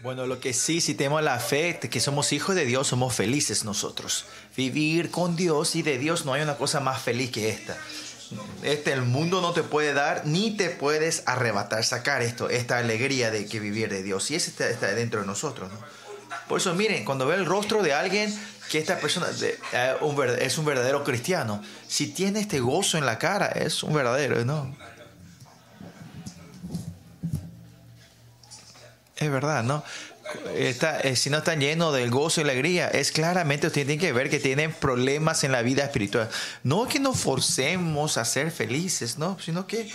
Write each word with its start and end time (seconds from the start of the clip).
Bueno, 0.00 0.26
lo 0.26 0.38
que 0.38 0.52
sí, 0.52 0.80
si 0.80 0.94
tenemos 0.94 1.22
la 1.24 1.40
fe, 1.40 1.80
que 1.80 2.00
somos 2.00 2.32
hijos 2.32 2.54
de 2.54 2.64
Dios, 2.64 2.86
somos 2.86 3.14
felices 3.14 3.64
nosotros. 3.64 4.26
Vivir 4.56 5.10
con 5.10 5.34
Dios 5.34 5.74
y 5.74 5.82
de 5.82 5.98
Dios 5.98 6.24
no 6.24 6.34
hay 6.34 6.42
una 6.42 6.56
cosa 6.56 6.78
más 6.78 7.02
feliz 7.02 7.32
que 7.32 7.48
esta. 7.48 7.76
Este, 8.62 8.92
el 8.92 9.02
mundo 9.02 9.40
no 9.40 9.52
te 9.52 9.64
puede 9.64 9.94
dar 9.94 10.24
ni 10.24 10.56
te 10.56 10.70
puedes 10.70 11.24
arrebatar, 11.26 11.84
sacar 11.84 12.22
esto, 12.22 12.48
esta 12.48 12.78
alegría 12.78 13.32
de 13.32 13.46
que 13.46 13.58
vivir 13.58 13.88
de 13.88 14.04
Dios. 14.04 14.30
Y 14.30 14.36
eso 14.36 14.50
está, 14.50 14.86
dentro 14.94 15.22
de 15.22 15.26
nosotros. 15.26 15.68
¿no? 15.72 15.78
Por 16.46 16.60
eso, 16.60 16.74
miren, 16.74 17.04
cuando 17.04 17.26
ve 17.26 17.34
el 17.34 17.46
rostro 17.46 17.82
de 17.82 17.92
alguien 17.92 18.32
que 18.70 18.78
esta 18.78 19.00
persona 19.00 19.26
eh, 19.42 19.96
es 20.40 20.58
un 20.58 20.64
verdadero 20.64 21.02
cristiano, 21.02 21.60
si 21.88 22.08
tiene 22.08 22.38
este 22.38 22.60
gozo 22.60 22.98
en 22.98 23.06
la 23.06 23.18
cara, 23.18 23.48
es 23.48 23.82
un 23.82 23.94
verdadero, 23.94 24.44
¿no? 24.44 24.76
Es 29.18 29.30
verdad, 29.30 29.64
¿no? 29.64 29.82
Está, 30.54 31.00
eh, 31.00 31.16
si 31.16 31.30
no 31.30 31.38
están 31.38 31.60
llenos 31.60 31.94
del 31.94 32.10
gozo 32.10 32.40
y 32.40 32.44
alegría, 32.44 32.88
es 32.88 33.12
claramente 33.12 33.66
ustedes 33.66 33.86
tienen 33.86 34.00
que 34.00 34.12
ver 34.12 34.28
que 34.28 34.38
tienen 34.38 34.72
problemas 34.72 35.42
en 35.42 35.52
la 35.52 35.62
vida 35.62 35.84
espiritual. 35.84 36.28
No 36.62 36.86
que 36.86 37.00
nos 37.00 37.18
forcemos 37.18 38.18
a 38.18 38.24
ser 38.24 38.50
felices, 38.50 39.16
¿no? 39.16 39.38
Sino 39.40 39.66
que 39.66 39.90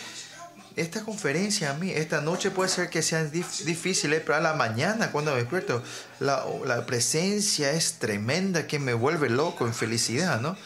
esta 0.76 1.04
conferencia 1.04 1.70
a 1.70 1.74
mí, 1.76 1.92
esta 1.92 2.22
noche 2.22 2.50
puede 2.50 2.70
ser 2.70 2.90
que 2.90 3.04
sea 3.04 3.24
difícil, 3.26 4.12
¿eh? 4.14 4.22
pero 4.22 4.38
a 4.38 4.42
la 4.42 4.56
mañana 4.56 5.12
cuando 5.12 5.32
me 5.32 5.38
despierto, 5.38 5.84
la, 6.20 6.44
la 6.66 6.86
presencia 6.86 7.72
es 7.72 8.00
tremenda 8.00 8.66
que 8.66 8.80
me 8.80 8.96
vuelve 8.96 9.30
loco 9.30 9.68
en 9.68 9.74
felicidad, 9.74 10.42
¿no? 10.42 10.58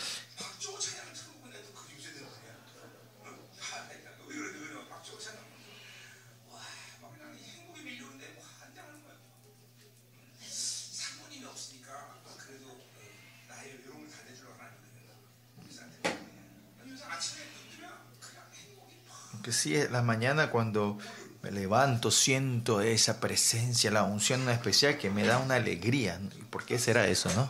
Que 19.48 19.54
sí, 19.54 19.78
la 19.90 20.02
mañana 20.02 20.52
cuando 20.52 20.98
me 21.42 21.52
levanto 21.52 22.12
siento 22.12 22.82
esa 22.82 23.22
presencia, 23.22 23.90
la 23.90 24.04
unción 24.04 24.50
especial 24.50 24.98
que 24.98 25.10
me 25.10 25.24
da 25.24 25.38
una 25.38 25.56
alegría. 25.56 26.20
¿Por 26.50 26.66
qué 26.66 26.78
será 26.78 27.08
eso, 27.08 27.32
no? 27.34 27.50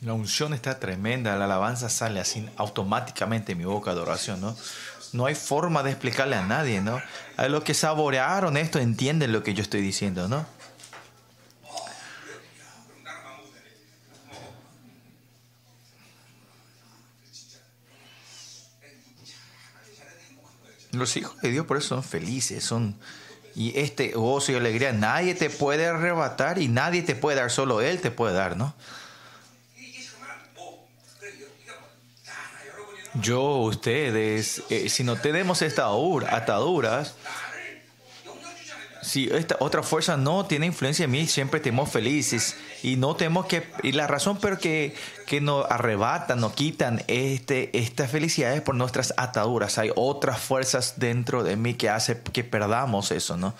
La 0.00 0.14
unción 0.14 0.54
está 0.54 0.80
tremenda, 0.80 1.36
la 1.36 1.44
alabanza 1.44 1.90
sale 1.90 2.20
así 2.20 2.48
automáticamente 2.56 3.52
en 3.52 3.58
mi 3.58 3.66
boca 3.66 3.94
de 3.94 4.00
oración, 4.00 4.40
¿no? 4.40 4.56
No 5.12 5.26
hay 5.26 5.34
forma 5.34 5.82
de 5.82 5.90
explicarle 5.90 6.36
a 6.36 6.46
nadie, 6.46 6.80
¿no? 6.80 7.02
A 7.36 7.48
los 7.48 7.64
que 7.64 7.74
saborearon 7.74 8.56
esto 8.56 8.78
entienden 8.78 9.30
lo 9.30 9.42
que 9.42 9.52
yo 9.52 9.60
estoy 9.62 9.82
diciendo, 9.82 10.26
¿no? 10.26 10.46
Los 20.92 21.16
hijos 21.16 21.40
de 21.40 21.50
Dios 21.50 21.66
por 21.66 21.76
eso 21.76 21.88
son 21.88 22.02
felices, 22.02 22.64
son 22.64 22.96
y 23.54 23.78
este 23.78 24.12
gozo 24.12 24.52
y 24.52 24.54
alegría 24.54 24.92
nadie 24.92 25.34
te 25.34 25.50
puede 25.50 25.86
arrebatar 25.86 26.58
y 26.58 26.68
nadie 26.68 27.02
te 27.02 27.14
puede 27.14 27.38
dar, 27.38 27.50
solo 27.50 27.80
Él 27.80 28.00
te 28.00 28.10
puede 28.10 28.34
dar, 28.34 28.56
¿no? 28.56 28.74
Yo, 33.14 33.42
ustedes, 33.56 34.62
eh, 34.70 34.88
si 34.88 35.02
no 35.02 35.16
tenemos 35.16 35.62
estas 35.62 35.86
ataduras, 36.28 37.16
si 39.02 39.28
esta 39.32 39.56
otra 39.58 39.82
fuerza 39.82 40.16
no 40.16 40.46
tiene 40.46 40.66
influencia 40.66 41.06
en 41.06 41.10
mí, 41.10 41.26
siempre 41.26 41.58
estemos 41.58 41.90
felices 41.90 42.54
y 42.82 42.96
no 42.96 43.14
tenemos 43.16 43.46
que 43.46 43.68
y 43.82 43.92
la 43.92 44.06
razón 44.06 44.38
pero 44.40 44.58
que, 44.58 44.94
que 45.26 45.40
nos 45.40 45.70
arrebatan, 45.70 46.40
nos 46.40 46.54
quitan 46.54 47.02
este 47.08 47.76
esta 47.78 48.08
felicidad 48.08 48.54
es 48.54 48.62
por 48.62 48.74
nuestras 48.74 49.14
ataduras. 49.16 49.78
Hay 49.78 49.90
otras 49.94 50.40
fuerzas 50.40 50.94
dentro 50.96 51.42
de 51.42 51.56
mí 51.56 51.74
que 51.74 51.90
hace 51.90 52.20
que 52.20 52.44
perdamos 52.44 53.10
eso, 53.10 53.36
¿no? 53.36 53.54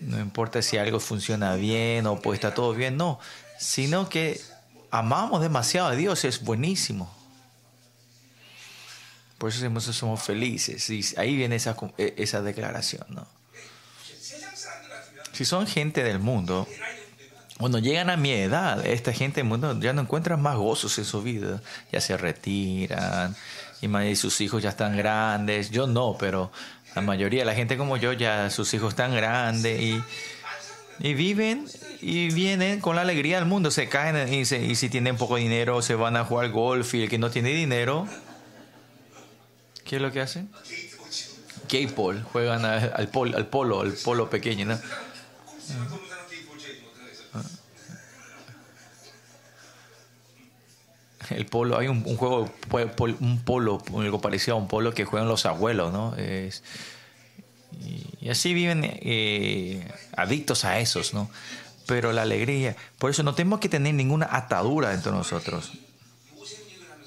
No 0.00 0.20
importa 0.20 0.62
si 0.62 0.78
algo 0.78 1.00
funciona 1.00 1.54
bien 1.54 2.06
o 2.06 2.20
pues 2.20 2.38
está 2.38 2.54
todo 2.54 2.72
bien, 2.72 2.96
no, 2.96 3.18
sino 3.58 4.08
que 4.08 4.40
amamos 4.90 5.40
demasiado 5.40 5.88
a 5.88 5.94
Dios, 5.94 6.24
es 6.24 6.42
buenísimo. 6.42 7.14
Por 9.38 9.50
eso 9.50 9.92
somos 9.92 10.22
felices. 10.22 10.88
Ahí 11.18 11.36
viene 11.36 11.56
esa, 11.56 11.76
esa 11.98 12.40
declaración, 12.40 13.04
¿no? 13.10 13.26
Si 15.32 15.44
son 15.44 15.66
gente 15.66 16.02
del 16.02 16.18
mundo, 16.18 16.66
cuando 17.58 17.78
llegan 17.78 18.10
a 18.10 18.16
mi 18.16 18.32
edad, 18.32 18.84
esta 18.86 19.12
gente 19.12 19.42
ya 19.80 19.92
no 19.92 20.02
encuentra 20.02 20.36
más 20.36 20.56
gozos 20.56 20.98
en 20.98 21.04
su 21.04 21.22
vida. 21.22 21.62
Ya 21.90 22.00
se 22.00 22.16
retiran 22.16 23.34
y 23.80 24.16
sus 24.16 24.40
hijos 24.40 24.62
ya 24.62 24.70
están 24.70 24.96
grandes. 24.96 25.70
Yo 25.70 25.86
no, 25.86 26.16
pero 26.18 26.50
la 26.94 27.02
mayoría 27.02 27.40
de 27.40 27.46
la 27.46 27.54
gente 27.54 27.76
como 27.76 27.96
yo, 27.96 28.12
ya 28.12 28.50
sus 28.50 28.72
hijos 28.74 28.90
están 28.90 29.14
grandes 29.14 29.80
y, 29.80 30.02
y 30.98 31.14
viven 31.14 31.66
y 32.00 32.28
vienen 32.28 32.80
con 32.80 32.96
la 32.96 33.02
alegría 33.02 33.36
del 33.38 33.46
mundo. 33.46 33.70
Se 33.70 33.88
caen 33.88 34.32
y, 34.32 34.40
y 34.40 34.74
si 34.74 34.88
tienen 34.90 35.16
poco 35.16 35.36
dinero 35.36 35.80
se 35.80 35.94
van 35.94 36.16
a 36.16 36.24
jugar 36.24 36.50
golf 36.50 36.94
y 36.94 37.04
el 37.04 37.08
que 37.08 37.18
no 37.18 37.30
tiene 37.30 37.50
dinero, 37.50 38.06
¿qué 39.84 39.96
es 39.96 40.02
lo 40.02 40.12
que 40.12 40.20
hacen? 40.20 40.50
K-pole, 41.68 42.22
juegan 42.32 42.64
al, 42.64 43.08
polo, 43.08 43.36
al 43.36 43.46
polo, 43.46 43.80
al 43.80 43.92
polo 43.92 44.30
pequeño, 44.30 44.66
¿no? 44.66 44.78
El 51.30 51.46
polo, 51.46 51.78
hay 51.78 51.88
un, 51.88 52.02
juego, 52.16 52.50
un 53.20 53.40
polo, 53.40 53.82
algo 53.96 54.20
parecido 54.20 54.56
a 54.56 54.60
un 54.60 54.68
polo 54.68 54.94
que 54.94 55.04
juegan 55.04 55.28
los 55.28 55.46
abuelos, 55.46 55.92
¿no? 55.92 56.14
y, 58.20 58.28
así 58.28 58.54
viven 58.54 58.82
eh, 58.84 59.86
adictos 60.16 60.64
a 60.64 60.80
esos, 60.80 61.14
¿no? 61.14 61.30
Pero 61.86 62.12
la 62.12 62.22
alegría, 62.22 62.74
por 62.98 63.10
eso 63.10 63.22
no 63.22 63.34
tenemos 63.34 63.60
que 63.60 63.68
tener 63.68 63.94
ninguna 63.94 64.28
atadura 64.30 64.92
entre 64.92 65.12
nosotros. 65.12 65.72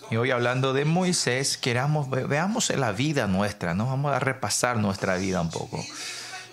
Y 0.09 0.15
hoy 0.15 0.31
hablando 0.31 0.73
de 0.73 0.85
Moisés, 0.85 1.57
queramos, 1.57 2.09
veamos 2.09 2.69
la 2.69 2.93
vida 2.93 3.27
nuestra, 3.27 3.73
¿no? 3.73 3.87
Vamos 3.87 4.13
a 4.13 4.19
repasar 4.19 4.77
nuestra 4.77 5.17
vida 5.17 5.41
un 5.41 5.49
poco 5.49 5.83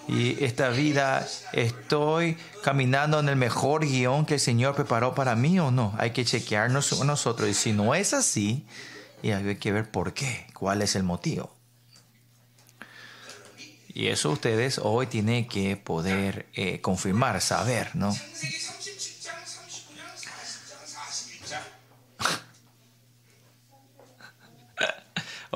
y 0.09 0.45
esta 0.45 0.69
vida 0.69 1.27
estoy 1.53 2.37
caminando 2.63 3.19
en 3.19 3.29
el 3.29 3.37
mejor 3.37 3.85
guion 3.85 4.25
que 4.25 4.35
el 4.35 4.41
Señor 4.41 4.75
preparó 4.75 5.15
para 5.15 5.35
mí 5.35 5.59
o 5.59 5.71
no. 5.71 5.95
Hay 5.99 6.11
que 6.11 6.25
chequearnos 6.25 7.05
nosotros 7.05 7.49
y 7.49 7.55
si 7.55 7.73
no 7.73 7.95
es 7.95 8.15
así, 8.15 8.67
y 9.23 9.31
hay 9.31 9.57
que 9.57 9.73
ver 9.73 9.91
por 9.91 10.15
qué, 10.15 10.47
cuál 10.55 10.83
es 10.83 10.95
el 10.95 11.03
motivo. 11.03 11.53
Y 13.89 14.09
eso 14.09 14.31
ustedes 14.31 14.79
hoy 14.83 15.07
tienen 15.07 15.49
que 15.49 15.77
poder 15.77 16.47
eh, 16.53 16.81
confirmar, 16.83 17.41
saber, 17.41 17.97
¿no? 17.97 18.15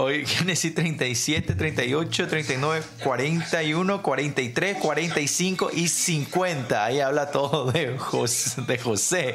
Hoy 0.03 0.25
Génesis 0.25 0.75
37, 0.75 1.55
38, 1.55 2.27
39, 2.27 2.83
41, 3.05 4.03
43, 4.03 4.79
45 4.79 5.71
y 5.75 5.89
50. 5.89 6.85
Ahí 6.87 7.01
habla 7.01 7.31
todo 7.31 7.71
de 7.71 7.99
José. 7.99 8.63
De 8.63 8.79
José. 8.79 9.35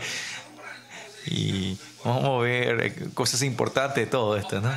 Y 1.27 1.77
vamos 2.03 2.41
a 2.41 2.43
ver 2.43 3.13
cosas 3.13 3.43
importantes 3.43 4.05
de 4.05 4.09
todo 4.09 4.35
esto, 4.37 4.59
¿no? 4.59 4.71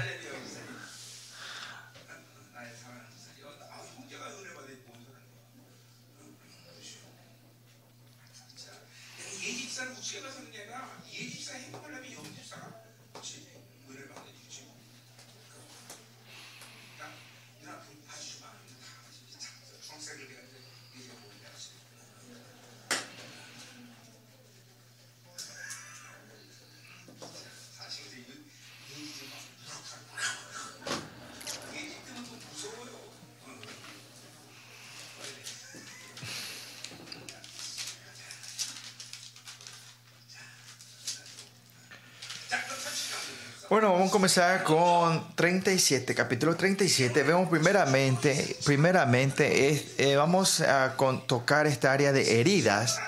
Comenzar 44.18 44.64
con 44.64 45.32
37, 45.36 46.12
capítulo 46.12 46.56
37. 46.56 47.22
Vemos 47.22 47.48
primeramente, 47.48 48.56
primeramente 48.64 49.80
eh, 49.96 50.16
vamos 50.16 50.60
a 50.60 50.96
tocar 51.28 51.68
esta 51.68 51.92
área 51.92 52.10
de 52.10 52.40
heridas. 52.40 52.98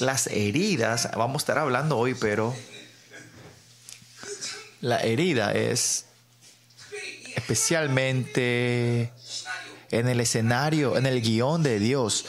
Las 0.00 0.26
heridas, 0.26 1.08
vamos 1.16 1.36
a 1.36 1.42
estar 1.44 1.56
hablando 1.56 1.96
hoy, 1.96 2.12
pero 2.12 2.54
la 4.82 5.00
herida 5.00 5.52
es 5.52 6.04
especialmente 7.36 9.10
en 9.90 10.08
el 10.08 10.20
escenario, 10.20 10.98
en 10.98 11.06
el 11.06 11.22
guion 11.22 11.62
de 11.62 11.78
Dios. 11.78 12.26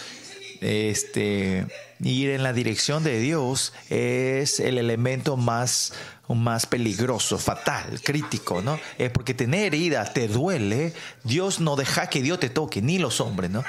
Este, 0.62 1.68
ir 2.03 2.31
en 2.31 2.44
la 2.44 2.53
dirección 2.53 3.03
de 3.03 3.19
Dios 3.19 3.74
es 3.89 4.59
el 4.59 4.77
elemento 4.77 5.38
más 5.38 5.94
más 6.36 6.65
peligroso, 6.65 7.38
fatal, 7.38 8.00
crítico, 8.01 8.62
¿no? 8.62 8.80
Es 8.98 9.12
porque 9.12 9.33
tener 9.33 9.74
heridas 9.74 10.13
te 10.13 10.27
duele, 10.27 10.94
Dios 11.24 11.59
no 11.59 11.75
deja 11.75 12.07
que 12.07 12.21
Dios 12.21 12.39
te 12.39 12.50
toque, 12.50 12.81
ni 12.81 13.00
los 13.00 13.21
hombres, 13.21 13.51
¿no? 13.51 13.63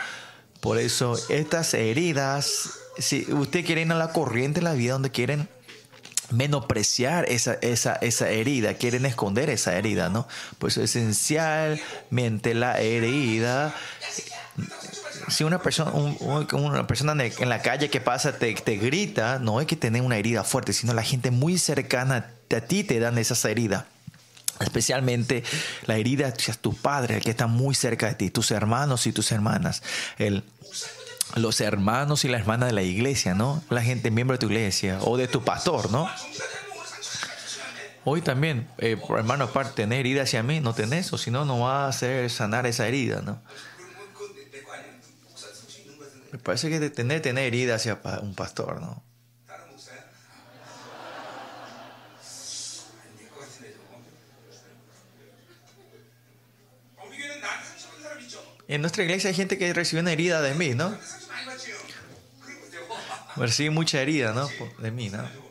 Por 0.61 0.79
eso 0.79 1.19
estas 1.29 1.75
heridas, 1.75 2.70
si 2.99 3.26
usted 3.32 3.64
quiere 3.64 3.82
ir 3.82 3.93
a 3.93 3.96
la 3.96 4.12
corriente 4.12 4.61
en 4.61 4.64
la 4.64 4.75
vida 4.75 4.93
donde 4.93 5.11
quieren 5.11 5.49
menospreciar 6.31 7.26
esa, 7.28 7.55
esa, 7.55 7.94
esa 7.96 8.31
herida, 8.31 8.75
quieren 8.75 9.05
esconder 9.06 9.50
esa 9.50 9.76
herida, 9.76 10.08
¿no? 10.08 10.26
Pues 10.58 10.76
esencialmente 10.76 12.55
la 12.55 12.81
herida 12.81 13.75
si 15.29 15.45
una 15.45 15.61
persona, 15.61 15.91
una 15.93 16.87
persona 16.87 17.25
en 17.25 17.49
la 17.49 17.63
calle 17.63 17.91
que 17.91 18.01
pasa 18.01 18.39
te, 18.39 18.55
te, 18.55 18.77
grita, 18.77 19.39
no 19.39 19.59
hay 19.59 19.67
que 19.67 19.77
tener 19.77 20.03
una 20.03 20.17
herida 20.17 20.45
fuerte, 20.45 20.73
sino 20.73 20.95
la 20.95 21.03
gente 21.03 21.31
muy 21.31 21.59
cercana 21.59 22.33
a 22.57 22.61
ti 22.61 22.85
te 22.85 22.99
dan 23.01 23.19
esas 23.19 23.45
heridas. 23.45 23.85
Especialmente 24.61 25.43
la 25.87 25.97
herida 25.97 26.31
de 26.31 26.55
tu 26.61 26.75
padre, 26.75 27.21
que 27.21 27.31
está 27.31 27.47
muy 27.47 27.75
cerca 27.75 28.07
de 28.07 28.15
ti, 28.15 28.31
tus 28.31 28.51
hermanos 28.51 29.07
y 29.07 29.13
tus 29.13 29.33
hermanas. 29.33 29.83
El, 30.19 30.45
los 31.35 31.61
hermanos 31.61 32.25
y 32.25 32.29
las 32.29 32.43
hermanas 32.43 32.69
de 32.69 32.75
la 32.75 32.83
iglesia, 32.83 33.35
¿no? 33.35 33.63
La 33.71 33.83
gente 33.83 34.11
miembro 34.11 34.37
de 34.37 34.39
tu 34.39 34.47
iglesia 34.47 34.99
o 35.03 35.17
de 35.17 35.27
tu 35.27 35.43
pastor, 35.43 35.91
¿no? 35.91 36.09
Hoy 38.05 38.21
también, 38.21 38.69
eh, 38.79 38.99
hermano, 39.17 39.45
aparte 39.45 39.83
tener 39.83 40.01
herida 40.01 40.23
hacia 40.23 40.43
mí, 40.43 40.61
no 40.61 40.75
tenés, 40.75 41.13
o 41.13 41.19
si 41.19 41.31
no, 41.31 41.45
no 41.45 41.61
va 41.61 41.87
a 41.87 41.89
hacer 41.89 42.31
sanar 42.31 42.67
esa 42.67 42.87
herida, 42.87 43.23
¿no? 43.23 43.41
Me 46.32 46.38
parece 46.38 46.70
que 46.70 46.88
tener, 46.88 47.20
tener 47.20 47.44
herida 47.44 47.75
hacia 47.75 48.00
un 48.23 48.34
pastor, 48.34 48.81
¿no? 48.81 49.05
En 58.67 58.81
nuestra 58.81 59.05
iglesia 59.05 59.29
hay 59.29 59.34
gente 59.34 59.58
que 59.58 59.75
recibe 59.75 60.00
una 60.00 60.12
herida 60.12 60.40
de 60.40 60.55
mí, 60.55 60.70
¿no? 60.70 60.96
Recibe 63.37 63.69
mucha 63.69 64.00
herida, 64.00 64.32
¿no? 64.32 64.49
De 64.78 64.90
mí, 64.90 65.11
¿no? 65.11 65.42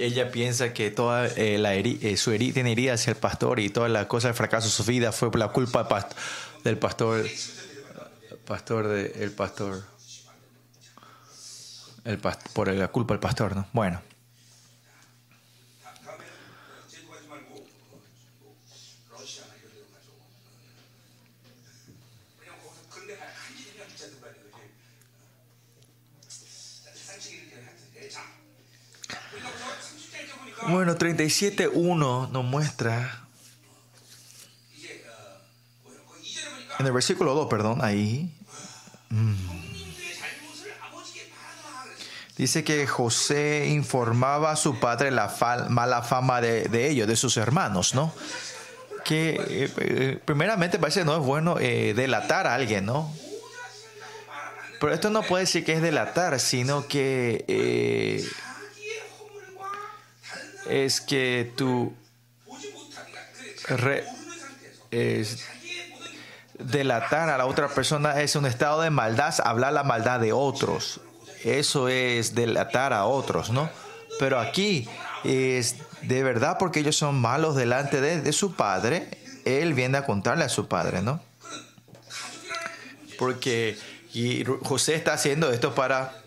Ella 0.00 0.30
piensa 0.30 0.72
que 0.72 0.90
toda 0.90 1.26
eh, 1.26 1.58
la 1.58 1.74
eh, 1.74 2.16
su 2.16 2.32
herida 2.32 2.54
tiene 2.54 2.72
herida 2.72 2.94
hacia 2.94 3.10
el 3.12 3.16
pastor 3.16 3.60
y 3.60 3.70
toda 3.70 3.88
la 3.88 4.08
cosa 4.08 4.28
del 4.28 4.34
fracaso 4.34 4.66
de 4.66 4.72
su 4.72 4.84
vida 4.84 5.12
fue 5.12 5.30
por 5.30 5.40
la 5.40 5.48
culpa 5.48 5.88
del 6.64 6.78
pastor, 6.78 7.26
pastor 8.44 8.88
de, 8.88 9.12
el 9.22 9.30
pastor, 9.32 9.82
el 12.04 12.18
por 12.52 12.72
la 12.72 12.88
culpa 12.88 13.14
del 13.14 13.20
pastor, 13.20 13.56
¿no? 13.56 13.66
Bueno. 13.72 14.13
Bueno, 30.68 30.96
37.1 30.96 32.30
nos 32.30 32.44
muestra, 32.44 33.26
en 36.78 36.86
el 36.86 36.92
versículo 36.92 37.34
2, 37.34 37.48
perdón, 37.48 37.84
ahí, 37.84 38.34
mm, 39.10 39.34
dice 42.38 42.64
que 42.64 42.86
José 42.86 43.66
informaba 43.68 44.52
a 44.52 44.56
su 44.56 44.80
padre 44.80 45.10
la 45.10 45.34
mala 45.68 46.00
fama 46.00 46.40
de, 46.40 46.88
ellos, 46.88 47.06
de 47.08 47.16
sus 47.16 47.36
hermanos, 47.36 47.94
¿no? 47.94 48.14
Que 49.04 49.36
eh, 49.36 49.72
eh, 49.76 50.18
primeramente 50.24 50.78
parece 50.78 51.04
no 51.04 51.12
es 51.14 51.20
bueno 51.20 51.58
eh, 51.60 51.92
delatar 51.94 52.46
a 52.46 52.54
alguien, 52.54 52.86
¿no? 52.86 53.12
Pero 54.80 54.94
esto 54.94 55.10
no 55.10 55.22
puede 55.22 55.44
decir 55.44 55.62
que 55.62 55.74
es 55.74 55.82
delatar, 55.82 56.40
sino 56.40 56.86
que 56.88 57.44
es 60.68 61.00
que 61.00 61.52
tú 61.56 61.94
delatar 66.58 67.28
a 67.28 67.38
la 67.38 67.46
otra 67.46 67.68
persona 67.68 68.20
es 68.20 68.36
un 68.36 68.46
estado 68.46 68.82
de 68.82 68.90
maldad, 68.90 69.34
hablar 69.44 69.72
la 69.72 69.84
maldad 69.84 70.20
de 70.20 70.32
otros. 70.32 71.00
Eso 71.42 71.88
es 71.88 72.34
delatar 72.34 72.92
a 72.92 73.04
otros, 73.04 73.50
¿no? 73.50 73.68
Pero 74.18 74.38
aquí 74.38 74.88
es 75.24 75.76
de 76.02 76.22
verdad 76.22 76.56
porque 76.58 76.80
ellos 76.80 76.96
son 76.96 77.20
malos 77.20 77.56
delante 77.56 78.00
de, 78.00 78.20
de 78.20 78.32
su 78.32 78.54
padre, 78.54 79.08
él 79.44 79.74
viene 79.74 79.98
a 79.98 80.06
contarle 80.06 80.44
a 80.44 80.48
su 80.48 80.68
padre, 80.68 81.02
¿no? 81.02 81.20
Porque 83.18 83.76
y 84.14 84.44
José 84.62 84.94
está 84.94 85.14
haciendo 85.14 85.50
esto 85.50 85.74
para 85.74 86.23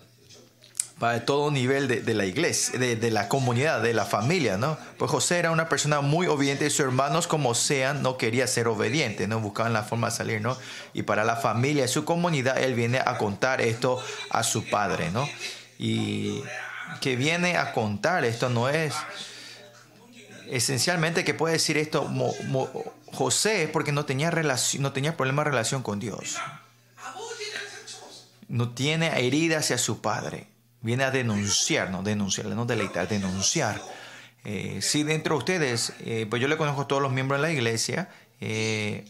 para 1.00 1.26
todo 1.26 1.52
nivel 1.52 1.88
de, 1.88 2.14
la 2.16 2.26
iglesia, 2.26 2.80
de, 2.80 3.12
la 3.12 3.30
comunidad, 3.30 3.82
de 3.82 3.94
la 3.94 4.06
familia, 4.06 4.58
¿no? 4.58 4.80
Pues 4.98 5.12
José 5.12 5.38
era 5.38 5.52
una 5.52 5.70
persona 5.70 6.02
muy 6.02 6.26
obediente 6.26 6.66
y 6.66 6.70
sus 6.72 6.80
hermanos, 6.80 7.28
como 7.28 7.54
sean, 7.54 8.02
no 8.02 8.18
quería 8.18 8.48
ser 8.48 8.68
obediente, 8.68 9.28
¿no? 9.28 9.40
Buscaban 9.40 9.74
la 9.74 9.84
forma 9.84 10.10
de 10.10 10.16
salir, 10.16 10.42
¿no? 10.42 10.58
Y 10.94 11.04
para 11.04 11.24
la 11.24 11.36
familia 11.36 11.86
y 11.86 11.88
su 11.88 12.04
comunidad, 12.04 12.58
él 12.58 12.74
viene 12.74 13.00
a 13.00 13.20
contar 13.20 13.62
esto 13.62 14.02
a 14.32 14.42
su 14.42 14.66
padre, 14.66 15.12
¿no? 15.12 15.30
Y 15.78 16.42
que 17.00 17.16
viene 17.16 17.58
a 17.58 17.74
contar 17.74 18.26
esto 18.26 18.50
no 18.50 18.68
es 18.68 18.96
esencialmente 20.50 21.24
que 21.24 21.34
puede 21.34 21.54
decir 21.54 21.78
esto 21.78 22.10
José 23.12 23.70
porque 23.72 23.92
no 23.92 24.06
tenía 24.06 24.32
relación, 24.32 24.82
no 24.82 24.94
tenía 24.94 25.16
problema 25.16 25.44
de 25.44 25.52
relación 25.52 25.84
con 25.84 26.00
Dios. 26.00 26.38
No 28.48 28.70
tiene 28.70 29.08
herida 29.20 29.60
hacia 29.60 29.78
su 29.78 30.02
padre 30.02 30.48
viene 30.82 31.04
a 31.04 31.12
denunciar, 31.12 31.90
no 31.90 32.04
denunciar, 32.04 32.48
no 32.48 32.66
deleitar, 32.66 33.08
denunciar. 33.08 33.82
Eh, 34.44 34.80
si 34.82 35.04
dentro 35.04 35.36
de 35.36 35.40
ustedes, 35.40 35.94
eh, 36.00 36.26
pues 36.30 36.42
yo 36.42 36.48
le 36.48 36.58
conozco 36.58 36.82
a 36.82 36.88
todos 36.88 37.02
los 37.02 37.12
miembros 37.12 37.42
de 37.42 37.48
la 37.48 37.54
iglesia, 37.54 38.10
eh, 38.40 39.06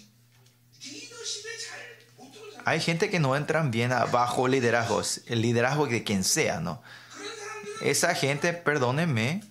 hay 2.65 2.81
gente 2.81 3.09
que 3.09 3.19
no 3.19 3.35
entran 3.35 3.71
bien 3.71 3.91
bajo 4.11 4.47
liderazgos, 4.47 5.21
el 5.27 5.41
liderazgo 5.41 5.87
de 5.87 6.03
quien 6.03 6.23
sea, 6.23 6.59
¿no? 6.59 6.81
Esa 7.81 8.13
gente, 8.15 8.51
perdónenme, 8.51 9.41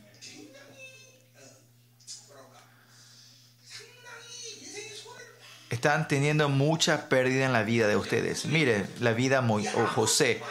están 5.70 6.08
teniendo 6.08 6.49
mucha 6.49 7.08
pérdida 7.08 7.46
en 7.46 7.52
la 7.52 7.62
vida 7.62 7.87
de 7.87 7.96
ustedes. 7.96 8.46
Mire, 8.46 8.87
la 9.00 9.12
vida 9.12 9.40
de 9.40 9.68
José 9.94 10.42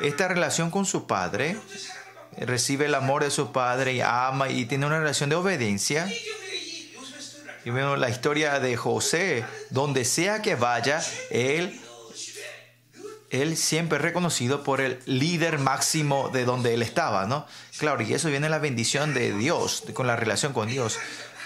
esta 0.00 0.28
relación 0.28 0.70
con 0.70 0.86
su 0.86 1.06
padre, 1.06 1.56
recibe 2.38 2.86
el 2.86 2.94
amor 2.94 3.24
de 3.24 3.30
su 3.30 3.52
padre 3.52 3.94
y 3.94 4.00
ama 4.00 4.48
y 4.48 4.66
tiene 4.66 4.86
una 4.86 4.98
relación 4.98 5.30
de 5.30 5.36
obediencia. 5.36 6.10
Y 7.64 7.70
vemos 7.70 7.98
la 7.98 8.08
historia 8.08 8.60
de 8.60 8.76
José, 8.76 9.44
donde 9.70 10.04
sea 10.04 10.40
que 10.40 10.54
vaya, 10.54 11.02
él 11.30 11.80
él 13.30 13.56
siempre 13.56 13.98
reconocido 13.98 14.62
por 14.62 14.80
el 14.80 15.00
líder 15.04 15.58
máximo 15.58 16.30
de 16.32 16.44
donde 16.44 16.74
él 16.74 16.82
estaba, 16.82 17.26
¿no? 17.26 17.46
Claro, 17.78 18.02
y 18.02 18.14
eso 18.14 18.28
viene 18.28 18.48
la 18.48 18.58
bendición 18.58 19.14
de 19.14 19.32
Dios, 19.32 19.84
con 19.94 20.06
la 20.06 20.16
relación 20.16 20.52
con 20.52 20.68
Dios. 20.68 20.98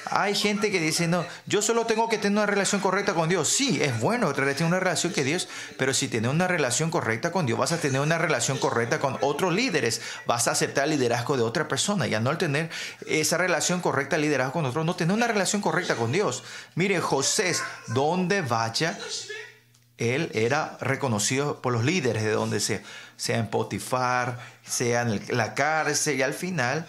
Hay 0.06 0.34
gente 0.34 0.70
que 0.70 0.80
dice, 0.80 1.06
no, 1.06 1.24
yo 1.46 1.62
solo 1.62 1.86
tengo 1.86 2.08
que 2.08 2.18
tener 2.18 2.38
una 2.38 2.46
relación 2.46 2.80
correcta 2.80 3.14
con 3.14 3.28
Dios. 3.28 3.48
Sí, 3.48 3.80
es 3.82 4.00
bueno 4.00 4.32
tener 4.32 4.64
una 4.64 4.80
relación 4.80 5.12
con 5.12 5.24
Dios, 5.24 5.48
pero 5.76 5.94
si 5.94 6.08
tienes 6.08 6.30
una 6.30 6.48
relación 6.48 6.90
correcta 6.90 7.30
con 7.30 7.46
Dios, 7.46 7.58
vas 7.58 7.72
a 7.72 7.78
tener 7.78 8.00
una 8.00 8.18
relación 8.18 8.58
correcta 8.58 8.98
con 8.98 9.18
otros 9.20 9.52
líderes, 9.52 10.00
vas 10.26 10.48
a 10.48 10.52
aceptar 10.52 10.84
el 10.84 10.90
liderazgo 10.90 11.36
de 11.36 11.42
otra 11.42 11.68
persona 11.68 12.06
y 12.06 12.14
al 12.14 12.24
no 12.24 12.36
tener 12.38 12.70
esa 13.06 13.36
relación 13.36 13.80
correcta, 13.80 14.16
el 14.16 14.22
liderazgo 14.22 14.54
con 14.54 14.66
otros, 14.66 14.84
no 14.84 14.96
tener 14.96 15.14
una 15.14 15.26
relación 15.26 15.62
correcta 15.62 15.96
con 15.96 16.12
Dios. 16.12 16.42
Mire, 16.74 17.00
José, 17.00 17.54
donde 17.88 18.42
vaya, 18.42 18.98
él 19.98 20.30
era 20.34 20.78
reconocido 20.80 21.60
por 21.60 21.72
los 21.72 21.84
líderes 21.84 22.22
de 22.22 22.30
donde 22.30 22.60
sea, 22.60 22.82
sea 23.16 23.38
en 23.38 23.48
Potifar, 23.48 24.38
sea 24.64 25.02
en 25.02 25.22
la 25.28 25.54
cárcel 25.54 26.18
y 26.18 26.22
al 26.22 26.34
final 26.34 26.86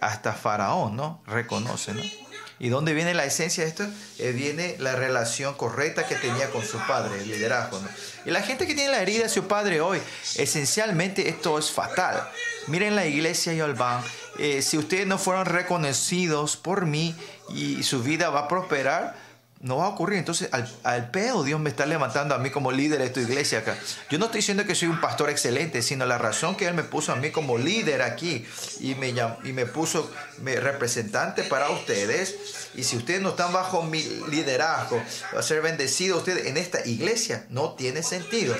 hasta 0.00 0.32
Faraón, 0.32 0.96
¿no? 0.96 1.22
Reconoce, 1.26 1.94
¿no? 1.94 2.27
¿Y 2.60 2.70
dónde 2.70 2.92
viene 2.92 3.14
la 3.14 3.24
esencia 3.24 3.62
de 3.62 3.70
esto? 3.70 3.86
Eh, 4.18 4.32
viene 4.32 4.76
la 4.78 4.96
relación 4.96 5.54
correcta 5.54 6.06
que 6.06 6.16
tenía 6.16 6.50
con 6.50 6.64
su 6.64 6.78
padre, 6.86 7.20
el 7.22 7.30
liderazgo. 7.30 7.80
Y 8.24 8.30
la 8.30 8.42
gente 8.42 8.66
que 8.66 8.74
tiene 8.74 8.90
la 8.90 9.00
herida 9.00 9.24
de 9.24 9.28
su 9.28 9.46
padre 9.46 9.80
hoy, 9.80 10.00
esencialmente 10.36 11.28
esto 11.28 11.58
es 11.58 11.70
fatal. 11.70 12.28
Miren 12.66 12.96
la 12.96 13.06
iglesia 13.06 13.54
y 13.54 13.60
Albán, 13.60 14.02
eh, 14.38 14.62
si 14.62 14.76
ustedes 14.76 15.06
no 15.06 15.18
fueron 15.18 15.46
reconocidos 15.46 16.56
por 16.56 16.84
mí 16.84 17.14
y 17.48 17.82
su 17.84 18.02
vida 18.02 18.28
va 18.30 18.40
a 18.40 18.48
prosperar, 18.48 19.16
no 19.60 19.78
va 19.78 19.86
a 19.86 19.88
ocurrir. 19.88 20.18
Entonces, 20.18 20.48
al, 20.52 20.68
al, 20.84 21.10
pedo 21.10 21.42
Dios 21.42 21.60
me 21.60 21.70
está 21.70 21.84
levantando 21.86 22.34
a 22.34 22.38
mí 22.38 22.50
como 22.50 22.70
líder 22.70 23.00
de 23.00 23.10
tu 23.10 23.20
iglesia 23.20 23.60
acá. 23.60 23.76
Yo 24.10 24.18
no 24.18 24.26
estoy 24.26 24.38
diciendo 24.38 24.64
que 24.64 24.74
soy 24.74 24.88
un 24.88 25.00
pastor 25.00 25.30
excelente, 25.30 25.82
sino 25.82 26.06
la 26.06 26.18
razón 26.18 26.56
que 26.56 26.66
Él 26.66 26.74
me 26.74 26.84
puso 26.84 27.12
a 27.12 27.16
mí 27.16 27.30
como 27.30 27.58
líder 27.58 28.02
aquí 28.02 28.46
y 28.80 28.94
me, 28.94 29.08
y 29.08 29.52
me 29.52 29.66
puso 29.66 30.10
me, 30.42 30.56
representante 30.56 31.42
para 31.42 31.70
ustedes. 31.70 32.68
Y 32.74 32.84
si 32.84 32.96
ustedes 32.96 33.20
no 33.20 33.30
están 33.30 33.52
bajo 33.52 33.82
mi 33.82 34.02
liderazgo, 34.30 35.02
va 35.34 35.40
a 35.40 35.42
ser 35.42 35.60
bendecido 35.60 36.18
ustedes 36.18 36.46
en 36.46 36.56
esta 36.56 36.86
iglesia. 36.86 37.46
No 37.50 37.72
tiene 37.72 38.02
sentido. 38.02 38.56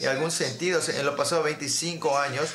En 0.00 0.08
algún 0.08 0.30
sentido, 0.30 0.80
en 0.86 1.04
los 1.04 1.16
pasados 1.16 1.44
25 1.44 2.18
años, 2.18 2.50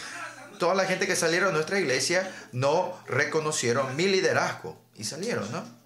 toda 0.60 0.76
la 0.76 0.86
gente 0.86 1.08
que 1.08 1.18
salieron 1.18 1.50
de 1.50 1.56
nuestra 1.56 1.80
iglesia 1.80 2.32
no 2.54 2.98
reconocieron 3.08 3.98
mi 3.98 4.08
liderazgo 4.08 4.82
y 4.96 5.04
salieron, 5.04 5.52
¿no? 5.52 5.83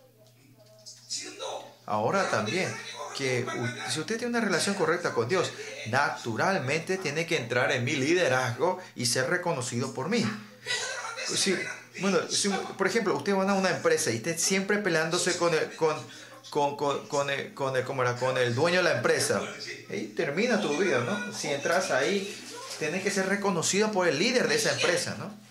Ahora 1.87 2.29
también, 2.29 2.69
que 3.15 3.45
si 3.89 4.01
usted 4.01 4.17
tiene 4.17 4.37
una 4.37 4.45
relación 4.45 4.75
correcta 4.75 5.13
con 5.13 5.29
Dios, 5.29 5.51
naturalmente 5.89 6.97
tiene 6.97 7.25
que 7.25 7.37
entrar 7.37 7.71
en 7.71 7.85
mi 7.85 7.95
liderazgo 7.95 8.77
y 8.95 9.05
ser 9.05 9.29
reconocido 9.29 9.93
por 9.93 10.09
mí. 10.09 10.23
Bueno, 12.01 12.19
por 12.77 12.87
ejemplo, 12.87 13.15
usted 13.15 13.33
va 13.33 13.49
a 13.49 13.53
una 13.53 13.69
empresa 13.69 14.11
y 14.11 14.17
esté 14.17 14.37
siempre 14.37 14.79
peleándose 14.79 15.37
con 15.37 15.53
el, 15.53 15.75
con, 15.77 15.95
con, 16.49 16.75
con, 16.75 17.07
con, 17.07 17.29
el, 17.29 17.53
con, 17.53 17.75
el, 17.75 17.85
con 17.85 18.37
el 18.37 18.53
dueño 18.53 18.79
de 18.79 18.83
la 18.83 18.97
empresa, 18.97 19.41
y 19.89 20.07
termina 20.07 20.61
tu 20.61 20.77
vida, 20.77 20.99
¿no? 20.99 21.33
Si 21.33 21.47
entras 21.47 21.89
ahí, 21.91 22.37
tienes 22.79 23.01
que 23.01 23.11
ser 23.11 23.27
reconocido 23.29 23.93
por 23.93 24.09
el 24.09 24.19
líder 24.19 24.49
de 24.49 24.55
esa 24.55 24.73
empresa, 24.73 25.15
¿no? 25.17 25.46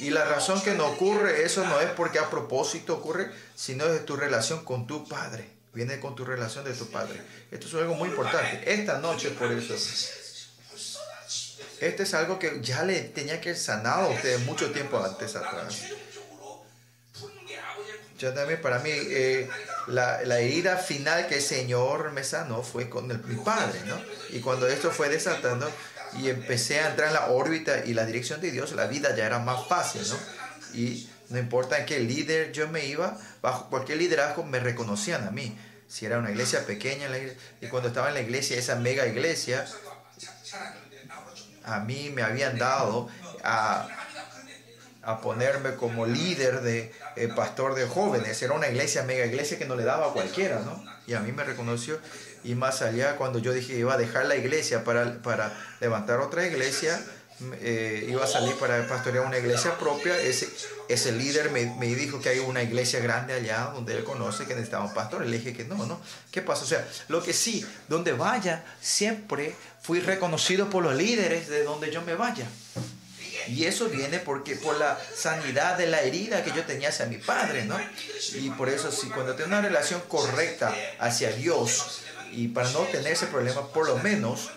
Y 0.00 0.10
la 0.10 0.24
razón 0.24 0.62
que 0.62 0.74
no 0.74 0.86
ocurre 0.86 1.44
eso 1.44 1.64
no 1.66 1.78
es 1.80 1.90
porque 1.90 2.18
a 2.18 2.30
propósito 2.30 2.94
ocurre, 2.94 3.30
sino 3.54 3.84
es 3.84 4.04
tu 4.06 4.16
relación 4.16 4.64
con 4.64 4.86
tu 4.86 5.06
padre. 5.06 5.48
Viene 5.74 6.00
con 6.00 6.16
tu 6.16 6.24
relación 6.24 6.64
de 6.64 6.72
tu 6.72 6.90
padre. 6.90 7.20
Esto 7.50 7.66
es 7.66 7.74
algo 7.74 7.94
muy 7.94 8.08
importante. 8.08 8.62
Esta 8.72 8.98
noche 8.98 9.30
por 9.30 9.52
eso. 9.52 9.74
Este 11.80 12.02
es 12.02 12.14
algo 12.14 12.38
que 12.38 12.60
ya 12.62 12.82
le 12.82 13.00
tenía 13.00 13.40
que 13.40 13.54
sanado 13.54 14.08
a 14.08 14.14
ustedes 14.14 14.40
mucho 14.40 14.72
tiempo 14.72 14.98
antes 14.98 15.36
atrás. 15.36 15.82
Ya 18.18 18.34
también 18.34 18.60
para 18.60 18.80
mí 18.80 18.90
eh, 18.92 19.48
la, 19.86 20.22
la, 20.24 20.40
herida 20.40 20.76
final 20.76 21.26
que 21.26 21.36
el 21.36 21.42
Señor 21.42 22.12
me 22.12 22.22
sanó 22.22 22.62
fue 22.62 22.90
con 22.90 23.10
el, 23.10 23.18
mi 23.24 23.36
padre, 23.36 23.80
¿no? 23.86 23.98
Y 24.28 24.40
cuando 24.40 24.66
esto 24.68 24.90
fue 24.90 25.08
desatando, 25.08 25.70
y 26.18 26.28
empecé 26.28 26.80
a 26.80 26.90
entrar 26.90 27.08
en 27.08 27.14
la 27.14 27.26
órbita 27.28 27.84
y 27.84 27.94
la 27.94 28.04
dirección 28.04 28.40
de 28.40 28.50
Dios, 28.50 28.72
la 28.72 28.86
vida 28.86 29.14
ya 29.14 29.26
era 29.26 29.38
más 29.38 29.66
fácil, 29.68 30.02
¿no? 30.08 30.16
Y 30.74 31.08
no 31.28 31.38
importa 31.38 31.78
en 31.78 31.86
qué 31.86 32.00
líder 32.00 32.52
yo 32.52 32.68
me 32.68 32.86
iba, 32.86 33.16
bajo 33.40 33.70
cualquier 33.70 33.98
liderazgo 33.98 34.44
me 34.44 34.60
reconocían 34.60 35.26
a 35.26 35.30
mí. 35.30 35.56
Si 35.88 36.06
era 36.06 36.18
una 36.18 36.30
iglesia 36.30 36.66
pequeña, 36.66 37.08
y 37.60 37.66
cuando 37.66 37.88
estaba 37.88 38.08
en 38.08 38.14
la 38.14 38.20
iglesia, 38.20 38.56
esa 38.56 38.76
mega 38.76 39.06
iglesia, 39.06 39.66
a 41.64 41.80
mí 41.80 42.10
me 42.14 42.22
habían 42.22 42.58
dado 42.58 43.08
a, 43.42 43.88
a 45.02 45.20
ponerme 45.20 45.74
como 45.74 46.06
líder 46.06 46.60
de 46.62 46.92
eh, 47.16 47.28
pastor 47.28 47.74
de 47.74 47.86
jóvenes. 47.86 48.40
Era 48.42 48.54
una 48.54 48.68
iglesia, 48.68 49.02
mega 49.02 49.26
iglesia 49.26 49.58
que 49.58 49.66
no 49.66 49.76
le 49.76 49.84
daba 49.84 50.08
a 50.08 50.12
cualquiera, 50.12 50.60
¿no? 50.60 50.84
Y 51.06 51.14
a 51.14 51.20
mí 51.20 51.32
me 51.32 51.42
reconoció 51.42 51.98
y 52.44 52.54
más 52.54 52.82
allá, 52.82 53.16
cuando 53.16 53.38
yo 53.38 53.52
dije 53.52 53.74
iba 53.74 53.94
a 53.94 53.98
dejar 53.98 54.26
la 54.26 54.36
iglesia 54.36 54.84
para, 54.84 55.22
para 55.22 55.52
levantar 55.80 56.20
otra 56.20 56.46
iglesia, 56.46 57.00
eh, 57.62 58.06
iba 58.08 58.22
a 58.22 58.26
salir 58.26 58.54
para 58.56 58.86
pastorear 58.86 59.24
una 59.24 59.38
iglesia 59.38 59.78
propia, 59.78 60.18
ese, 60.18 60.48
ese 60.88 61.12
líder 61.12 61.50
me, 61.50 61.74
me, 61.78 61.86
dijo 61.94 62.20
que 62.20 62.28
hay 62.28 62.38
una 62.38 62.62
iglesia 62.62 63.00
grande 63.00 63.32
allá 63.32 63.70
donde 63.72 63.96
él 63.96 64.04
conoce 64.04 64.44
que 64.44 64.54
necesitaba 64.54 64.84
un 64.84 64.92
pastor. 64.92 65.24
Le 65.24 65.38
dije 65.38 65.54
que 65.54 65.64
no, 65.64 65.86
no. 65.86 66.00
¿Qué 66.30 66.42
pasa? 66.42 66.64
O 66.64 66.66
sea, 66.66 66.86
lo 67.08 67.22
que 67.22 67.32
sí, 67.32 67.64
donde 67.88 68.12
vaya, 68.12 68.64
siempre 68.82 69.54
fui 69.80 70.00
reconocido 70.00 70.68
por 70.68 70.82
los 70.82 70.94
líderes 70.94 71.48
de 71.48 71.64
donde 71.64 71.90
yo 71.90 72.02
me 72.02 72.14
vaya. 72.14 72.46
Y 73.48 73.64
eso 73.64 73.88
viene 73.88 74.18
porque 74.18 74.56
por 74.56 74.78
la 74.78 74.98
sanidad 75.16 75.78
de 75.78 75.86
la 75.86 76.02
herida 76.02 76.44
que 76.44 76.52
yo 76.52 76.64
tenía 76.64 76.90
hacia 76.90 77.06
mi 77.06 77.16
padre, 77.16 77.64
¿no? 77.64 77.76
Y 78.34 78.50
por 78.50 78.68
eso, 78.68 78.92
si 78.92 79.08
cuando 79.08 79.34
tengo 79.34 79.48
una 79.48 79.62
relación 79.62 80.02
correcta 80.08 80.74
hacia 80.98 81.32
Dios, 81.32 82.02
y 82.32 82.48
para 82.48 82.70
no 82.70 82.80
tener 82.80 83.12
ese 83.12 83.26
problema, 83.26 83.68
por 83.68 83.86
lo 83.86 83.98
menos 83.98 84.50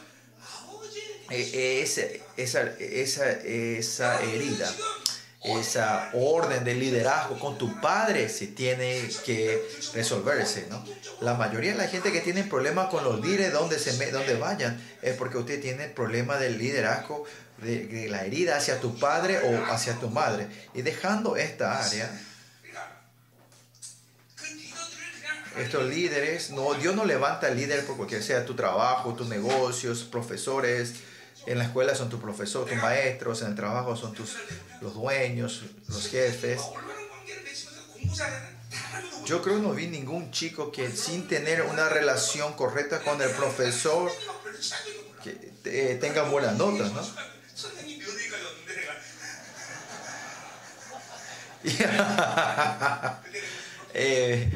eh, 1.29 1.81
esa, 1.81 2.01
esa, 2.37 3.29
esa 3.41 4.21
herida, 4.21 4.71
esa 5.43 6.09
orden 6.13 6.63
de 6.63 6.75
liderazgo 6.75 7.39
con 7.39 7.57
tu 7.57 7.81
padre 7.81 8.29
se 8.29 8.47
tiene 8.47 9.09
que 9.25 9.61
resolverse, 9.93 10.67
¿no? 10.69 10.85
La 11.21 11.33
mayoría 11.33 11.71
de 11.71 11.77
la 11.77 11.87
gente 11.87 12.11
que 12.11 12.21
tiene 12.21 12.43
problemas 12.43 12.89
con 12.89 13.03
los 13.03 13.19
líderes 13.19 13.51
donde, 13.51 13.79
se, 13.79 14.11
donde 14.11 14.35
vayan 14.35 14.79
es 15.01 15.15
porque 15.15 15.37
usted 15.37 15.61
tiene 15.61 15.85
el 15.85 15.91
problema 15.91 16.37
del 16.37 16.57
liderazgo, 16.57 17.25
de, 17.57 17.87
de 17.87 18.09
la 18.09 18.25
herida 18.25 18.57
hacia 18.57 18.79
tu 18.79 18.97
padre 18.99 19.39
o 19.39 19.71
hacia 19.71 19.95
tu 19.95 20.09
madre. 20.09 20.47
Y 20.73 20.81
dejando 20.81 21.35
esta 21.35 21.83
área, 21.83 22.09
estos 25.57 25.85
líderes, 25.85 26.51
no, 26.51 26.73
Dios 26.73 26.95
no 26.95 27.05
levanta 27.05 27.49
líder 27.49 27.85
por 27.85 27.97
cualquier 27.97 28.23
sea 28.23 28.45
tu 28.45 28.55
trabajo, 28.55 29.13
tus 29.13 29.27
negocios, 29.27 30.03
profesores. 30.03 30.95
En 31.45 31.57
la 31.57 31.65
escuela 31.65 31.93
son 31.93 32.09
tus 32.09 32.19
profesores, 32.19 32.73
tus 32.73 32.81
maestros, 32.81 33.41
en 33.41 33.49
el 33.49 33.55
trabajo 33.55 33.95
son 33.95 34.13
tus, 34.13 34.37
los 34.81 34.93
dueños, 34.93 35.63
los 35.87 36.07
jefes. 36.07 36.61
Yo 39.25 39.41
creo 39.41 39.57
que 39.57 39.61
no 39.61 39.73
vi 39.73 39.87
ningún 39.87 40.31
chico 40.31 40.71
que 40.71 40.91
sin 40.91 41.27
tener 41.27 41.61
una 41.63 41.89
relación 41.89 42.53
correcta 42.53 43.01
con 43.01 43.21
el 43.21 43.29
profesor 43.31 44.11
eh, 45.65 45.97
tenga 45.99 46.23
buenas 46.23 46.57
notas, 46.57 46.91
¿no? 46.91 47.01
eh, 53.93 54.51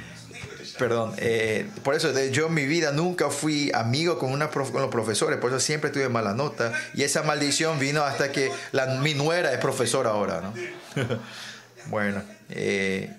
Perdón, 0.78 1.14
eh, 1.18 1.68
por 1.84 1.96
eso 1.96 2.12
yo 2.30 2.48
en 2.48 2.54
mi 2.54 2.66
vida 2.66 2.92
nunca 2.92 3.30
fui 3.30 3.72
amigo 3.74 4.20
con, 4.20 4.32
una 4.32 4.50
con 4.50 4.82
los 4.82 4.92
profesores, 4.92 5.40
por 5.40 5.50
eso 5.50 5.60
siempre 5.60 5.90
tuve 5.90 6.08
mala 6.10 6.34
nota. 6.34 6.72
Y 6.94 7.04
esa 7.04 7.24
maldición 7.24 7.80
vino 7.80 8.04
hasta 8.04 8.32
que 8.32 8.52
la, 8.72 8.86
mi 8.86 9.14
nuera 9.14 9.52
es 9.52 9.60
profesora 9.60 10.12
ahora, 10.12 10.42
¿no? 10.42 10.54
bueno, 11.88 12.22
eh, 12.50 13.12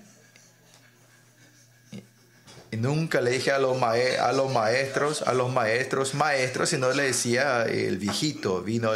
y 2.71 2.77
nunca 2.77 3.19
le 3.19 3.31
dije 3.31 3.51
a 3.51 3.59
los, 3.59 3.81
a 3.81 4.31
los 4.31 4.53
maestros, 4.53 5.23
a 5.23 5.33
los 5.33 5.51
maestros, 5.51 6.13
maestros, 6.13 6.69
sino 6.69 6.91
le 6.91 7.03
decía 7.03 7.63
el 7.63 7.97
viejito, 7.97 8.61
vino. 8.61 8.91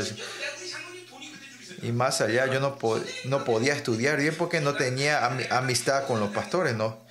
Y 1.82 1.92
más 1.92 2.22
allá, 2.22 2.46
yo 2.46 2.60
no, 2.60 2.78
no 3.26 3.44
podía 3.44 3.74
estudiar 3.74 4.18
bien 4.18 4.36
porque 4.38 4.62
no 4.62 4.76
tenía 4.76 5.26
amistad 5.50 6.06
con 6.06 6.20
los 6.20 6.30
pastores, 6.30 6.76
¿no? 6.76 7.04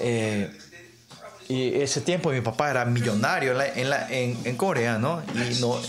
Eh, 0.00 0.50
y 1.48 1.80
ese 1.82 2.00
tiempo 2.00 2.30
mi 2.30 2.40
papá 2.40 2.70
era 2.70 2.84
millonario 2.84 3.54
en, 3.60 4.56
Corea, 4.56 4.98
¿no? 4.98 5.22
Y, 5.34 5.60
no, 5.60 5.80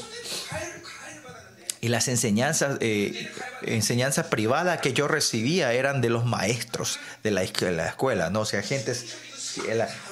y 1.84 1.90
las 1.90 2.08
enseñanzas, 2.08 2.78
eh, 2.80 3.30
enseñanzas 3.62 4.28
privadas 4.28 4.80
que 4.82 4.94
yo 4.94 5.08
recibía 5.08 5.74
eran 5.74 6.02
de 6.02 6.10
los 6.10 6.26
maestros 6.26 7.00
de 7.24 7.32
la, 7.32 7.44
escuela, 7.44 8.30
¿no? 8.30 8.42
O 8.42 8.46
sea, 8.46 8.64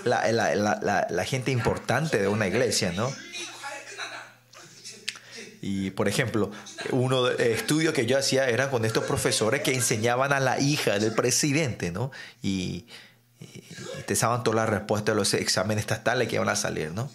la, 0.03 1.05
la, 1.09 1.25
gente 1.25 1.51
importante 1.51 2.19
de 2.19 2.27
una 2.27 2.47
iglesia, 2.47 2.91
¿no? 2.91 3.11
Y 5.61 5.91
por 5.91 6.07
ejemplo, 6.07 6.49
uno 6.89 7.23
de 7.23 7.53
estudios 7.53 7.93
que 7.93 8.07
yo 8.07 8.17
hacía 8.17 8.49
era 8.49 8.71
con 8.71 8.83
estos 8.83 9.03
profesores 9.03 9.61
que 9.61 9.73
enseñaban 9.73 10.33
a 10.33 10.39
la 10.39 10.59
hija 10.59 10.97
del 10.97 11.13
presidente, 11.13 11.91
¿no? 11.91 12.11
Y, 12.41 12.87
te 14.05 14.15
saben 14.15 14.43
todas 14.43 14.55
las 14.55 14.69
respuestas 14.69 15.13
de 15.13 15.19
los 15.19 15.33
exámenes 15.33 15.83
estatales 15.83 16.27
que 16.27 16.35
iban 16.35 16.49
a 16.49 16.55
salir, 16.55 16.91
¿no? 16.91 17.09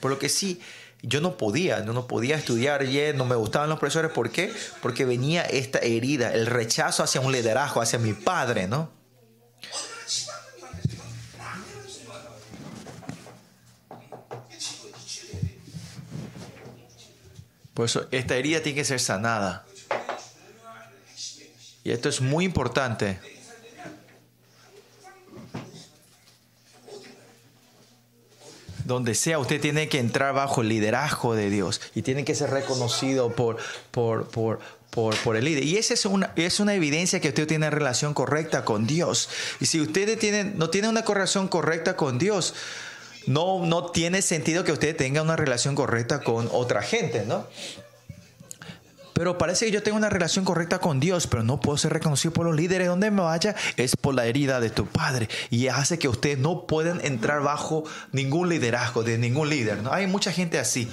Por 0.00 0.10
lo 0.10 0.18
que 0.18 0.28
sí, 0.28 0.60
yo 1.02 1.20
no 1.20 1.36
podía, 1.36 1.80
no, 1.80 1.92
no 1.92 2.06
podía 2.06 2.36
estudiar 2.36 2.84
no 3.14 3.24
me 3.24 3.34
gustaban 3.34 3.68
los 3.68 3.78
profesores. 3.78 4.10
¿Por 4.12 4.30
qué? 4.30 4.52
Porque 4.82 5.04
venía 5.04 5.42
esta 5.42 5.78
herida, 5.78 6.32
el 6.34 6.46
rechazo 6.46 7.02
hacia 7.02 7.20
un 7.20 7.32
liderazgo, 7.32 7.80
hacia 7.80 7.98
mi 7.98 8.12
padre, 8.12 8.66
¿no? 8.66 8.90
Por 17.76 17.84
eso 17.84 18.06
esta 18.10 18.36
herida 18.36 18.62
tiene 18.62 18.76
que 18.76 18.84
ser 18.86 18.98
sanada. 19.00 19.66
Y 21.84 21.90
esto 21.90 22.08
es 22.08 22.22
muy 22.22 22.46
importante. 22.46 23.18
Donde 28.86 29.14
sea, 29.14 29.38
usted 29.38 29.60
tiene 29.60 29.90
que 29.90 29.98
entrar 29.98 30.32
bajo 30.32 30.62
el 30.62 30.70
liderazgo 30.70 31.34
de 31.34 31.50
Dios 31.50 31.82
y 31.94 32.00
tiene 32.00 32.24
que 32.24 32.34
ser 32.34 32.48
reconocido 32.48 33.36
por, 33.36 33.58
por, 33.90 34.26
por, 34.30 34.58
por, 34.90 35.36
el 35.36 35.44
líder. 35.44 35.64
Y 35.64 35.76
esa 35.76 35.92
es 35.92 36.06
una, 36.06 36.32
es 36.34 36.60
una 36.60 36.72
evidencia 36.72 37.20
que 37.20 37.28
usted 37.28 37.46
tiene 37.46 37.68
relación 37.68 38.14
correcta 38.14 38.64
con 38.64 38.86
Dios. 38.86 39.28
Y 39.60 39.66
si 39.66 39.82
usted 39.82 40.18
no 40.54 40.70
tiene 40.70 40.88
una 40.88 41.02
relación 41.02 41.46
correcta 41.46 41.94
con 41.94 42.18
Dios, 42.18 42.54
no, 43.26 43.64
no 43.66 43.86
tiene 43.86 44.22
sentido 44.22 44.64
que 44.64 44.72
usted 44.72 44.96
tenga 44.96 45.22
una 45.22 45.36
relación 45.36 45.74
correcta 45.74 46.20
con 46.20 46.48
otra 46.52 46.82
gente, 46.82 47.24
¿no? 47.26 47.46
Pero 49.16 49.38
parece 49.38 49.64
que 49.64 49.72
yo 49.72 49.82
tengo 49.82 49.96
una 49.96 50.10
relación 50.10 50.44
correcta 50.44 50.78
con 50.78 51.00
Dios, 51.00 51.26
pero 51.26 51.42
no 51.42 51.58
puedo 51.58 51.78
ser 51.78 51.90
reconocido 51.90 52.34
por 52.34 52.44
los 52.44 52.54
líderes. 52.54 52.88
Donde 52.88 53.10
me 53.10 53.22
vaya 53.22 53.56
es 53.78 53.96
por 53.96 54.14
la 54.14 54.26
herida 54.26 54.60
de 54.60 54.68
tu 54.68 54.84
padre. 54.86 55.30
Y 55.48 55.68
hace 55.68 55.98
que 55.98 56.06
ustedes 56.06 56.36
no 56.36 56.66
puedan 56.66 57.02
entrar 57.02 57.40
bajo 57.40 57.84
ningún 58.12 58.50
liderazgo 58.50 59.04
de 59.04 59.16
ningún 59.16 59.48
líder. 59.48 59.82
¿no? 59.82 59.90
Hay 59.90 60.06
mucha 60.06 60.32
gente 60.32 60.58
así 60.58 60.86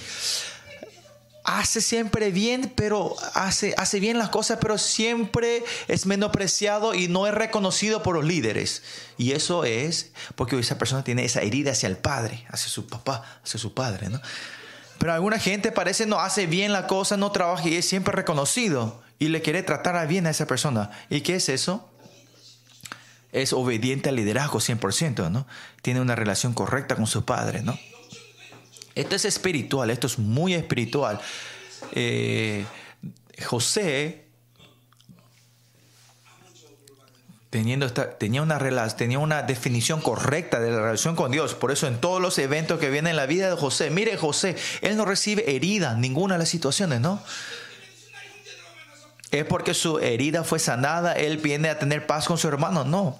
hace 1.43 1.81
siempre 1.81 2.31
bien, 2.31 2.71
pero 2.75 3.15
hace, 3.33 3.73
hace 3.77 3.99
bien 3.99 4.17
las 4.17 4.29
cosas, 4.29 4.59
pero 4.61 4.77
siempre 4.77 5.63
es 5.87 6.05
menospreciado 6.05 6.93
y 6.93 7.07
no 7.07 7.27
es 7.27 7.33
reconocido 7.33 8.01
por 8.03 8.15
los 8.15 8.25
líderes. 8.25 8.83
Y 9.17 9.33
eso 9.33 9.65
es 9.65 10.11
porque 10.35 10.57
esa 10.59 10.77
persona 10.77 11.03
tiene 11.03 11.25
esa 11.25 11.41
herida 11.41 11.71
hacia 11.71 11.87
el 11.87 11.97
padre, 11.97 12.45
hacia 12.49 12.69
su 12.69 12.87
papá, 12.87 13.23
hacia 13.43 13.59
su 13.59 13.73
padre, 13.73 14.09
¿no? 14.09 14.21
Pero 14.99 15.13
alguna 15.13 15.37
gente 15.37 15.71
parece 15.71 16.05
no 16.05 16.19
hace 16.19 16.45
bien 16.47 16.71
la 16.71 16.87
cosa, 16.87 17.17
no 17.17 17.31
trabaja 17.31 17.67
y 17.67 17.75
es 17.75 17.85
siempre 17.85 18.13
reconocido 18.13 19.03
y 19.19 19.27
le 19.27 19.41
quiere 19.41 19.61
tratar 19.63 20.07
bien 20.07 20.27
a 20.27 20.29
esa 20.29 20.47
persona. 20.47 20.91
¿Y 21.09 21.21
qué 21.21 21.35
es 21.35 21.49
eso? 21.49 21.89
Es 23.33 23.51
obediente 23.51 24.09
al 24.09 24.15
liderazgo 24.15 24.59
100%, 24.59 25.29
¿no? 25.29 25.45
Tiene 25.81 25.99
una 25.99 26.15
relación 26.15 26.53
correcta 26.53 26.95
con 26.95 27.07
su 27.07 27.25
padre, 27.25 27.63
¿no? 27.63 27.77
Esto 28.95 29.15
es 29.15 29.25
espiritual, 29.25 29.89
esto 29.89 30.07
es 30.07 30.19
muy 30.19 30.53
espiritual. 30.53 31.19
Eh, 31.93 32.65
José, 33.45 34.25
teniendo 37.49 37.85
esta, 37.85 38.17
tenía, 38.17 38.41
una, 38.43 38.59
tenía 38.95 39.19
una 39.19 39.41
definición 39.41 40.01
correcta 40.01 40.59
de 40.59 40.71
la 40.71 40.81
relación 40.81 41.15
con 41.15 41.31
Dios. 41.31 41.55
Por 41.55 41.71
eso 41.71 41.87
en 41.87 41.99
todos 41.99 42.21
los 42.21 42.37
eventos 42.37 42.79
que 42.79 42.89
vienen 42.89 43.11
en 43.11 43.15
la 43.15 43.25
vida 43.25 43.49
de 43.49 43.55
José, 43.55 43.89
mire 43.89 44.15
José, 44.17 44.55
él 44.81 44.95
no 44.95 45.05
recibe 45.05 45.55
herida 45.55 45.93
en 45.93 46.01
ninguna 46.01 46.35
de 46.35 46.39
las 46.39 46.49
situaciones, 46.49 47.01
¿no? 47.01 47.21
Es 49.31 49.45
porque 49.45 49.73
su 49.73 49.97
herida 49.97 50.43
fue 50.43 50.59
sanada, 50.59 51.13
él 51.13 51.37
viene 51.37 51.69
a 51.69 51.79
tener 51.79 52.05
paz 52.05 52.27
con 52.27 52.37
su 52.37 52.47
hermano, 52.47 52.83
no 52.83 53.17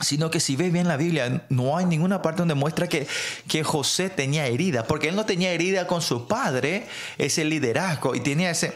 sino 0.00 0.30
que 0.30 0.40
si 0.40 0.56
ves 0.56 0.72
bien 0.72 0.88
la 0.88 0.96
Biblia, 0.96 1.42
no 1.48 1.76
hay 1.76 1.84
ninguna 1.84 2.22
parte 2.22 2.38
donde 2.38 2.54
muestra 2.54 2.88
que, 2.88 3.06
que 3.48 3.64
José 3.64 4.10
tenía 4.10 4.46
herida, 4.46 4.84
porque 4.84 5.08
él 5.08 5.16
no 5.16 5.26
tenía 5.26 5.52
herida 5.52 5.86
con 5.86 6.02
su 6.02 6.28
padre, 6.28 6.86
ese 7.18 7.44
liderazgo, 7.44 8.14
y 8.14 8.20
tenía 8.20 8.50
ese, 8.50 8.74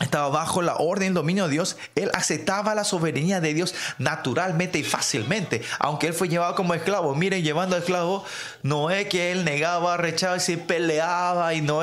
estaba 0.00 0.28
bajo 0.30 0.62
la 0.62 0.76
orden 0.76 1.04
y 1.04 1.08
el 1.08 1.14
dominio 1.14 1.44
de 1.44 1.52
Dios, 1.52 1.76
él 1.94 2.10
aceptaba 2.14 2.74
la 2.74 2.82
soberanía 2.82 3.40
de 3.40 3.54
Dios 3.54 3.74
naturalmente 3.98 4.78
y 4.78 4.84
fácilmente, 4.84 5.62
aunque 5.78 6.08
él 6.08 6.14
fue 6.14 6.28
llevado 6.28 6.54
como 6.54 6.74
esclavo. 6.74 7.14
Miren, 7.14 7.44
llevando 7.44 7.76
a 7.76 7.80
esclavo, 7.80 8.24
no 8.62 8.90
es 8.90 9.06
que 9.08 9.32
él 9.32 9.44
negaba, 9.44 9.96
rechazaba 9.96 10.38
y 10.38 10.40
se 10.40 10.56
peleaba 10.56 11.54
y, 11.54 11.60
no, 11.60 11.82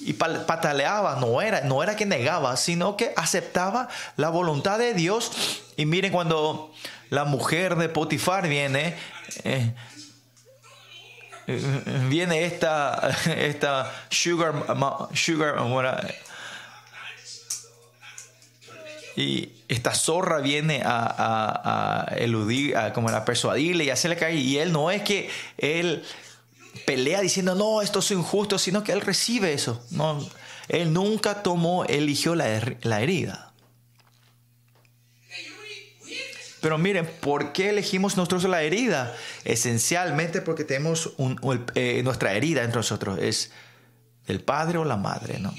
y 0.00 0.12
pataleaba, 0.14 1.20
no 1.20 1.42
era, 1.42 1.60
no 1.60 1.82
era 1.82 1.96
que 1.96 2.06
negaba, 2.06 2.56
sino 2.56 2.96
que 2.96 3.12
aceptaba 3.16 3.88
la 4.16 4.30
voluntad 4.30 4.78
de 4.78 4.94
Dios. 4.94 5.30
Y 5.76 5.86
miren, 5.86 6.12
cuando 6.12 6.72
la 7.10 7.24
mujer 7.24 7.76
de 7.76 7.88
Potifar 7.88 8.48
viene, 8.48 8.96
eh, 9.44 9.74
viene 12.08 12.44
esta, 12.44 13.10
esta 13.36 13.92
sugar, 14.08 14.54
sugar, 15.14 15.56
y 19.16 19.52
esta 19.68 19.92
zorra 19.92 20.38
viene 20.38 20.82
a, 20.84 22.14
eludir, 22.16 22.76
a, 22.76 22.92
como 22.92 23.08
a 23.08 23.24
persuadirle 23.24 23.84
y 23.84 23.90
hacerle 23.90 24.16
caer. 24.16 24.36
Y 24.36 24.58
él 24.58 24.72
no 24.72 24.90
es 24.90 25.02
que 25.02 25.28
él 25.58 26.04
pelea 26.86 27.20
diciendo, 27.20 27.56
no, 27.56 27.82
esto 27.82 27.98
es 27.98 28.10
injusto, 28.12 28.56
sino 28.56 28.84
que 28.84 28.92
él 28.92 29.00
recibe 29.00 29.52
eso. 29.52 29.84
No, 29.90 30.24
él 30.68 30.92
nunca 30.92 31.42
tomó, 31.42 31.84
eligió 31.84 32.36
la 32.36 33.00
herida. 33.00 33.49
Pero 36.60 36.78
miren, 36.78 37.06
¿por 37.20 37.52
qué 37.52 37.70
elegimos 37.70 38.16
nosotros 38.16 38.44
la 38.44 38.62
herida? 38.62 39.16
Esencialmente 39.44 40.42
porque 40.42 40.64
tenemos 40.64 41.12
eh, 41.74 42.02
nuestra 42.04 42.34
herida 42.34 42.62
entre 42.62 42.78
nosotros. 42.78 43.18
Es 43.18 43.50
el 44.26 44.40
padre 44.40 44.78
o 44.78 44.84
la 44.84 44.96
madre, 44.96 45.38
¿no? 45.38 45.54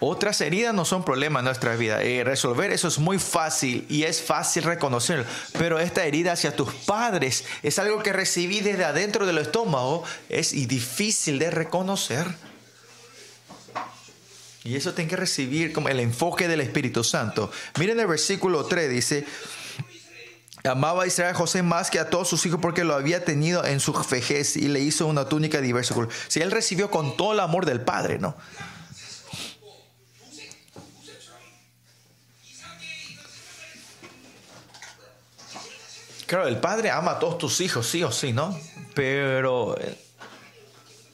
Otras 0.00 0.40
heridas 0.40 0.72
no 0.74 0.84
son 0.84 1.04
problema 1.04 1.40
en 1.40 1.46
nuestra 1.46 1.74
vida. 1.74 2.02
Eh, 2.02 2.22
resolver 2.22 2.70
eso 2.70 2.86
es 2.86 2.98
muy 2.98 3.18
fácil 3.18 3.84
y 3.88 4.04
es 4.04 4.22
fácil 4.22 4.62
reconocer. 4.62 5.26
Pero 5.58 5.80
esta 5.80 6.04
herida 6.04 6.32
hacia 6.32 6.54
tus 6.54 6.72
padres 6.72 7.44
es 7.64 7.80
algo 7.80 8.00
que 8.02 8.12
recibí 8.12 8.60
desde 8.60 8.84
adentro 8.84 9.26
del 9.26 9.38
estómago. 9.38 10.04
Es 10.28 10.52
difícil 10.52 11.40
de 11.40 11.50
reconocer. 11.50 12.28
Y 14.68 14.76
eso 14.76 14.92
tiene 14.92 15.08
que 15.08 15.16
recibir 15.16 15.72
como 15.72 15.88
el 15.88 15.98
enfoque 15.98 16.46
del 16.46 16.60
Espíritu 16.60 17.02
Santo. 17.02 17.50
Miren 17.78 17.98
el 18.00 18.06
versículo 18.06 18.66
3, 18.66 18.90
dice, 18.90 19.26
amaba 20.62 21.04
a 21.04 21.06
Israel 21.06 21.34
José 21.34 21.62
más 21.62 21.88
que 21.90 21.98
a 21.98 22.10
todos 22.10 22.28
sus 22.28 22.44
hijos 22.44 22.60
porque 22.60 22.84
lo 22.84 22.94
había 22.94 23.24
tenido 23.24 23.64
en 23.64 23.80
su 23.80 23.94
vejez 23.94 24.56
y 24.56 24.68
le 24.68 24.80
hizo 24.80 25.06
una 25.06 25.26
túnica 25.26 25.56
de 25.56 25.68
diversos 25.68 25.94
colores. 25.94 26.14
Si 26.28 26.40
él 26.40 26.50
recibió 26.50 26.90
con 26.90 27.16
todo 27.16 27.32
el 27.32 27.40
amor 27.40 27.64
del 27.64 27.80
Padre, 27.80 28.18
¿no? 28.18 28.36
Claro, 36.26 36.46
el 36.46 36.58
Padre 36.58 36.90
ama 36.90 37.12
a 37.12 37.18
todos 37.18 37.38
tus 37.38 37.62
hijos, 37.62 37.86
sí 37.86 38.02
o 38.02 38.12
sí, 38.12 38.34
¿no? 38.34 38.54
Pero... 38.94 39.78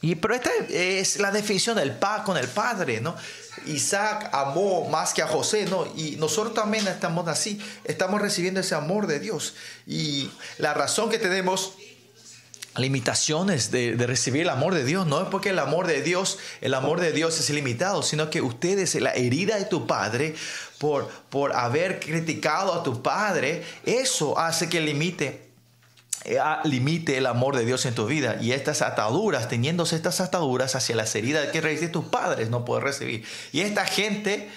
Y, 0.04 0.16
pero 0.16 0.34
esta 0.34 0.50
es 0.68 1.18
la 1.18 1.30
definición 1.30 1.78
del 1.78 1.92
pa 1.92 2.24
con 2.24 2.36
el 2.36 2.46
Padre, 2.46 3.00
¿no? 3.00 3.16
Isaac 3.64 4.28
amó 4.32 4.86
más 4.90 5.14
que 5.14 5.22
a 5.22 5.26
José, 5.26 5.64
¿no? 5.64 5.86
Y 5.96 6.16
nosotros 6.16 6.52
también 6.52 6.86
estamos 6.86 7.26
así, 7.26 7.58
estamos 7.84 8.20
recibiendo 8.20 8.60
ese 8.60 8.74
amor 8.74 9.06
de 9.06 9.18
Dios. 9.18 9.54
Y 9.86 10.30
la 10.58 10.74
razón 10.74 11.08
que 11.08 11.18
tenemos 11.18 11.72
limitaciones 12.76 13.70
de, 13.70 13.96
recibir 13.96 14.42
el 14.42 14.50
amor 14.50 14.74
de 14.74 14.84
Dios 14.84 15.06
no 15.06 15.22
es 15.22 15.28
porque 15.28 15.50
el 15.50 15.58
amor 15.58 15.86
de 15.86 16.02
Dios, 16.02 16.38
el 16.60 16.74
amor 16.74 17.00
de 17.00 17.12
Dios 17.12 17.40
es 17.40 17.48
ilimitado, 17.48 18.02
sino 18.02 18.28
que 18.28 18.42
ustedes, 18.42 18.94
la 18.96 19.12
herida 19.12 19.56
de 19.56 19.64
tu 19.64 19.86
padre, 19.86 20.34
por, 20.76 21.08
por 21.30 21.56
haber 21.56 21.98
criticado 21.98 22.74
a 22.74 22.82
tu 22.82 23.02
padre, 23.02 23.64
eso 23.86 24.38
hace 24.38 24.68
que 24.68 24.82
limite 24.82 25.43
limite 26.64 27.18
el 27.18 27.26
amor 27.26 27.56
de 27.56 27.64
Dios 27.64 27.84
en 27.86 27.94
tu 27.94 28.06
vida. 28.06 28.38
Y 28.40 28.52
estas 28.52 28.82
ataduras, 28.82 29.48
teniéndose 29.48 29.96
estas 29.96 30.20
ataduras 30.20 30.74
hacia 30.74 30.96
las 30.96 31.14
heridas 31.14 31.48
que 31.48 31.60
recibiste 31.60 31.88
tus 31.88 32.06
padres, 32.06 32.50
no 32.50 32.64
puedes 32.64 32.84
recibir. 32.84 33.24
Y 33.52 33.60
esta 33.60 33.84
gente 33.84 34.48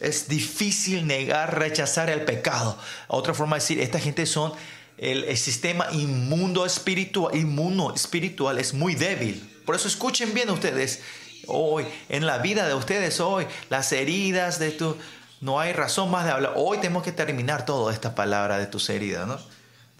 es 0.00 0.28
difícil 0.28 1.06
negar, 1.06 1.58
rechazar 1.58 2.08
el 2.08 2.22
pecado. 2.22 2.78
Otra 3.08 3.34
forma 3.34 3.56
de 3.56 3.60
decir, 3.60 3.80
esta 3.80 3.98
gente 3.98 4.26
son 4.26 4.52
el, 4.96 5.36
sistema 5.36 5.88
inmundo 5.92 6.64
espiritual, 6.64 7.34
inmuno 7.36 7.94
espiritual 7.94 8.58
es 8.58 8.74
muy 8.74 8.94
débil. 8.94 9.62
Por 9.64 9.74
eso 9.74 9.88
escuchen 9.88 10.34
bien 10.34 10.50
ustedes. 10.50 11.00
Hoy, 11.46 11.84
en 12.08 12.26
la 12.26 12.38
vida 12.38 12.68
de 12.68 12.74
ustedes 12.74 13.20
hoy, 13.20 13.46
las 13.70 13.92
heridas 13.92 14.58
de 14.58 14.70
tu... 14.70 14.96
No 15.40 15.58
hay 15.58 15.72
razón 15.72 16.10
más 16.10 16.26
de 16.26 16.32
hablar. 16.32 16.52
Hoy 16.56 16.78
tenemos 16.78 17.02
que 17.02 17.12
terminar 17.12 17.64
toda 17.64 17.94
esta 17.94 18.14
palabra 18.14 18.58
de 18.58 18.66
tus 18.66 18.90
heridas, 18.90 19.26
¿no? 19.26 19.38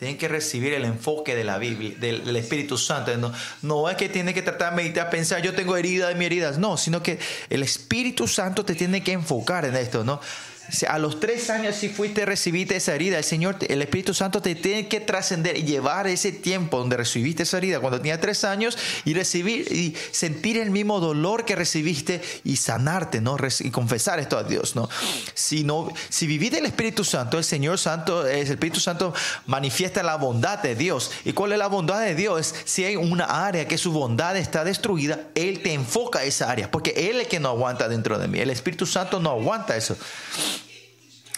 Tienen 0.01 0.17
que 0.17 0.29
recibir 0.29 0.73
el 0.73 0.87
enfoque 0.87 1.35
de 1.35 1.45
la 1.45 1.59
Biblia, 1.59 1.95
del, 2.01 2.35
Espíritu 2.35 2.79
Santo. 2.79 3.13
No, 3.61 3.91
es 3.91 3.97
que 3.99 4.09
tiene 4.09 4.33
que 4.33 4.41
tratar 4.41 4.71
de 4.71 4.77
meditar, 4.77 5.11
pensar, 5.11 5.43
yo 5.43 5.53
tengo 5.53 5.77
heridas 5.77 6.09
de 6.09 6.15
mis 6.15 6.25
heridas. 6.25 6.57
No, 6.57 6.79
sino 6.79 7.03
que 7.03 7.19
el 7.51 7.63
Espíritu 7.63 8.27
Santo 8.27 8.65
te 8.65 8.75
tiene 8.75 9.03
que 9.03 9.13
enfocar 9.13 9.67
en 9.67 9.77
esto, 9.77 10.03
¿no? 10.03 10.19
A 10.88 10.98
los 10.98 11.20
tres 11.20 11.50
años 11.50 11.74
si 11.74 11.88
fuiste, 11.88 12.24
recibiste 12.24 12.76
esa 12.76 12.94
herida, 12.94 13.18
el 13.18 13.24
Señor, 13.24 13.56
el 13.68 13.83
Espíritu 13.83 14.14
Santo 14.14 14.40
te 14.40 14.54
tiene 14.54 14.88
que 14.88 15.00
trascender 15.00 15.56
y 15.56 15.64
llevar 15.64 16.06
ese 16.06 16.33
tiempo 16.33 16.78
donde 16.78 16.96
recibiste 16.96 17.42
esa 17.42 17.59
herida, 17.59 17.80
cuando 17.80 17.98
tenía 17.98 18.20
tres 18.20 18.44
años, 18.44 18.78
y 19.04 19.14
recibir 19.14 19.70
y 19.72 19.96
sentir 20.12 20.59
el 20.59 20.70
mismo 20.70 21.00
dolor 21.00 21.44
que 21.44 21.56
recibiste 21.56 22.20
y 22.44 22.56
sanarte, 22.56 23.20
¿no? 23.20 23.37
Y 23.61 23.70
confesar 23.70 24.20
esto 24.20 24.38
a 24.38 24.44
Dios, 24.44 24.76
¿no? 24.76 24.88
Si, 25.35 25.64
no, 25.64 25.92
si 26.09 26.26
vivís 26.26 26.52
del 26.52 26.66
Espíritu 26.66 27.04
Santo, 27.04 27.38
el 27.38 27.44
Señor 27.44 27.78
Santo, 27.78 28.26
el 28.26 28.46
Espíritu 28.48 28.80
Santo 28.80 29.12
manifiesta 29.46 30.02
la 30.02 30.16
bondad 30.16 30.59
de 30.61 30.74
Dios. 30.74 31.11
¿Y 31.24 31.33
cuál 31.33 31.52
es 31.52 31.59
la 31.59 31.68
bondad 31.68 32.00
de 32.00 32.14
Dios? 32.14 32.54
Si 32.64 32.85
hay 32.85 32.96
una 32.96 33.24
área 33.46 33.66
que 33.66 33.78
su 33.78 33.92
bondad 33.92 34.37
está 34.37 34.64
destruida, 34.64 35.20
Él 35.35 35.62
te 35.62 35.72
enfoca 35.72 36.20
a 36.20 36.24
esa 36.24 36.50
área, 36.50 36.70
porque 36.70 36.90
Él 36.96 37.16
es 37.16 37.24
el 37.24 37.28
que 37.28 37.40
no 37.40 37.48
aguanta 37.48 37.88
dentro 37.88 38.18
de 38.18 38.28
mí. 38.28 38.38
El 38.38 38.50
Espíritu 38.50 38.87
Santo 38.87 39.20
no 39.20 39.30
aguanta 39.30 39.76
eso 39.76 39.96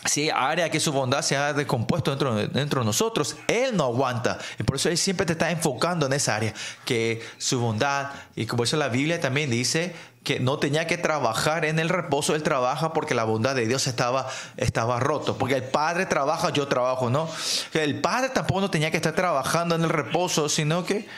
si 0.04 0.22
hay 0.22 0.30
área 0.34 0.70
que 0.70 0.80
su 0.80 0.92
bondad 0.92 1.22
se 1.22 1.36
ha 1.36 1.52
descompuesto 1.52 2.10
dentro, 2.10 2.34
dentro 2.48 2.80
de 2.80 2.86
nosotros, 2.86 3.36
Él 3.46 3.76
no 3.76 3.84
aguanta. 3.84 4.38
Y 4.58 4.64
por 4.64 4.76
eso 4.76 4.88
Él 4.88 4.98
siempre 4.98 5.26
te 5.26 5.32
está 5.32 5.50
enfocando 5.50 6.06
en 6.06 6.12
esa 6.12 6.36
área, 6.36 6.52
que 6.84 7.22
su 7.38 7.60
bondad, 7.60 8.10
y 8.34 8.46
por 8.46 8.62
eso 8.62 8.76
la 8.76 8.88
Biblia 8.88 9.20
también 9.20 9.50
dice 9.50 9.94
que 10.24 10.38
no 10.38 10.58
tenía 10.58 10.86
que 10.86 10.98
trabajar 10.98 11.64
en 11.64 11.78
el 11.78 11.88
reposo, 11.88 12.34
Él 12.34 12.42
trabaja 12.42 12.92
porque 12.92 13.14
la 13.14 13.24
bondad 13.24 13.54
de 13.54 13.66
Dios 13.66 13.86
estaba, 13.86 14.28
estaba 14.56 15.00
roto. 15.00 15.36
Porque 15.36 15.56
el 15.56 15.64
Padre 15.64 16.06
trabaja, 16.06 16.50
yo 16.50 16.68
trabajo, 16.68 17.10
¿no? 17.10 17.28
El 17.72 18.00
Padre 18.00 18.28
tampoco 18.30 18.60
no 18.60 18.70
tenía 18.70 18.90
que 18.90 18.96
estar 18.98 19.14
trabajando 19.14 19.74
en 19.74 19.82
el 19.82 19.88
reposo, 19.88 20.48
sino 20.48 20.84
que 20.84 21.08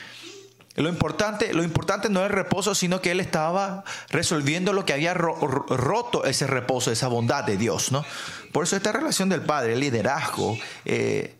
lo 0.76 0.88
importante, 0.88 1.54
lo 1.54 1.62
importante 1.62 2.08
no 2.08 2.20
es 2.20 2.26
el 2.26 2.32
reposo, 2.32 2.74
sino 2.74 3.00
que 3.00 3.12
él 3.12 3.20
estaba 3.20 3.84
resolviendo 4.10 4.72
lo 4.72 4.84
que 4.84 4.92
había 4.92 5.14
roto 5.14 6.24
ese 6.24 6.46
reposo, 6.46 6.90
esa 6.90 7.06
bondad 7.08 7.44
de 7.44 7.56
Dios, 7.56 7.92
¿no? 7.92 8.04
Por 8.50 8.64
eso 8.64 8.76
esta 8.76 8.90
relación 8.90 9.28
del 9.28 9.42
Padre, 9.42 9.74
el 9.74 9.80
liderazgo, 9.80 10.58
eh, 10.84 11.36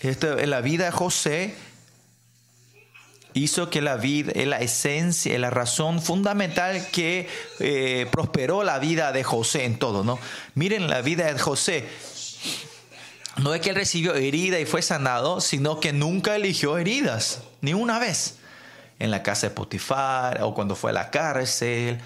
en 0.00 0.50
la 0.50 0.60
vida 0.60 0.86
de 0.86 0.90
José 0.90 1.54
hizo 3.34 3.68
que 3.68 3.82
la 3.82 3.96
vida, 3.96 4.32
la 4.46 4.60
esencia, 4.60 5.38
la 5.38 5.50
razón 5.50 6.00
fundamental 6.00 6.86
que 6.92 7.28
eh, 7.58 8.06
prosperó 8.10 8.64
la 8.64 8.78
vida 8.78 9.12
de 9.12 9.24
José 9.24 9.64
en 9.64 9.78
todo, 9.78 10.04
¿no? 10.04 10.18
Miren 10.54 10.88
la 10.88 11.02
vida 11.02 11.30
de 11.30 11.38
José. 11.38 11.86
No 13.36 13.54
es 13.54 13.60
que 13.60 13.70
él 13.70 13.76
recibió 13.76 14.14
herida 14.14 14.60
y 14.60 14.66
fue 14.66 14.82
sanado, 14.82 15.40
sino 15.40 15.80
que 15.80 15.92
nunca 15.92 16.36
eligió 16.36 16.78
heridas 16.78 17.40
ni 17.60 17.74
una 17.74 17.98
vez. 17.98 18.36
En 19.00 19.10
la 19.10 19.24
casa 19.24 19.48
de 19.48 19.54
Potifar 19.54 20.40
o 20.42 20.54
cuando 20.54 20.76
fue 20.76 20.90
a 20.90 20.94
la 20.94 21.10
cárcel, 21.10 21.98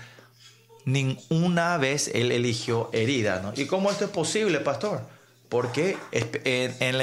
ni 0.86 1.18
una 1.28 1.76
vez 1.76 2.10
él 2.14 2.32
eligió 2.32 2.88
herida. 2.94 3.40
¿no? 3.42 3.52
¿Y 3.54 3.66
cómo 3.66 3.90
esto 3.90 4.06
es 4.06 4.10
posible, 4.10 4.60
pastor? 4.60 5.02
Porque 5.50 5.98
en, 6.12 6.98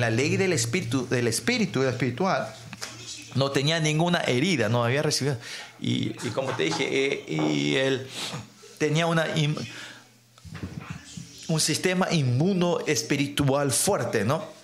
la, 0.00 0.10
ley 0.10 0.36
del 0.36 0.52
espíritu, 0.52 1.08
del 1.08 1.26
espíritu 1.26 1.82
espiritual, 1.82 2.54
no 3.34 3.50
tenía 3.50 3.80
ninguna 3.80 4.20
herida, 4.20 4.68
no 4.68 4.84
había 4.84 5.02
recibido. 5.02 5.36
Y, 5.80 6.10
como 6.30 6.50
te 6.52 6.64
dije, 6.64 6.86
eh, 6.88 7.24
y 7.28 7.74
él 7.76 8.06
tenía 8.78 9.06
una, 9.06 9.26
un 11.48 11.60
sistema 11.60 12.08
inmuno 12.10 12.78
espiritual 12.86 13.72
fuerte, 13.72 14.24
¿no? 14.24 14.58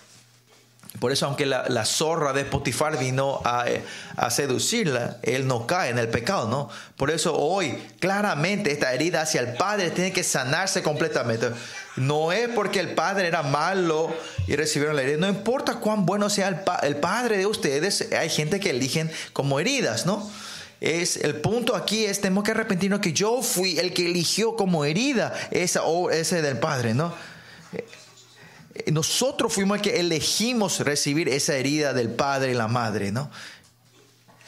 Por 0.99 1.11
eso, 1.11 1.25
aunque 1.25 1.45
la, 1.45 1.85
zorra 1.85 2.31
de 2.31 2.45
Potifar 2.45 2.97
vino 2.97 3.41
a, 3.43 3.65
a, 4.15 4.29
seducirla, 4.29 5.17
él 5.23 5.45
no 5.45 5.67
cae 5.67 5.89
en 5.89 5.99
el 5.99 6.07
pecado, 6.07 6.47
¿no? 6.47 6.69
Por 6.95 7.11
eso 7.11 7.35
hoy, 7.35 7.77
claramente, 7.99 8.71
esta 8.71 8.93
herida 8.93 9.21
hacia 9.21 9.41
el 9.41 9.57
padre 9.57 9.91
tiene 9.91 10.13
que 10.13 10.23
sanarse 10.23 10.83
completamente. 10.83 11.49
No 11.97 12.31
es 12.31 12.47
porque 12.49 12.79
el 12.79 12.93
padre 12.93 13.27
era 13.27 13.43
malo 13.43 14.15
y 14.47 14.55
recibieron 14.55 14.95
la 14.95 15.01
herida. 15.01 15.17
No 15.17 15.27
importa 15.27 15.75
cuán 15.75 16.05
bueno 16.05 16.29
sea 16.29 16.47
el, 16.47 16.61
el 16.83 16.95
padre 16.97 17.37
de 17.37 17.45
ustedes, 17.45 18.13
hay 18.13 18.29
gente 18.29 18.61
que 18.61 18.69
eligen 18.69 19.11
como 19.33 19.59
heridas, 19.59 20.05
¿no? 20.05 20.29
Es, 20.85 21.17
el 21.17 21.41
punto 21.41 21.75
aquí 21.75 22.05
es, 22.05 22.21
tenemos 22.21 22.43
que 22.43 22.51
arrepentirnos 22.51 22.99
que 22.99 23.11
yo 23.11 23.41
fui 23.41 23.79
el 23.79 23.91
que 23.91 24.05
eligió 24.05 24.55
como 24.55 24.85
herida 24.85 25.33
esa, 25.49 25.81
ese 26.11 26.43
del 26.43 26.59
padre, 26.59 26.93
¿no? 26.93 27.11
nosotros 28.91 29.53
fuimos 29.53 29.77
el 29.77 29.81
que 29.81 29.99
elegimos 29.99 30.81
recibir 30.81 31.29
esa 31.29 31.55
herida 31.55 31.93
del 31.93 32.09
padre 32.09 32.51
y 32.51 32.53
la 32.53 32.67
madre, 32.67 33.11
¿no? 33.11 33.31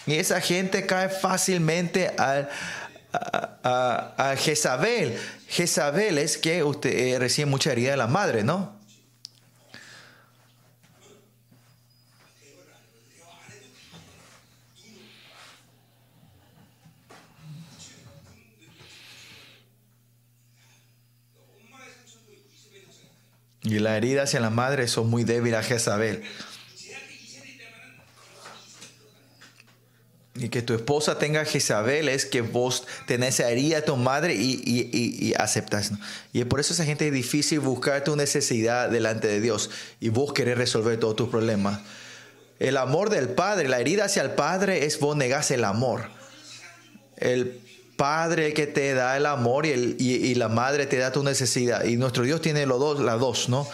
Y 0.06 0.15
esa 0.15 0.39
gente 0.41 0.86
cae 0.86 1.10
fácilmente 1.10 2.12
a, 2.17 2.47
a, 3.63 4.36
Jezabel. 4.38 5.17
Jezabel 5.47 6.17
es 6.17 6.38
que 6.38 6.63
usted 6.63 6.91
eh, 6.91 7.19
recibe 7.19 7.47
mucha 7.47 7.71
herida 7.71 7.91
de 7.91 7.97
la 7.97 8.08
madre, 8.08 8.43
¿no? 8.43 8.76
Y 23.67 23.80
la 23.80 23.97
herida 23.97 24.23
hacia 24.23 24.39
la 24.39 24.49
madre 24.49 24.88
son 24.88 25.10
muy 25.10 25.25
débiles 25.25 25.60
a 25.60 25.63
Jezabel. 25.63 26.23
Y 30.36 30.47
que 30.47 30.62
tu 30.62 30.73
esposa 30.73 31.19
tenga 31.19 31.43
Jezabel 31.43 32.08
es 32.08 32.25
que 32.25 32.41
vos 32.41 32.88
tenés 33.08 33.41
herida 33.41 33.80
a 33.80 33.82
tu 33.82 33.97
madre 33.97 34.36
y, 34.36 34.62
y, 34.63 35.34
aceptas. 35.38 35.91
Y 36.32 36.45
por 36.45 36.62
eso 36.62 36.73
esa 36.73 36.86
gente 36.86 37.08
es 37.08 37.13
difícil 37.13 37.60
buscar 37.60 38.06
tu 38.06 38.15
necesidad 38.15 38.89
delante 38.89 39.27
de 39.27 39.41
Dios 39.41 39.69
y 39.99 40.10
vos 40.10 40.32
querés 40.32 40.58
resolver 40.58 40.97
todos 40.97 41.17
tus 41.17 41.27
problemas. 41.27 41.82
El 42.60 42.77
amor 42.77 43.10
del 43.10 43.30
Padre, 43.30 43.67
la 43.67 43.82
herida 43.82 44.06
hacia 44.06 44.21
el 44.21 44.32
Padre 44.32 44.86
es 44.86 44.97
vos 44.99 45.17
negás 45.17 45.51
el 45.51 45.65
amor. 45.65 46.10
El 47.17 47.60
Padre 47.97 48.53
que 48.53 48.67
te 48.67 48.93
da 48.93 49.17
el 49.17 49.25
amor 49.25 49.65
y, 49.65 50.36
la 50.36 50.49
madre 50.49 50.86
te 50.86 50.97
da 50.97 51.12
tu 51.12 51.23
necesidad. 51.23 51.83
Y 51.83 51.97
nuestro 51.97 52.23
Dios 52.23 52.41
tiene 52.41 52.65
los 52.65 52.79
dos, 52.79 52.99
las 52.99 53.19
dos, 53.19 53.49
¿no? 53.49 53.67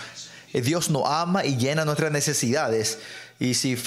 Eh, 0.53 0.61
Dios 0.61 0.89
nos 0.89 1.03
ama 1.05 1.45
y 1.45 1.57
llena 1.57 1.83
nuestras 1.83 2.11
necesidades. 2.11 2.99
Y 3.39 3.55
si, 3.55 3.77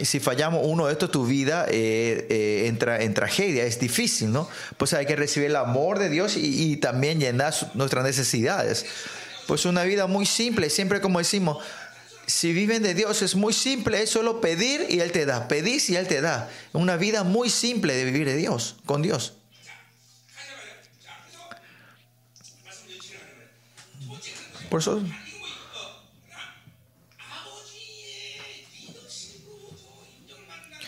si 0.00 0.20
fallamos 0.20 0.62
uno 0.64 0.86
de 0.86 0.92
estos, 0.92 1.10
tu 1.10 1.26
vida 1.26 1.66
eh, 1.68 2.26
eh, 2.30 2.64
entra 2.68 3.02
en 3.02 3.12
tragedia, 3.12 3.64
es 3.64 3.78
difícil, 3.78 4.32
¿no? 4.32 4.48
Pues 4.78 4.94
hay 4.94 5.04
que 5.04 5.14
recibir 5.14 5.50
el 5.50 5.56
amor 5.56 5.98
de 5.98 6.08
Dios 6.08 6.36
y, 6.38 6.72
y 6.72 6.76
también 6.78 7.20
llenar 7.20 7.54
nuestras 7.74 8.02
necesidades. 8.02 8.86
Pues 9.46 9.66
una 9.66 9.82
vida 9.82 10.06
muy 10.06 10.24
simple, 10.24 10.70
siempre 10.70 11.02
como 11.02 11.18
decimos, 11.18 11.58
si 12.26 12.54
viven 12.54 12.82
de 12.82 12.94
Dios 12.94 13.20
es 13.20 13.34
muy 13.34 13.52
simple, 13.52 14.02
es 14.02 14.08
solo 14.08 14.40
pedir 14.40 14.86
y 14.88 15.00
Él 15.00 15.12
te 15.12 15.26
da, 15.26 15.48
pedís 15.48 15.90
y 15.90 15.96
Él 15.96 16.06
te 16.06 16.22
da. 16.22 16.48
Una 16.72 16.96
vida 16.96 17.24
muy 17.24 17.50
simple 17.50 17.94
de 17.94 18.04
vivir 18.06 18.26
de 18.26 18.36
Dios, 18.36 18.76
con 18.86 19.02
Dios. 19.02 19.34
Por 24.72 24.80
eso. 24.80 25.02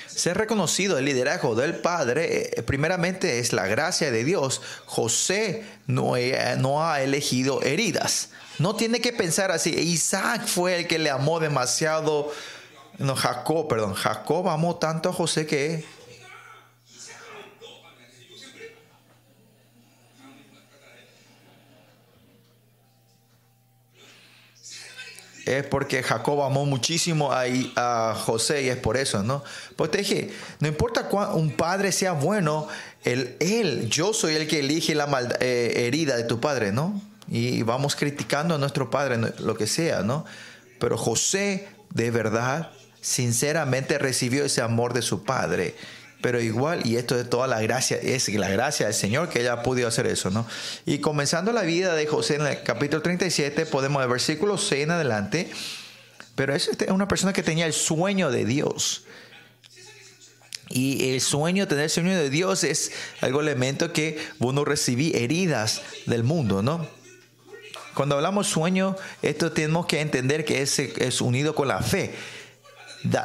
Ser 0.06 0.38
reconocido 0.38 0.96
el 0.96 1.04
liderazgo 1.04 1.54
del 1.54 1.74
Padre, 1.74 2.48
eh, 2.56 2.62
primeramente 2.62 3.40
es 3.40 3.52
la 3.52 3.66
gracia 3.66 4.10
de 4.10 4.24
Dios. 4.24 4.62
José 4.86 5.66
no, 5.86 6.14
no 6.56 6.82
ha 6.82 7.02
elegido 7.02 7.60
heridas. 7.60 8.30
No 8.58 8.74
tiene 8.74 9.02
que 9.02 9.12
pensar 9.12 9.50
así. 9.50 9.78
Isaac 9.78 10.46
fue 10.46 10.76
el 10.76 10.86
que 10.86 10.98
le 10.98 11.10
amó 11.10 11.38
demasiado. 11.38 12.32
No, 12.96 13.14
Jacob, 13.14 13.68
perdón. 13.68 13.92
Jacob 13.92 14.48
amó 14.48 14.76
tanto 14.76 15.10
a 15.10 15.12
José 15.12 15.44
que 15.44 15.84
es 25.46 25.64
porque 25.66 26.02
Jacob 26.02 26.42
amó 26.42 26.64
muchísimo 26.64 27.32
a, 27.32 27.44
a, 27.76 28.14
José 28.14 28.62
y 28.62 28.68
es 28.68 28.76
por 28.76 28.96
eso, 28.96 29.22
¿no? 29.22 29.44
Pues 29.76 29.90
te 29.90 29.98
dije, 29.98 30.30
no 30.60 30.68
importa 30.68 31.08
cuán 31.08 31.34
un 31.34 31.50
padre 31.52 31.92
sea 31.92 32.12
bueno, 32.12 32.68
él, 33.04 33.88
yo 33.90 34.14
soy 34.14 34.34
el 34.34 34.48
que 34.48 34.60
elige 34.60 34.94
la 34.94 35.06
eh, 35.40 35.84
herida 35.86 36.16
de 36.16 36.24
tu 36.24 36.40
padre, 36.40 36.72
¿no? 36.72 37.00
Y 37.28 37.62
vamos 37.62 37.96
criticando 37.96 38.54
a 38.54 38.58
nuestro 38.58 38.90
padre, 38.90 39.18
lo 39.38 39.56
que 39.56 39.66
sea, 39.66 40.02
¿no? 40.02 40.24
Pero 40.78 40.96
José, 40.96 41.68
de 41.90 42.10
verdad, 42.10 42.70
sinceramente 43.00 43.98
recibió 43.98 44.44
ese 44.44 44.62
amor 44.62 44.94
de 44.94 45.02
su 45.02 45.24
padre 45.24 45.74
pero 46.24 46.40
igual, 46.40 46.86
y 46.86 46.96
esto 46.96 47.18
de 47.18 47.26
toda 47.26 47.46
la 47.46 47.60
gracia, 47.60 47.98
es 47.98 48.30
la 48.30 48.48
gracia 48.48 48.86
del 48.86 48.94
Señor 48.94 49.28
que 49.28 49.42
ella 49.42 49.52
ha 49.52 49.62
podido 49.62 49.88
hacer 49.88 50.06
eso, 50.06 50.30
¿no? 50.30 50.46
Y 50.86 51.00
comenzando 51.00 51.52
la 51.52 51.60
vida 51.60 51.94
de 51.94 52.06
José 52.06 52.36
en 52.36 52.46
el 52.46 52.62
capítulo 52.62 53.02
37, 53.02 53.66
podemos 53.66 54.00
ver 54.00 54.08
versículo 54.08 54.56
6 54.56 54.84
en 54.84 54.90
adelante, 54.92 55.50
Pero 56.34 56.54
es 56.54 56.70
una 56.88 57.08
persona 57.08 57.34
que 57.34 57.42
tenía 57.42 57.66
el 57.66 57.74
sueño 57.74 58.30
de 58.30 58.46
Dios. 58.46 59.04
Y 60.70 61.10
el 61.12 61.20
sueño, 61.20 61.68
tener 61.68 61.84
el 61.84 61.90
sueño 61.90 62.16
de 62.16 62.30
Dios 62.30 62.64
es 62.64 62.92
algo 63.20 63.42
elemento 63.42 63.92
que 63.92 64.18
uno 64.38 64.64
recibí 64.64 65.12
heridas 65.14 65.82
del 66.06 66.24
mundo, 66.24 66.62
¿no? 66.62 66.88
Cuando 67.92 68.14
hablamos 68.14 68.46
sueño, 68.46 68.96
esto 69.20 69.52
tenemos 69.52 69.84
que 69.84 70.00
entender 70.00 70.46
que 70.46 70.62
es, 70.62 70.78
es 70.78 71.20
unido 71.20 71.54
con 71.54 71.68
la 71.68 71.82
fe. 71.82 72.14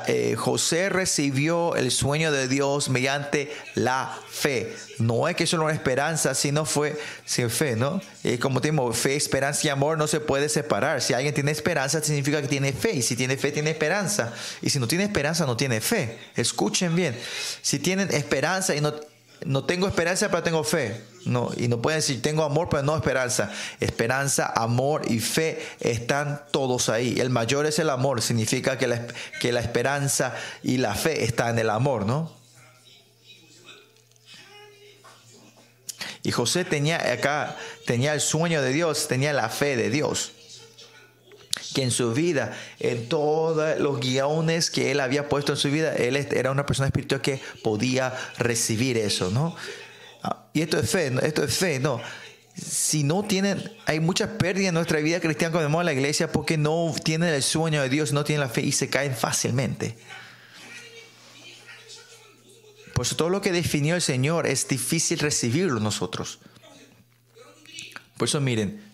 Eh, 0.08 0.36
José 0.36 0.90
recibió 0.90 1.76
el 1.76 1.92
sueño 1.92 2.34
de 2.34 2.50
Dios 2.50 2.90
mediante 2.90 3.56
la 3.76 4.18
fe. 4.30 4.76
No 4.98 5.30
es 5.30 5.38
que 5.38 5.48
solo 5.48 5.64
una 5.64 5.74
esperanza, 5.74 6.36
sino 6.36 6.66
fue 6.66 7.00
sin 7.26 7.50
fe, 7.50 7.78
¿no? 7.78 8.02
Y 8.24 8.38
como 8.38 8.60
tenemos 8.60 8.98
fe, 8.98 9.16
esperanza 9.16 9.68
y 9.68 9.70
amor 9.70 9.98
no 9.98 10.08
se 10.08 10.20
puede 10.20 10.50
separar. 10.50 11.02
Si 11.02 11.14
alguien 11.14 11.34
tiene 11.34 11.52
esperanza, 11.52 12.04
significa 12.04 12.42
que 12.42 12.50
tiene 12.50 12.74
fe. 12.74 12.92
Y 12.94 13.02
si 13.02 13.16
tiene 13.16 13.38
fe, 13.38 13.52
tiene 13.54 13.70
esperanza. 13.70 14.34
Y 14.62 14.70
si 14.70 14.80
no 14.80 14.88
tiene 14.88 15.06
esperanza, 15.06 15.46
no 15.46 15.56
tiene 15.56 15.80
fe. 15.80 16.18
Escuchen 16.36 16.94
bien. 16.96 17.18
Si 17.62 17.80
tienen 17.80 18.14
esperanza 18.14 18.76
y 18.76 18.82
no, 18.82 18.94
no 19.46 19.64
tengo 19.64 19.88
esperanza, 19.88 20.30
pero 20.30 20.44
tengo 20.44 20.64
fe. 20.66 21.02
No, 21.26 21.52
y 21.58 21.68
no 21.68 21.82
pueden 21.82 22.00
decir 22.00 22.22
tengo 22.22 22.44
amor, 22.44 22.70
pero 22.70 22.84
no 22.84 22.96
esperanza. 22.96 23.52
Esperanza, 23.80 24.52
amor 24.56 25.04
y 25.10 25.20
fe 25.20 25.62
están 25.80 26.44
todos 26.52 26.90
ahí. 26.90 27.20
El 27.20 27.30
mayor 27.30 27.66
es 27.66 27.80
el 27.80 27.90
amor, 27.90 28.22
significa 28.22 28.78
que 28.78 28.88
la, 28.88 29.08
que 29.40 29.52
la 29.52 29.60
esperanza 29.60 30.36
y 30.64 30.78
la 30.78 30.96
fe 30.96 31.24
están 31.24 31.52
en 31.52 31.60
el 31.60 31.70
amor, 31.70 32.06
¿no? 32.06 32.38
Y 36.24 36.32
José 36.32 36.66
tenía 36.66 37.12
acá, 37.12 37.56
tenía 37.86 38.14
el 38.14 38.22
sueño 38.22 38.62
de 38.62 38.74
Dios, 38.74 39.08
tenía 39.08 39.34
la 39.34 39.50
fe 39.50 39.76
de 39.76 39.90
Dios 39.90 40.34
que 41.74 41.84
en 41.84 41.92
su 41.92 42.14
vida, 42.14 42.58
en 42.80 43.08
todos 43.10 43.80
los 43.80 44.00
guiones 44.00 44.72
que 44.72 44.92
él 44.92 45.00
había 45.00 45.30
puesto 45.30 45.54
en 45.54 45.58
su 45.58 45.70
vida, 45.70 45.96
él 45.96 46.16
era 46.16 46.52
una 46.52 46.66
persona 46.66 46.88
espiritual 46.88 47.22
que 47.22 47.42
podía 47.64 48.14
recibir 48.38 48.98
eso, 48.98 49.30
¿no? 49.30 49.56
Ah, 50.24 50.46
y 50.54 50.62
esto 50.62 50.80
es 50.80 50.90
fe, 50.90 51.14
esto 51.24 51.44
es 51.44 51.58
fe, 51.58 51.80
¿no? 51.80 52.02
Si 52.56 53.04
no 53.04 53.24
tienen, 53.24 53.72
hay 53.86 54.00
muchas 54.00 54.30
pérdidas 54.32 54.70
en 54.70 54.74
nuestra 54.76 55.00
vida 55.00 55.20
cristiana 55.20 55.52
cuando 55.52 55.70
vemos 55.70 55.82
a 55.82 55.86
la 55.86 55.94
iglesia 55.94 56.32
porque 56.32 56.58
no 56.58 56.94
tienen 57.04 57.34
el 57.34 57.44
sueño 57.44 57.82
de 57.82 57.90
Dios, 57.90 58.12
no 58.12 58.24
tienen 58.24 58.42
la 58.42 58.50
fe 58.50 58.62
y 58.62 58.72
se 58.72 58.90
caen 58.90 59.16
fácilmente. 59.16 59.98
Por 62.94 63.06
eso 63.06 63.16
todo 63.16 63.30
lo 63.30 63.40
que 63.40 63.54
definió 63.54 63.96
el 63.96 64.02
Señor 64.02 64.46
es 64.46 64.68
difícil 64.68 65.20
recibirlo 65.20 65.80
nosotros. 65.80 66.40
Por 68.18 68.28
eso 68.28 68.42
miren, 68.42 68.90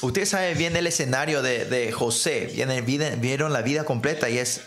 Ustedes 0.00 0.28
saben 0.28 0.56
bien 0.56 0.76
el 0.76 0.86
escenario 0.86 1.42
de, 1.42 1.92
José, 1.92 2.52
vieron 3.20 3.52
la 3.52 3.62
vida 3.62 3.84
completa 3.84 4.30
y 4.30 4.38
es, 4.38 4.60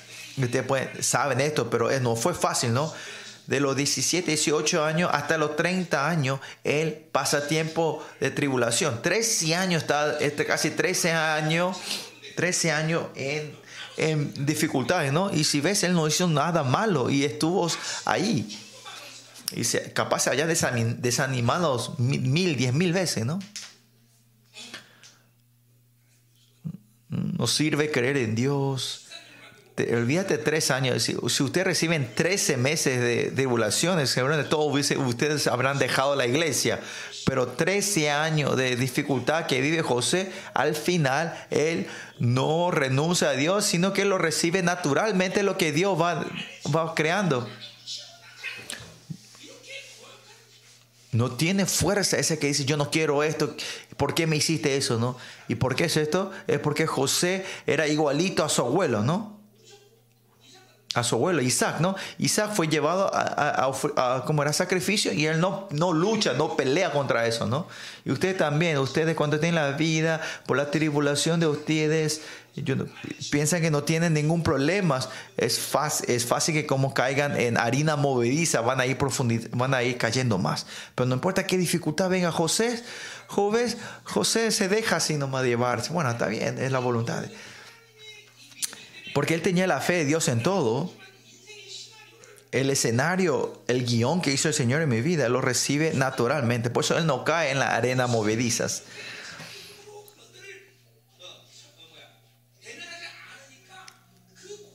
ustedes 0.45 1.05
saben 1.05 1.41
esto, 1.41 1.69
pero 1.69 1.89
no 1.99 2.15
fue 2.15 2.33
fácil, 2.33 2.73
¿no? 2.73 2.93
De 3.47 3.59
los 3.59 3.75
17, 3.75 4.27
18 4.27 4.85
años 4.85 5.09
hasta 5.13 5.37
los 5.37 5.55
30 5.55 6.07
años, 6.07 6.39
él 6.63 7.05
pasa 7.11 7.47
tiempo 7.47 8.05
de 8.19 8.31
tribulación. 8.31 9.01
13 9.01 9.55
años, 9.55 9.83
está, 9.83 10.19
este, 10.19 10.45
casi 10.45 10.69
13 10.69 11.11
años, 11.11 11.77
13 12.35 12.71
años 12.71 13.05
en, 13.15 13.55
en 13.97 14.45
dificultades, 14.45 15.11
¿no? 15.11 15.33
Y 15.33 15.43
si 15.43 15.59
ves, 15.59 15.83
él 15.83 15.93
no 15.93 16.07
hizo 16.07 16.27
nada 16.27 16.63
malo 16.63 17.09
y 17.09 17.25
estuvo 17.25 17.69
ahí. 18.05 18.57
Y 19.53 19.65
se, 19.65 19.91
capaz 19.91 20.21
se 20.21 20.29
haya 20.29 20.47
desanimado 20.47 21.95
mil, 21.97 22.55
diez 22.55 22.73
mil 22.73 22.93
veces, 22.93 23.25
¿no? 23.25 23.39
No 27.09 27.45
sirve 27.47 27.91
creer 27.91 28.17
en 28.17 28.35
Dios. 28.35 29.07
Olvídate 29.95 30.37
tres 30.37 30.71
años. 30.71 31.03
Si, 31.03 31.15
ustedes 31.15 31.65
reciben 31.65 32.13
13 32.15 32.57
meses 32.57 32.99
de 32.99 33.31
tribulaciones, 33.31 34.09
seguramente 34.09 34.49
todos 34.49 34.91
ustedes 34.97 35.47
habrán 35.47 35.79
dejado 35.79 36.15
la 36.15 36.25
iglesia. 36.25 36.79
Pero 37.25 37.47
13 37.47 38.11
años 38.11 38.57
de 38.57 38.75
dificultad 38.75 39.45
que 39.45 39.61
vive 39.61 39.81
José, 39.81 40.31
al 40.53 40.75
final 40.75 41.33
él 41.49 41.87
no 42.19 42.71
renuncia 42.71 43.29
a 43.29 43.33
Dios, 43.33 43.65
sino 43.65 43.93
que 43.93 44.05
lo 44.05 44.17
recibe 44.17 44.63
naturalmente 44.63 45.43
lo 45.43 45.57
que 45.57 45.71
Dios 45.71 45.99
va, 45.99 46.25
va 46.75 46.93
creando. 46.95 47.47
No 51.11 51.31
tiene 51.31 51.65
fuerza 51.65 52.17
ese 52.17 52.39
que 52.39 52.47
dice, 52.47 52.63
yo 52.63 52.77
no 52.77 52.89
quiero 52.89 53.21
esto, 53.21 53.53
¿por 53.97 54.13
qué 54.13 54.27
me 54.27 54.37
hiciste 54.37 54.77
eso? 54.77 54.97
¿no? 54.97 55.17
¿Y 55.49 55.55
por 55.55 55.75
qué 55.75 55.85
es 55.85 55.97
esto? 55.97 56.31
Es 56.47 56.59
porque 56.59 56.87
José 56.87 57.45
era 57.67 57.87
igualito 57.87 58.45
a 58.45 58.49
su 58.49 58.61
abuelo, 58.61 59.03
¿no? 59.03 59.40
A 60.93 61.03
su 61.03 61.15
abuelo, 61.15 61.41
Isaac, 61.41 61.79
¿no? 61.79 61.95
Isaac 62.17 62.51
fue 62.53 62.67
llevado 62.67 63.09
a, 63.13 64.23
como 64.25 64.41
era 64.41 64.51
sacrificio 64.51 65.13
y 65.13 65.25
él 65.25 65.39
no, 65.39 65.69
no 65.71 65.93
lucha, 65.93 66.33
no 66.33 66.57
pelea 66.57 66.91
contra 66.91 67.25
eso, 67.27 67.47
¿no? 67.47 67.65
Y 68.03 68.11
ustedes 68.11 68.37
también, 68.37 68.77
ustedes 68.77 69.15
cuando 69.15 69.39
tienen 69.39 69.55
la 69.55 69.71
vida, 69.71 70.19
por 70.45 70.57
la 70.57 70.69
tribulación 70.69 71.39
de 71.39 71.47
ustedes, 71.47 72.23
piensan 73.31 73.61
que 73.61 73.71
no 73.71 73.83
tienen 73.83 74.13
ningún 74.13 74.43
problema, 74.43 74.99
es 75.37 75.59
fácil, 75.59 76.09
es 76.09 76.25
fácil 76.25 76.53
que 76.53 76.65
como 76.65 76.93
caigan 76.93 77.39
en 77.39 77.57
harina 77.57 77.95
movediza, 77.95 78.59
van 78.61 78.81
a 78.81 78.85
ir 78.85 78.97
van 79.51 79.73
a 79.73 79.83
ir 79.83 79.97
cayendo 79.97 80.37
más. 80.37 80.65
Pero 80.95 81.07
no 81.07 81.15
importa 81.15 81.47
qué 81.47 81.57
dificultad 81.57 82.09
venga 82.09 82.31
José, 82.31 82.83
José, 83.27 83.77
José 84.03 84.51
se 84.51 84.67
deja 84.67 84.97
así 84.97 85.15
nomás 85.15 85.45
llevarse. 85.45 85.93
Bueno, 85.93 86.11
está 86.11 86.27
bien, 86.27 86.57
es 86.57 86.71
la 86.71 86.79
voluntad. 86.79 87.23
Porque 89.13 89.33
él 89.33 89.41
tenía 89.41 89.67
la 89.67 89.81
fe 89.81 89.93
de 89.93 90.05
Dios 90.05 90.27
en 90.27 90.41
todo. 90.43 90.91
El 92.51 92.69
escenario, 92.69 93.61
el 93.67 93.85
guion 93.85 94.21
que 94.21 94.31
hizo 94.31 94.47
el 94.47 94.53
Señor 94.53 94.81
en 94.81 94.89
mi 94.89 95.01
vida, 95.01 95.29
lo 95.29 95.41
recibe 95.41 95.93
naturalmente. 95.93 96.69
Por 96.69 96.83
eso 96.83 96.97
él 96.97 97.05
no 97.05 97.23
cae 97.23 97.51
en 97.51 97.59
la 97.59 97.75
arena 97.75 98.07
movedizas. 98.07 98.83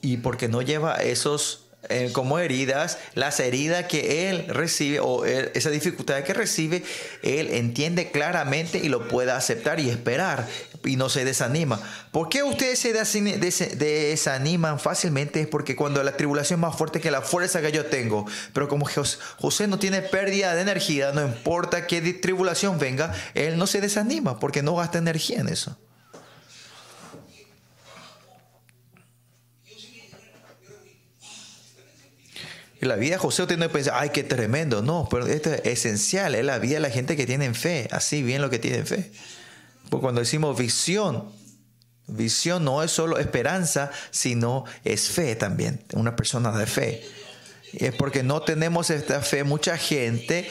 y 0.07 0.17
porque 0.17 0.47
no 0.47 0.61
lleva 0.61 0.95
esos 0.95 1.66
eh, 1.89 2.09
como 2.13 2.39
heridas, 2.39 2.97
las 3.13 3.39
heridas 3.39 3.85
que 3.85 4.29
él 4.29 4.45
recibe 4.47 4.99
o 4.99 5.25
esa 5.25 5.69
dificultad 5.69 6.23
que 6.23 6.33
recibe, 6.33 6.83
él 7.23 7.49
entiende 7.51 8.11
claramente 8.11 8.79
y 8.79 8.89
lo 8.89 9.07
puede 9.07 9.31
aceptar 9.31 9.79
y 9.79 9.89
esperar 9.89 10.47
y 10.85 10.95
no 10.95 11.09
se 11.09 11.25
desanima. 11.25 11.79
¿Por 12.11 12.29
qué 12.29 12.43
ustedes 12.43 12.79
se 12.79 12.93
desaniman 13.75 14.79
fácilmente? 14.79 15.41
Es 15.41 15.47
porque 15.47 15.75
cuando 15.75 16.03
la 16.03 16.17
tribulación 16.17 16.59
es 16.59 16.61
más 16.61 16.77
fuerte 16.77 17.01
que 17.01 17.11
la 17.11 17.21
fuerza 17.21 17.61
que 17.61 17.71
yo 17.71 17.85
tengo, 17.85 18.25
pero 18.53 18.67
como 18.67 18.87
José 19.37 19.67
no 19.67 19.79
tiene 19.79 20.01
pérdida 20.01 20.55
de 20.55 20.61
energía, 20.61 21.11
no 21.11 21.21
importa 21.21 21.87
qué 21.87 22.01
tribulación 22.13 22.79
venga, 22.79 23.13
él 23.33 23.57
no 23.57 23.67
se 23.67 23.81
desanima 23.81 24.39
porque 24.39 24.63
no 24.63 24.75
gasta 24.75 24.97
energía 24.97 25.39
en 25.39 25.49
eso. 25.49 25.77
La 32.79 32.95
vida 32.95 33.15
de 33.15 33.17
José 33.17 33.43
usted 33.43 33.57
no 33.57 33.69
piensa, 33.69 33.99
ay, 33.99 34.11
qué 34.11 34.23
tremendo. 34.23 34.81
No, 34.81 35.07
pero 35.09 35.25
esto 35.25 35.53
es 35.53 35.61
esencial. 35.65 36.35
Es 36.35 36.45
la 36.45 36.59
vida 36.59 36.75
de 36.75 36.81
la 36.81 36.89
gente 36.89 37.15
que 37.15 37.25
tiene 37.25 37.51
fe. 37.53 37.87
Así 37.91 38.21
bien 38.21 38.41
lo 38.41 38.49
que 38.49 38.59
tienen 38.59 38.85
fe. 38.85 39.11
Porque 39.89 40.03
cuando 40.03 40.21
decimos 40.21 40.57
visión, 40.57 41.31
visión 42.07 42.63
no 42.63 42.83
es 42.83 42.91
solo 42.91 43.17
esperanza, 43.17 43.91
sino 44.11 44.65
es 44.83 45.09
fe 45.09 45.35
también. 45.35 45.83
Una 45.93 46.15
persona 46.15 46.51
de 46.51 46.67
fe. 46.67 47.03
Y 47.73 47.85
es 47.85 47.95
porque 47.95 48.23
no 48.23 48.41
tenemos 48.41 48.89
esta 48.89 49.21
fe. 49.21 49.43
Mucha 49.43 49.77
gente 49.77 50.47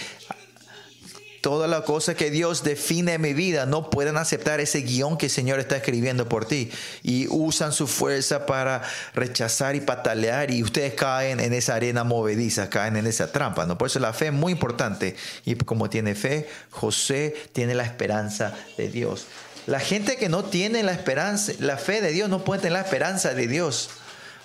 toda 1.47 1.69
la 1.69 1.83
cosa 1.83 2.17
que 2.17 2.33
Dios 2.33 2.65
define 2.65 3.13
en 3.13 3.21
mi 3.21 3.33
vida 3.33 3.67
no 3.67 3.89
pueden 3.89 4.17
aceptar 4.17 4.59
ese 4.59 4.81
guion 4.81 5.17
que 5.17 5.27
el 5.27 5.31
Señor 5.31 5.61
está 5.61 5.77
escribiendo 5.77 6.29
por 6.29 6.45
ti 6.45 6.73
y 7.05 7.29
usan 7.31 7.73
su 7.73 7.87
fuerza 7.87 8.47
para 8.47 8.83
rechazar 9.15 9.77
y 9.77 9.81
patalear 9.81 10.51
y 10.51 10.65
ustedes 10.65 10.95
caen 10.95 11.39
en 11.39 11.53
esa 11.53 11.77
arena 11.77 12.03
movediza, 12.03 12.69
caen 12.69 12.97
en 12.97 13.07
esa 13.07 13.31
trampa. 13.31 13.65
¿no? 13.65 13.79
Por 13.79 13.87
eso 13.87 14.01
la 14.01 14.13
fe 14.13 14.27
es 14.27 14.33
muy 14.33 14.51
importante 14.51 15.15
y 15.45 15.55
como 15.55 15.89
tiene 15.89 16.17
fe, 16.17 16.49
José 16.73 17.37
tiene 17.53 17.77
la 17.77 17.85
esperanza 17.85 18.53
de 18.77 18.89
Dios. 18.89 19.27
La 19.69 19.79
gente 19.79 20.17
que 20.17 20.29
no 20.29 20.43
tiene 20.47 20.83
la 20.83 20.91
esperanza, 20.91 21.53
la 21.61 21.77
fe 21.77 22.01
de 22.01 22.11
Dios 22.11 22.29
no 22.29 22.43
puede 22.43 22.63
tener 22.63 22.73
la 22.73 22.81
esperanza 22.85 23.35
de 23.35 23.47
Dios. 23.47 23.91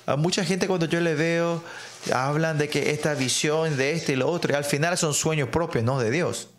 A 0.05 0.17
mucha 0.17 0.45
gente 0.45 0.67
cuando 0.67 0.85
yo 0.85 0.99
le 0.99 1.15
veo 1.15 1.63
hablan 2.13 2.59
de 2.59 2.69
que 2.69 2.91
esta 2.91 3.15
visión 3.15 3.75
de 3.75 3.93
este 3.93 4.13
y 4.13 4.17
lo 4.17 4.29
otro 4.29 4.53
y 4.53 4.55
al 4.55 4.65
final 4.65 4.99
son 4.99 5.15
sueños 5.15 5.49
propios, 5.49 5.83
no 5.83 5.99
de 5.99 6.11
Dios. 6.11 6.50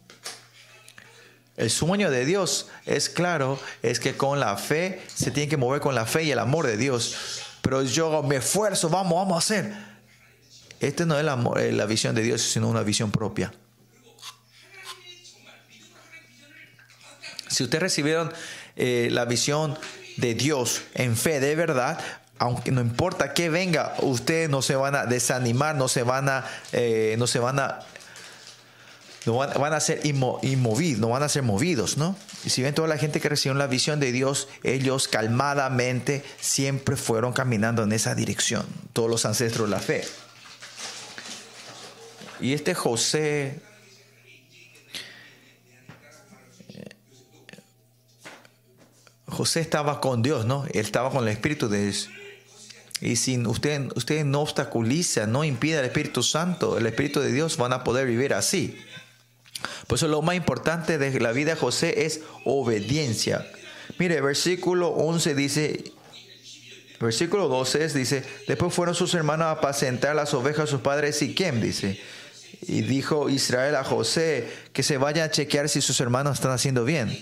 El 1.57 1.71
sueño 1.71 2.11
de 2.11 2.25
Dios 2.25 2.69
es 2.87 3.09
claro, 3.09 3.59
es 3.83 4.01
que 4.01 4.17
con 4.17 4.41
la 4.41 4.57
fe 4.57 5.03
se 5.15 5.31
tiene 5.31 5.49
que 5.49 5.57
mover 5.57 5.81
con 5.81 5.95
la 5.95 6.07
fe 6.07 6.25
y 6.25 6.31
el 6.31 6.39
amor 6.39 6.67
de 6.67 6.77
Dios. 6.77 7.43
Pero 7.61 7.83
yo 7.83 8.23
me 8.23 8.37
esfuerzo, 8.37 8.89
vamos, 8.89 9.15
vamos 9.15 9.35
a 9.35 9.39
hacer. 9.39 9.75
Este 10.81 11.07
no 11.07 11.19
es 11.19 11.25
la, 11.25 11.37
la 11.37 11.87
visión 11.87 12.15
de 12.15 12.23
Dios, 12.23 12.43
sino 12.43 12.69
una 12.69 12.83
visión 12.83 13.11
propia. 13.11 13.53
Si 17.49 17.63
ustedes 17.63 17.83
recibieron 17.83 18.33
eh, 18.77 19.09
la 19.13 19.27
visión 19.27 19.79
de 20.17 20.35
Dios 20.35 20.83
en 20.95 21.17
fe 21.17 21.39
de 21.39 21.55
verdad, 21.55 22.01
aunque 22.39 22.73
no 22.73 22.81
importa 22.81 23.35
que 23.35 23.51
venga, 23.51 23.95
ustedes 24.01 24.49
no 24.49 24.63
se 24.63 24.75
van 24.75 24.97
a 24.97 25.07
desanimar, 25.07 25.77
no 25.77 25.87
se 25.87 26.03
van 26.03 26.29
a, 26.29 26.45
eh, 26.73 27.15
no 27.19 27.27
se 27.27 27.39
van 27.39 27.61
a, 27.61 27.81
no 29.27 29.37
van, 29.37 29.73
a 29.73 29.81
ser 29.81 30.01
inmovidos, 30.05 31.01
no 31.01 31.09
van 31.09 31.23
a 31.23 31.29
ser 31.29 31.43
movidos, 31.43 31.97
¿no? 31.97 32.17
Y 32.45 32.51
si 32.51 32.63
ven 32.63 32.75
toda 32.75 32.89
la 32.89 32.99
gente 32.99 33.21
que 33.21 33.29
recibió 33.29 33.55
la 33.55 33.67
visión 33.67 34.01
de 34.01 34.11
Dios, 34.11 34.49
ellos 34.65 35.07
calmadamente 35.07 36.25
siempre 36.41 36.97
fueron 36.97 37.33
caminando 37.33 37.85
en 37.85 37.93
esa 37.93 38.15
dirección, 38.15 38.67
todos 38.93 39.09
los 39.09 39.25
ancestros 39.25 39.69
de 39.69 39.77
la 39.77 39.81
fe. 39.81 40.05
Y 42.41 42.55
este 42.55 42.75
José 42.75 43.61
José 49.33 49.61
estaba 49.61 50.01
con 50.01 50.23
Dios, 50.23 50.45
¿no? 50.45 50.67
Él 50.67 50.81
estaba 50.81 51.11
con 51.11 51.25
el 51.25 51.31
Espíritu 51.31 51.69
de 51.69 51.85
Dios. 51.85 52.11
Y 53.01 53.17
si 53.17 53.39
usted, 53.39 53.91
usted 53.97 54.25
no 54.25 54.43
obstaculiza, 54.43 55.27
no 55.27 55.43
impide 55.43 55.79
al 55.79 55.87
Espíritu 55.87 56.23
Santo, 56.23 56.79
el 56.79 56.87
Espíritu 56.87 57.21
de 57.21 57.33
Dios 57.33 57.57
van 57.57 57.73
a 57.73 57.83
poder 57.83 58.07
vivir 58.07 58.35
así. 58.35 58.79
Por 59.87 59.97
eso 59.97 60.09
lo 60.09 60.23
más 60.23 60.37
importante 60.37 60.99
de 60.99 61.21
la 61.21 61.33
vida 61.33 61.55
de 61.55 61.61
José 61.61 62.05
es 62.07 62.21
obediencia. 62.45 63.47
Mire, 63.99 64.21
versículo 64.21 64.89
11 64.89 65.35
dice, 65.35 65.85
versículo 67.01 67.49
12 67.49 67.89
dice, 67.89 68.25
después 68.49 68.73
fueron 68.75 68.95
sus 68.95 69.15
hermanos 69.15 69.47
a 69.47 69.51
apacentar 69.53 70.15
las 70.15 70.35
ovejas 70.35 70.67
de 70.67 70.71
sus 70.71 70.81
padres 70.81 71.19
Siquem, 71.19 71.61
dice. 71.61 72.01
Y 72.63 72.83
dijo 72.83 73.29
Israel 73.29 73.75
a 73.75 73.85
José 73.85 74.49
que 74.73 74.83
se 74.83 74.97
vaya 74.97 75.25
a 75.25 75.31
chequear 75.31 75.69
si 75.69 75.81
sus 75.81 76.01
hermanos 76.01 76.35
están 76.35 76.53
haciendo 76.53 76.85
bien. 76.85 77.17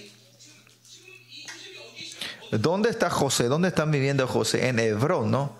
¿Dónde 2.50 2.90
está 2.90 3.11
José? 3.11 3.44
¿Dónde 3.44 3.68
están 3.68 3.90
viviendo 3.90 4.26
José? 4.26 4.68
En 4.68 4.79
Hebrón, 4.79 5.31
¿no? 5.31 5.57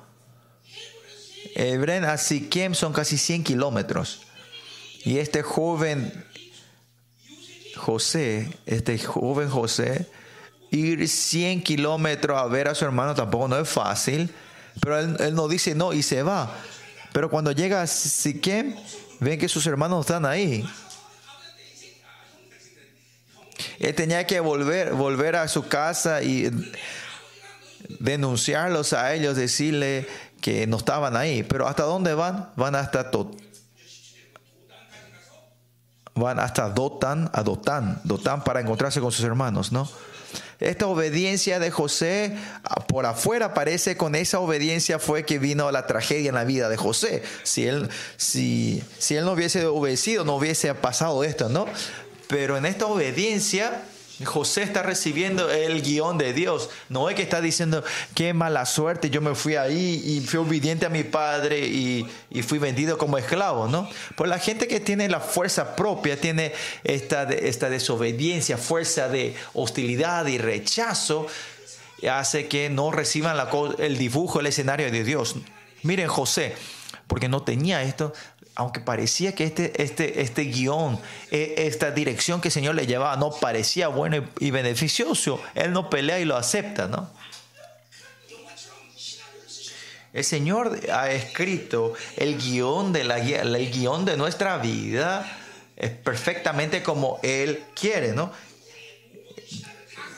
Hebrón 1.54 2.04
a 2.04 2.16
Siquem 2.16 2.74
son 2.74 2.92
casi 2.92 3.16
100 3.16 3.44
kilómetros. 3.44 4.22
Y 5.04 5.18
este 5.18 5.42
joven 5.42 6.24
José, 7.80 8.56
este 8.66 8.98
joven 8.98 9.48
José, 9.48 10.06
ir 10.70 11.08
100 11.08 11.62
kilómetros 11.62 12.38
a 12.38 12.46
ver 12.46 12.68
a 12.68 12.74
su 12.74 12.84
hermano 12.84 13.14
tampoco 13.14 13.48
no 13.48 13.58
es 13.58 13.68
fácil. 13.68 14.32
Pero 14.80 14.98
él, 14.98 15.16
él 15.18 15.34
no 15.34 15.48
dice 15.48 15.74
no 15.74 15.92
y 15.92 16.02
se 16.02 16.22
va. 16.22 16.54
Pero 17.12 17.30
cuando 17.30 17.52
llega 17.52 17.82
a 17.82 17.86
Siquem, 17.86 18.76
ven 19.18 19.38
que 19.38 19.48
sus 19.48 19.66
hermanos 19.66 20.06
están 20.06 20.24
ahí. 20.24 20.64
Él 23.78 23.94
tenía 23.94 24.26
que 24.26 24.40
volver, 24.40 24.92
volver 24.92 25.36
a 25.36 25.48
su 25.48 25.66
casa 25.66 26.22
y 26.22 26.50
denunciarlos 27.98 28.92
a 28.92 29.14
ellos, 29.14 29.36
decirle 29.36 30.06
que 30.40 30.66
no 30.66 30.76
estaban 30.76 31.16
ahí. 31.16 31.42
Pero 31.42 31.66
¿hasta 31.66 31.84
dónde 31.84 32.14
van? 32.14 32.50
Van 32.56 32.74
hasta 32.74 33.10
van 36.20 36.38
hasta 36.38 36.68
Dotán, 36.68 37.30
a 37.33 37.42
Dotán, 37.42 38.00
Dotán 38.04 38.44
para 38.44 38.61
encontrarse 38.61 39.00
con 39.00 39.11
sus 39.11 39.24
hermanos, 39.24 39.72
¿no? 39.72 39.88
Esta 40.61 40.87
obediencia 40.87 41.59
de 41.59 41.70
José 41.70 42.37
por 42.87 43.06
afuera 43.06 43.54
parece 43.54 43.96
con 43.96 44.14
esa 44.14 44.40
obediencia 44.40 44.98
fue 44.98 45.24
que 45.24 45.38
vino 45.38 45.70
la 45.72 45.87
tragedia 45.87 46.28
en 46.28 46.35
la 46.35 46.44
vida 46.44 46.68
de 46.68 46.76
José. 46.76 47.22
Si 47.44 47.66
él, 47.66 47.88
si, 48.18 48.83
si 48.98 49.16
él 49.16 49.24
no 49.24 49.33
hubiese 49.33 49.64
obedecido, 49.64 50.24
no 50.24 50.37
hubiese 50.37 50.72
pasado 50.74 51.24
esto, 51.24 51.48
¿no? 51.48 51.66
Pero 52.28 52.59
en 52.59 52.66
esta 52.66 52.87
obediencia, 52.87 53.83
José 54.24 54.62
está 54.62 54.83
recibiendo 54.83 55.50
el 55.50 55.83
guion 55.83 56.18
de 56.18 56.33
Dios. 56.33 56.70
No 56.88 57.09
es 57.09 57.16
que 57.16 57.22
está 57.22 57.40
diciendo, 57.40 57.83
qué 58.14 58.35
mala 58.35 58.66
suerte, 58.66 59.11
yo 59.11 59.20
me 59.20 59.35
fui 59.35 59.56
ahí 59.56 60.02
y 60.04 60.20
fui 60.20 60.40
obediente 60.40 60.87
a 60.87 60.90
mi 60.90 61.04
padre 61.04 61.59
y, 61.61 62.06
fui 62.42 62.59
vendido 62.59 62.98
como 62.98 63.18
esclavo, 63.18 63.68
¿no? 63.68 63.88
Pues 64.16 64.28
la 64.28 64.38
gente 64.38 64.66
que 64.66 64.80
tiene 64.80 65.09
la 65.09 65.20
fuerza 65.20 65.76
propia, 65.76 66.20
tiene 66.20 66.52
esta, 66.85 67.24
esta 67.24 67.70
desobediencia, 67.70 68.56
fuerza 68.56 69.09
de 69.09 69.35
hostilidad 69.54 70.26
y 70.26 70.38
rechazo, 70.38 71.26
hace 72.11 72.48
que 72.48 72.70
no 72.70 72.90
reciban 72.90 73.37
el 73.78 73.98
dibujo, 73.98 74.40
el 74.40 74.46
escenario 74.46 74.90
de 74.90 75.04
Dios. 75.04 75.37
Miren 75.83 76.09
José, 76.09 76.54
porque 77.06 77.28
no 77.28 77.42
tenía 77.42 77.83
esto, 77.83 78.12
aunque 78.54 78.80
parecía 78.80 79.34
que 79.34 79.44
este, 79.44 79.82
este, 79.82 80.22
este 80.22 80.42
guion, 80.42 80.98
e, 81.30 81.54
esta 81.66 81.90
dirección 81.90 82.40
que 82.40 82.48
el 82.48 82.52
Señor 82.52 82.74
le 82.74 82.86
llevaba 82.86 83.16
no 83.16 83.30
parecía 83.30 83.88
bueno 83.88 84.24
y, 84.38 84.50
beneficioso, 84.50 85.40
Él 85.54 85.72
no 85.72 85.90
pelea 85.90 86.20
y 86.20 86.24
lo 86.24 86.36
acepta, 86.36 86.88
¿no? 86.88 87.10
El 90.12 90.24
Señor 90.24 90.80
ha 90.92 91.10
escrito 91.12 91.94
el 92.16 92.36
guion 92.36 92.92
de, 92.92 93.04
la, 93.04 93.18
el 93.18 93.70
guion 93.70 94.04
de 94.04 94.16
nuestra 94.16 94.58
vida 94.58 95.24
perfectamente 96.02 96.82
como 96.82 97.20
Él 97.22 97.62
quiere, 97.74 98.12
¿no? 98.12 98.32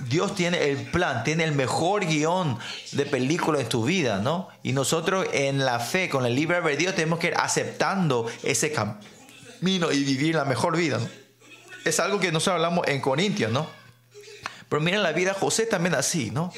Dios 0.09 0.35
tiene 0.35 0.71
el 0.71 0.91
plan, 0.91 1.25
tiene 1.25 1.45
el 1.45 1.53
mejor 1.53 2.07
guion 2.07 2.59
de 2.93 3.07
película 3.07 3.61
en 3.61 3.69
tu 3.69 3.85
vida, 3.85 4.19
¿no? 4.19 4.49
Y 4.63 4.73
nosotros 4.73 5.27
en 5.33 5.65
la 5.65 5.79
fe, 5.79 6.09
con 6.09 6.27
el 6.27 6.35
libre 6.35 6.57
albedrío, 6.57 6.95
tenemos 6.95 7.19
que 7.19 7.29
ir 7.29 7.35
aceptando 7.37 8.27
ese 8.43 8.73
camino 8.73 9.93
y 9.93 10.05
vivir 10.05 10.35
la 10.35 10.45
mejor 10.45 10.77
vida, 10.77 10.99
¿no? 10.99 11.09
Es 11.85 12.01
algo 12.01 12.21
que 12.21 12.31
nosotros 12.33 12.57
hablamos 12.57 12.87
en 12.89 13.01
Corintios, 13.01 13.51
¿no? 13.51 13.67
Pero 14.69 14.81
miren 14.81 15.03
la 15.03 15.13
vida 15.13 15.35
José 15.35 15.67
también 15.67 15.95
así, 15.95 16.31
¿no? 16.31 16.53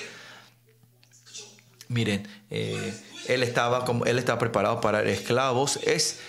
Miren, 1.89 2.29
eh, 2.51 2.95
él 3.29 3.43
estaba 3.43 3.85
como 3.85 4.05
él 4.05 4.19
estaba 4.19 4.39
preparado 4.39 4.81
para 4.81 5.03
esclavos. 5.03 5.79
Es 5.83 6.21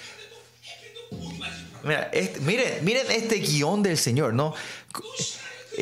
miren, 2.41 2.83
miren 2.83 3.11
este 3.11 3.35
guion 3.35 3.83
del 3.83 3.97
Señor, 3.97 4.33
¿no? 4.33 4.53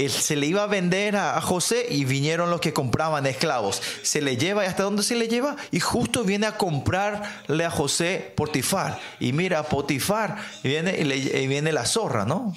Se 0.10 0.36
le 0.36 0.46
iba 0.46 0.64
a 0.64 0.68
vender 0.68 1.16
a, 1.16 1.40
José 1.42 1.86
y 1.90 2.06
vinieron 2.06 2.50
los 2.50 2.62
que 2.62 2.74
compraban 2.74 3.26
esclavos. 3.26 3.82
Se 4.02 4.22
le 4.22 4.38
lleva 4.38 4.64
y 4.64 4.68
hasta 4.68 4.84
dónde 4.84 5.04
se 5.04 5.16
le 5.16 5.28
lleva 5.28 5.56
y 5.72 5.80
justo 5.80 6.24
viene 6.24 6.48
a 6.48 6.58
comprarle 6.58 7.66
a 7.66 7.72
José 7.72 8.34
Potifar. 8.36 9.00
Y 9.20 9.34
mira, 9.34 9.64
Potifar 9.64 10.38
viene 10.64 10.98
y, 11.00 11.48
viene 11.48 11.72
la 11.72 11.86
zorra, 11.86 12.26
¿no? 12.26 12.54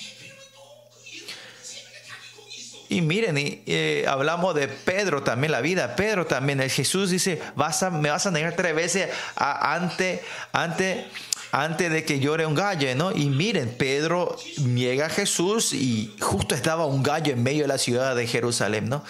Y 2.88 3.00
miren, 3.00 3.36
eh, 3.38 4.04
hablamos 4.08 4.54
de 4.54 4.68
Pedro 4.68 5.22
también, 5.22 5.50
la 5.50 5.60
vida. 5.60 5.96
Pedro 5.96 6.26
también, 6.26 6.60
el 6.60 6.70
Jesús 6.70 7.10
dice, 7.10 7.42
vas 7.56 7.82
a, 7.82 7.90
me 7.90 8.10
vas 8.10 8.26
a 8.26 8.30
negar 8.30 8.54
tres 8.54 8.74
veces 8.76 9.10
ante, 9.34 10.22
ante 10.52 11.08
antes 11.56 11.90
de 11.90 12.04
que 12.04 12.20
llore 12.20 12.44
un 12.44 12.54
gallo, 12.54 12.94
¿no? 12.96 13.12
Y 13.12 13.30
miren, 13.30 13.74
Pedro 13.78 14.36
niega 14.58 15.06
a 15.06 15.08
Jesús 15.08 15.72
y 15.72 16.14
justo 16.20 16.54
estaba 16.54 16.84
un 16.84 17.02
gallo 17.02 17.32
en 17.32 17.42
medio 17.42 17.62
de 17.62 17.68
la 17.68 17.78
ciudad 17.78 18.14
de 18.14 18.26
Jerusalén, 18.26 18.90
¿no? 18.90 19.02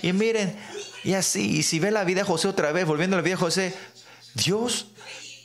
Y 0.00 0.14
miren, 0.14 0.56
y 1.04 1.12
así, 1.12 1.58
y 1.58 1.62
si 1.62 1.80
ve 1.80 1.90
la 1.90 2.04
vida 2.04 2.20
de 2.20 2.26
José 2.26 2.48
otra 2.48 2.72
vez, 2.72 2.86
volviendo 2.86 3.16
a 3.16 3.18
la 3.18 3.22
vida 3.22 3.34
de 3.34 3.40
José, 3.40 3.74
Dios 4.32 4.86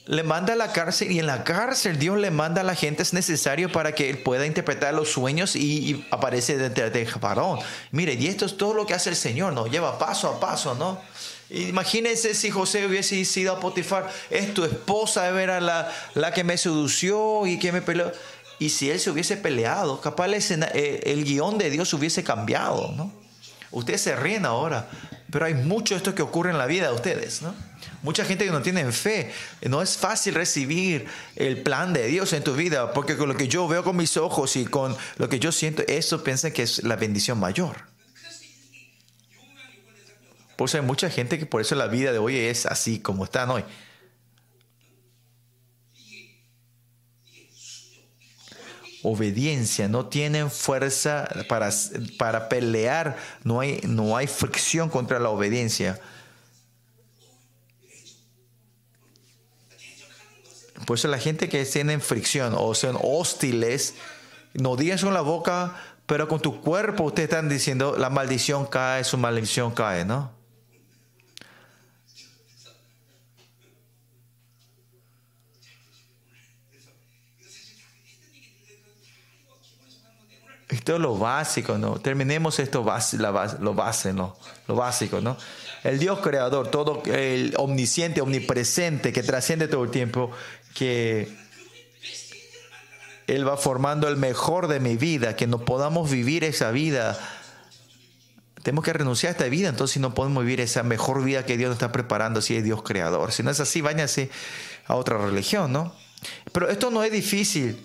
le 0.05 0.23
manda 0.23 0.53
a 0.53 0.55
la 0.55 0.71
cárcel 0.71 1.11
y 1.11 1.19
en 1.19 1.25
la 1.25 1.43
cárcel 1.43 1.99
Dios 1.99 2.17
le 2.17 2.31
manda 2.31 2.61
a 2.61 2.63
la 2.63 2.75
gente 2.75 3.03
es 3.03 3.13
necesario 3.13 3.69
para 3.69 3.91
que 3.91 4.09
él 4.09 4.19
pueda 4.19 4.45
interpretar 4.45 4.93
los 4.93 5.11
sueños 5.11 5.53
y, 5.57 6.05
aparece 6.11 6.57
detrás 6.57 6.93
de 6.93 7.05
varón. 7.19 7.59
Mire, 7.91 8.13
y 8.13 8.27
esto 8.27 8.45
es 8.45 8.55
todo 8.55 8.73
lo 8.73 8.85
que 8.85 8.93
hace 8.93 9.09
el 9.09 9.17
Señor, 9.17 9.51
¿no? 9.51 9.67
Lleva 9.67 9.99
paso 9.99 10.29
a 10.29 10.39
paso, 10.39 10.75
¿no? 10.75 11.01
Imagínense 11.49 12.33
si 12.33 12.49
José 12.49 12.85
hubiese 12.85 13.23
sido 13.23 13.53
a 13.53 13.59
Potifar, 13.59 14.11
es 14.29 14.53
tu 14.53 14.65
esposa, 14.65 15.29
era 15.41 15.61
la, 15.61 15.89
la 16.13 16.33
que 16.33 16.43
me 16.43 16.57
sedució 16.57 17.47
y 17.47 17.57
que 17.57 17.71
me 17.71 17.81
peleó. 17.81 18.11
Y 18.59 18.69
si 18.69 18.89
él 18.89 18.99
se 18.99 19.11
hubiese 19.11 19.37
peleado, 19.37 20.01
capaz 20.01 20.25
el, 20.25 20.63
eh, 20.73 21.01
el 21.05 21.23
guion 21.23 21.57
de 21.57 21.69
Dios 21.69 21.93
hubiese 21.93 22.23
cambiado, 22.23 22.91
¿no? 22.97 23.13
Ustedes 23.71 24.01
se 24.01 24.15
ríen 24.15 24.45
ahora, 24.45 24.89
pero 25.29 25.45
hay 25.45 25.53
mucho 25.53 25.93
de 25.93 25.97
esto 25.97 26.15
que 26.15 26.21
ocurre 26.21 26.51
en 26.51 26.57
la 26.57 26.65
vida 26.65 26.87
de 26.87 26.95
ustedes, 26.95 27.41
¿no? 27.41 27.53
Mucha 28.01 28.25
gente 28.25 28.45
que 28.45 28.51
no 28.51 28.61
tiene 28.61 28.89
fe, 28.91 29.31
no 29.61 29.81
es 29.81 29.97
fácil 29.97 30.35
recibir 30.35 31.05
el 31.35 31.61
plan 31.61 31.93
de 31.93 32.07
Dios 32.07 32.33
en 32.33 32.43
tu 32.43 32.53
vida, 32.53 32.93
porque 32.93 33.17
con 33.17 33.29
lo 33.29 33.35
que 33.35 33.47
yo 33.47 33.67
veo 33.67 33.83
con 33.83 33.95
mis 33.95 34.17
ojos 34.17 34.55
y 34.55 34.65
con 34.65 34.95
lo 35.17 35.29
que 35.29 35.39
yo 35.39 35.51
siento, 35.51 35.83
eso 35.87 36.23
piensa 36.23 36.51
que 36.51 36.63
es 36.63 36.83
la 36.83 36.95
bendición 36.95 37.39
mayor. 37.39 37.96
Por 40.57 40.67
eso 40.67 40.77
hay 40.77 40.83
mucha 40.83 41.09
gente 41.09 41.37
que 41.37 41.45
por 41.45 41.61
eso 41.61 41.75
la 41.75 41.85
vida 41.87 42.11
de 42.11 42.17
hoy 42.17 42.35
es 42.35 42.65
así 42.65 42.99
como 42.99 43.23
están 43.23 43.51
hoy. 43.51 43.63
Obediencia, 49.03 49.87
no 49.87 50.07
tienen 50.07 50.49
fuerza 50.49 51.29
para, 51.47 51.69
para 52.17 52.49
pelear, 52.49 53.15
no 53.43 53.59
hay, 53.59 53.79
no 53.83 54.17
hay 54.17 54.25
fricción 54.25 54.89
contra 54.89 55.19
la 55.19 55.29
obediencia. 55.29 56.01
Por 60.87 60.97
eso 60.97 61.07
la 61.07 61.19
gente 61.19 61.49
que 61.49 61.63
tienen 61.65 62.01
fricción 62.01 62.55
o 62.57 62.73
son 62.73 62.97
hostiles, 62.99 63.93
no 64.53 64.75
digan 64.75 64.97
con 64.97 65.13
la 65.13 65.21
boca 65.21 65.75
Pero 66.07 66.27
con 66.27 66.39
tu 66.39 66.61
cuerpo 66.61 67.03
ustedes 67.03 67.29
están 67.29 67.49
diciendo 67.49 67.95
la 67.97 68.09
maldición 68.09 68.65
cae, 68.65 69.03
su 69.03 69.17
maldición 69.17 69.71
cae, 69.71 70.05
¿no? 70.05 70.36
Esto 80.77 80.93
es 80.93 81.01
lo 81.01 81.17
básico, 81.17 81.79
¿no? 81.79 81.99
Terminemos 81.99 82.59
esto, 82.59 82.79
lo, 82.79 83.73
base, 83.73 84.13
¿no? 84.13 84.37
lo 84.67 84.75
básico, 84.75 85.21
¿no? 85.21 85.35
El 85.83 85.97
Dios 85.97 86.19
creador, 86.19 86.69
todo 86.69 87.01
el 87.05 87.55
omnisciente, 87.57 88.21
omnipresente, 88.21 89.11
que 89.11 89.23
trasciende 89.23 89.67
todo 89.67 89.83
el 89.83 89.89
tiempo, 89.89 90.29
que 90.75 91.35
Él 93.25 93.47
va 93.47 93.57
formando 93.57 94.07
el 94.07 94.17
mejor 94.17 94.67
de 94.67 94.79
mi 94.79 94.97
vida, 94.97 95.35
que 95.35 95.47
no 95.47 95.65
podamos 95.65 96.11
vivir 96.11 96.43
esa 96.43 96.69
vida. 96.69 97.17
Tenemos 98.61 98.85
que 98.85 98.93
renunciar 98.93 99.29
a 99.29 99.31
esta 99.31 99.45
vida, 99.45 99.69
entonces 99.69 99.99
no 99.99 100.13
podemos 100.13 100.43
vivir 100.43 100.61
esa 100.61 100.83
mejor 100.83 101.23
vida 101.23 101.43
que 101.43 101.57
Dios 101.57 101.69
nos 101.69 101.77
está 101.77 101.91
preparando 101.91 102.39
si 102.39 102.55
es 102.55 102.63
Dios 102.63 102.83
creador. 102.83 103.31
Si 103.31 103.41
no 103.41 103.49
es 103.49 103.59
así, 103.59 103.81
váyanse 103.81 104.29
a 104.85 104.93
otra 104.93 105.17
religión, 105.17 105.73
¿no? 105.73 105.95
Pero 106.51 106.69
esto 106.69 106.91
no 106.91 107.01
es 107.01 107.11
difícil. 107.11 107.83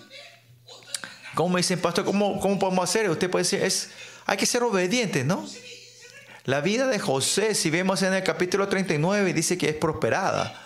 Como 1.35 1.57
dicen, 1.57 1.79
pastor, 1.79 2.05
¿cómo, 2.05 2.39
¿cómo 2.39 2.59
podemos 2.59 2.89
hacer? 2.89 3.09
Usted 3.09 3.29
puede 3.29 3.43
decir, 3.43 3.63
es, 3.63 3.89
hay 4.25 4.37
que 4.37 4.45
ser 4.45 4.63
obediente, 4.63 5.23
¿no? 5.23 5.45
La 6.45 6.61
vida 6.61 6.87
de 6.87 6.99
José, 6.99 7.55
si 7.55 7.69
vemos 7.69 8.01
en 8.01 8.13
el 8.13 8.23
capítulo 8.23 8.67
39, 8.67 9.33
dice 9.33 9.57
que 9.57 9.69
es 9.69 9.75
prosperada. 9.75 10.59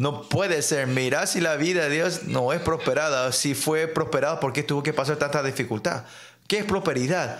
No 0.00 0.28
puede 0.28 0.62
ser. 0.62 0.86
Mira 0.86 1.26
si 1.26 1.40
la 1.40 1.56
vida 1.56 1.84
de 1.84 1.90
Dios 1.90 2.24
no 2.24 2.52
es 2.52 2.60
prosperada. 2.60 3.32
Si 3.32 3.54
fue 3.54 3.86
prosperada, 3.86 4.40
¿por 4.40 4.52
qué 4.52 4.62
tuvo 4.62 4.82
que 4.82 4.92
pasar 4.92 5.16
tanta 5.16 5.42
dificultad? 5.42 6.04
¿Qué 6.46 6.58
es 6.58 6.64
prosperidad? 6.64 7.38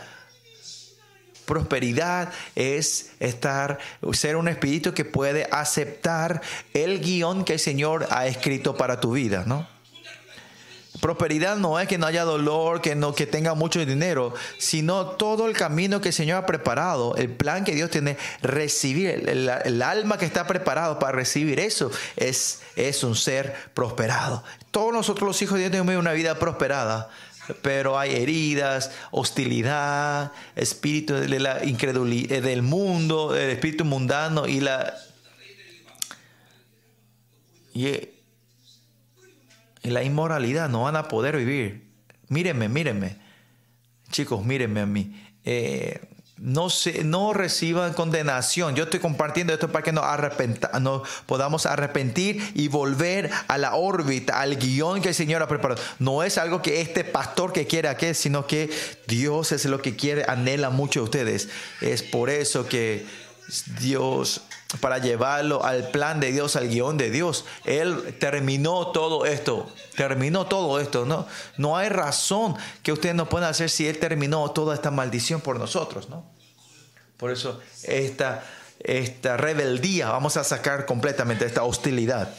Prosperidad 1.45 2.31
es 2.55 3.13
estar, 3.19 3.79
ser 4.13 4.37
un 4.37 4.49
espíritu 4.49 4.95
que 4.95 5.05
puede 5.05 5.49
aceptar 5.51 6.43
el 6.75 7.01
guion 7.01 7.45
que 7.45 7.55
el 7.55 7.59
Señor 7.59 8.07
ha 8.11 8.27
escrito 8.27 8.77
para 8.77 9.01
tu 9.01 9.13
vida, 9.13 9.45
¿no? 9.47 9.67
Prosperidad 11.01 11.57
no 11.57 11.81
es 11.81 11.89
que 11.89 11.99
no 11.99 12.07
haya 12.07 12.25
dolor, 12.25 12.81
que 12.81 12.95
no 12.95 13.15
que 13.15 13.27
tenga 13.27 13.55
mucho 13.55 13.85
dinero, 13.85 14.35
sino 14.59 15.07
todo 15.07 15.47
el 15.47 15.55
camino 15.55 16.01
que 16.01 16.09
el 16.09 16.15
Señor 16.15 16.39
ha 16.39 16.47
preparado, 16.47 17.17
el 17.17 17.31
plan 17.31 17.65
que 17.65 17.75
Dios 17.75 17.91
tiene, 17.91 18.19
recibir, 18.43 19.29
el, 19.29 19.83
alma 19.83 20.19
que 20.19 20.27
está 20.27 20.47
preparado 20.47 20.99
para 20.99 21.13
recibir 21.13 21.59
eso 21.59 21.91
es, 22.17 22.61
es 22.77 23.03
un 23.03 23.17
ser 23.17 23.55
prosperado. 23.73 24.45
Todos 24.71 24.93
nosotros 24.93 25.27
los 25.27 25.43
hijos 25.43 25.55
de 25.55 25.61
Dios 25.61 25.73
tenemos 25.73 25.95
una 25.97 26.13
vida 26.13 26.39
prosperada, 26.39 27.09
pero 27.63 27.99
hay 27.99 28.15
heridas, 28.15 28.91
hostilidad, 29.11 30.33
espíritu 30.55 31.15
de 31.15 31.41
la 31.41 31.65
incredulidad 31.65 32.43
del 32.43 32.63
mundo, 32.63 33.35
el 33.35 33.51
espíritu 33.51 33.85
mundano 33.85 34.47
y 34.47 34.61
la 34.61 34.95
y 37.73 38.10
en 39.83 39.95
la 39.95 40.03
inmoralidad 40.03 40.69
no 40.69 40.83
van 40.83 40.97
a 40.97 41.09
poder 41.09 41.37
vivir. 41.37 41.91
Mírenme, 42.29 42.69
mírenme. 42.69 43.17
Chicos, 44.11 44.45
mírenme 44.45 44.81
a 44.81 44.87
mí. 44.87 45.21
Eh, 45.45 46.01
no, 46.37 46.71
se, 46.71 47.05
no 47.05 47.33
reciban 47.33 47.93
condenación. 47.93 48.75
Yo 48.75 48.85
estoy 48.85 49.01
compartiendo 49.01 49.53
esto 49.53 49.71
para 49.71 49.83
que 49.85 49.93
nos, 49.93 50.05
nos 50.81 51.09
podamos 51.27 51.67
arrepentir 51.67 52.53
y 52.55 52.69
volver 52.69 53.31
a 53.49 53.59
la 53.59 53.75
órbita, 53.75 54.41
al 54.41 54.57
guion 54.57 55.03
que 55.03 55.09
el 55.09 55.15
Señor 55.15 55.43
ha 55.43 55.49
preparado. 55.49 55.81
No 55.99 56.23
es 56.23 56.39
algo 56.39 56.63
que 56.63 56.81
este 56.81 57.05
pastor 57.05 57.53
que 57.53 57.67
quiere 57.67 57.89
aquí, 57.89 58.15
sino 58.15 58.47
que 58.47 58.71
Dios 59.07 59.53
es 59.53 59.65
lo 59.67 59.83
que 59.83 59.97
quiere, 59.97 60.25
anhela 60.29 60.71
mucho 60.71 61.01
de 61.01 61.05
ustedes. 61.05 61.49
Es 61.81 62.03
por 62.03 62.31
eso 62.31 62.67
que 62.67 63.07
Dios 63.81 64.43
para 64.79 64.99
llevarlo 64.99 65.65
al 65.65 65.89
plan 65.89 66.21
de 66.21 66.31
Dios, 66.31 66.55
al 66.55 66.69
guion 66.69 66.97
de 66.97 67.11
Dios. 67.11 67.45
Él 67.65 68.17
terminó 68.21 68.89
todo 68.89 69.27
esto, 69.27 69.69
terminó 69.97 70.47
todo 70.47 70.79
esto, 70.79 71.05
¿no? 71.05 71.27
No 71.57 71.77
hay 71.77 71.89
razón 71.89 72.57
que 72.83 72.93
ustedes 72.93 73.15
no 73.15 73.29
puedan 73.29 73.51
hacer 73.51 73.69
si 73.69 73.89
Él 73.89 73.99
terminó 73.99 74.49
toda 74.53 74.75
esta 74.75 74.91
maldición 74.91 75.41
por 75.41 75.59
nosotros, 75.59 76.09
¿no? 76.09 76.25
Por 77.17 77.33
eso 77.33 77.61
esta, 77.83 78.45
esta 78.79 79.37
rebeldía 79.37 80.11
vamos 80.11 80.37
a 80.37 80.45
sacar 80.45 80.87
completamente 80.87 81.45
esta 81.45 81.65
hostilidad. 81.65 82.33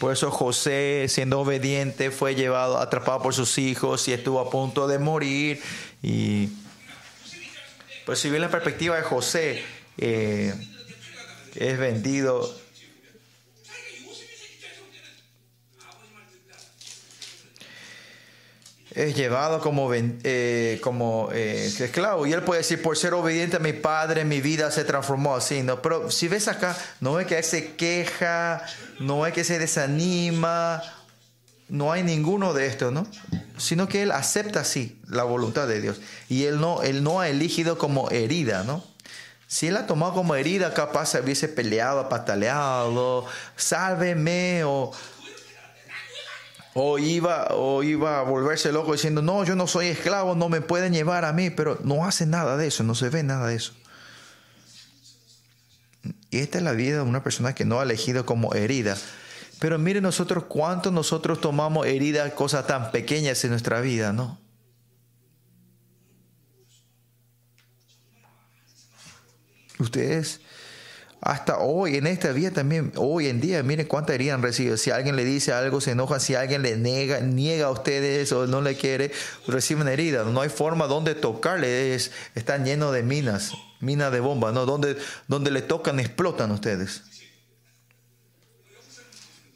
Por 0.00 0.12
eso 0.12 0.30
José, 0.30 1.06
siendo 1.08 1.40
obediente, 1.40 2.10
fue 2.10 2.34
llevado, 2.34 2.78
atrapado 2.78 3.22
por 3.22 3.32
sus 3.32 3.56
hijos 3.56 4.06
y 4.08 4.12
estuvo 4.12 4.40
a 4.40 4.50
punto 4.50 4.86
de 4.88 4.98
morir. 4.98 5.62
Y 6.02 6.50
pues 8.04 8.18
si 8.18 8.28
bien 8.28 8.42
la 8.42 8.50
perspectiva 8.50 8.96
de 8.96 9.02
José, 9.02 9.64
eh, 9.96 10.54
es 11.58 11.78
vendido. 11.78 12.54
Es 18.90 19.14
llevado 19.14 19.60
como, 19.60 19.90
eh, 19.92 20.80
como 20.82 21.28
eh, 21.32 21.66
esclavo. 21.66 22.26
Y 22.26 22.32
él 22.32 22.42
puede 22.42 22.62
decir, 22.62 22.80
por 22.80 22.96
ser 22.96 23.12
obediente 23.12 23.56
a 23.56 23.60
mi 23.60 23.74
padre, 23.74 24.24
mi 24.24 24.40
vida 24.40 24.70
se 24.70 24.84
transformó 24.84 25.36
así. 25.36 25.62
¿no? 25.62 25.82
Pero 25.82 26.10
si 26.10 26.28
ves 26.28 26.48
acá, 26.48 26.74
no 27.00 27.20
es 27.20 27.26
que 27.26 27.42
se 27.42 27.74
queja, 27.74 28.64
no 28.98 29.26
es 29.26 29.34
que 29.34 29.44
se 29.44 29.58
desanima, 29.58 30.82
no 31.68 31.92
hay 31.92 32.04
ninguno 32.04 32.54
de 32.54 32.66
estos, 32.68 32.90
¿no? 32.90 33.06
Sino 33.58 33.86
que 33.86 34.02
él 34.02 34.12
acepta 34.12 34.60
así 34.60 34.98
la 35.08 35.24
voluntad 35.24 35.66
de 35.66 35.82
Dios. 35.82 36.00
Y 36.30 36.44
él 36.44 36.58
no, 36.58 36.82
él 36.82 37.02
no 37.02 37.20
ha 37.20 37.28
elegido 37.28 37.76
como 37.76 38.10
herida, 38.10 38.64
¿no? 38.64 38.82
Si 39.46 39.68
él 39.68 39.76
ha 39.76 39.86
tomado 39.86 40.14
como 40.14 40.34
herida, 40.34 40.74
capaz 40.74 41.06
se 41.06 41.20
hubiese 41.20 41.48
peleado, 41.48 42.08
pataleado, 42.08 43.26
sálveme, 43.54 44.64
o, 44.64 44.90
o, 46.74 46.98
iba, 46.98 47.48
o 47.52 47.82
iba 47.84 48.18
a 48.18 48.22
volverse 48.22 48.72
loco 48.72 48.92
diciendo, 48.92 49.22
no, 49.22 49.44
yo 49.44 49.54
no 49.54 49.68
soy 49.68 49.86
esclavo, 49.86 50.34
no 50.34 50.48
me 50.48 50.60
pueden 50.60 50.92
llevar 50.92 51.24
a 51.24 51.32
mí, 51.32 51.50
pero 51.50 51.78
no 51.84 52.04
hace 52.04 52.26
nada 52.26 52.56
de 52.56 52.66
eso, 52.66 52.82
no 52.82 52.96
se 52.96 53.08
ve 53.08 53.22
nada 53.22 53.46
de 53.46 53.54
eso. 53.54 53.72
Y 56.30 56.38
esta 56.38 56.58
es 56.58 56.64
la 56.64 56.72
vida 56.72 56.96
de 56.96 57.02
una 57.02 57.22
persona 57.22 57.54
que 57.54 57.64
no 57.64 57.78
ha 57.78 57.84
elegido 57.84 58.26
como 58.26 58.52
herida. 58.54 58.96
Pero 59.60 59.78
miren 59.78 60.02
nosotros 60.02 60.44
cuánto 60.48 60.90
nosotros 60.90 61.40
tomamos 61.40 61.86
heridas, 61.86 62.32
cosas 62.32 62.66
tan 62.66 62.90
pequeñas 62.90 63.42
en 63.44 63.50
nuestra 63.50 63.80
vida, 63.80 64.12
¿no? 64.12 64.38
Ustedes, 69.78 70.40
hasta 71.20 71.58
hoy, 71.58 71.96
en 71.96 72.06
esta 72.06 72.30
vida 72.32 72.50
también, 72.50 72.92
hoy 72.96 73.28
en 73.28 73.40
día, 73.40 73.62
miren 73.62 73.86
cuánta 73.86 74.14
herida 74.14 74.34
han 74.34 74.42
recibido. 74.42 74.76
Si 74.76 74.90
alguien 74.90 75.16
le 75.16 75.24
dice 75.24 75.52
algo, 75.52 75.80
se 75.80 75.92
enoja. 75.92 76.20
Si 76.20 76.34
alguien 76.34 76.62
le 76.62 76.76
niega, 76.76 77.20
niega 77.20 77.66
a 77.66 77.70
ustedes 77.70 78.30
o 78.32 78.46
no 78.46 78.60
le 78.60 78.76
quiere, 78.76 79.10
reciben 79.46 79.88
herida. 79.88 80.24
No 80.24 80.40
hay 80.40 80.50
forma 80.50 80.86
donde 80.86 81.14
tocarle. 81.14 81.94
están 81.94 82.64
llenos 82.64 82.92
de 82.92 83.02
minas, 83.02 83.52
minas 83.80 84.12
de 84.12 84.20
bombas, 84.20 84.52
¿no? 84.54 84.66
Donde, 84.66 84.96
donde 85.26 85.50
le 85.50 85.62
tocan, 85.62 85.98
explotan 86.00 86.50
ustedes. 86.52 87.02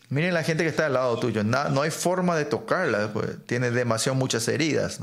Miren 0.09 0.35
la 0.35 0.43
gente 0.43 0.65
que 0.65 0.71
está 0.71 0.87
al 0.87 0.95
lado 0.95 1.21
tuyo. 1.21 1.45
No, 1.45 1.69
no 1.69 1.83
hay 1.83 1.91
forma 1.93 2.37
de 2.37 2.47
tocarla. 2.47 3.13
Pues, 3.13 3.47
tiene 3.47 3.71
demasiado 3.71 4.17
muchas 4.17 4.49
heridas. 4.49 4.99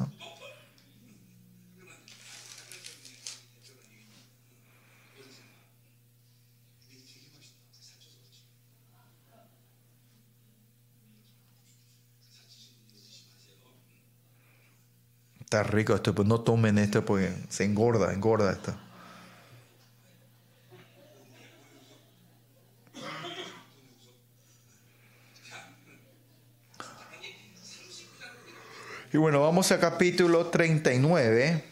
Está 15.48 15.64
rico 15.64 15.95
esto, 15.95 16.14
pues 16.14 16.28
no 16.28 16.41
tomen 16.41 16.78
esto 16.78 17.06
porque 17.06 17.34
se 17.48 17.64
engorda, 17.64 18.12
engorda 18.12 18.52
esto. 18.52 18.76
Y 29.14 29.18
bueno, 29.18 29.39
vamos 29.39 29.72
a 29.72 29.80
capítulo 29.80 30.48
39. 30.48 31.64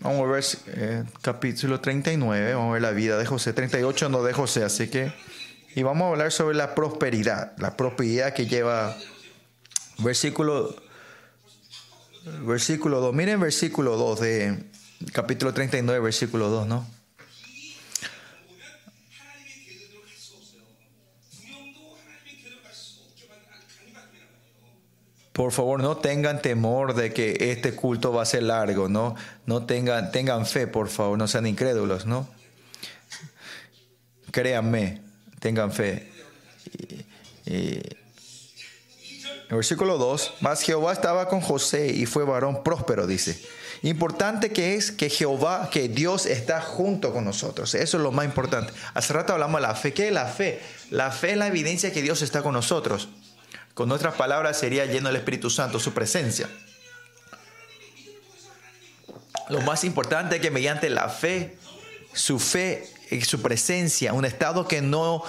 Vamos 0.00 0.20
a 0.20 0.30
ver 0.30 0.44
eh, 0.66 1.04
capítulo 1.22 1.80
39, 1.80 2.52
vamos 2.52 2.68
a 2.68 2.72
ver 2.74 2.82
la 2.82 2.90
vida 2.90 3.16
de 3.16 3.24
José. 3.24 3.54
38 3.54 4.10
no 4.10 4.22
de 4.22 4.34
José, 4.34 4.62
así 4.62 4.88
que... 4.88 5.10
Y 5.74 5.84
vamos 5.84 6.04
a 6.04 6.08
hablar 6.10 6.32
sobre 6.32 6.54
la 6.54 6.74
prosperidad, 6.74 7.56
la 7.56 7.78
prosperidad 7.78 8.34
que 8.34 8.44
lleva 8.44 8.94
versículo 10.00 10.89
Versículo 12.24 13.00
2. 13.00 13.14
Miren 13.14 13.40
versículo 13.40 13.96
2 13.96 14.20
de 14.20 14.64
capítulo 15.12 15.54
39, 15.54 16.00
versículo 16.00 16.48
2, 16.48 16.66
¿no? 16.66 17.00
por 25.40 25.52
favor, 25.52 25.80
no 25.80 25.96
tengan 25.96 26.42
temor 26.42 26.94
de 26.94 27.14
que 27.14 27.34
este 27.50 27.74
culto 27.74 28.12
va 28.12 28.20
a 28.20 28.26
ser 28.26 28.42
largo, 28.42 28.90
¿no? 28.90 29.14
No 29.46 29.64
tengan, 29.64 30.12
tengan 30.12 30.44
fe, 30.44 30.66
por 30.66 30.90
favor, 30.90 31.16
no 31.16 31.26
sean 31.28 31.46
incrédulos, 31.46 32.04
¿no? 32.04 32.28
Créanme, 34.32 35.00
tengan 35.38 35.72
fe. 35.72 36.12
Y, 37.46 37.78
el 39.50 39.56
versículo 39.56 39.98
2, 39.98 40.34
más 40.40 40.62
Jehová 40.62 40.92
estaba 40.92 41.28
con 41.28 41.40
José 41.40 41.88
y 41.88 42.06
fue 42.06 42.24
varón 42.24 42.62
próspero, 42.62 43.06
dice. 43.06 43.40
Importante 43.82 44.50
que 44.50 44.76
es 44.76 44.92
que 44.92 45.10
Jehová, 45.10 45.70
que 45.72 45.88
Dios 45.88 46.26
está 46.26 46.60
junto 46.60 47.12
con 47.12 47.24
nosotros. 47.24 47.74
Eso 47.74 47.96
es 47.96 48.02
lo 48.02 48.12
más 48.12 48.26
importante. 48.26 48.72
Hace 48.94 49.12
rato 49.12 49.32
hablamos 49.32 49.60
de 49.60 49.66
la 49.66 49.74
fe. 49.74 49.92
¿Qué 49.92 50.08
es 50.08 50.12
la 50.14 50.26
fe? 50.26 50.60
La 50.90 51.10
fe 51.10 51.32
es 51.32 51.36
la 51.36 51.48
evidencia 51.48 51.92
que 51.92 52.00
Dios 52.00 52.22
está 52.22 52.42
con 52.42 52.52
nosotros. 52.52 53.08
Con 53.74 53.88
nuestras 53.88 54.14
palabras 54.14 54.58
sería 54.58 54.86
lleno 54.86 55.08
del 55.08 55.16
Espíritu 55.16 55.50
Santo, 55.50 55.80
su 55.80 55.92
presencia. 55.92 56.48
Lo 59.48 59.60
más 59.62 59.82
importante 59.82 60.36
es 60.36 60.42
que 60.42 60.50
mediante 60.50 60.90
la 60.90 61.08
fe, 61.08 61.56
su 62.12 62.38
fe 62.38 62.88
su 63.22 63.42
presencia, 63.42 64.12
un 64.12 64.24
estado 64.24 64.68
que 64.68 64.80
no, 64.80 65.24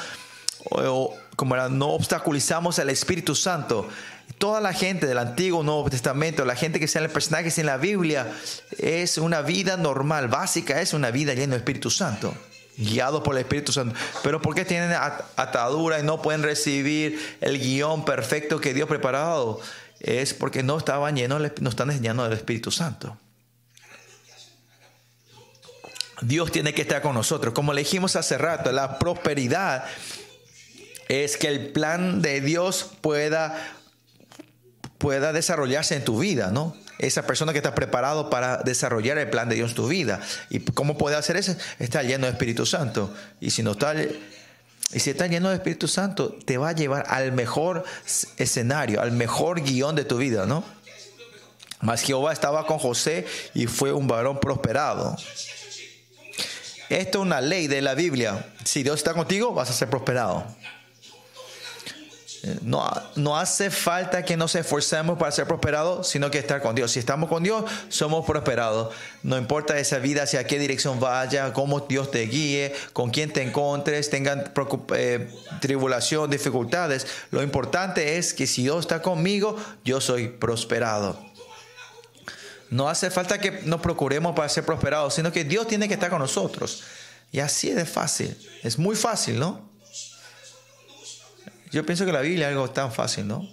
como 1.42 1.56
no 1.56 1.88
obstaculizamos 1.88 2.78
al 2.78 2.92
Espíritu 2.92 3.34
Santo, 3.34 3.90
toda 4.38 4.62
la 4.62 4.74
gente 4.74 5.08
del 5.08 5.18
Antiguo 5.18 5.64
Nuevo 5.64 5.90
Testamento, 5.90 6.46
la 6.46 6.56
gente 6.56 6.80
que 6.80 6.88
sea 6.88 7.02
en 7.04 7.10
personajes 7.10 7.58
en 7.58 7.66
la 7.66 7.78
Biblia, 7.78 8.32
es 8.78 9.18
una 9.18 9.42
vida 9.42 9.76
normal, 9.76 10.28
básica, 10.28 10.82
es 10.82 10.94
una 10.94 11.10
vida 11.10 11.34
llena 11.34 11.54
del 11.54 11.62
Espíritu 11.62 11.90
Santo, 11.90 12.32
guiado 12.78 13.24
por 13.24 13.34
el 13.34 13.42
Espíritu 13.42 13.72
Santo. 13.72 13.96
Pero 14.22 14.40
¿por 14.40 14.54
qué 14.54 14.66
tienen 14.66 14.92
atadura 15.36 16.00
y 16.00 16.04
no 16.04 16.22
pueden 16.22 16.44
recibir 16.44 17.20
el 17.42 17.58
guion 17.58 18.06
perfecto 18.06 18.62
que 18.62 18.76
Dios 18.76 18.88
preparado? 18.88 19.60
Es 20.00 20.36
porque 20.36 20.62
no 20.62 20.78
estaban 20.78 21.16
llenos, 21.16 21.42
no 21.60 21.70
están 21.72 21.90
llenos 22.04 22.30
del 22.30 22.38
Espíritu 22.38 22.70
Santo. 22.70 23.18
Dios 26.22 26.52
tiene 26.52 26.76
que 26.76 26.84
estar 26.84 27.02
con 27.02 27.16
nosotros. 27.16 27.52
Como 27.56 27.74
le 27.74 27.82
dijimos 27.82 28.16
hace 28.16 28.38
rato, 28.38 28.72
la 28.72 29.00
prosperidad 29.00 29.86
es 31.12 31.36
que 31.36 31.50
el 31.50 31.68
plan 31.68 32.22
de 32.22 32.40
Dios 32.40 32.90
pueda 33.02 33.78
pueda 34.98 35.34
desarrollarse 35.34 35.96
en 35.96 36.06
tu 36.06 36.20
vida, 36.20 36.52
¿no? 36.52 36.76
Esa 37.00 37.26
persona 37.26 37.52
que 37.52 37.58
está 37.58 37.74
preparado 37.74 38.30
para 38.30 38.58
desarrollar 38.58 39.18
el 39.18 39.30
plan 39.30 39.50
de 39.50 39.56
Dios 39.56 39.72
en 39.72 39.76
tu 39.76 39.88
vida. 39.88 40.22
¿Y 40.50 40.60
cómo 40.60 40.98
puede 40.98 41.16
hacer 41.16 41.36
eso? 41.38 41.56
Está 41.80 42.04
lleno 42.04 42.28
de 42.28 42.34
Espíritu 42.34 42.68
Santo. 42.68 43.12
Y 43.40 43.50
si 43.50 43.64
no 43.64 43.72
está, 43.72 43.96
y 43.96 45.00
si 45.00 45.10
está 45.10 45.26
lleno 45.26 45.50
de 45.50 45.56
Espíritu 45.56 45.88
Santo, 45.88 46.38
te 46.46 46.58
va 46.58 46.70
a 46.70 46.72
llevar 46.74 47.06
al 47.08 47.32
mejor 47.32 47.84
escenario, 48.38 49.02
al 49.02 49.12
mejor 49.12 49.64
guion 49.64 49.96
de 49.96 50.06
tu 50.06 50.18
vida, 50.18 50.46
¿no? 50.46 50.64
Mas 51.82 52.04
Jehová 52.04 52.32
estaba 52.32 52.68
con 52.68 52.78
José 52.78 53.26
y 53.56 53.66
fue 53.66 53.92
un 53.92 54.08
varón 54.08 54.40
prosperado. 54.40 55.18
Esto 56.90 57.18
es 57.20 57.26
una 57.26 57.42
ley 57.42 57.66
de 57.66 57.82
la 57.82 57.96
Biblia. 57.96 58.54
Si 58.64 58.84
Dios 58.84 58.98
está 58.98 59.16
contigo, 59.16 59.52
vas 59.54 59.72
a 59.72 59.74
ser 59.74 59.90
prosperado. 59.90 60.46
No, 62.64 62.92
no, 63.16 63.38
hace 63.38 63.70
falta 63.70 64.26
que 64.26 64.36
nos 64.36 64.56
esforcemos 64.56 65.20
para 65.20 65.32
ser 65.32 65.46
prosperados, 65.46 66.08
sino 66.08 66.32
que 66.32 66.40
estar 66.40 66.60
con 66.60 66.74
Dios. 66.74 66.92
Si 66.92 67.00
estamos 67.00 67.30
con 67.30 67.44
Dios, 67.44 67.66
somos 67.90 68.26
prosperados. 68.26 68.94
No 69.22 69.38
importa 69.38 69.78
esa 69.78 70.00
vida, 70.00 70.24
hacia 70.24 70.48
qué 70.48 70.58
dirección 70.58 71.00
vaya, 71.00 71.54
cómo 71.54 71.82
Dios 71.82 72.10
te 72.10 72.22
guíe, 72.22 72.74
con 72.94 73.12
quién 73.12 73.32
te 73.32 73.44
encontres, 73.44 74.10
tengan 74.10 74.52
eh, 74.96 75.30
tribulación, 75.60 76.32
dificultades. 76.32 77.06
Lo 77.30 77.44
importante 77.44 78.18
es 78.18 78.34
que 78.34 78.48
si 78.48 78.64
Dios 78.64 78.80
está 78.80 79.04
conmigo, 79.04 79.56
yo 79.86 80.02
soy 80.02 80.28
prosperado. 80.28 81.24
No 82.72 82.90
hace 82.90 83.12
falta 83.12 83.40
que 83.40 83.62
nos 83.66 83.82
procuremos 83.82 84.36
para 84.36 84.50
ser 84.50 84.66
prosperados, 84.66 85.14
sino 85.14 85.32
que 85.32 85.44
Dios 85.44 85.68
tiene 85.68 85.88
que 85.88 85.94
estar 85.94 86.10
con 86.10 86.20
nosotros. 86.20 86.84
Y 87.32 87.40
así 87.40 87.70
es 87.70 87.88
fácil. 87.88 88.36
Es 88.64 88.80
muy 88.80 88.96
fácil, 88.96 89.38
¿no? 89.38 89.71
Yo 91.72 91.86
pienso 91.86 92.06
que 92.06 92.12
la 92.12 92.22
Biblia 92.22 92.48
es 92.48 92.54
algo 92.54 92.70
tan 92.70 92.92
fácil, 92.92 93.28
¿no? 93.28 93.48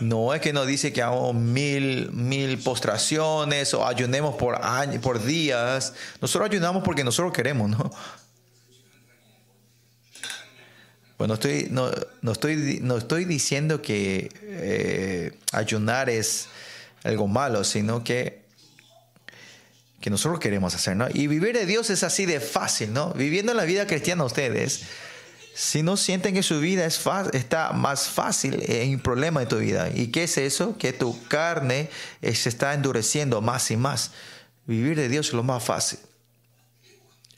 No 0.00 0.34
es 0.34 0.40
que 0.40 0.52
nos 0.52 0.66
dice 0.66 0.92
que 0.92 1.02
hagamos 1.02 1.34
mil, 1.34 2.10
mil 2.10 2.58
postraciones 2.58 3.74
o 3.74 3.86
ayunemos 3.86 4.34
por 4.36 4.64
años, 4.64 5.02
por 5.02 5.22
días. 5.22 5.92
Nosotros 6.20 6.50
ayunamos 6.50 6.82
porque 6.82 7.04
nosotros 7.04 7.32
queremos, 7.32 7.70
¿no? 7.70 7.90
Pues 11.18 11.28
no 11.28 11.34
estoy, 11.34 11.68
no, 11.70 11.88
estoy, 12.32 12.80
no 12.82 12.96
estoy 12.96 13.26
diciendo 13.26 13.80
que 13.80 14.32
eh, 14.42 15.38
ayunar 15.52 16.10
es 16.10 16.48
algo 17.04 17.28
malo, 17.28 17.62
sino 17.62 18.02
que, 18.02 18.42
que 20.00 20.10
nosotros 20.10 20.40
queremos 20.40 20.74
hacer, 20.74 20.96
¿no? 20.96 21.06
Y 21.12 21.28
vivir 21.28 21.54
de 21.54 21.66
Dios 21.66 21.90
es 21.90 22.02
así 22.02 22.26
de 22.26 22.40
fácil, 22.40 22.92
¿no? 22.92 23.12
Viviendo 23.12 23.54
la 23.54 23.64
vida 23.64 23.86
cristiana 23.86 24.24
ustedes 24.24 24.84
si 25.54 25.82
no 25.82 25.96
sienten 25.96 26.34
que 26.34 26.42
su 26.42 26.60
vida 26.60 26.86
es 26.86 27.00
está 27.32 27.72
más 27.72 28.08
fácil, 28.08 28.62
hay 28.66 28.94
un 28.94 29.00
problema 29.00 29.40
de 29.40 29.46
tu 29.46 29.58
vida. 29.58 29.90
¿Y 29.94 30.08
qué 30.08 30.24
es 30.24 30.38
eso? 30.38 30.76
Que 30.78 30.92
tu 30.92 31.22
carne 31.28 31.90
eh, 32.22 32.34
se 32.34 32.48
está 32.48 32.72
endureciendo 32.72 33.40
más 33.42 33.70
y 33.70 33.76
más. 33.76 34.12
Vivir 34.66 34.96
de 34.96 35.08
Dios 35.08 35.28
es 35.28 35.34
lo 35.34 35.42
más 35.42 35.62
fácil. 35.62 35.98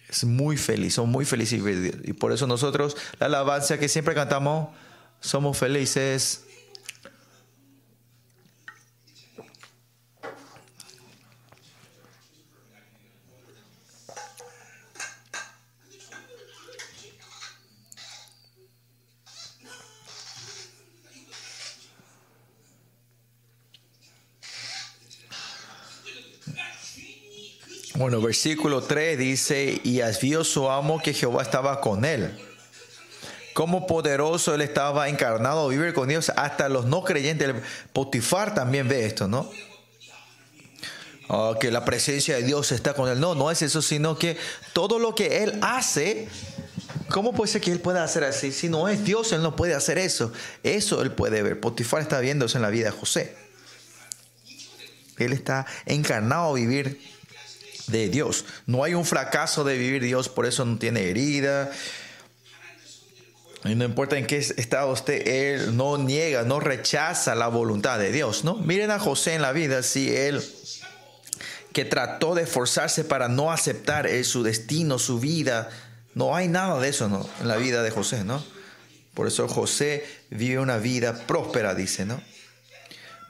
Es 0.08 0.22
muy 0.24 0.56
feliz, 0.56 0.94
son 0.94 1.10
muy 1.10 1.24
felices 1.24 1.62
vivir 1.62 1.80
de 1.80 1.90
Dios. 1.90 2.08
Y 2.08 2.12
por 2.12 2.32
eso 2.32 2.46
nosotros, 2.46 2.96
la 3.18 3.26
alabanza 3.26 3.78
que 3.78 3.88
siempre 3.88 4.14
cantamos, 4.14 4.68
somos 5.20 5.58
felices 5.58 6.44
Bueno, 27.96 28.20
versículo 28.20 28.82
3 28.82 29.16
dice, 29.16 29.80
y 29.84 30.00
vio 30.20 30.42
su 30.42 30.68
amo 30.68 31.00
que 31.00 31.14
Jehová 31.14 31.42
estaba 31.42 31.80
con 31.80 32.04
él. 32.04 32.36
Como 33.52 33.86
poderoso 33.86 34.52
él 34.52 34.62
estaba 34.62 35.08
encarnado 35.08 35.68
vivir 35.68 35.94
con 35.94 36.08
Dios. 36.08 36.32
Hasta 36.34 36.68
los 36.68 36.86
no 36.86 37.04
creyentes, 37.04 37.54
Potifar 37.92 38.52
también 38.52 38.88
ve 38.88 39.06
esto, 39.06 39.28
¿no? 39.28 39.48
Ah, 41.28 41.54
que 41.60 41.70
la 41.70 41.84
presencia 41.84 42.34
de 42.34 42.42
Dios 42.42 42.72
está 42.72 42.94
con 42.94 43.08
él. 43.08 43.20
No, 43.20 43.36
no 43.36 43.48
es 43.52 43.62
eso, 43.62 43.80
sino 43.80 44.18
que 44.18 44.36
todo 44.72 44.98
lo 44.98 45.14
que 45.14 45.44
él 45.44 45.60
hace, 45.62 46.26
¿cómo 47.10 47.32
puede 47.32 47.52
ser 47.52 47.60
que 47.60 47.70
él 47.70 47.78
pueda 47.78 48.02
hacer 48.02 48.24
así? 48.24 48.50
Si 48.50 48.68
no 48.68 48.88
es 48.88 49.04
Dios, 49.04 49.32
él 49.32 49.40
no 49.40 49.54
puede 49.54 49.72
hacer 49.74 49.98
eso. 49.98 50.32
Eso 50.64 51.00
él 51.00 51.12
puede 51.12 51.44
ver. 51.44 51.60
Potifar 51.60 52.02
está 52.02 52.18
viendo 52.18 52.46
eso 52.46 52.58
en 52.58 52.62
la 52.62 52.70
vida 52.70 52.86
de 52.86 52.90
José. 52.90 53.36
Él 55.16 55.32
está 55.32 55.64
encarnado 55.86 56.50
a 56.50 56.54
vivir 56.54 57.13
de 57.86 58.08
Dios. 58.08 58.44
No 58.66 58.84
hay 58.84 58.94
un 58.94 59.04
fracaso 59.04 59.64
de 59.64 59.76
vivir 59.78 60.02
Dios, 60.02 60.28
por 60.28 60.46
eso 60.46 60.64
no 60.64 60.78
tiene 60.78 61.02
herida. 61.02 61.70
Y 63.64 63.74
no 63.74 63.84
importa 63.84 64.18
en 64.18 64.26
qué 64.26 64.36
estado 64.36 64.92
esté, 64.92 65.54
él 65.54 65.76
no 65.76 65.96
niega, 65.96 66.42
no 66.42 66.60
rechaza 66.60 67.34
la 67.34 67.48
voluntad 67.48 67.98
de 67.98 68.12
Dios, 68.12 68.44
¿no? 68.44 68.56
Miren 68.56 68.90
a 68.90 68.98
José 68.98 69.34
en 69.34 69.42
la 69.42 69.52
vida, 69.52 69.82
si 69.82 70.14
él 70.14 70.42
que 71.72 71.84
trató 71.84 72.34
de 72.34 72.42
esforzarse 72.42 73.04
para 73.04 73.28
no 73.28 73.50
aceptar 73.50 74.08
su 74.24 74.42
destino, 74.42 74.98
su 74.98 75.18
vida, 75.18 75.70
no 76.14 76.36
hay 76.36 76.46
nada 76.46 76.78
de 76.78 76.88
eso 76.88 77.28
en 77.40 77.48
la 77.48 77.56
vida 77.56 77.82
de 77.82 77.90
José, 77.90 78.22
¿no? 78.22 78.44
Por 79.14 79.26
eso 79.26 79.48
José 79.48 80.06
vive 80.30 80.60
una 80.60 80.76
vida 80.76 81.26
próspera, 81.26 81.74
dice, 81.74 82.04
¿no? 82.04 82.20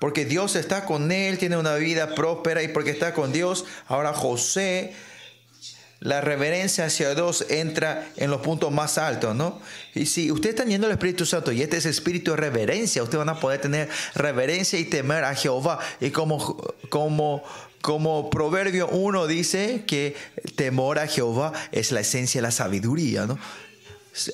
Porque 0.04 0.26
Dios 0.26 0.54
está 0.54 0.84
con 0.84 1.10
él, 1.12 1.38
tiene 1.38 1.56
una 1.56 1.76
vida 1.76 2.14
próspera 2.14 2.62
y 2.62 2.68
porque 2.68 2.90
está 2.90 3.14
con 3.14 3.32
Dios, 3.32 3.64
ahora 3.88 4.12
José, 4.12 4.92
la 6.00 6.20
reverencia 6.20 6.84
hacia 6.84 7.14
Dios 7.14 7.46
entra 7.48 8.06
en 8.16 8.30
los 8.30 8.42
puntos 8.42 8.70
más 8.70 8.98
altos, 8.98 9.34
¿no? 9.34 9.62
Y 9.94 10.04
si 10.04 10.30
ustedes 10.30 10.56
están 10.56 10.68
yendo 10.68 10.88
al 10.88 10.92
Espíritu 10.92 11.24
Santo 11.24 11.52
y 11.52 11.62
este 11.62 11.78
es 11.78 11.86
espíritu 11.86 12.32
de 12.32 12.36
reverencia, 12.36 13.02
ustedes 13.02 13.24
van 13.24 13.34
a 13.34 13.40
poder 13.40 13.62
tener 13.62 13.88
reverencia 14.14 14.78
y 14.78 14.84
temer 14.84 15.24
a 15.24 15.34
Jehová. 15.34 15.78
Y 16.02 16.10
como, 16.10 16.54
como, 16.90 17.42
como 17.80 18.28
Proverbio 18.28 18.88
1 18.88 19.26
dice 19.26 19.84
que 19.86 20.16
temor 20.54 20.98
a 20.98 21.06
Jehová 21.06 21.54
es 21.72 21.92
la 21.92 22.00
esencia 22.00 22.42
de 22.42 22.48
la 22.48 22.50
sabiduría, 22.52 23.24
¿no? 23.24 23.38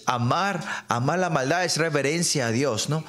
Amar, 0.04 0.84
amar 0.88 1.20
la 1.20 1.30
maldad 1.30 1.64
es 1.64 1.76
reverencia 1.76 2.48
a 2.48 2.50
Dios, 2.50 2.88
¿no? 2.88 3.04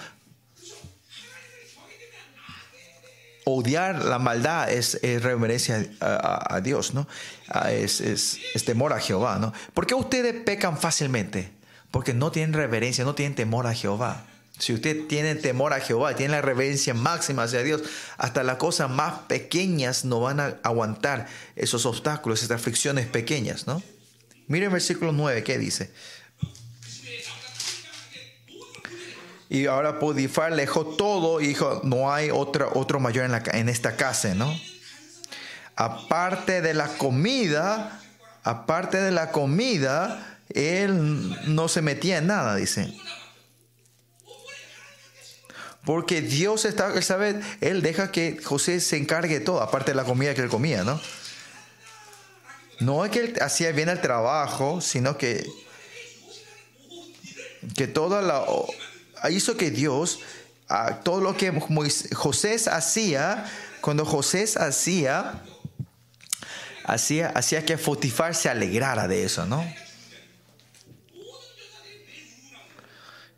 Odiar 3.45 4.05
la 4.05 4.19
maldad 4.19 4.69
es, 4.71 4.99
reverencia 5.01 5.85
a, 5.99 6.59
Dios, 6.61 6.93
¿no? 6.93 7.07
Es, 7.69 8.01
es, 8.01 8.65
temor 8.65 8.93
a 8.93 8.99
Jehová, 8.99 9.39
¿no? 9.39 9.53
¿Por 9.73 9.87
qué 9.87 9.95
ustedes 9.95 10.43
pecan 10.43 10.77
fácilmente? 10.77 11.51
Porque 11.91 12.13
no 12.13 12.31
tienen 12.31 12.53
reverencia, 12.53 13.03
no 13.03 13.15
tienen 13.15 13.35
temor 13.35 13.67
a 13.67 13.73
Jehová. 13.73 14.25
Si 14.57 14.73
usted 14.73 15.07
tiene 15.07 15.33
temor 15.35 15.73
a 15.73 15.79
Jehová, 15.79 16.15
tiene 16.15 16.33
la 16.33 16.41
reverencia 16.41 16.93
máxima 16.93 17.43
hacia 17.43 17.63
Dios, 17.63 17.81
hasta 18.17 18.43
las 18.43 18.57
cosas 18.57 18.91
más 18.91 19.21
pequeñas 19.27 20.05
no 20.05 20.19
van 20.19 20.39
a 20.39 20.57
aguantar 20.61 21.27
esos 21.55 21.87
obstáculos, 21.87 22.43
esas 22.43 22.61
fricciones 22.61 23.07
pequeñas, 23.07 23.65
¿no? 23.65 23.81
Mire 24.47 24.65
el 24.65 24.71
versículo 24.71 25.13
9, 25.13 25.43
¿qué 25.43 25.57
dice? 25.57 25.91
Y 29.51 29.65
ahora 29.65 29.99
Podifar 29.99 30.53
le 30.53 30.61
dejó 30.61 30.85
todo 30.85 31.41
y 31.41 31.47
dijo, 31.47 31.81
no 31.83 32.13
hay 32.13 32.29
otro, 32.31 32.71
otro 32.73 33.01
mayor 33.01 33.25
en, 33.25 33.33
la, 33.33 33.43
en 33.51 33.67
esta 33.67 33.97
casa, 33.97 34.33
¿no? 34.33 34.57
Aparte 35.75 36.61
de 36.61 36.73
la 36.73 36.87
comida, 36.87 37.99
aparte 38.43 39.01
de 39.01 39.11
la 39.11 39.31
comida, 39.31 40.39
él 40.53 41.37
no 41.53 41.67
se 41.67 41.81
metía 41.81 42.19
en 42.19 42.27
nada, 42.27 42.55
dice. 42.55 42.93
Porque 45.83 46.21
Dios 46.21 46.63
está, 46.63 46.93
él 46.93 47.03
sabe, 47.03 47.41
él 47.59 47.81
deja 47.81 48.09
que 48.09 48.41
José 48.41 48.79
se 48.79 48.95
encargue 48.95 49.41
todo, 49.41 49.61
aparte 49.61 49.91
de 49.91 49.95
la 49.95 50.05
comida 50.05 50.33
que 50.33 50.43
él 50.43 50.49
comía, 50.49 50.85
¿no? 50.85 51.01
No 52.79 53.03
es 53.03 53.11
que 53.11 53.19
él 53.19 53.37
hacía 53.41 53.73
bien 53.73 53.89
el 53.89 53.99
trabajo, 53.99 54.79
sino 54.79 55.17
que, 55.17 55.45
que 57.75 57.87
toda 57.87 58.21
la, 58.21 58.45
hizo 59.29 59.57
que 59.57 59.71
Dios, 59.71 60.19
todo 61.03 61.21
lo 61.21 61.35
que 61.37 61.51
José 62.13 62.57
hacía, 62.71 63.45
cuando 63.81 64.05
José 64.05 64.45
hacía, 64.57 65.41
hacía, 66.85 67.29
hacía 67.29 67.65
que 67.65 67.77
Fotifar 67.77 68.35
se 68.35 68.49
alegrara 68.49 69.07
de 69.07 69.25
eso, 69.25 69.45
¿no? 69.45 69.63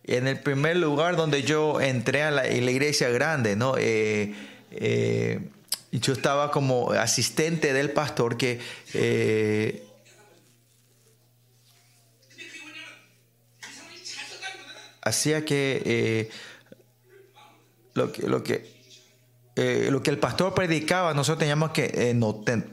en 0.05 0.27
el 0.27 0.39
primer 0.39 0.77
lugar 0.77 1.15
donde 1.15 1.43
yo 1.43 1.79
entré 1.79 2.23
a 2.23 2.31
la, 2.31 2.47
iglesia 2.47 3.09
grande, 3.09 3.55
¿no? 3.55 3.75
Eh, 3.77 4.33
eh, 4.71 5.39
yo 5.91 6.13
estaba 6.13 6.51
como 6.51 6.91
asistente 6.91 7.71
del 7.73 7.91
pastor 7.91 8.35
que 8.35 8.59
eh, 8.93 9.83
hacía 15.03 15.45
que 15.45 16.29
lo 17.93 18.11
que 18.11 18.27
lo 18.27 18.43
que 18.43 18.73
lo 19.55 20.01
que 20.01 20.09
el 20.09 20.17
pastor 20.17 20.53
predicaba, 20.55 21.13
nosotros 21.13 21.39
teníamos 21.39 21.71
que 21.71 22.15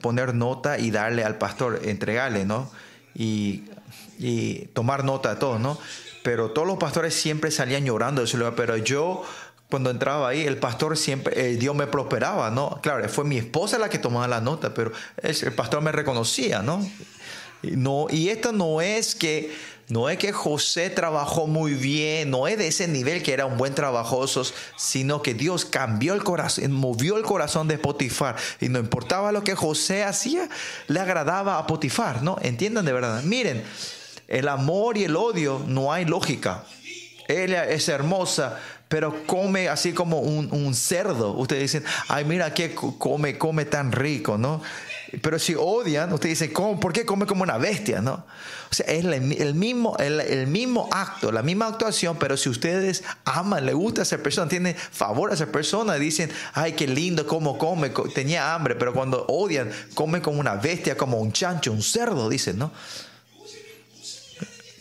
poner 0.01 0.35
nota 0.35 0.79
y 0.79 0.91
darle 0.91 1.25
al 1.25 1.37
pastor, 1.37 1.81
entregarle, 1.85 2.47
¿no? 2.47 2.71
Y, 3.15 3.65
y 4.19 4.67
tomar 4.73 5.05
nota 5.05 5.35
de 5.35 5.41
todo, 5.41 5.59
¿no? 5.59 5.79
pero 6.23 6.51
todos 6.51 6.67
los 6.67 6.79
pastores 6.79 7.15
siempre 7.15 7.51
salían 7.51 7.85
llorando 7.85 8.21
de 8.21 8.27
ese 8.27 8.37
lugar, 8.37 8.55
pero 8.57 8.77
yo 8.77 9.23
cuando 9.69 9.91
entraba 9.91 10.29
ahí, 10.29 10.47
el 10.47 10.57
pastor 10.57 10.97
siempre, 10.97 11.57
Dios 11.57 11.77
me 11.77 11.87
prosperaba, 11.87 12.51
¿no? 12.51 12.81
Claro, 12.83 13.09
fue 13.09 13.25
mi 13.25 13.39
esposa 13.39 13.79
la 13.79 13.89
que 13.89 13.99
tomaba 13.99 14.27
la 14.27 14.41
nota, 14.41 14.75
pero 14.75 14.91
el, 15.23 15.53
pastor 15.53 15.81
me 15.81 15.93
reconocía, 15.93 16.61
¿no? 16.61 16.85
No, 17.63 18.07
y 18.11 18.31
esto 18.31 18.53
no 18.53 18.81
es 18.81 19.15
que, 19.15 19.55
no 19.91 20.09
es 20.09 20.19
que 20.19 20.33
José 20.33 20.89
trabajó 20.89 21.49
muy 21.49 21.75
bien, 21.75 22.31
no 22.31 22.47
es 22.47 22.57
de 22.57 22.69
ese 22.69 22.87
nivel 22.87 23.23
que 23.23 23.33
era 23.33 23.47
un 23.47 23.59
buen 23.59 23.75
trabajoso, 23.75 24.45
sino 24.77 25.21
que 25.21 25.35
Dios 25.35 25.65
cambió 25.65 26.15
el 26.15 26.23
corazón, 26.23 26.71
movió 26.71 27.17
el 27.17 27.25
corazón 27.25 27.67
de 27.67 27.77
Potifar. 27.77 28.37
Y 28.61 28.69
no 28.69 28.79
importaba 28.79 29.33
lo 29.33 29.43
que 29.43 29.57
José 29.57 30.05
hacía, 30.05 30.49
le 30.87 31.01
agradaba 31.01 31.59
a 31.59 31.67
Potifar, 31.67 32.23
¿no? 32.23 32.39
Entiendan 32.41 32.85
de 32.85 32.93
verdad. 32.93 33.23
Miren, 33.25 33.65
el 34.29 34.47
amor 34.47 34.97
y 34.97 35.05
el 35.05 35.17
odio 35.17 35.61
no 35.67 35.93
hay 35.93 36.05
lógica. 36.05 36.65
Ella 37.27 37.69
es 37.69 37.89
hermosa, 37.89 38.61
pero 38.89 39.27
come 39.27 39.69
así 39.69 39.93
como 39.93 40.21
un, 40.21 40.75
cerdo. 40.75 41.33
Ustedes 41.33 41.63
dicen, 41.63 41.85
ay, 42.07 42.25
mira 42.25 42.55
que 42.55 42.75
come, 42.75 43.39
come 43.39 43.65
tan 43.65 43.91
rico, 43.91 44.39
¿no? 44.39 44.63
Pero 45.23 45.39
si 45.39 45.55
odian, 45.57 46.13
ustedes 46.13 46.39
dicen, 46.39 46.53
¿por 46.53 46.93
qué 46.93 47.05
come 47.05 47.27
como 47.27 47.43
una 47.43 47.59
bestia, 47.59 48.01
no? 48.01 48.27
O 48.71 48.75
sea, 48.75 48.87
es 48.87 49.05
el, 49.05 49.55
mismo, 49.55 49.97
el, 49.99 50.47
mismo 50.47 50.89
acto, 50.93 51.33
la 51.33 51.43
misma 51.43 51.67
actuación, 51.67 52.17
pero 52.19 52.37
si 52.37 52.49
ustedes 52.49 53.03
aman, 53.25 53.67
le 53.67 53.73
gusta 53.73 54.03
a 54.03 54.05
esa 54.05 54.19
persona, 54.19 54.49
tienen 54.49 54.77
favor 54.77 55.33
a 55.33 55.35
esa 55.35 55.47
persona, 55.47 55.95
dicen, 55.95 56.31
ay, 56.55 56.75
qué 56.75 56.87
lindo, 56.87 57.27
cómo 57.27 57.59
come, 57.59 57.91
tenía 58.15 58.55
hambre, 58.55 58.77
pero 58.77 58.93
cuando 58.93 59.27
odian, 59.27 59.71
come 59.95 60.23
como 60.23 60.39
una 60.39 60.55
bestia, 60.55 60.97
como 60.97 61.19
un 61.19 61.33
chancho, 61.33 61.73
un 61.73 61.83
cerdo, 61.83 62.29
dicen, 62.29 62.59
¿no? 62.59 62.71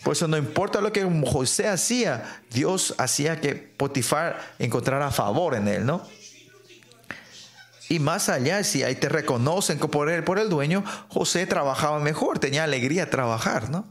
Por 0.04 0.12
eso 0.12 0.28
no 0.28 0.36
importa 0.36 0.80
lo 0.80 0.92
que 0.92 1.04
José 1.26 1.68
hacía, 1.68 2.40
Dios 2.50 2.94
hacía 2.98 3.40
que 3.40 3.54
Potifar 3.54 4.54
encontrara 4.58 5.10
favor 5.10 5.54
en 5.56 5.68
él, 5.68 5.84
¿no? 5.84 6.06
Y 7.90 7.98
más 7.98 8.28
allá, 8.28 8.62
si 8.62 8.84
ahí 8.84 8.94
te 8.94 9.08
reconocen 9.08 9.80
por 9.80 10.08
el, 10.10 10.22
por 10.22 10.38
el 10.38 10.48
dueño, 10.48 10.84
José 11.08 11.44
trabajaba 11.44 11.98
mejor, 11.98 12.38
tenía 12.38 12.62
alegría 12.62 13.10
trabajar, 13.10 13.68
¿no? 13.68 13.84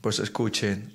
Pues 0.00 0.20
escuchen, 0.20 0.93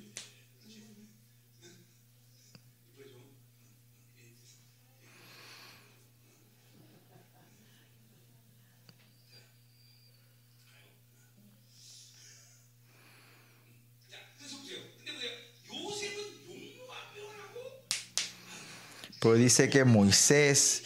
Pues 19.19 19.37
dice 19.37 19.69
que 19.69 19.83
Moisés, 19.83 20.83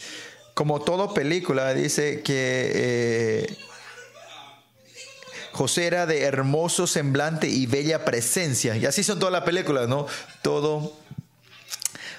como 0.54 0.80
toda 0.82 1.14
película, 1.14 1.72
dice 1.72 2.22
que 2.22 2.72
eh, 2.74 3.56
José 5.52 5.86
era 5.86 6.04
de 6.04 6.22
hermoso 6.22 6.88
semblante 6.88 7.46
y 7.46 7.66
bella 7.66 8.04
presencia. 8.04 8.76
Y 8.76 8.86
así 8.86 9.04
son 9.04 9.20
todas 9.20 9.32
las 9.32 9.44
películas, 9.44 9.88
¿no? 9.88 10.08
Todo, 10.42 10.92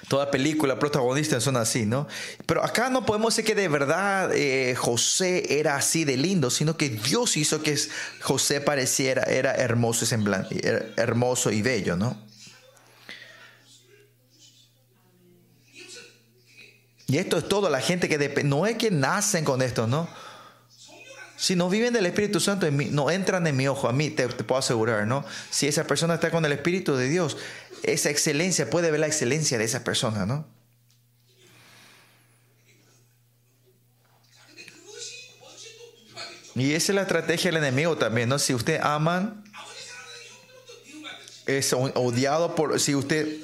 toda 0.08 0.30
película, 0.30 0.78
protagonistas 0.78 1.44
son 1.44 1.58
así, 1.58 1.84
¿no? 1.84 2.08
Pero 2.46 2.64
acá 2.64 2.88
no 2.88 3.04
podemos 3.04 3.36
decir 3.36 3.44
que 3.44 3.60
de 3.60 3.68
verdad 3.68 4.34
eh, 4.34 4.74
José 4.74 5.58
era 5.58 5.76
así 5.76 6.06
de 6.06 6.16
lindo, 6.16 6.48
sino 6.48 6.78
que 6.78 6.88
Dios 6.88 7.36
hizo 7.36 7.62
que 7.62 7.78
José 8.22 8.62
pareciera, 8.62 9.24
era 9.24 9.54
hermoso, 9.54 10.06
semblante, 10.06 10.94
hermoso 10.96 11.50
y 11.50 11.60
bello, 11.60 11.94
¿no? 11.94 12.25
Y 17.06 17.18
esto 17.18 17.38
es 17.38 17.48
todo, 17.48 17.70
la 17.70 17.80
gente 17.80 18.08
que 18.08 18.44
no 18.44 18.66
es 18.66 18.76
que 18.76 18.90
nacen 18.90 19.44
con 19.44 19.62
esto, 19.62 19.86
¿no? 19.86 20.08
Si 21.36 21.54
no 21.54 21.68
viven 21.68 21.92
del 21.92 22.06
Espíritu 22.06 22.40
Santo, 22.40 22.68
no 22.70 23.10
entran 23.10 23.46
en 23.46 23.56
mi 23.56 23.68
ojo, 23.68 23.88
a 23.88 23.92
mí 23.92 24.10
te, 24.10 24.26
puedo 24.28 24.58
asegurar, 24.58 25.06
¿no? 25.06 25.24
Si 25.50 25.68
esa 25.68 25.84
persona 25.84 26.14
está 26.14 26.30
con 26.30 26.44
el 26.44 26.52
Espíritu 26.52 26.96
de 26.96 27.08
Dios, 27.08 27.36
esa 27.82 28.10
excelencia, 28.10 28.70
puede 28.70 28.90
ver 28.90 29.00
la 29.00 29.06
excelencia 29.06 29.58
de 29.58 29.64
esa 29.64 29.84
persona, 29.84 30.24
¿no? 30.24 30.46
Y 36.54 36.72
esa 36.72 36.92
es 36.92 36.96
la 36.96 37.02
estrategia 37.02 37.50
del 37.50 37.62
enemigo 37.62 37.98
también, 37.98 38.30
¿no? 38.30 38.38
Si 38.38 38.54
usted 38.54 38.80
aman, 38.80 39.44
es 41.44 41.72
odiado 41.74 42.54
por, 42.54 42.80
si 42.80 42.94
usted 42.94 43.40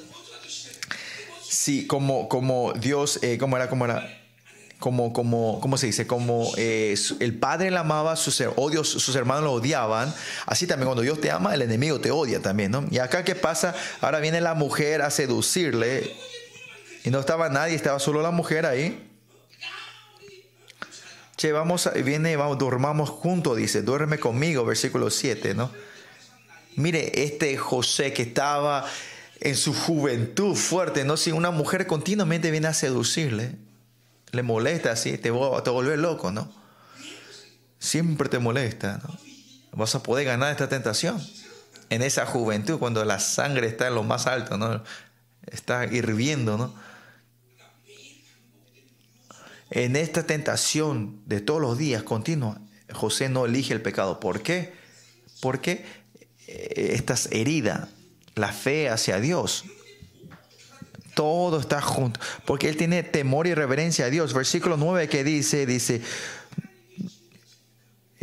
Sí, 1.53 1.85
como, 1.85 2.27
como 2.29 2.73
Dios, 2.73 3.19
eh, 3.21 3.37
¿cómo 3.37 3.57
era? 3.57 3.69
¿Cómo 3.69 3.85
era? 3.85 4.09
Como, 4.79 5.13
como, 5.13 5.61
¿cómo 5.61 5.77
se 5.77 5.85
dice? 5.85 6.07
Como 6.07 6.51
eh, 6.57 6.95
el 7.19 7.37
padre 7.37 7.69
le 7.69 7.77
amaba, 7.77 8.15
sus, 8.15 8.41
odios, 8.55 8.89
sus 8.89 9.15
hermanos 9.15 9.43
lo 9.43 9.51
odiaban. 9.51 10.11
Así 10.47 10.65
también 10.65 10.87
cuando 10.87 11.03
Dios 11.03 11.21
te 11.21 11.29
ama, 11.29 11.53
el 11.53 11.61
enemigo 11.61 12.01
te 12.01 12.09
odia 12.09 12.41
también, 12.41 12.71
¿no? 12.71 12.83
Y 12.89 12.97
acá, 12.97 13.23
¿qué 13.23 13.35
pasa? 13.35 13.75
Ahora 14.01 14.19
viene 14.19 14.41
la 14.41 14.55
mujer 14.55 15.03
a 15.03 15.11
seducirle. 15.11 16.11
Y 17.03 17.11
no 17.11 17.19
estaba 17.19 17.49
nadie, 17.49 17.75
estaba 17.75 17.99
solo 17.99 18.23
la 18.23 18.31
mujer 18.31 18.65
ahí. 18.65 19.11
Che, 21.37 21.51
vamos, 21.51 21.87
viene, 22.03 22.35
vamos, 22.35 22.57
dormamos 22.57 23.11
juntos, 23.11 23.57
dice, 23.57 23.83
duerme 23.83 24.17
conmigo, 24.17 24.65
versículo 24.65 25.11
7, 25.11 25.53
¿no? 25.53 25.71
Mire, 26.75 27.23
este 27.23 27.55
José 27.57 28.11
que 28.11 28.23
estaba 28.23 28.85
en 29.39 29.55
su 29.55 29.73
juventud 29.73 30.55
fuerte, 30.55 31.03
¿no? 31.03 31.17
Si 31.17 31.31
una 31.31 31.51
mujer 31.51 31.87
continuamente 31.87 32.51
viene 32.51 32.67
a 32.67 32.73
seducirle, 32.73 33.55
le 34.31 34.43
molesta 34.43 34.91
así, 34.91 35.17
te, 35.17 35.31
vuelve 35.31 35.97
loco, 35.97 36.31
¿no? 36.31 36.51
Siempre 37.79 38.29
te 38.29 38.39
molesta, 38.39 38.99
¿no? 39.03 39.17
Vas 39.73 39.95
a 39.95 40.03
poder 40.03 40.25
ganar 40.25 40.51
esta 40.51 40.69
tentación. 40.69 41.21
En 41.89 42.01
esa 42.01 42.25
juventud, 42.25 42.79
cuando 42.79 43.03
la 43.05 43.19
sangre 43.19 43.67
está 43.67 43.87
en 43.87 43.95
lo 43.95 44.03
más 44.03 44.27
alto, 44.27 44.57
¿no? 44.57 44.83
Está 45.45 45.85
hirviendo, 45.85 46.57
¿no? 46.57 46.73
En 49.69 49.95
esta 49.95 50.25
tentación 50.25 51.21
de 51.25 51.41
todos 51.41 51.59
los 51.59 51.77
días 51.77 52.03
continua, 52.03 52.61
José 52.93 53.29
no 53.29 53.45
elige 53.45 53.73
el 53.73 53.81
pecado. 53.81 54.19
¿Por 54.19 54.41
qué? 54.41 54.73
Porque 55.41 55.85
eh, 56.47 56.91
estás 56.93 57.27
herida, 57.31 57.89
la 58.35 58.51
fe 58.51 58.89
hacia 58.89 59.19
Dios. 59.19 59.65
Todo 61.13 61.59
está 61.59 61.81
junto. 61.81 62.19
Porque 62.45 62.69
él 62.69 62.77
tiene 62.77 63.03
temor 63.03 63.47
y 63.47 63.53
reverencia 63.53 64.05
a 64.05 64.09
Dios. 64.09 64.33
Versículo 64.33 64.77
9 64.77 65.07
que 65.09 65.23
dice, 65.23 65.65
dice, 65.65 66.01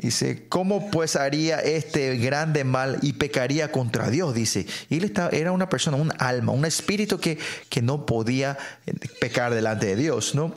Dice, 0.00 0.46
¿cómo 0.48 0.90
pues 0.90 1.14
haría 1.14 1.58
este 1.58 2.16
grande 2.16 2.64
mal 2.64 2.98
y 3.02 3.12
pecaría 3.14 3.70
contra 3.70 4.08
Dios? 4.08 4.34
Dice, 4.34 4.66
él 4.88 5.04
estaba, 5.04 5.28
era 5.28 5.52
una 5.52 5.68
persona, 5.68 5.98
un 5.98 6.10
alma, 6.18 6.52
un 6.52 6.64
espíritu 6.64 7.20
que, 7.20 7.38
que 7.68 7.82
no 7.82 8.06
podía 8.06 8.56
eh, 8.86 8.94
pecar 9.20 9.52
delante 9.52 9.88
de 9.88 9.96
Dios, 9.96 10.34
¿no? 10.34 10.54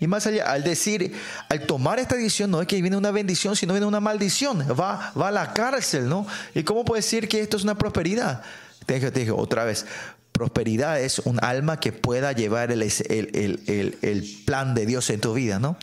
Y 0.00 0.06
más 0.06 0.26
allá, 0.26 0.52
al 0.52 0.64
decir, 0.64 1.14
al 1.48 1.62
tomar 1.62 1.98
esta 1.98 2.14
decisión, 2.14 2.50
no 2.50 2.60
es 2.60 2.68
que 2.68 2.80
viene 2.82 2.96
una 2.98 3.10
bendición, 3.10 3.56
sino 3.56 3.72
viene 3.72 3.86
una 3.86 4.00
maldición. 4.00 4.60
Va, 4.78 5.12
va 5.18 5.28
a 5.28 5.32
la 5.32 5.54
cárcel, 5.54 6.08
¿no? 6.08 6.26
¿Y 6.54 6.62
cómo 6.62 6.84
puede 6.84 7.00
decir 7.00 7.26
que 7.26 7.40
esto 7.40 7.56
es 7.56 7.64
una 7.64 7.76
prosperidad? 7.76 8.42
Te 8.88 9.10
dije 9.10 9.30
otra 9.30 9.64
vez, 9.64 9.86
prosperidad 10.32 11.00
es 11.00 11.20
un 11.20 11.42
alma 11.44 11.78
que 11.78 11.92
pueda 11.92 12.32
llevar 12.32 12.72
el, 12.72 12.82
el, 12.82 13.98
el 14.02 14.36
plan 14.44 14.74
de 14.74 14.86
Dios 14.86 15.10
en 15.10 15.20
tu 15.20 15.34
vida, 15.34 15.58
¿no? 15.58 15.76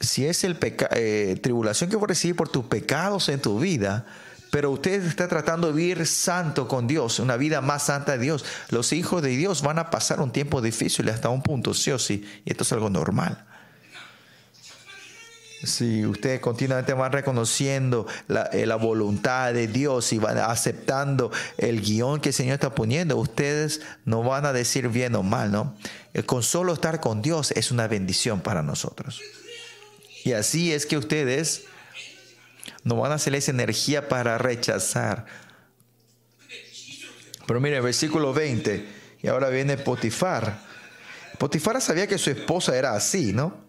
si 0.00 0.26
es 0.26 0.44
el 0.44 0.56
eh, 0.92 1.38
tribulación 1.42 1.90
que 1.90 1.96
vos 1.96 2.08
recibir 2.08 2.36
por 2.36 2.48
tus 2.48 2.64
pecados 2.66 3.28
en 3.28 3.40
tu 3.40 3.58
vida, 3.58 4.06
pero 4.50 4.70
usted 4.70 5.04
está 5.04 5.28
tratando 5.28 5.68
de 5.68 5.74
vivir 5.74 6.06
santo 6.06 6.68
con 6.68 6.86
Dios, 6.86 7.18
una 7.18 7.36
vida 7.36 7.60
más 7.60 7.84
santa 7.84 8.12
de 8.12 8.18
Dios, 8.18 8.44
los 8.70 8.92
hijos 8.92 9.22
de 9.22 9.30
Dios 9.30 9.62
van 9.62 9.78
a 9.78 9.90
pasar 9.90 10.20
un 10.20 10.32
tiempo 10.32 10.62
difícil 10.62 11.08
hasta 11.08 11.28
un 11.28 11.42
punto, 11.42 11.74
sí 11.74 11.90
o 11.90 11.98
sí, 11.98 12.24
y 12.44 12.50
esto 12.50 12.62
es 12.62 12.72
algo 12.72 12.90
normal. 12.90 13.44
Si 15.64 16.04
ustedes 16.04 16.40
continuamente 16.40 16.92
van 16.92 17.12
reconociendo 17.12 18.06
la, 18.28 18.44
eh, 18.52 18.66
la, 18.66 18.76
voluntad 18.76 19.54
de 19.54 19.66
Dios 19.66 20.12
y 20.12 20.18
van 20.18 20.38
aceptando 20.38 21.30
el 21.56 21.80
guion 21.80 22.20
que 22.20 22.28
el 22.28 22.34
Señor 22.34 22.54
está 22.54 22.74
poniendo, 22.74 23.16
ustedes 23.16 23.80
no 24.04 24.22
van 24.22 24.44
a 24.44 24.52
decir 24.52 24.88
bien 24.88 25.14
o 25.14 25.22
mal, 25.22 25.50
¿no? 25.50 25.74
Con 26.26 26.42
solo 26.42 26.74
estar 26.74 27.00
con 27.00 27.22
Dios 27.22 27.52
es 27.52 27.70
una 27.70 27.88
bendición 27.88 28.40
para 28.40 28.62
nosotros. 28.62 29.22
Y 30.24 30.32
así 30.32 30.72
es 30.72 30.86
que 30.86 30.96
ustedes 30.96 31.64
no 32.84 32.96
van 32.96 33.12
a 33.12 33.16
hacer 33.16 33.34
esa 33.34 33.50
energía 33.50 34.08
para 34.08 34.38
rechazar. 34.38 35.26
Pero 37.46 37.60
mire, 37.60 37.80
versículo 37.80 38.32
20, 38.32 38.88
y 39.22 39.28
ahora 39.28 39.48
viene 39.48 39.76
Potifar. 39.76 40.60
Potifar 41.38 41.80
sabía 41.80 42.06
que 42.06 42.18
su 42.18 42.30
esposa 42.30 42.76
era 42.76 42.94
así, 42.94 43.32
¿no? 43.32 43.65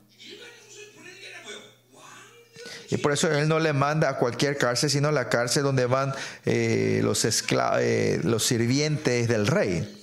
Y 2.89 2.97
por 2.97 3.11
eso 3.11 3.31
él 3.31 3.47
no 3.47 3.59
le 3.59 3.73
manda 3.73 4.09
a 4.09 4.17
cualquier 4.17 4.57
cárcel, 4.57 4.89
sino 4.89 5.09
a 5.09 5.11
la 5.11 5.29
cárcel 5.29 5.63
donde 5.63 5.85
van 5.85 6.13
eh, 6.45 7.01
los, 7.03 7.25
eh, 7.25 8.19
los 8.23 8.45
sirvientes 8.45 9.27
del 9.27 9.47
rey. 9.47 9.93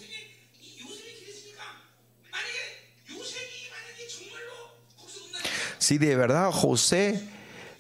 Si 5.79 5.99
de 5.99 6.17
verdad 6.17 6.51
José 6.51 7.23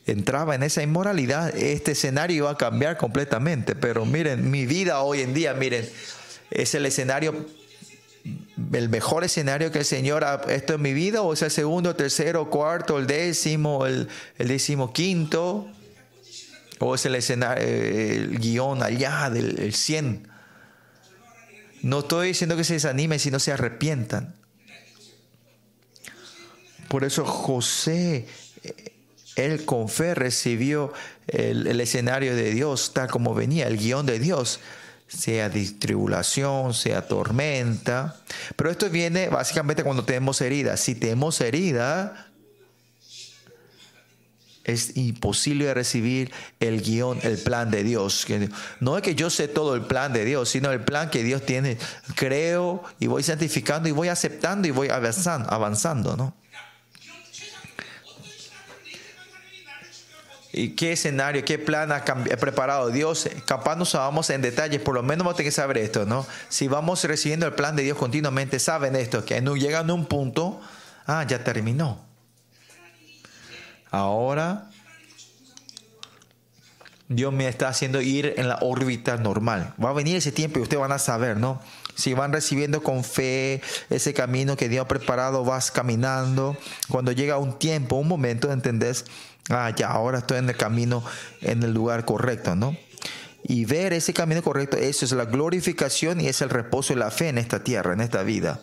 entraba 0.06 0.54
en 0.54 0.62
esa 0.62 0.82
inmoralidad, 0.82 1.56
este 1.56 1.92
escenario 1.92 2.36
iba 2.36 2.50
a 2.50 2.58
cambiar 2.58 2.98
completamente. 2.98 3.74
Pero 3.74 4.04
miren, 4.04 4.50
mi 4.50 4.66
vida 4.66 5.00
hoy 5.00 5.22
en 5.22 5.32
día, 5.32 5.54
miren, 5.54 5.88
es 6.50 6.74
el 6.74 6.84
escenario, 6.84 7.46
el 8.72 8.88
mejor 8.88 9.24
escenario 9.24 9.70
que 9.70 9.80
el 9.80 9.84
Señor 9.84 10.24
ha 10.24 10.42
esto 10.48 10.74
en 10.74 10.82
mi 10.82 10.92
vida, 10.92 11.22
o 11.22 11.32
es 11.32 11.42
el 11.42 11.50
segundo, 11.50 11.94
tercero, 11.94 12.48
cuarto, 12.48 12.98
el 12.98 13.06
décimo, 13.06 13.86
el, 13.86 14.08
el 14.38 14.48
décimo 14.48 14.92
quinto, 14.92 15.68
o 16.78 16.94
es 16.94 17.04
el 17.06 17.14
escenario, 17.14 17.64
el 17.64 18.38
guion 18.38 18.82
allá 18.82 19.30
del 19.30 19.58
el 19.60 19.74
100. 19.74 20.28
No 21.82 22.00
estoy 22.00 22.28
diciendo 22.28 22.56
que 22.56 22.64
se 22.64 22.74
desanimen, 22.74 23.18
sino 23.18 23.38
se 23.38 23.52
arrepientan. 23.52 24.34
Por 26.88 27.04
eso 27.04 27.24
José, 27.24 28.26
él 29.36 29.64
con 29.64 29.88
fe 29.88 30.14
recibió 30.14 30.92
el, 31.26 31.80
escenario 31.80 32.36
de 32.36 32.52
Dios 32.52 32.92
tal 32.94 33.10
como 33.10 33.34
venía, 33.34 33.66
el 33.66 33.76
guion 33.76 34.06
de 34.06 34.18
Dios 34.18 34.60
sea 35.06 35.50
tribulación, 35.50 36.74
sea 36.74 37.06
tormenta. 37.06 38.16
Pero 38.56 38.70
esto 38.70 38.90
viene 38.90 39.28
básicamente 39.28 39.82
cuando 39.82 40.04
tenemos 40.04 40.40
herida. 40.40 40.76
Si 40.76 40.94
tenemos 40.94 41.40
herida, 41.40 42.28
es 44.64 44.96
imposible 44.96 45.72
recibir 45.74 46.32
el 46.58 46.80
guion, 46.82 47.18
el 47.22 47.38
plan 47.38 47.70
de 47.70 47.84
Dios. 47.84 48.26
No 48.80 48.96
es 48.96 49.02
que 49.02 49.14
yo 49.14 49.30
sé 49.30 49.46
todo 49.46 49.74
el 49.74 49.82
plan 49.82 50.12
de 50.12 50.24
Dios, 50.24 50.48
sino 50.48 50.72
el 50.72 50.80
plan 50.80 51.10
que 51.10 51.22
Dios 51.22 51.44
tiene. 51.44 51.76
Creo 52.16 52.82
y 52.98 53.06
voy 53.06 53.22
santificando 53.22 53.88
y 53.88 53.92
voy 53.92 54.08
aceptando 54.08 54.66
y 54.66 54.70
voy 54.70 54.88
avanzando, 54.88 55.50
avanzando 55.50 56.16
¿no? 56.16 56.34
Y 60.56 60.70
qué 60.70 60.92
escenario, 60.92 61.44
qué 61.44 61.58
plan 61.58 61.90
ha, 61.90 62.04
preparado 62.04 62.90
Dios. 62.90 63.28
Capaz 63.46 63.76
no 63.76 63.84
en 64.28 64.40
detalle, 64.40 64.78
por 64.78 64.94
lo 64.94 65.02
menos 65.02 65.24
vamos 65.24 65.34
a 65.34 65.36
tener 65.38 65.50
que 65.50 65.54
saber 65.54 65.78
esto, 65.78 66.06
¿no? 66.06 66.24
Si 66.48 66.68
vamos 66.68 67.02
recibiendo 67.04 67.46
el 67.46 67.54
plan 67.54 67.74
de 67.74 67.82
Dios 67.82 67.98
continuamente, 67.98 68.58
saben 68.60 68.94
esto, 68.94 69.24
que 69.24 69.40
no 69.40 69.56
llegan 69.56 69.90
a 69.90 69.94
un 69.94 70.06
punto, 70.06 70.60
ah, 71.06 71.24
ya 71.26 71.42
terminó. 71.42 72.04
Ahora 73.90 74.70
Dios 77.08 77.32
me 77.32 77.48
está 77.48 77.68
haciendo 77.68 78.00
ir 78.00 78.34
en 78.36 78.48
la 78.48 78.58
órbita 78.60 79.16
normal. 79.16 79.74
Va 79.82 79.90
a 79.90 79.92
venir 79.92 80.16
ese 80.16 80.32
tiempo 80.32 80.58
y 80.58 80.62
ustedes 80.62 80.80
van 80.80 80.92
a 80.92 80.98
saber, 80.98 81.36
¿no? 81.36 81.60
Si 81.96 82.14
van 82.14 82.32
recibiendo 82.32 82.82
con 82.82 83.04
fe 83.04 83.60
ese 83.90 84.14
camino 84.14 84.56
que 84.56 84.68
Dios 84.68 84.84
ha 84.84 84.88
preparado, 84.88 85.44
vas 85.44 85.70
caminando. 85.70 86.56
Cuando 86.88 87.12
llega 87.12 87.38
un 87.38 87.58
tiempo, 87.58 87.96
un 87.96 88.08
momento, 88.08 88.50
¿entendés? 88.50 89.04
Ah, 89.50 89.70
ya, 89.70 89.88
ahora 89.88 90.18
estoy 90.18 90.38
en 90.38 90.48
el 90.48 90.56
camino, 90.56 91.02
en 91.40 91.62
el 91.62 91.72
lugar 91.72 92.04
correcto, 92.04 92.54
¿no? 92.54 92.76
Y 93.42 93.66
ver 93.66 93.92
ese 93.92 94.14
camino 94.14 94.42
correcto, 94.42 94.76
eso 94.76 95.04
es 95.04 95.12
la 95.12 95.26
glorificación 95.26 96.20
y 96.20 96.28
es 96.28 96.40
el 96.40 96.50
reposo 96.50 96.94
de 96.94 97.00
la 97.00 97.10
fe 97.10 97.28
en 97.28 97.38
esta 97.38 97.62
tierra, 97.62 97.92
en 97.92 98.00
esta 98.00 98.22
vida. 98.22 98.60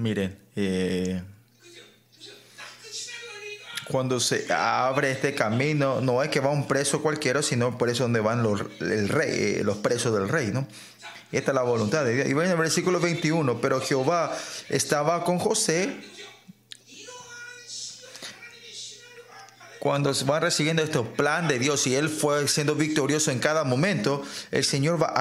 Miren, 0.00 0.34
eh, 0.56 1.22
cuando 3.90 4.18
se 4.18 4.50
abre 4.50 5.10
este 5.10 5.34
camino, 5.34 6.00
no 6.00 6.22
es 6.22 6.30
que 6.30 6.40
va 6.40 6.48
un 6.48 6.66
preso 6.66 7.02
cualquiera, 7.02 7.42
sino 7.42 7.76
por 7.76 7.90
eso 7.90 8.04
donde 8.04 8.20
van 8.20 8.42
los, 8.42 8.62
el 8.80 9.10
rey, 9.10 9.58
eh, 9.58 9.60
los 9.62 9.76
presos 9.76 10.14
del 10.14 10.28
rey, 10.28 10.52
¿no? 10.52 10.66
esta 11.32 11.50
es 11.50 11.54
la 11.54 11.62
voluntad 11.62 12.04
de 12.04 12.14
Dios. 12.14 12.28
Y 12.28 12.32
ven 12.32 12.50
el 12.50 12.56
versículo 12.56 12.98
21, 12.98 13.60
pero 13.60 13.80
Jehová 13.80 14.34
estaba 14.70 15.22
con 15.22 15.38
José 15.38 16.00
cuando 19.80 20.12
se 20.12 20.26
va 20.26 20.38
recibiendo 20.38 20.82
este 20.82 21.00
plan 21.00 21.48
de 21.48 21.58
Dios 21.58 21.86
y 21.86 21.96
Él 21.96 22.10
fue 22.10 22.46
siendo 22.48 22.74
victorioso 22.74 23.30
en 23.30 23.38
cada 23.38 23.64
momento, 23.64 24.22
el 24.50 24.62
Señor 24.62 25.02
va 25.02 25.14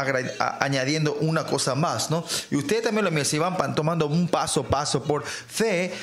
añadiendo 0.60 1.14
una 1.16 1.46
cosa 1.46 1.76
más, 1.76 2.12
¿no? 2.12 2.26
Y 2.52 2.58
ustedes 2.58 2.84
también 2.84 3.06
lo 3.06 3.12
miran, 3.12 3.26
si 3.26 3.38
van 3.40 3.74
tomando 3.74 4.06
un 4.06 4.28
paso 4.28 4.60
a 4.60 4.68
paso 4.68 5.02
por 5.04 5.24
fe, 5.24 5.94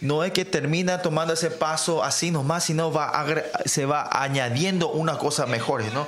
no 0.00 0.24
es 0.24 0.32
que 0.32 0.44
termina 0.44 1.00
tomando 1.02 1.34
ese 1.34 1.52
paso 1.52 2.02
así 2.02 2.32
nomás, 2.32 2.64
sino 2.64 2.92
va 2.92 3.24
se 3.64 3.86
va 3.86 4.08
añadiendo 4.10 4.90
una 4.90 5.16
cosa 5.16 5.46
mejor, 5.46 5.84
¿no? 5.94 6.06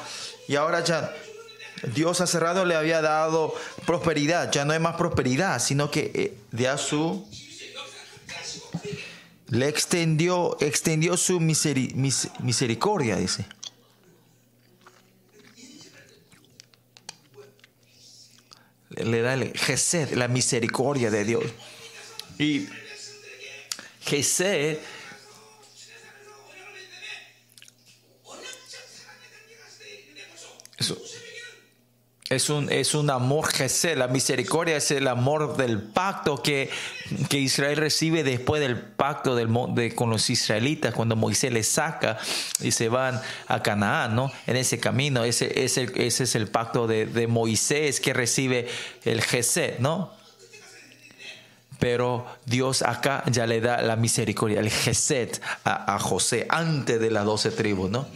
Y 0.48 0.56
ahora 0.56 0.82
ya 0.82 1.14
Dios 1.94 2.20
hace 2.20 2.40
rato 2.40 2.64
le 2.64 2.74
había 2.74 3.00
dado 3.00 3.54
prosperidad, 3.86 4.50
ya 4.50 4.64
no 4.64 4.72
hay 4.72 4.80
más 4.80 4.96
prosperidad, 4.96 5.60
sino 5.60 5.88
que 5.88 6.10
eh, 6.14 6.38
de 6.50 6.66
a 6.66 6.78
su 6.78 7.24
le 9.48 9.68
extendió, 9.68 10.56
extendió 10.60 11.16
su 11.16 11.40
misericordia, 11.40 13.16
dice. 13.16 13.46
Le 18.90 19.22
da 19.22 19.34
el 19.34 19.56
Gesed, 19.56 20.12
la 20.14 20.28
misericordia 20.28 21.10
de 21.10 21.24
Dios. 21.24 21.44
Y 22.38 22.68
Gesed 24.00 24.78
es 32.30 32.50
un, 32.50 32.70
es 32.70 32.94
un 32.94 33.08
amor 33.08 33.50
Jesús, 33.50 33.96
la 33.96 34.06
misericordia 34.08 34.76
es 34.76 34.90
el 34.90 35.08
amor 35.08 35.56
del 35.56 35.80
pacto 35.80 36.42
que, 36.42 36.68
que 37.30 37.38
Israel 37.38 37.78
recibe 37.78 38.22
después 38.22 38.60
del 38.60 38.78
pacto 38.78 39.34
del, 39.34 39.48
de, 39.74 39.94
con 39.94 40.10
los 40.10 40.28
israelitas, 40.28 40.94
cuando 40.94 41.16
Moisés 41.16 41.52
les 41.52 41.68
saca 41.68 42.18
y 42.60 42.72
se 42.72 42.90
van 42.90 43.20
a 43.46 43.62
Canaán, 43.62 44.14
¿no? 44.14 44.30
En 44.46 44.56
ese 44.56 44.78
camino, 44.78 45.24
ese, 45.24 45.64
ese, 45.64 45.90
ese 45.94 46.24
es 46.24 46.34
el 46.34 46.48
pacto 46.48 46.86
de, 46.86 47.06
de, 47.06 47.26
Moisés 47.26 48.00
que 48.00 48.12
recibe 48.12 48.68
el 49.04 49.22
Jesús, 49.22 49.78
¿no? 49.78 50.12
Pero 51.78 52.26
Dios 52.44 52.82
acá 52.82 53.22
ya 53.30 53.46
le 53.46 53.60
da 53.60 53.80
la 53.80 53.96
misericordia, 53.96 54.60
el 54.60 54.68
Geset 54.68 55.40
a, 55.64 55.94
a 55.94 55.98
José 55.98 56.46
antes 56.50 57.00
de 57.00 57.10
las 57.10 57.24
doce 57.24 57.50
tribus, 57.52 57.88
¿no? 57.88 58.06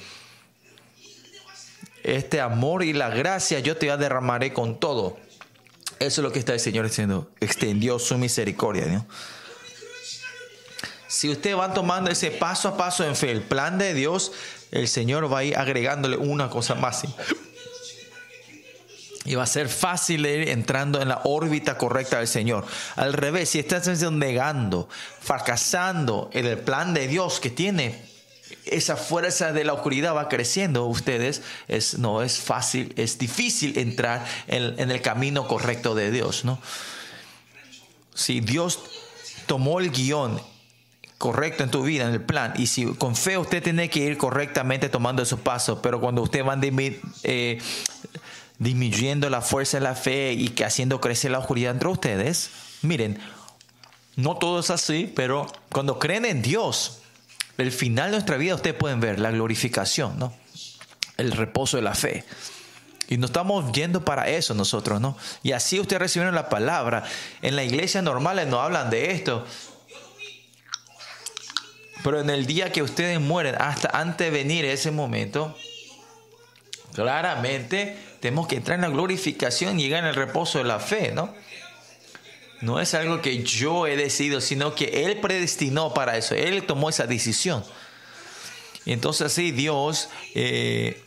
Este 2.03 2.41
amor 2.41 2.83
y 2.83 2.93
la 2.93 3.11
gracia 3.11 3.61
yo 3.61 3.77
te 3.77 3.97
derramaré 3.97 4.53
con 4.53 4.79
todo. 4.79 5.17
Eso 5.99 6.21
es 6.21 6.25
lo 6.25 6.33
que 6.33 6.41
está 6.41 6.53
el 6.53 6.61
Señor 6.61 6.87
diciendo. 6.87 7.31
Extendió 7.41 7.99
su 7.99 8.19
misericordia. 8.19 9.07
Si 11.07 11.29
ustedes 11.29 11.57
van 11.57 11.75
tomando 11.75 12.11
ese 12.11 12.31
paso 12.31 12.69
a 12.69 12.77
paso 12.77 13.05
en 13.05 13.15
fe, 13.15 13.31
el 13.31 13.43
plan 13.43 13.79
de 13.79 13.95
Dios, 13.95 14.33
el 14.73 14.89
Señor 14.89 15.33
va 15.33 15.41
a 15.41 15.45
ir 15.45 15.57
agregándole 15.57 16.17
una 16.17 16.51
cosa 16.51 16.75
más. 16.75 17.05
Y 19.25 19.37
va 19.37 19.45
a 19.45 19.47
ser 19.47 19.69
fácil 19.69 20.27
ir 20.27 20.49
entrando 20.49 21.01
en 21.01 21.09
la 21.09 21.21
órbita 21.23 21.79
correcta 21.79 22.19
del 22.19 22.27
Señor. 22.27 22.65
Al 22.97 23.13
revés, 23.13 23.51
si 23.51 23.61
estás 23.61 23.87
negando, 24.11 24.89
fracasando 25.21 26.29
en 26.33 26.47
el 26.47 26.59
plan 26.59 26.95
de 26.95 27.07
Dios 27.07 27.39
que 27.39 27.51
tiene 27.51 28.12
esa 28.67 28.97
fuerza 28.97 29.53
de 29.53 29.65
la 29.65 29.73
oscuridad 29.73 30.15
va 30.15 30.29
creciendo, 30.29 30.87
ustedes, 30.87 31.43
es, 31.69 31.99
no 31.99 32.23
es 32.23 32.39
fácil, 32.39 32.93
es 32.97 33.19
difícil 33.19 33.79
entrar 33.79 34.25
en, 34.47 34.91
el 34.91 35.03
camino 35.03 35.49
correcto 35.49 35.95
de 35.95 36.11
Dios, 36.11 36.45
¿no? 36.45 36.61
Si 38.15 38.41
Dios 38.41 38.81
tomó 39.47 39.81
el 39.81 39.91
guion 39.91 40.41
correcto 41.19 41.65
en 41.65 41.71
tu 41.71 41.83
vida, 41.83 42.05
en 42.05 42.15
el 42.15 42.23
plan, 42.23 42.53
y 42.57 42.67
si 42.67 42.87
con 42.95 43.17
fe 43.17 43.39
usted 43.39 43.63
tiene 43.63 43.89
que 43.91 44.01
ir 44.01 44.19
correctamente 44.19 44.89
tomando 44.89 45.23
esos 45.23 45.41
pasos, 45.41 45.79
pero 45.83 46.01
cuando 46.01 46.23
usted 46.23 46.45
va 46.45 46.59
eh, 47.23 47.61
disminuyendo 48.59 49.31
la 49.31 49.41
fuerza 49.41 49.79
de 49.79 49.85
la 49.85 49.95
fe 49.95 50.33
y 50.33 50.49
que 50.51 50.65
haciendo 50.65 51.01
crecer 51.01 51.31
la 51.31 51.39
oscuridad 51.39 51.73
entre 51.73 51.89
ustedes, 51.89 52.51
miren, 52.83 53.19
no 54.17 54.37
todo 54.37 54.61
es 54.61 54.71
así, 54.71 55.11
pero 55.15 55.47
cuando 55.71 55.99
creen 55.99 56.25
en 56.25 56.43
Dios, 56.43 57.02
el 57.59 57.73
final 57.73 58.07
de 58.07 58.13
nuestra 58.13 58.37
vida 58.37 58.55
ustedes 58.55 58.77
pueden 58.77 59.01
ver 59.01 59.19
la 59.19 59.31
glorificación, 59.31 60.19
¿no? 60.19 60.35
El 61.17 61.33
reposo 61.33 61.77
de 61.77 61.83
la 61.83 61.95
fe. 61.95 62.25
Y 63.09 63.19
nos 63.19 63.31
estamos 63.31 63.73
yendo 63.73 64.05
para 64.05 64.29
eso 64.29 64.55
nosotros, 64.55 65.01
¿no? 65.01 65.17
Y 65.43 65.53
así 65.53 65.79
ustedes 65.79 66.01
recibieron 66.01 66.35
la 66.35 66.49
palabra. 66.49 67.05
En 67.43 67.57
la 67.57 67.65
iglesia 67.65 68.01
normal 68.01 68.49
no 68.49 68.61
hablan 68.61 68.89
de 68.89 69.11
esto. 69.11 69.45
Pero 72.03 72.21
en 72.21 72.31
el 72.31 72.47
día 72.47 72.73
que 72.73 72.83
ustedes 72.83 73.21
mueren, 73.21 73.55
hasta 73.61 73.91
antes 73.93 74.27
de 74.27 74.31
venir 74.31 74.65
ese 74.65 74.91
momento, 74.91 75.57
claramente 76.95 77.99
tenemos 78.21 78.47
que 78.47 78.57
entrar 78.57 78.77
en 78.77 78.83
la 78.83 78.89
glorificación 78.89 79.79
y 79.79 79.85
llegar 79.85 80.05
en 80.05 80.11
el 80.11 80.15
reposo 80.15 80.59
de 80.59 80.65
la 80.65 80.81
fe, 80.81 81.13
¿no? 81.13 81.35
No 82.63 82.81
es 82.81 82.95
algo 82.95 83.21
que 83.21 83.43
yo 83.43 83.87
he 83.89 83.97
decidido, 83.97 84.41
sino 84.41 84.75
que 84.75 85.05
Él 85.05 85.21
predestinó 85.21 85.93
para 85.93 86.17
eso. 86.17 86.35
Él 86.35 86.65
tomó 86.65 86.89
esa 86.89 87.07
decisión. 87.07 87.65
Entonces 88.87 89.27
así 89.27 89.51
Dios, 89.51 90.09
eh, 90.35 91.03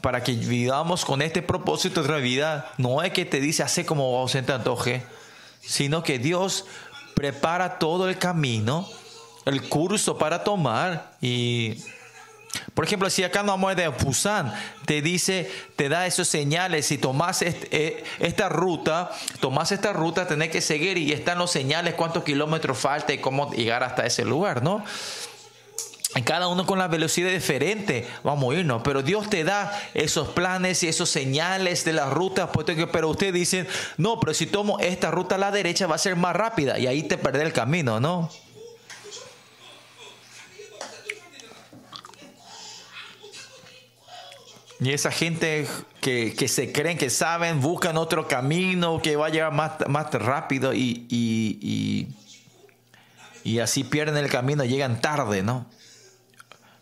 para 0.00 0.22
que 0.22 0.32
vivamos 0.32 1.04
con 1.04 1.20
este 1.20 1.42
propósito 1.42 2.02
de 2.02 2.20
vida, 2.20 2.72
no 2.78 3.02
es 3.02 3.12
que 3.12 3.24
te 3.24 3.40
dice 3.40 3.64
hace 3.64 3.84
como 3.84 4.10
vos 4.10 4.34
antoje, 4.36 5.04
sino 5.60 6.04
que 6.04 6.20
Dios 6.20 6.64
prepara 7.14 7.80
todo 7.80 8.08
el 8.08 8.16
camino, 8.16 8.88
el 9.46 9.68
curso 9.68 10.16
para 10.16 10.44
tomar 10.44 11.16
y 11.20 11.82
por 12.74 12.84
ejemplo, 12.84 13.10
si 13.10 13.24
acá 13.24 13.42
no 13.42 13.52
vamos 13.52 13.76
de 13.76 13.88
Busan, 13.88 14.52
te 14.84 15.02
dice, 15.02 15.50
te 15.76 15.88
da 15.88 16.06
esos 16.06 16.28
señales, 16.28 16.86
si 16.86 16.98
tomas 16.98 17.42
eh, 17.42 18.04
esta 18.18 18.48
ruta, 18.48 19.10
tomas 19.40 19.72
esta 19.72 19.92
ruta, 19.92 20.26
tenés 20.26 20.50
que 20.50 20.60
seguir 20.60 20.98
y 20.98 21.12
están 21.12 21.38
los 21.38 21.50
señales, 21.50 21.94
cuántos 21.94 22.24
kilómetros 22.24 22.78
falta 22.78 23.12
y 23.12 23.18
cómo 23.18 23.50
llegar 23.52 23.82
hasta 23.82 24.06
ese 24.06 24.24
lugar, 24.24 24.62
¿no? 24.62 24.84
cada 26.22 26.48
uno 26.48 26.66
con 26.66 26.78
la 26.78 26.88
velocidad 26.88 27.30
diferente 27.30 28.06
vamos 28.22 28.54
a 28.54 28.58
irnos, 28.58 28.82
pero 28.82 29.02
Dios 29.02 29.28
te 29.28 29.44
da 29.44 29.78
esos 29.94 30.28
planes 30.28 30.82
y 30.82 30.88
esos 30.88 31.10
señales 31.10 31.84
de 31.84 31.92
las 31.92 32.10
rutas, 32.10 32.48
pero 32.92 33.08
usted 33.08 33.32
dice, 33.32 33.66
no, 33.96 34.18
pero 34.20 34.32
si 34.34 34.46
tomo 34.46 34.78
esta 34.78 35.10
ruta 35.10 35.34
a 35.34 35.38
la 35.38 35.50
derecha 35.50 35.86
va 35.86 35.96
a 35.96 35.98
ser 35.98 36.16
más 36.16 36.34
rápida 36.34 36.78
y 36.78 36.86
ahí 36.86 37.02
te 37.02 37.18
perdés 37.18 37.42
el 37.42 37.52
camino, 37.52 38.00
¿no? 38.00 38.30
Y 44.78 44.92
esa 44.92 45.10
gente 45.10 45.66
que, 46.00 46.48
se 46.48 46.70
creen 46.70 46.98
que 46.98 47.08
saben, 47.08 47.60
buscan 47.60 47.96
otro 47.96 48.28
camino 48.28 49.00
que 49.00 49.16
va 49.16 49.26
a 49.26 49.30
llegar 49.30 49.52
más, 49.52 49.72
más 49.88 50.12
rápido 50.12 50.74
y, 50.74 51.06
y, 51.08 52.08
y, 53.42 53.58
así 53.60 53.84
pierden 53.84 54.22
el 54.22 54.30
camino, 54.30 54.64
llegan 54.64 55.00
tarde, 55.00 55.42
¿no? 55.42 55.66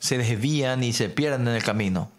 Se 0.00 0.18
desvían 0.18 0.82
y 0.82 0.92
se 0.92 1.08
pierden 1.08 1.46
en 1.46 1.54
el 1.54 1.62
camino. 1.62 2.10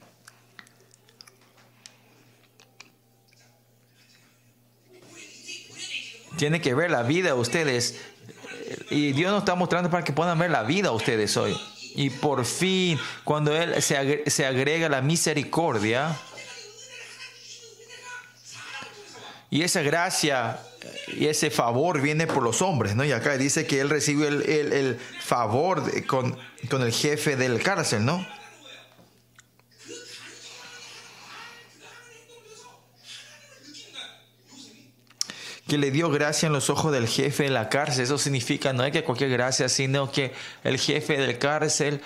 Tiene 6.37 6.61
que 6.61 6.73
ver 6.73 6.91
la 6.91 7.03
vida 7.03 7.35
ustedes. 7.35 7.99
Y 8.89 9.11
Dios 9.11 9.31
nos 9.31 9.43
está 9.43 9.55
mostrando 9.55 9.89
para 9.89 10.03
que 10.03 10.13
puedan 10.13 10.37
ver 10.39 10.51
la 10.51 10.63
vida 10.63 10.91
ustedes 10.91 11.35
hoy. 11.37 11.55
Y 11.95 12.09
por 12.09 12.45
fin, 12.45 12.99
cuando 13.23 13.55
Él 13.55 13.81
se 13.81 14.45
agrega, 14.45 14.89
la 14.89 15.01
misericordia, 15.01 16.15
y 19.49 19.63
esa 19.63 19.81
gracia 19.81 20.59
y 21.15 21.27
ese 21.27 21.49
favor 21.49 22.01
viene 22.01 22.27
por 22.27 22.43
los 22.43 22.61
hombres, 22.61 22.95
¿no? 22.95 23.05
Y 23.05 23.13
acá 23.13 23.37
dice 23.37 23.65
que 23.65 23.79
Él 23.79 23.89
recibió 23.89 24.27
el, 24.27 24.99
favor 25.21 26.05
con, 26.05 26.37
con 26.69 26.81
el 26.81 26.91
jefe 26.91 27.37
del 27.37 27.61
cárcel, 27.61 28.03
¿no? 28.05 28.25
Que 35.67 35.77
le 35.77 35.89
dio 35.89 36.09
gracia 36.09 36.47
en 36.47 36.53
los 36.53 36.69
ojos 36.69 36.91
del 36.91 37.07
jefe 37.07 37.43
de 37.43 37.49
la 37.49 37.69
cárcel. 37.69 38.03
Eso 38.03 38.17
significa 38.17 38.71
no 38.71 38.83
es 38.83 38.91
que 38.91 39.03
cualquier 39.03 39.31
gracia, 39.31 39.67
sino 39.67 40.11
que 40.11 40.31
el 40.63 40.77
jefe 40.77 41.17
del 41.17 41.39
cárcel 41.39 42.01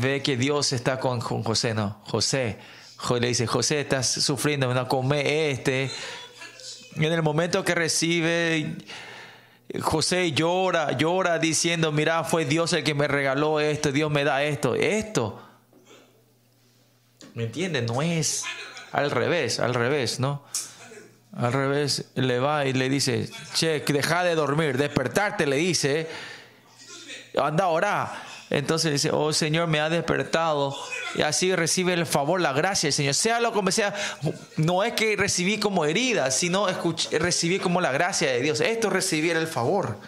ve 0.00 0.22
que 0.22 0.36
Dios 0.36 0.72
está 0.72 1.00
con, 1.00 1.20
José. 1.20 1.72
No, 1.72 2.00
José, 2.06 2.58
le 3.18 3.28
dice, 3.28 3.46
José, 3.46 3.80
estás 3.80 4.06
sufriendo, 4.06 4.72
no 4.74 4.86
come 4.86 5.50
este. 5.50 5.90
En 6.96 7.04
el 7.04 7.22
momento 7.22 7.64
que 7.64 7.74
recibe, 7.74 8.76
José 9.80 10.32
llora, 10.32 10.92
llora 10.92 11.38
diciendo, 11.38 11.92
mira, 11.92 12.24
fue 12.24 12.44
Dios 12.44 12.72
el 12.74 12.84
que 12.84 12.94
me 12.94 13.08
regaló 13.08 13.60
esto, 13.60 13.92
Dios 13.92 14.10
me 14.10 14.24
da 14.24 14.44
esto, 14.44 14.74
esto. 14.74 15.40
¿Me 17.32 17.44
entiendes? 17.44 17.84
No 17.84 18.02
es 18.02 18.44
al 18.92 19.10
revés, 19.10 19.58
al 19.58 19.72
revés, 19.72 20.20
¿no? 20.20 20.42
Al 21.36 21.52
revés, 21.52 22.06
le 22.16 22.40
va 22.40 22.66
y 22.66 22.72
le 22.72 22.88
dice, 22.88 23.30
che, 23.54 23.80
deja 23.86 24.24
de 24.24 24.34
dormir, 24.34 24.76
despertarte, 24.76 25.46
le 25.46 25.56
dice, 25.56 26.08
anda 27.40 27.64
ahora, 27.64 28.24
Entonces 28.50 28.90
dice, 28.90 29.10
oh 29.12 29.32
Señor, 29.32 29.68
me 29.68 29.78
ha 29.78 29.88
despertado. 29.88 30.76
Y 31.14 31.22
así 31.22 31.54
recibe 31.54 31.92
el 31.92 32.04
favor, 32.04 32.40
la 32.40 32.52
gracia 32.52 32.88
del 32.88 32.92
Señor. 32.92 33.14
Sea 33.14 33.38
lo 33.38 33.52
como 33.52 33.70
sea, 33.70 33.94
no 34.56 34.82
es 34.82 34.94
que 34.94 35.14
recibí 35.16 35.58
como 35.58 35.84
herida, 35.84 36.32
sino 36.32 36.66
recibí 37.12 37.60
como 37.60 37.80
la 37.80 37.92
gracia 37.92 38.28
de 38.28 38.40
Dios. 38.40 38.60
Esto 38.60 38.88
es 38.88 38.92
recibir 38.92 39.36
el 39.36 39.46
favor. 39.46 39.98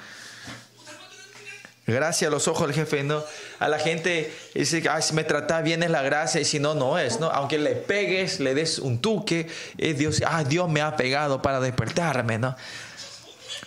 Gracias 1.84 2.28
a 2.28 2.30
los 2.30 2.46
ojos 2.46 2.68
del 2.68 2.76
jefe, 2.76 3.02
¿no? 3.02 3.24
A 3.58 3.68
la 3.68 3.78
gente 3.78 4.32
dice, 4.54 4.84
Ay, 4.88 5.02
si 5.02 5.14
me 5.14 5.24
trata 5.24 5.60
bien 5.62 5.82
es 5.82 5.90
la 5.90 6.02
gracia 6.02 6.40
y 6.40 6.44
si 6.44 6.60
no, 6.60 6.74
no 6.74 6.96
es, 6.96 7.18
¿no? 7.18 7.26
Aunque 7.30 7.58
le 7.58 7.74
pegues, 7.74 8.38
le 8.38 8.54
des 8.54 8.78
un 8.78 9.00
tuque, 9.00 9.48
es 9.78 9.98
Dios, 9.98 10.22
ah, 10.24 10.44
Dios 10.44 10.68
me 10.68 10.80
ha 10.80 10.96
pegado 10.96 11.42
para 11.42 11.58
despertarme, 11.58 12.38
¿no? 12.38 12.54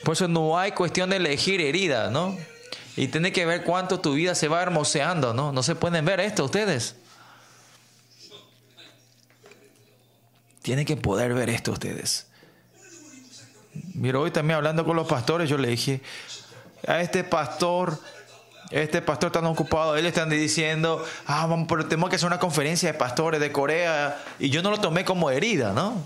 Por 0.04 0.14
eso 0.14 0.30
no 0.30 0.58
hay 0.58 0.72
cuestión 0.72 1.10
de 1.10 1.18
elegir 1.18 1.60
herida, 1.60 2.10
¿no? 2.10 2.38
Y 2.96 3.10
tiene 3.10 3.34
que 3.34 3.46
ver 3.46 3.64
cuánto 3.64 4.00
tu 4.00 4.14
vida 4.14 4.34
se 4.34 4.48
va 4.48 4.62
hermoseando, 4.62 5.34
¿no? 5.34 5.52
No 5.52 5.62
se 5.62 5.76
pueden 5.76 6.06
ver 6.06 6.22
esto 6.22 6.46
ustedes. 6.46 6.96
Tienen 10.62 10.86
que 10.86 10.96
poder 10.96 11.34
ver 11.34 11.50
esto 11.50 11.74
ustedes. 11.74 12.28
Mira, 13.94 14.20
hoy 14.20 14.32
también 14.32 14.56
hablando 14.56 14.86
con 14.86 14.96
los 14.96 15.08
pastores, 15.08 15.50
yo 15.50 15.58
le 15.58 15.68
dije, 15.68 16.02
a 16.88 17.02
este 17.02 17.24
pastor, 17.24 18.00
este 18.72 19.02
pastor 19.02 19.32
tan 19.32 19.46
ocupado, 19.46 19.96
él 19.96 20.06
están 20.06 20.30
diciendo, 20.30 21.04
ah, 21.28 21.46
vamos, 21.48 21.68
pero 21.70 21.86
tenemos 21.86 22.10
que 22.10 22.16
hacer 22.16 22.28
una 22.28 22.40
conferencia 22.40 22.92
de 22.92 22.98
pastores 22.98 23.40
de 23.40 23.52
Corea, 23.52 24.18
y 24.40 24.50
yo 24.50 24.62
no 24.62 24.72
lo 24.72 24.80
tomé 24.80 25.06
como 25.06 25.30
herida, 25.30 25.74
¿no? 25.74 26.02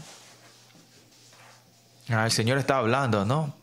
Ah, 2.10 2.26
el 2.26 2.32
Señor 2.32 2.58
está 2.58 2.78
hablando, 2.78 3.26
¿no? 3.26 3.54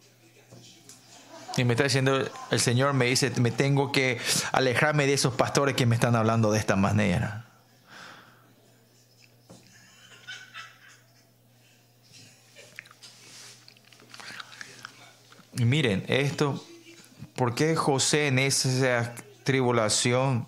Y 1.57 1.65
me 1.65 1.73
está 1.73 1.85
diciendo, 1.85 2.29
el 2.51 2.61
Señor 2.61 2.93
me 2.93 3.07
dice, 3.07 3.31
me 3.41 3.51
tengo 3.51 3.91
que 3.91 4.21
alejarme 4.53 5.07
de 5.07 5.15
esos 5.15 5.35
pastores 5.35 5.75
que 5.75 5.87
me 5.87 5.95
están 5.95 6.15
hablando 6.15 6.53
de 6.53 6.59
esta 6.59 6.77
manera. 6.77 7.47
Y 15.59 15.65
miren, 15.65 16.05
esto 16.09 16.63
¿Por 17.37 17.55
qué 17.55 17.77
José 17.77 18.29
en 18.29 18.39
esa 18.39 19.15
tribulación 19.45 20.47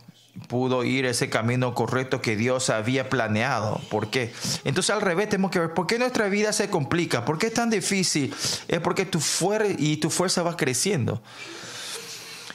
pudo 0.49 0.85
ir 0.85 1.05
ese 1.05 1.29
camino 1.29 1.75
correcto 1.75 2.23
que 2.23 2.35
Dios 2.35 2.71
había 2.71 3.11
planeado? 3.11 3.79
¿Por 3.91 4.09
qué? 4.09 4.33
Entonces 4.65 4.95
al 4.95 5.03
revés 5.03 5.29
tenemos 5.29 5.51
que 5.51 5.59
ver, 5.59 5.75
¿por 5.75 5.87
qué 5.87 5.99
nuestra 5.99 6.29
vida 6.29 6.53
se 6.55 6.71
complica? 6.71 7.27
¿Por 7.27 7.39
qué 7.39 7.49
es 7.49 7.55
tan 7.55 7.69
difícil? 7.69 8.35
Es 8.69 8.81
porque 8.81 9.05
tu 9.05 9.21
fuerza 9.21 9.75
y 9.79 9.99
tu 9.99 10.09
fuerza 10.09 10.43
va 10.43 10.57
creciendo. 10.57 11.23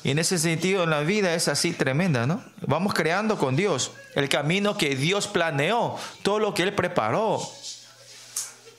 Y 0.04 0.10
en 0.10 0.20
ese 0.20 0.40
sentido, 0.40 0.84
en 0.84 0.90
la 0.90 1.02
vida 1.02 1.36
es 1.36 1.48
así 1.48 1.72
tremenda, 1.72 2.26
¿no? 2.26 2.44
Vamos 2.66 2.94
creando 2.94 3.38
con 3.38 3.56
Dios 3.56 3.92
el 4.16 4.30
camino 4.30 4.78
que 4.78 4.96
Dios 4.96 5.28
planeó, 5.28 5.96
todo 6.24 6.40
lo 6.40 6.56
que 6.56 6.64
Él 6.64 6.74
preparó. 6.74 7.40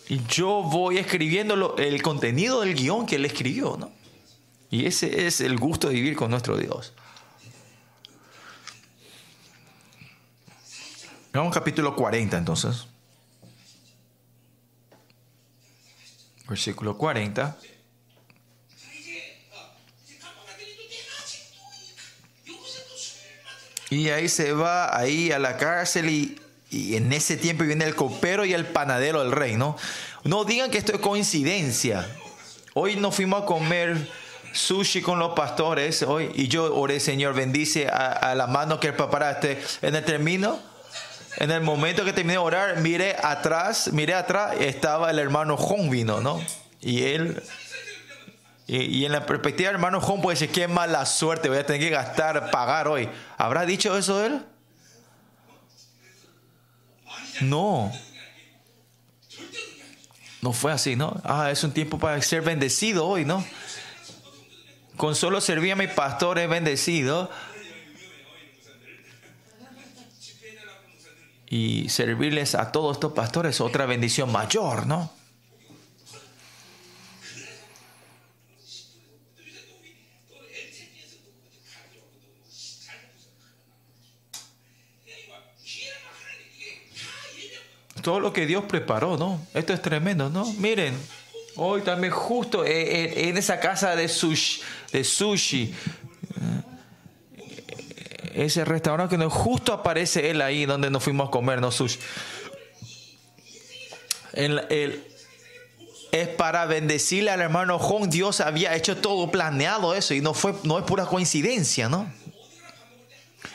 Y 0.08 0.20
yo 0.26 0.64
voy 0.64 0.98
escribiendo 0.98 1.76
el 1.78 2.02
contenido 2.02 2.60
del 2.60 2.74
guion 2.74 3.06
que 3.06 3.16
Él 3.16 3.24
escribió, 3.24 3.76
¿no? 3.78 4.03
Y 4.70 4.86
ese 4.86 5.26
es 5.26 5.40
el 5.40 5.58
gusto 5.58 5.88
de 5.88 5.94
vivir 5.94 6.16
con 6.16 6.30
nuestro 6.30 6.56
Dios. 6.56 6.92
Vamos 11.32 11.52
capítulo 11.52 11.96
40 11.96 12.38
entonces. 12.38 12.86
Versículo 16.48 16.96
40. 16.96 17.56
Y 23.90 24.08
ahí 24.10 24.28
se 24.28 24.52
va 24.52 24.96
ahí 24.96 25.32
a 25.32 25.38
la 25.38 25.56
cárcel 25.56 26.08
y, 26.08 26.40
y, 26.70 26.96
en 26.96 27.12
ese 27.12 27.36
tiempo 27.36 27.64
viene 27.64 27.84
el 27.84 27.94
copero 27.94 28.44
y 28.44 28.52
el 28.52 28.66
panadero 28.66 29.20
del 29.20 29.32
rey, 29.32 29.56
¿no? 29.56 29.76
No 30.24 30.44
digan 30.44 30.70
que 30.70 30.78
esto 30.78 30.92
es 30.92 31.00
coincidencia. 31.00 32.08
Hoy 32.74 32.96
nos 32.96 33.14
fuimos 33.14 33.42
a 33.42 33.46
comer 33.46 34.08
sushi 34.54 35.02
con 35.02 35.18
los 35.18 35.32
pastores 35.32 36.02
hoy 36.02 36.30
y 36.34 36.48
yo 36.48 36.74
oré, 36.74 37.00
Señor, 37.00 37.34
bendice 37.34 37.88
a, 37.88 38.34
la 38.34 38.46
mano 38.46 38.80
que 38.80 38.92
preparaste. 38.92 39.62
En 39.82 39.94
el 39.94 40.04
término, 40.04 40.58
en 41.36 41.50
el 41.50 41.60
momento 41.60 42.04
que 42.04 42.12
terminé 42.12 42.34
de 42.34 42.38
orar, 42.38 42.80
miré 42.80 43.16
atrás, 43.22 43.92
miré 43.92 44.14
atrás, 44.14 44.54
estaba 44.60 45.10
el 45.10 45.18
hermano 45.18 45.56
Juan 45.56 45.90
vino, 45.90 46.20
¿no? 46.20 46.40
Y 46.80 47.02
él, 47.02 47.42
y, 48.66 49.04
en 49.04 49.12
la 49.12 49.26
perspectiva 49.26 49.68
del 49.68 49.76
hermano 49.76 50.00
Juan 50.00 50.22
puede 50.22 50.38
decir, 50.38 50.52
qué 50.52 50.68
mala 50.68 51.04
suerte, 51.04 51.48
voy 51.48 51.58
a 51.58 51.66
tener 51.66 51.82
que 51.82 51.90
gastar, 51.90 52.50
pagar 52.50 52.88
hoy. 52.88 53.08
¿Habrá 53.36 53.66
dicho 53.66 53.96
eso 53.98 54.24
él? 54.24 54.40
No. 57.40 57.92
No 60.40 60.52
fue 60.52 60.72
así, 60.72 60.94
¿no? 60.94 61.20
Ah, 61.24 61.50
es 61.50 61.64
un 61.64 61.72
tiempo 61.72 61.98
para 61.98 62.20
ser 62.22 62.42
bendecido 62.42 63.06
hoy, 63.06 63.24
¿no? 63.24 63.44
Con 64.96 65.14
solo 65.14 65.40
servir 65.40 65.72
a 65.72 65.76
mi 65.76 65.88
pastor 65.88 66.38
es 66.38 66.48
bendecido. 66.48 67.30
Y 71.48 71.88
servirles 71.88 72.54
a 72.54 72.72
todos 72.72 72.96
estos 72.96 73.12
pastores 73.12 73.56
es 73.56 73.60
otra 73.60 73.86
bendición 73.86 74.32
mayor, 74.32 74.86
¿no? 74.86 75.10
todo 88.04 88.20
lo 88.20 88.32
que 88.32 88.46
Dios 88.46 88.64
preparó, 88.64 89.16
¿no? 89.16 89.40
Esto 89.54 89.72
es 89.72 89.82
tremendo, 89.82 90.28
¿no? 90.28 90.44
Miren, 90.58 90.94
Hoy 91.56 91.82
también 91.82 92.12
justo 92.12 92.64
en, 92.64 93.36
esa 93.36 93.60
casa 93.60 93.94
de 93.94 94.08
sushi, 94.08 94.60
de 94.92 95.04
sushi 95.04 95.72
eh, 98.32 98.44
ese 98.46 98.64
restaurante 98.64 99.16
que 99.16 99.24
justo 99.26 99.72
aparece 99.72 100.30
él 100.30 100.42
ahí 100.42 100.66
donde 100.66 100.90
nos 100.90 101.02
fuimos 101.04 101.28
a 101.28 101.30
comer, 101.30 101.60
no 101.60 101.70
sushi. 101.70 102.00
es 104.34 106.28
para 106.36 106.66
bendecirle 106.66 107.30
al 107.30 107.40
hermano 107.40 107.78
Juan. 107.78 108.10
Dios 108.10 108.40
había 108.40 108.74
hecho 108.74 108.96
todo 108.96 109.30
planeado 109.30 109.94
eso 109.94 110.14
y 110.14 110.20
no, 110.20 110.34
fue, 110.34 110.54
no 110.64 110.78
es 110.78 110.84
pura 110.84 111.06
coincidencia, 111.06 111.88
¿no? 111.88 112.12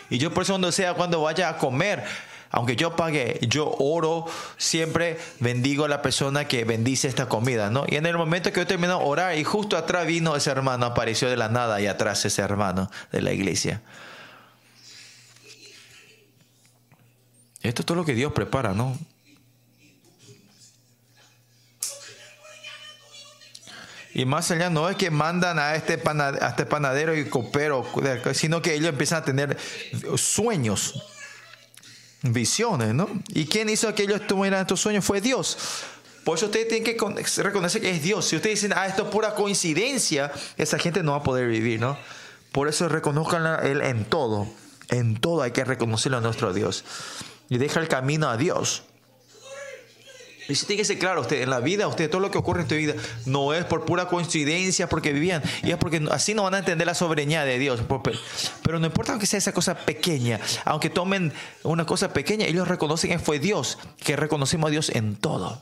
Y 0.10 0.18
yo 0.18 0.34
por 0.34 0.44
eso 0.44 0.54
cuando 0.54 0.72
sea, 0.72 0.94
cuando 0.94 1.22
vaya 1.22 1.50
a 1.50 1.58
comer, 1.58 2.04
aunque 2.52 2.76
yo 2.76 2.96
pague, 2.96 3.40
yo 3.48 3.76
oro, 3.80 4.26
siempre 4.58 5.20
bendigo 5.40 5.86
a 5.86 5.88
la 5.88 6.02
persona 6.02 6.48
que 6.48 6.64
bendice 6.64 7.08
esta 7.08 7.30
comida, 7.30 7.70
¿no? 7.70 7.86
Y 7.88 7.96
en 7.96 8.06
el 8.06 8.18
momento 8.18 8.52
que 8.52 8.62
yo 8.62 8.68
termino 8.68 8.98
de 8.98 9.06
orar 9.06 9.38
y 9.38 9.44
justo 9.44 9.78
atrás 9.78 10.08
vino 10.08 10.36
ese 10.36 10.50
hermano, 10.50 10.88
apareció 10.88 11.30
de 11.30 11.38
la 11.38 11.50
nada 11.50 11.80
y 11.80 11.88
atrás 11.88 12.26
ese 12.26 12.42
hermano 12.42 12.90
de 13.12 13.22
la 13.22 13.34
iglesia. 13.34 13.82
Esto 17.62 17.82
es 17.82 17.86
todo 17.86 17.98
lo 17.98 18.06
que 18.06 18.16
Dios 18.16 18.34
prepara, 18.34 18.74
¿no? 18.74 18.98
Y 24.12 24.26
más 24.26 24.50
allá 24.50 24.72
no 24.72 24.90
es 24.90 24.96
que 24.96 25.12
mandan 25.12 25.60
a 25.60 25.76
este, 25.76 26.02
a 26.04 26.48
este 26.50 26.66
panadero 26.66 27.16
y 27.16 27.30
copero, 27.30 27.86
sino 28.34 28.62
que 28.62 28.74
ellos 28.74 28.90
empiezan 28.90 29.20
a 29.20 29.26
tener 29.26 29.56
sueños 30.16 31.19
visiones, 32.22 32.94
¿no? 32.94 33.10
¿Y 33.30 33.46
quién 33.46 33.70
hizo 33.70 33.94
que 33.96 34.04
ellos 34.04 34.26
tuvieran 34.28 34.62
estos 34.62 34.82
sueños? 34.82 35.06
Fue 35.06 35.22
Dios. 35.22 35.58
Por 36.24 36.38
eso 36.38 36.48
ustedes 36.48 36.68
tienen 36.68 36.84
que 36.84 37.44
reconocer 37.44 37.82
que 37.82 37.90
es 37.90 38.04
Dios. 38.04 38.26
Si 38.26 38.36
ustedes 38.36 38.62
dicen, 38.62 38.78
ah, 38.78 38.86
esto 38.86 39.04
es 39.04 39.10
pura 39.10 39.36
coincidencia, 39.36 40.32
esa 40.58 40.78
gente 40.78 41.02
no 41.02 41.14
va 41.14 41.20
a 41.20 41.24
poder 41.24 41.48
vivir, 41.48 41.80
¿no? 41.80 41.98
Por 42.52 42.68
eso 42.68 42.88
reconozcan 42.90 43.46
a 43.46 43.56
Él 43.58 43.82
en 43.82 44.06
todo. 44.06 44.48
En 44.90 45.20
todo 45.20 45.42
hay 45.42 45.52
que 45.52 45.64
reconocerlo 45.64 46.18
a 46.18 46.22
nuestro 46.22 46.54
Dios. 46.54 46.84
Y 47.50 47.58
deja 47.58 47.80
el 47.80 47.88
camino 47.88 48.30
a 48.30 48.38
Dios. 48.38 48.84
Y 50.50 50.56
si 50.56 50.66
tiene 50.66 50.82
que 50.82 50.86
ser 50.86 50.98
claro, 50.98 51.22
usted, 51.22 51.44
en 51.44 51.52
la 51.52 51.60
vida, 51.60 51.88
usted, 51.88 52.10
todo 52.10 52.22
lo 52.22 52.32
que 52.32 52.40
ocurre 52.40 52.64
en 52.64 52.68
tu 52.68 52.76
vida 52.76 52.96
no 53.26 53.54
es 53.54 53.66
por 53.66 53.86
pura 53.86 54.08
coincidencia 54.08 54.90
porque 54.90 55.14
vivían, 55.14 55.44
y 55.62 55.70
es 55.70 55.78
porque 55.78 56.06
así 56.10 56.34
no 56.34 56.44
van 56.44 56.56
a 56.56 56.60
entender 56.60 56.88
la 56.88 56.96
soberanía 56.96 57.46
de 57.46 57.60
Dios. 57.60 57.82
Pero 58.64 58.80
no 58.80 58.88
importa 58.88 59.20
que 59.20 59.28
sea 59.28 59.38
esa 59.38 59.54
cosa 59.54 59.76
pequeña, 59.76 60.40
aunque 60.66 60.90
tomen 60.90 61.32
una 61.64 61.86
cosa 61.86 62.12
pequeña, 62.14 62.48
ellos 62.48 62.68
reconocen 62.68 63.12
que 63.12 63.20
fue 63.20 63.38
Dios, 63.38 63.78
que 64.04 64.16
reconocemos 64.16 64.70
a 64.70 64.72
Dios 64.72 64.90
en 64.90 65.16
todo. 65.16 65.62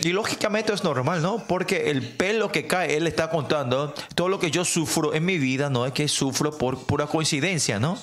Y 0.00 0.08
lógicamente 0.08 0.72
es 0.72 0.82
normal, 0.82 1.22
¿no? 1.22 1.46
Porque 1.46 1.90
el 1.90 2.08
pelo 2.08 2.50
que 2.50 2.66
cae, 2.66 2.96
Él 2.96 3.06
está 3.06 3.28
contando, 3.28 3.94
todo 4.14 4.28
lo 4.28 4.40
que 4.40 4.50
yo 4.50 4.64
sufro 4.64 5.14
en 5.14 5.24
mi 5.24 5.38
vida 5.38 5.68
no 5.68 5.86
es 5.86 5.92
que 5.92 6.08
sufro 6.08 6.56
por 6.56 6.78
pura 6.84 7.06
coincidencia, 7.06 7.78
¿no? 7.78 7.98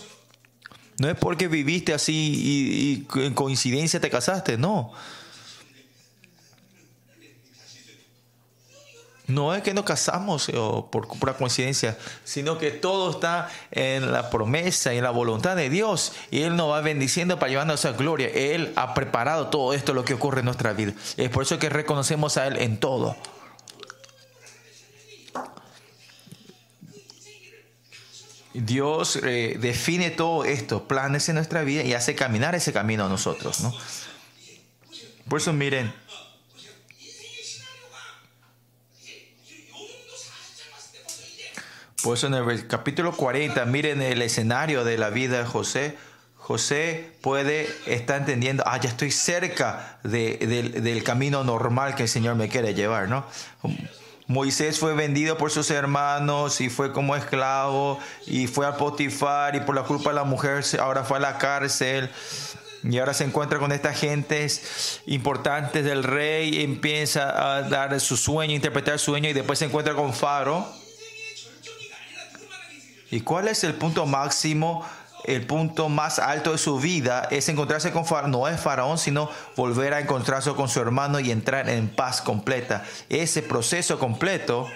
No 1.02 1.10
es 1.10 1.18
porque 1.18 1.48
viviste 1.48 1.96
así 1.96 2.14
y, 2.14 3.20
en 3.22 3.34
coincidencia 3.34 4.00
te 4.00 4.12
casaste, 4.12 4.56
no. 4.56 4.92
no 9.26 9.56
es 9.56 9.64
que 9.64 9.74
nos 9.74 9.84
casamos 9.84 10.50
eh, 10.50 10.54
por 10.92 11.08
pura 11.08 11.34
coincidencia, 11.34 11.98
sino 12.24 12.60
que 12.60 12.70
todo 12.70 13.10
está 13.10 13.50
en 13.72 14.12
la 14.12 14.30
promesa 14.30 14.94
y 14.94 14.98
en 15.00 15.04
la 15.04 15.10
voluntad 15.10 15.56
de 15.56 15.72
Dios. 15.72 16.14
Y 16.30 16.44
Él 16.44 16.56
nos 16.56 16.70
va 16.70 16.82
bendiciendo 16.82 17.40
para 17.40 17.50
llevarnos 17.50 17.84
a 17.86 17.94
gloria. 17.94 18.28
Él 18.28 18.72
ha 18.76 18.94
preparado 18.94 19.48
todo 19.48 19.74
esto, 19.74 19.96
lo 19.96 20.06
que 20.06 20.14
ocurre 20.14 20.42
en 20.42 20.46
nuestra 20.46 20.74
vida. 20.74 20.94
Es 21.18 21.30
por 21.32 21.42
eso 21.42 21.58
que 21.58 21.70
reconocemos 21.70 22.38
a 22.38 22.46
Él 22.46 22.58
en 22.58 22.78
todo. 22.80 23.16
Dios 28.54 29.18
eh, 29.24 29.58
define 29.60 30.10
todo 30.10 30.44
esto, 30.44 30.88
planes 30.88 31.30
en 31.30 31.36
nuestra 31.36 31.64
vida 31.64 31.84
y 31.84 31.94
hace 31.94 32.16
caminar 32.16 32.56
ese 32.56 32.74
camino 32.74 33.06
a 33.06 33.10
nosotros. 33.10 33.62
¿no? 33.62 33.74
Por 35.28 35.40
eso 35.40 35.54
miren, 35.54 35.94
Por 42.04 42.18
eso 42.18 42.28
en 42.28 42.34
el 42.34 42.68
capítulo 42.68 43.12
40, 43.16 43.64
miren 43.66 44.02
el 44.02 44.24
escenario 44.24 44.84
de 44.84 44.98
la 44.98 45.12
vida 45.12 45.38
de 45.38 45.46
José. 45.46 45.96
José 46.36 47.12
puede 47.22 47.70
estar 47.86 48.20
entendiendo, 48.20 48.64
ah, 48.66 48.80
ya 48.80 48.90
estoy 48.90 49.12
cerca 49.12 50.00
del 50.02 51.04
camino 51.04 51.44
normal 51.44 51.94
que 51.94 52.04
el 52.04 52.10
Señor 52.10 52.36
me 52.36 52.50
quiere 52.50 52.74
llevar, 52.74 53.08
¿no? 53.08 53.26
Moisés 54.32 54.80
fue 54.80 54.94
vendido 54.94 55.38
por 55.38 55.52
sus 55.52 55.70
hermanos 55.72 56.62
y 56.62 56.70
fue 56.70 56.94
como 56.94 57.18
esclavo 57.18 58.00
y 58.26 58.48
fue 58.48 58.66
a 58.66 58.78
Potifar 58.78 59.56
y 59.56 59.60
por 59.60 59.76
la 59.76 59.84
culpa 59.84 60.12
de 60.12 60.16
la 60.16 60.24
mujer 60.24 60.64
ahora 60.80 61.04
fue 61.04 61.18
a 61.18 61.20
la 61.20 61.38
cárcel 61.38 62.10
y 62.84 62.98
ahora 62.98 63.14
se 63.14 63.26
encuentra 63.26 63.60
con 63.60 63.74
estas 63.74 64.00
gentes 64.00 65.02
importantes 65.06 65.84
del 65.84 66.04
rey 66.04 66.56
y 66.56 66.64
empieza 66.64 67.58
a 67.58 67.64
dar 67.64 68.00
su 68.00 68.16
sueño, 68.16 68.56
interpretar 68.56 68.98
su 69.00 69.12
sueño 69.12 69.30
y 69.30 69.34
después 69.34 69.60
se 69.60 69.66
encuentra 69.66 69.96
con 69.96 70.14
Faro 70.14 70.66
¿Y 73.12 73.20
cuál 73.20 73.50
es 73.50 73.66
el 73.66 73.74
punto 73.74 74.06
máximo? 74.06 74.86
El 75.24 75.46
punto 75.46 75.88
más 75.88 76.18
alto 76.20 76.52
de 76.52 76.58
su 76.58 76.80
vida 76.80 77.28
es 77.30 77.48
encontrarse 77.50 77.92
con 77.92 78.06
Faraón, 78.06 78.32
no 78.32 78.48
es 78.48 78.60
Faraón, 78.60 78.98
sino 78.98 79.30
volver 79.56 79.94
a 79.94 80.00
encontrarse 80.00 80.52
con 80.54 80.68
su 80.68 80.80
hermano 80.80 81.20
y 81.20 81.32
entrar 81.32 81.70
en 81.70 81.90
paz 81.90 82.22
completa. 82.22 82.84
Ese 83.10 83.44
proceso 83.44 84.00
completo, 84.00 84.68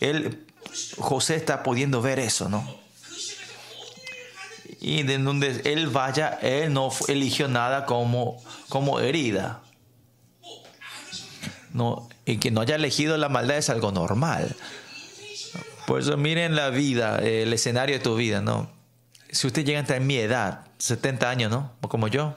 él, 0.00 0.46
José 0.98 1.36
está 1.36 1.62
pudiendo 1.62 2.02
ver 2.02 2.18
eso, 2.18 2.48
¿no? 2.48 2.66
Y 4.80 5.04
de 5.04 5.18
donde 5.18 5.62
él 5.64 5.88
vaya, 5.88 6.38
él 6.42 6.72
no 6.72 6.90
eligió 7.08 7.48
nada 7.48 7.86
como, 7.86 8.42
como 8.68 9.00
herida. 9.00 9.62
No, 11.72 12.08
y 12.24 12.38
que 12.38 12.50
no 12.50 12.62
haya 12.62 12.74
elegido 12.74 13.16
la 13.16 13.28
maldad 13.28 13.58
es 13.58 13.70
algo 13.70 13.92
normal. 13.92 14.56
Por 15.86 16.00
eso 16.00 16.16
miren 16.16 16.56
la 16.56 16.70
vida, 16.70 17.18
el 17.18 17.52
escenario 17.52 17.98
de 17.98 18.02
tu 18.02 18.16
vida, 18.16 18.40
¿no? 18.40 18.75
Si 19.36 19.46
usted 19.46 19.66
llega 19.66 19.84
a 19.94 20.00
mi 20.00 20.16
edad, 20.16 20.64
70 20.78 21.28
años, 21.28 21.50
¿no? 21.50 21.70
Como 21.82 22.08
yo. 22.08 22.34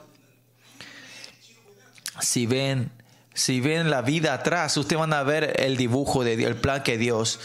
Si 2.20 2.44
ven, 2.44 2.92
si 3.32 3.62
ven 3.62 3.88
la 3.88 4.02
vida 4.02 4.34
atrás, 4.34 4.76
ustedes 4.76 5.00
van 5.00 5.14
a 5.14 5.22
ver 5.22 5.54
el 5.60 5.78
dibujo 5.78 6.24
de 6.24 6.34
el 6.34 6.56
plan 6.56 6.82
que 6.82 6.98
Dios. 6.98 7.40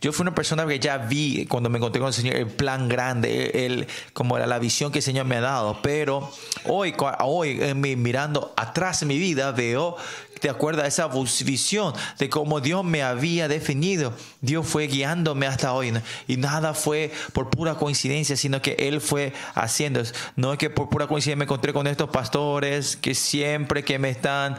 Yo 0.00 0.12
fui 0.12 0.22
una 0.22 0.36
persona 0.36 0.64
que 0.64 0.78
ya 0.78 0.96
vi 0.98 1.44
cuando 1.46 1.68
me 1.68 1.78
encontré 1.78 1.98
con 1.98 2.06
el 2.06 2.14
Señor 2.14 2.36
el 2.36 2.46
plan 2.46 2.88
grande, 2.88 3.66
el, 3.66 3.88
como 4.12 4.36
era 4.36 4.46
la 4.46 4.60
visión 4.60 4.92
que 4.92 5.00
el 5.00 5.04
Señor 5.04 5.26
me 5.26 5.38
ha 5.38 5.40
dado. 5.40 5.82
Pero 5.82 6.30
hoy, 6.66 6.94
hoy 7.18 7.74
mirando 7.74 8.54
atrás 8.56 9.02
en 9.02 9.08
mi 9.08 9.18
vida, 9.18 9.50
veo 9.50 9.96
¿Te 10.40 10.48
acuerdas 10.48 10.84
de 10.84 10.88
esa 10.88 11.08
visión 11.44 11.92
de 12.18 12.30
cómo 12.30 12.60
Dios 12.60 12.82
me 12.82 13.02
había 13.02 13.46
definido? 13.46 14.14
Dios 14.40 14.66
fue 14.66 14.86
guiándome 14.86 15.46
hasta 15.46 15.72
hoy. 15.74 15.92
Y 16.26 16.36
nada 16.38 16.72
fue 16.72 17.12
por 17.32 17.50
pura 17.50 17.74
coincidencia, 17.74 18.36
sino 18.36 18.62
que 18.62 18.72
Él 18.78 19.00
fue 19.00 19.34
haciendo. 19.54 20.02
No 20.36 20.52
es 20.52 20.58
que 20.58 20.70
por 20.70 20.88
pura 20.88 21.06
coincidencia 21.06 21.36
me 21.36 21.44
encontré 21.44 21.72
con 21.72 21.86
estos 21.86 22.08
pastores 22.08 22.96
que 22.96 23.14
siempre 23.14 23.84
que 23.84 23.98
me 23.98 24.10
están 24.10 24.56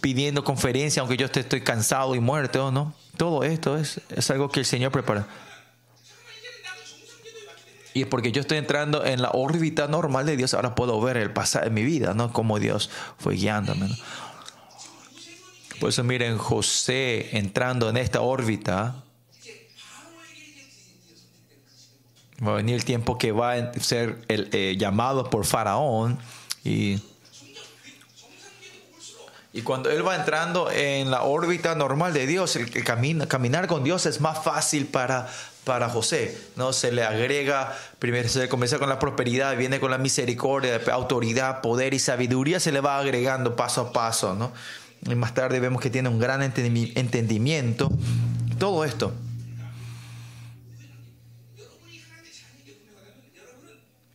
pidiendo 0.00 0.44
conferencia, 0.44 1.00
aunque 1.00 1.16
yo 1.16 1.26
estoy 1.26 1.60
cansado 1.62 2.14
y 2.14 2.20
muerto, 2.20 2.70
¿no? 2.70 2.94
Todo 3.16 3.42
esto 3.42 3.76
es, 3.76 4.00
es 4.14 4.30
algo 4.30 4.50
que 4.50 4.60
el 4.60 4.66
Señor 4.66 4.92
prepara. 4.92 5.26
Y 7.94 8.02
es 8.02 8.08
porque 8.08 8.30
yo 8.30 8.42
estoy 8.42 8.58
entrando 8.58 9.06
en 9.06 9.22
la 9.22 9.30
órbita 9.32 9.88
normal 9.88 10.26
de 10.26 10.36
Dios, 10.36 10.52
ahora 10.52 10.74
puedo 10.74 11.00
ver 11.00 11.16
el 11.16 11.32
pasado 11.32 11.64
de 11.64 11.70
mi 11.70 11.82
vida, 11.82 12.12
¿no? 12.12 12.30
Cómo 12.30 12.58
Dios 12.58 12.90
fue 13.16 13.36
guiándome. 13.36 13.88
Por 15.80 15.90
eso 15.90 16.02
miren, 16.04 16.38
José 16.38 17.36
entrando 17.36 17.88
en 17.90 17.96
esta 17.96 18.20
órbita, 18.22 19.02
va 22.44 22.52
a 22.52 22.54
venir 22.56 22.74
el 22.74 22.84
tiempo 22.84 23.18
que 23.18 23.32
va 23.32 23.54
a 23.54 23.72
ser 23.74 24.18
el, 24.28 24.48
eh, 24.52 24.76
llamado 24.78 25.30
por 25.30 25.44
Faraón 25.44 26.18
y, 26.64 27.00
y 29.52 29.62
cuando 29.62 29.90
él 29.90 30.06
va 30.06 30.16
entrando 30.16 30.70
en 30.70 31.10
la 31.10 31.22
órbita 31.22 31.74
normal 31.74 32.12
de 32.12 32.26
Dios, 32.26 32.56
el, 32.56 32.70
caminar 32.84 33.66
con 33.66 33.84
Dios 33.84 34.06
es 34.06 34.20
más 34.20 34.42
fácil 34.42 34.86
para, 34.86 35.28
para 35.64 35.88
José, 35.88 36.38
¿no? 36.56 36.72
Se 36.72 36.92
le 36.92 37.04
agrega, 37.04 37.76
primero 37.98 38.28
se 38.28 38.48
comienza 38.48 38.78
con 38.78 38.88
la 38.88 38.98
prosperidad, 38.98 39.56
viene 39.56 39.80
con 39.80 39.90
la 39.90 39.98
misericordia, 39.98 40.80
autoridad, 40.92 41.60
poder 41.60 41.94
y 41.94 41.98
sabiduría, 41.98 42.60
se 42.60 42.70
le 42.70 42.80
va 42.80 42.98
agregando 42.98 43.56
paso 43.56 43.80
a 43.80 43.92
paso, 43.92 44.34
¿no? 44.34 44.52
Y 45.02 45.14
más 45.14 45.34
tarde 45.34 45.60
vemos 45.60 45.80
que 45.80 45.90
tiene 45.90 46.08
un 46.08 46.18
gran 46.18 46.42
entendimiento. 46.42 47.90
Todo 48.58 48.84
esto. 48.84 49.12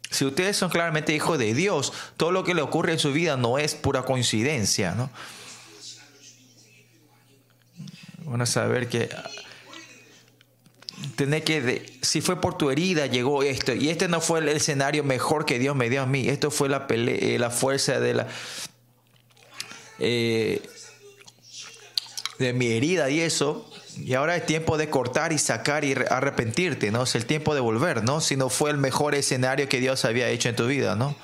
Si 0.09 0.25
ustedes 0.25 0.57
son 0.57 0.69
claramente 0.69 1.15
hijos 1.15 1.39
de 1.39 1.53
Dios, 1.53 1.93
todo 2.17 2.31
lo 2.31 2.43
que 2.43 2.53
le 2.53 2.61
ocurre 2.61 2.91
en 2.91 2.99
su 2.99 3.11
vida 3.13 3.37
no 3.37 3.57
es 3.57 3.75
pura 3.75 4.03
coincidencia, 4.03 4.93
¿no? 4.93 5.09
Van 8.25 8.41
a 8.41 8.45
saber 8.45 8.87
que 8.87 9.09
tener 11.15 11.43
que 11.43 11.97
si 12.01 12.21
fue 12.21 12.39
por 12.39 12.57
tu 12.57 12.69
herida 12.69 13.07
llegó 13.07 13.41
esto 13.41 13.73
y 13.73 13.89
este 13.89 14.07
no 14.07 14.21
fue 14.21 14.39
el 14.39 14.49
escenario 14.49 15.03
mejor 15.03 15.45
que 15.45 15.57
Dios 15.57 15.75
me 15.75 15.89
dio 15.89 16.03
a 16.03 16.05
mí 16.05 16.29
esto 16.29 16.51
fue 16.51 16.69
la 16.69 16.85
pelea, 16.85 17.39
la 17.39 17.49
fuerza 17.49 17.99
de 17.99 18.13
la 18.13 18.27
eh, 19.97 20.61
de 22.41 22.53
mi 22.53 22.67
herida 22.67 23.09
y 23.09 23.21
eso. 23.21 23.69
Y 23.97 24.13
ahora 24.15 24.35
es 24.35 24.45
tiempo 24.45 24.77
de 24.77 24.89
cortar 24.89 25.31
y 25.31 25.37
sacar 25.37 25.85
y 25.85 25.93
arrepentirte, 25.93 26.91
¿no? 26.91 27.03
Es 27.03 27.15
el 27.15 27.25
tiempo 27.25 27.55
de 27.55 27.61
volver, 27.61 28.03
¿no? 28.03 28.19
Si 28.19 28.35
no 28.35 28.49
fue 28.49 28.71
el 28.71 28.77
mejor 28.77 29.15
escenario 29.15 29.69
que 29.69 29.79
Dios 29.79 30.03
había 30.05 30.29
hecho 30.29 30.49
en 30.49 30.55
tu 30.55 30.67
vida, 30.67 30.95
¿no? 30.95 31.15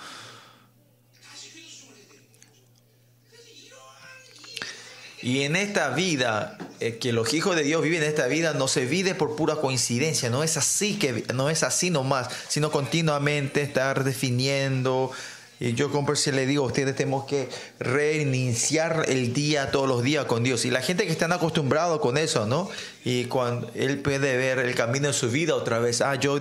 Y 5.22 5.42
en 5.42 5.56
esta 5.56 5.90
vida, 5.90 6.58
eh, 6.80 7.00
que 7.00 7.12
los 7.12 7.34
hijos 7.34 7.56
de 7.56 7.64
Dios 7.64 7.82
viven 7.82 8.04
en 8.04 8.10
esta 8.10 8.28
vida, 8.28 8.54
no 8.54 8.68
se 8.68 8.86
vive 8.86 9.16
por 9.16 9.36
pura 9.36 9.56
coincidencia, 9.56 10.30
no 10.30 10.44
es 10.44 10.58
así 10.58 10.98
que 11.00 11.26
no 11.34 11.50
es 11.50 11.64
así 11.64 11.90
nomás, 11.90 12.30
sino 12.48 12.72
continuamente 12.72 13.62
estar 13.62 14.04
definiendo, 14.04 15.12
y 15.60 15.74
yo 15.74 15.92
como 15.92 16.16
si 16.16 16.32
le 16.32 16.46
digo, 16.46 16.64
ustedes 16.64 16.96
tenemos 16.96 17.26
que 17.26 17.50
reiniciar 17.80 19.06
el 19.08 19.34
día 19.34 19.72
todos 19.72 19.88
los 19.88 20.04
días 20.04 20.26
con 20.26 20.44
Dios. 20.44 20.66
Y 20.66 20.72
la 20.72 20.82
gente 20.82 21.06
que 21.06 21.12
están 21.12 21.32
acostumbrados 21.32 22.00
con 22.00 22.18
eso, 22.18 22.46
¿no? 22.46 22.70
Y 23.04 23.26
cuando 23.26 23.72
él 23.74 24.00
puede 24.00 24.38
ver 24.38 24.60
el 24.60 24.76
camino 24.76 25.08
de 25.08 25.14
su 25.14 25.30
vida 25.32 25.56
otra 25.56 25.80
vez, 25.80 26.02
ah, 26.02 26.16
yo, 26.16 26.40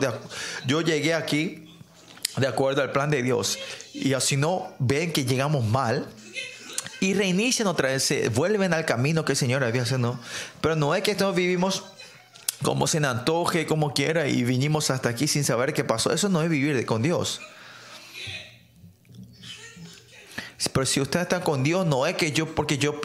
yo 0.66 0.80
llegué 0.82 1.14
aquí 1.14 1.66
de 2.36 2.46
acuerdo 2.46 2.82
al 2.82 2.92
plan 2.92 3.10
de 3.10 3.22
Dios. 3.22 3.58
Y 3.94 4.12
así 4.12 4.36
no 4.36 4.74
ven 4.78 5.12
que 5.12 5.24
llegamos 5.24 5.64
mal 5.64 6.06
y 7.00 7.14
reinician 7.14 7.68
otra 7.68 7.88
vez, 7.88 8.04
se 8.04 8.28
vuelven 8.28 8.74
al 8.74 8.84
camino 8.84 9.24
que 9.24 9.32
el 9.32 9.38
Señor 9.38 9.64
había 9.64 9.82
hecho, 9.82 9.98
¿no? 9.98 10.20
Pero 10.60 10.76
no 10.76 10.94
es 10.94 11.02
que 11.02 11.12
nosotros 11.12 11.36
vivimos 11.36 11.84
como 12.62 12.86
se 12.86 13.00
nos 13.00 13.10
antoje, 13.16 13.66
como 13.66 13.92
quiera, 13.92 14.28
y 14.28 14.42
vinimos 14.44 14.90
hasta 14.90 15.10
aquí 15.10 15.28
sin 15.28 15.44
saber 15.44 15.72
qué 15.72 15.84
pasó. 15.84 16.12
Eso 16.12 16.28
no 16.28 16.42
es 16.42 16.48
vivir 16.48 16.84
con 16.86 17.02
Dios. 17.02 17.40
Pero 20.72 20.86
si 20.86 21.00
usted 21.00 21.20
está 21.20 21.40
con 21.40 21.62
Dios, 21.62 21.86
no 21.86 22.06
es 22.06 22.16
que 22.16 22.32
yo, 22.32 22.54
porque 22.54 22.78
yo, 22.78 23.00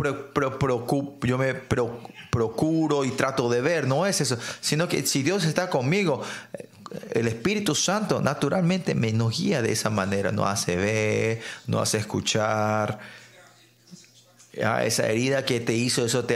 yo 1.24 1.38
me 1.38 1.54
procuro 2.32 3.04
y 3.04 3.12
trato 3.12 3.50
de 3.50 3.62
ver, 3.62 3.88
no 3.88 4.06
es 4.06 4.22
eso, 4.22 4.38
sino 4.62 4.88
que 4.88 5.06
si 5.06 5.22
Dios 5.22 5.44
está 5.44 5.70
conmigo, 5.70 6.24
eh, 6.54 6.70
el 7.12 7.28
Espíritu 7.28 7.76
Santo 7.76 8.22
naturalmente 8.22 8.96
me 8.96 9.12
nos 9.12 9.38
guía 9.38 9.62
de 9.62 9.72
esa 9.74 9.90
manera, 9.90 10.32
no 10.32 10.46
hace 10.46 10.76
ver, 10.76 11.42
no 11.68 11.80
hace 11.80 11.98
escuchar. 11.98 13.00
Ah, 14.62 14.84
esa 14.84 15.08
herida 15.08 15.46
que 15.46 15.62
te 15.62 15.74
hizo, 15.74 16.06
eso 16.06 16.26
te, 16.26 16.36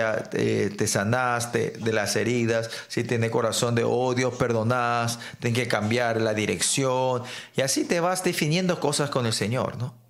te, 0.70 0.88
sanaste 0.88 1.72
de 1.72 1.92
las 1.92 2.16
heridas. 2.16 2.70
Si 2.88 3.04
tienes 3.04 3.30
corazón 3.30 3.76
de 3.76 3.84
odio, 3.84 4.38
perdonás, 4.38 5.20
tienes 5.40 5.60
que 5.60 5.68
cambiar 5.68 6.22
la 6.22 6.34
dirección. 6.34 7.24
Y 7.58 7.62
así 7.62 7.84
te 7.84 8.00
vas 8.00 8.24
definiendo 8.24 8.80
cosas 8.80 9.10
con 9.10 9.26
el 9.26 9.34
Señor, 9.34 9.78
¿no? 9.78 10.05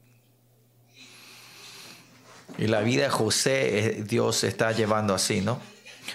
Y 2.57 2.68
la 2.68 2.82
vida 2.82 3.03
de 3.03 3.10
José, 3.10 3.80
eh, 3.80 4.03
Dios 4.07 4.44
está 4.44 4.72
llevando 4.72 5.14
así, 5.14 5.41
¿no? 5.41 5.60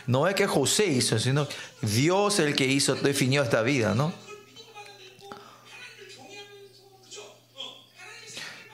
No 0.06 0.28
es 0.28 0.34
que 0.34 0.46
José 0.46 0.86
hizo, 0.86 1.18
sino 1.18 1.46
Dios 1.82 2.38
el 2.38 2.54
que 2.54 2.66
hizo, 2.66 2.94
definió 2.94 3.42
esta 3.42 3.62
vida, 3.62 3.94
¿no? 3.94 4.12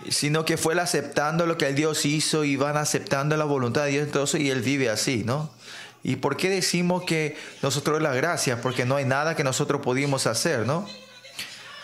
Sino 0.09 0.45
que 0.45 0.57
fue 0.57 0.75
él 0.75 0.79
aceptando 0.79 1.47
lo 1.47 1.59
que 1.59 1.67
el 1.67 1.75
Dios 1.75 2.05
hizo 2.05 2.45
y 2.45 2.57
van 2.57 2.77
aceptando 2.77 3.37
la 3.37 3.45
voluntad 3.45 3.85
de 3.85 3.91
Dios 3.91 4.07
entonces 4.07 4.41
y 4.41 4.51
él 4.51 4.63
vive 4.63 4.89
así, 4.89 5.25
¿no? 5.25 5.51
¿Y 6.05 6.17
por 6.17 6.37
qué 6.37 6.49
decimos 6.49 7.03
que 7.03 7.37
nosotros 7.63 8.01
la 8.01 8.15
gracia? 8.15 8.61
Porque 8.63 8.85
no 8.85 8.95
hay 8.95 9.05
nada 9.05 9.35
que 9.35 9.43
nosotros 9.43 9.81
pudimos 9.83 10.29
hacer, 10.29 10.65
¿no? 10.65 10.87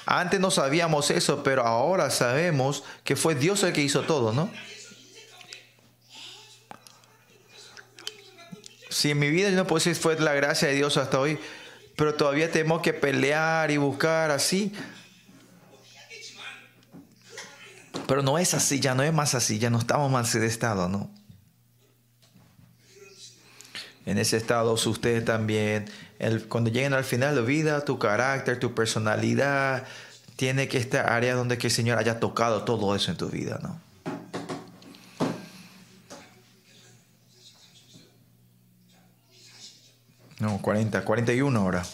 Antes 0.07 0.39
no 0.39 0.53
sabíamos 0.53 1.11
eso, 1.11 1.43
pero 1.43 1.67
ahora 1.67 2.11
sabemos 2.11 2.85
que 3.03 3.17
fue 3.17 3.35
Dios 3.35 3.63
el 3.65 3.73
que 3.73 3.81
hizo 3.81 4.03
todo, 4.03 4.33
¿no? 4.33 4.51
Si 8.93 9.11
en 9.11 9.19
mi 9.19 9.31
vida 9.31 9.49
yo 9.49 9.57
no 9.57 9.67
puedo 9.67 9.79
decir 9.83 9.97
fue 9.97 10.19
la 10.21 10.35
gracia 10.35 10.69
de 10.69 10.75
Dios 10.75 10.97
hasta 10.97 11.19
hoy, 11.19 11.39
pero 11.97 12.15
todavía 12.15 12.51
tenemos 12.51 12.83
que 12.83 12.93
pelear 12.93 13.71
y 13.71 13.79
buscar 13.79 14.31
así. 14.31 14.73
Pero 18.07 18.23
no 18.23 18.39
es 18.39 18.53
así, 18.53 18.81
ya 18.81 18.95
no 18.95 19.03
es 19.03 19.13
más 19.13 19.35
así, 19.35 19.59
ya 19.59 19.71
no 19.71 19.79
estamos 19.79 20.11
más 20.11 20.35
en 20.35 20.43
ese 20.43 20.53
estado, 20.53 20.89
¿no? 20.89 21.11
En 24.05 24.19
ese 24.19 24.37
estado 24.37 24.73
ustedes 24.75 25.25
también, 25.25 25.89
cuando 26.49 26.71
lleguen 26.71 26.93
al 26.93 27.05
final 27.05 27.35
de 27.37 27.43
vida, 27.43 27.85
tu 27.85 27.99
carácter, 27.99 28.59
tu 28.59 28.75
personalidad, 28.75 29.87
tiene 30.37 30.69
que 30.69 30.77
estar 30.77 31.11
área 31.11 31.35
donde 31.35 31.57
que 31.57 31.69
el 31.69 31.73
Señor 31.73 31.99
haya 31.99 32.21
tocado 32.21 32.65
todo 32.65 32.95
eso 32.97 33.11
en 33.11 33.17
tu 33.17 33.29
vida, 33.29 33.59
¿no? 33.63 33.81
No, 40.43 40.61
40, 40.61 41.05
41 41.05 41.61
ahora. 41.61 41.87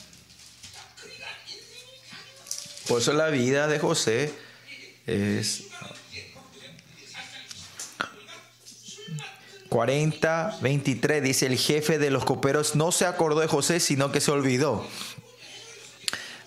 Por 2.88 3.02
eso 3.02 3.12
la 3.12 3.28
vida 3.28 3.68
de 3.68 3.78
José 3.78 4.32
es 5.06 5.64
40, 9.68 10.60
23 10.62 11.22
dice 11.22 11.44
el 11.44 11.58
jefe 11.58 11.98
de 11.98 12.10
los 12.10 12.24
coperos 12.24 12.74
no 12.74 12.90
se 12.90 13.04
acordó 13.04 13.40
de 13.40 13.48
José, 13.48 13.80
sino 13.80 14.10
que 14.12 14.22
se 14.22 14.30
olvidó. 14.30 14.82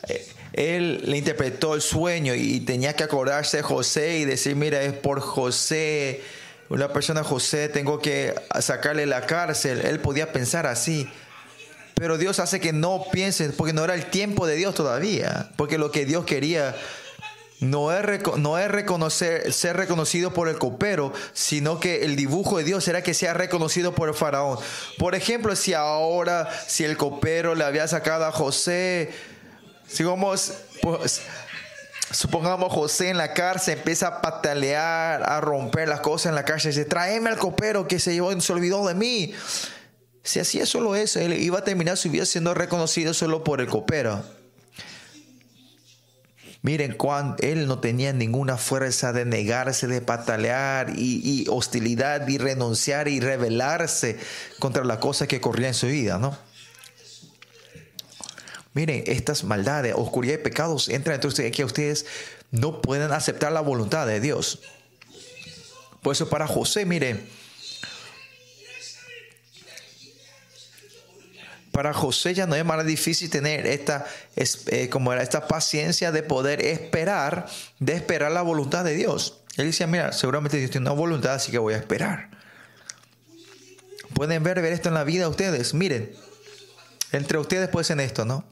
Eh, 0.08 0.28
él 0.54 1.04
le 1.06 1.18
interpretó 1.20 1.76
el 1.76 1.84
sueño 1.84 2.34
y 2.34 2.62
tenía 2.62 2.96
que 2.96 3.04
acordarse 3.04 3.58
de 3.58 3.64
José 3.64 4.18
y 4.18 4.26
decir, 4.26 4.56
mira, 4.56 4.82
es 4.82 4.94
por 4.94 5.20
José, 5.20 6.24
una 6.70 6.92
persona 6.92 7.24
José, 7.24 7.70
tengo 7.70 8.00
que 8.00 8.34
sacarle 8.60 9.06
la 9.06 9.28
cárcel. 9.28 9.82
Él 9.86 10.00
podía 10.00 10.34
pensar 10.34 10.66
así. 10.66 11.08
Pero 12.02 12.18
Dios 12.18 12.40
hace 12.40 12.60
que 12.60 12.74
no 12.74 13.06
piensen, 13.12 13.54
porque 13.56 13.74
no 13.74 13.84
era 13.84 13.94
el 13.94 14.08
tiempo 14.08 14.48
de 14.48 14.56
Dios 14.56 14.74
todavía, 14.74 15.52
porque 15.56 15.78
lo 15.78 15.92
que 15.92 16.04
Dios 16.04 16.26
quería 16.26 16.76
no 17.60 17.96
es, 17.96 18.20
no 18.38 18.58
es 18.58 18.72
reconocer, 18.72 19.54
ser 19.54 19.78
reconocido 19.78 20.34
por 20.34 20.48
el 20.48 20.58
copero, 20.58 21.14
sino 21.34 21.80
que 21.80 22.04
el 22.04 22.16
dibujo 22.16 22.58
de 22.58 22.64
Dios 22.64 22.88
era 22.88 23.04
que 23.04 23.14
sea 23.14 23.36
reconocido 23.36 23.94
por 23.94 24.10
el 24.10 24.16
faraón. 24.16 24.58
Por 24.98 25.14
ejemplo, 25.14 25.56
si 25.56 25.76
ahora, 25.76 26.50
si 26.68 26.84
el 26.86 26.98
copero 26.98 27.54
le 27.54 27.66
había 27.66 27.88
sacado 27.88 28.26
a 28.26 28.32
José, 28.32 29.12
sigamos, 29.88 30.54
pues, 30.82 31.22
supongamos 32.10 32.74
José 32.74 33.10
en 33.10 33.18
la 33.18 33.36
cárcel 33.36 33.78
empieza 33.78 34.08
a 34.08 34.22
patalear, 34.22 35.22
a 35.22 35.40
romper 35.40 35.88
las 35.88 36.00
cosas 36.00 36.32
en 36.32 36.36
la 36.36 36.46
cárcel, 36.46 36.72
dice, 36.72 36.86
tráeme 36.86 37.30
al 37.30 37.38
copero 37.38 37.88
que 37.88 38.00
se, 38.00 38.12
llevó, 38.12 38.42
se 38.42 38.54
olvidó 38.54 38.88
de 38.88 38.96
mí. 38.96 39.36
Si 40.24 40.40
hacía 40.40 40.66
solo 40.66 40.96
eso, 40.96 41.20
él 41.20 41.34
iba 41.34 41.60
a 41.60 41.64
terminar 41.64 41.98
su 41.98 42.10
vida 42.10 42.26
siendo 42.26 42.54
reconocido 42.54 43.14
solo 43.14 43.44
por 43.44 43.60
el 43.60 43.68
copero. 43.68 44.24
Miren, 46.64 46.96
cuando 46.96 47.38
él 47.42 47.66
no 47.66 47.80
tenía 47.80 48.14
ninguna 48.14 48.56
fuerza 48.56 49.14
de 49.14 49.26
negarse, 49.26 49.88
de 49.88 50.00
patalear 50.00 50.94
y, 50.96 51.48
hostilidad 51.50 52.28
y 52.28 52.38
renunciar 52.38 53.08
y 53.08 53.20
rebelarse 53.20 54.20
contra 54.60 54.84
la 54.84 55.00
cosa 55.00 55.28
que 55.28 55.42
corría 55.42 55.70
en 55.70 55.74
su 55.74 55.88
vida, 55.88 56.20
¿no? 56.20 56.38
Miren, 58.74 59.04
estas 59.08 59.44
maldades, 59.44 59.96
oscuridad 59.98 60.36
y 60.36 60.44
pecados 60.44 60.88
entran 60.88 61.16
entre 61.16 61.30
ustedes 61.30 61.52
que 61.52 61.66
ustedes 61.66 62.06
no 62.52 62.80
pueden 62.80 63.12
aceptar 63.12 63.52
la 63.52 63.62
voluntad 63.62 64.06
de 64.06 64.20
Dios. 64.20 64.62
Por 66.04 66.14
eso 66.14 66.30
para 66.30 66.48
José, 66.48 66.86
miren, 66.86 67.28
para 71.72 71.94
José 71.94 72.34
ya 72.34 72.46
no 72.48 72.56
es 72.56 72.66
más 72.66 72.86
difícil 72.86 73.30
tener 73.30 73.66
esta, 73.66 74.06
eh, 74.36 74.90
como 74.90 75.14
era, 75.14 75.24
esta 75.24 75.48
paciencia 75.48 76.12
de 76.12 76.22
poder 76.22 76.66
esperar, 76.66 77.48
de 77.80 77.94
esperar 77.94 78.32
la 78.32 78.42
voluntad 78.42 78.84
de 78.84 78.96
Dios. 78.96 79.40
Él 79.58 79.68
decía, 79.68 79.88
mira, 79.88 80.12
seguramente 80.12 80.58
Dios 80.58 80.72
tiene 80.72 80.90
una 80.90 80.96
voluntad, 80.98 81.34
así 81.34 81.52
que 81.52 81.58
voy 81.58 81.74
a 81.74 81.78
esperar. 81.78 82.30
Pueden 84.14 84.44
ver, 84.44 84.62
ver 84.62 84.74
esto 84.74 84.90
en 84.90 84.96
la 84.96 85.04
vida 85.04 85.30
ustedes. 85.30 85.74
Miren, 85.74 86.14
entre 87.12 87.38
ustedes 87.38 87.70
pueden 87.70 87.86
ser 87.86 88.00
esto, 88.02 88.26
¿no? 88.26 88.46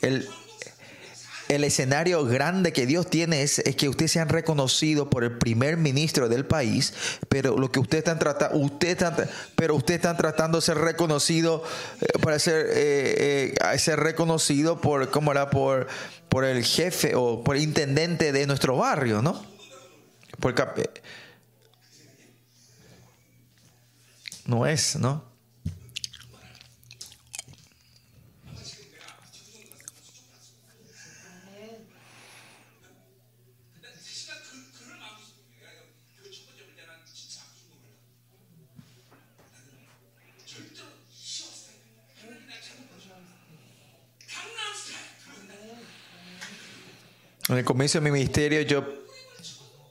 El, 0.00 0.28
el 1.48 1.64
escenario 1.64 2.24
grande 2.24 2.72
que 2.72 2.86
Dios 2.86 3.08
tiene 3.08 3.42
es, 3.42 3.62
que 3.76 3.88
ustedes 3.88 4.12
sean 4.12 4.28
reconocidos 4.28 5.08
por 5.08 5.24
el 5.24 5.38
primer 5.38 5.76
ministro 5.76 6.28
del 6.28 6.44
país, 6.44 6.92
pero 7.28 7.58
lo 7.58 7.72
que 7.72 7.80
ustedes 7.80 8.02
están 8.02 8.18
tratando, 8.18 8.58
usted 8.58 8.98
pero 9.56 9.74
ustedes 9.74 9.98
están 9.98 10.16
tratando 10.16 10.58
de 10.58 10.62
ser 10.62 10.78
reconocido 10.78 11.62
eh, 12.00 12.18
para 12.20 12.38
ser, 12.38 12.66
eh, 12.70 13.54
eh, 13.60 13.78
ser 13.78 14.00
reconocido 14.00 14.80
por, 14.80 15.10
¿cómo 15.10 15.32
era? 15.32 15.50
Por, 15.50 15.88
por 16.28 16.44
el 16.44 16.64
jefe 16.64 17.14
o 17.14 17.42
por 17.42 17.56
el 17.56 17.62
intendente 17.62 18.32
de 18.32 18.46
nuestro 18.46 18.76
barrio, 18.76 19.22
¿no? 19.22 19.44
Por 20.40 20.54
no 24.46 24.66
es, 24.66 24.96
¿no? 24.96 25.27
En 47.48 47.56
el 47.56 47.64
comienzo 47.64 47.98
de 47.98 48.04
mi 48.04 48.10
ministerio 48.10 48.60
yo 48.60 48.84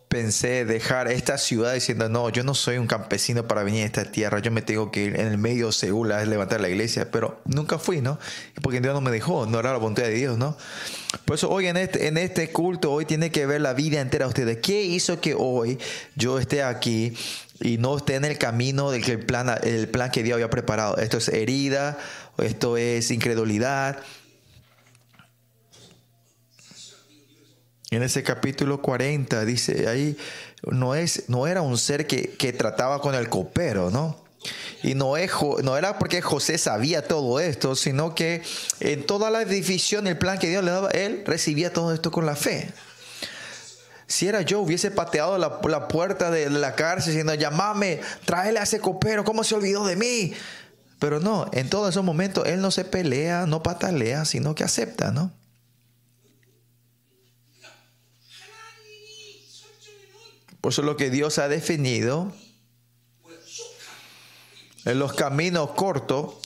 pensé 0.08 0.64
dejar 0.64 1.12
esta 1.12 1.38
ciudad 1.38 1.74
diciendo, 1.74 2.08
no, 2.08 2.30
yo 2.30 2.44
no 2.44 2.54
soy 2.54 2.78
un 2.78 2.86
campesino 2.88 3.48
para 3.48 3.64
venir 3.64 3.84
a 3.84 3.86
esta 3.88 4.06
tierra, 4.06 4.40
yo 4.40 4.52
me 4.52 4.62
tengo 4.62 4.92
que 4.92 5.06
ir 5.06 5.20
en 5.20 5.28
el 5.28 5.38
medio 5.38 5.68
de 5.68 5.74
Seúl 5.74 6.12
a 6.12 6.24
levantar 6.24 6.62
la 6.62 6.70
iglesia, 6.70 7.10
pero 7.12 7.42
nunca 7.46 7.80
fui, 7.80 8.00
¿no? 8.00 8.20
Porque 8.62 8.80
Dios 8.80 8.94
no 8.94 9.02
me 9.02 9.12
dejó, 9.12 9.48
no 9.48 9.60
era 9.60 9.72
la 9.72 9.78
voluntad 9.78 10.04
de 10.04 10.12
Dios, 10.12 10.38
¿no? 10.38 10.56
Por 11.26 11.36
eso 11.36 11.50
hoy 11.50 11.68
en 11.68 11.78
este, 11.78 12.08
en 12.08 12.18
este 12.18 12.52
culto, 12.52 12.92
hoy 12.92 13.06
tiene 13.06 13.32
que 13.32 13.46
ver 13.46 13.62
la 13.62 13.74
vida 13.74 14.00
entera 14.00 14.26
de 14.26 14.30
ustedes. 14.30 14.58
¿Qué 14.58 14.84
hizo 14.84 15.20
que 15.20 15.34
hoy 15.36 15.80
yo 16.16 16.40
esté 16.40 16.64
aquí 16.64 17.18
y 17.60 17.78
no 17.78 17.98
esté 17.98 18.16
en 18.16 18.26
el 18.26 18.38
camino 18.38 18.92
del 18.92 19.26
plan, 19.26 19.56
el 19.64 19.90
plan 19.90 20.12
que 20.12 20.24
Dios 20.24 20.36
había 20.36 20.50
preparado? 20.50 20.98
Esto 20.98 21.18
es 21.18 21.28
herida, 21.30 21.98
esto 22.38 22.78
es 22.78 23.12
incredulidad, 23.12 24.00
En 27.90 28.04
ese 28.04 28.22
capítulo 28.22 28.82
40 28.82 29.46
dice 29.46 29.88
ahí, 29.88 30.18
no, 30.70 30.94
es, 30.94 31.30
no 31.30 31.48
era 31.48 31.62
un 31.62 31.78
ser 31.78 32.06
que, 32.06 32.54
trataba 32.54 33.00
con 33.00 33.16
el 33.16 33.30
copero, 33.30 33.90
¿no? 33.90 34.18
Y 34.84 34.94
no, 34.94 35.16
es, 35.16 35.32
no 35.64 35.78
era 35.78 35.98
porque 35.98 36.22
José 36.22 36.58
sabía 36.58 37.08
todo 37.08 37.40
esto, 37.40 37.76
sino 37.76 38.14
que 38.14 38.44
en 38.82 39.06
toda 39.06 39.30
la 39.30 39.46
división, 39.46 40.06
el 40.08 40.18
plan 40.18 40.38
que 40.38 40.50
Dios 40.50 40.64
le 40.64 40.72
daba, 40.72 40.90
él 40.92 41.24
recibía 41.26 41.72
todo 41.72 41.94
esto 41.94 42.12
con 42.12 42.26
la 42.26 42.36
fe. 42.36 42.72
Si 44.06 44.28
era 44.28 44.42
yo, 44.42 44.60
hubiese 44.60 44.92
pateado 44.92 45.38
la, 45.38 45.60
la 45.68 45.88
puerta 45.88 46.30
de 46.30 46.50
la 46.50 46.76
cárcel 46.76 47.14
diciendo, 47.14 47.34
llamame, 47.36 48.02
tráele 48.26 48.60
a 48.60 48.64
ese 48.64 48.80
copero, 48.80 49.24
¿cómo 49.24 49.44
se 49.44 49.56
olvidó 49.56 49.86
de 49.86 49.96
mí? 49.96 50.34
Pero 51.00 51.20
no, 51.20 51.50
en 51.54 51.70
todos 51.70 51.90
esos 51.90 52.04
momentos 52.04 52.46
él 52.48 52.62
no 52.62 52.72
se 52.72 52.84
pelea, 52.84 53.46
no 53.46 53.64
patalea, 53.64 54.26
sino 54.26 54.56
que 54.56 54.64
acepta, 54.64 55.12
¿no? 55.12 55.32
Por 60.68 60.74
eso 60.74 60.82
lo 60.82 60.98
que 60.98 61.10
Dios 61.10 61.40
ha 61.40 61.48
definido 61.48 62.34
en 64.84 65.00
los 65.00 65.14
caminos 65.14 65.72
cortos, 65.78 66.40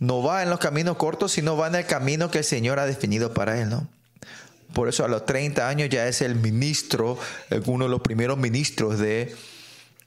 no 0.00 0.20
va 0.20 0.42
en 0.42 0.50
los 0.50 0.58
caminos 0.58 0.96
cortos, 0.96 1.30
sino 1.30 1.56
va 1.56 1.68
en 1.68 1.76
el 1.76 1.86
camino 1.86 2.28
que 2.28 2.38
el 2.38 2.44
Señor 2.44 2.80
ha 2.80 2.86
definido 2.86 3.32
para 3.32 3.60
él, 3.60 3.70
¿no? 3.70 3.86
Por 4.74 4.88
eso 4.88 5.04
a 5.04 5.08
los 5.08 5.26
30 5.26 5.68
años 5.68 5.90
ya 5.90 6.08
es 6.08 6.22
el 6.22 6.34
ministro, 6.34 7.16
uno 7.66 7.84
de 7.84 7.90
los 7.92 8.00
primeros 8.00 8.36
ministros 8.36 8.98
de, 8.98 9.32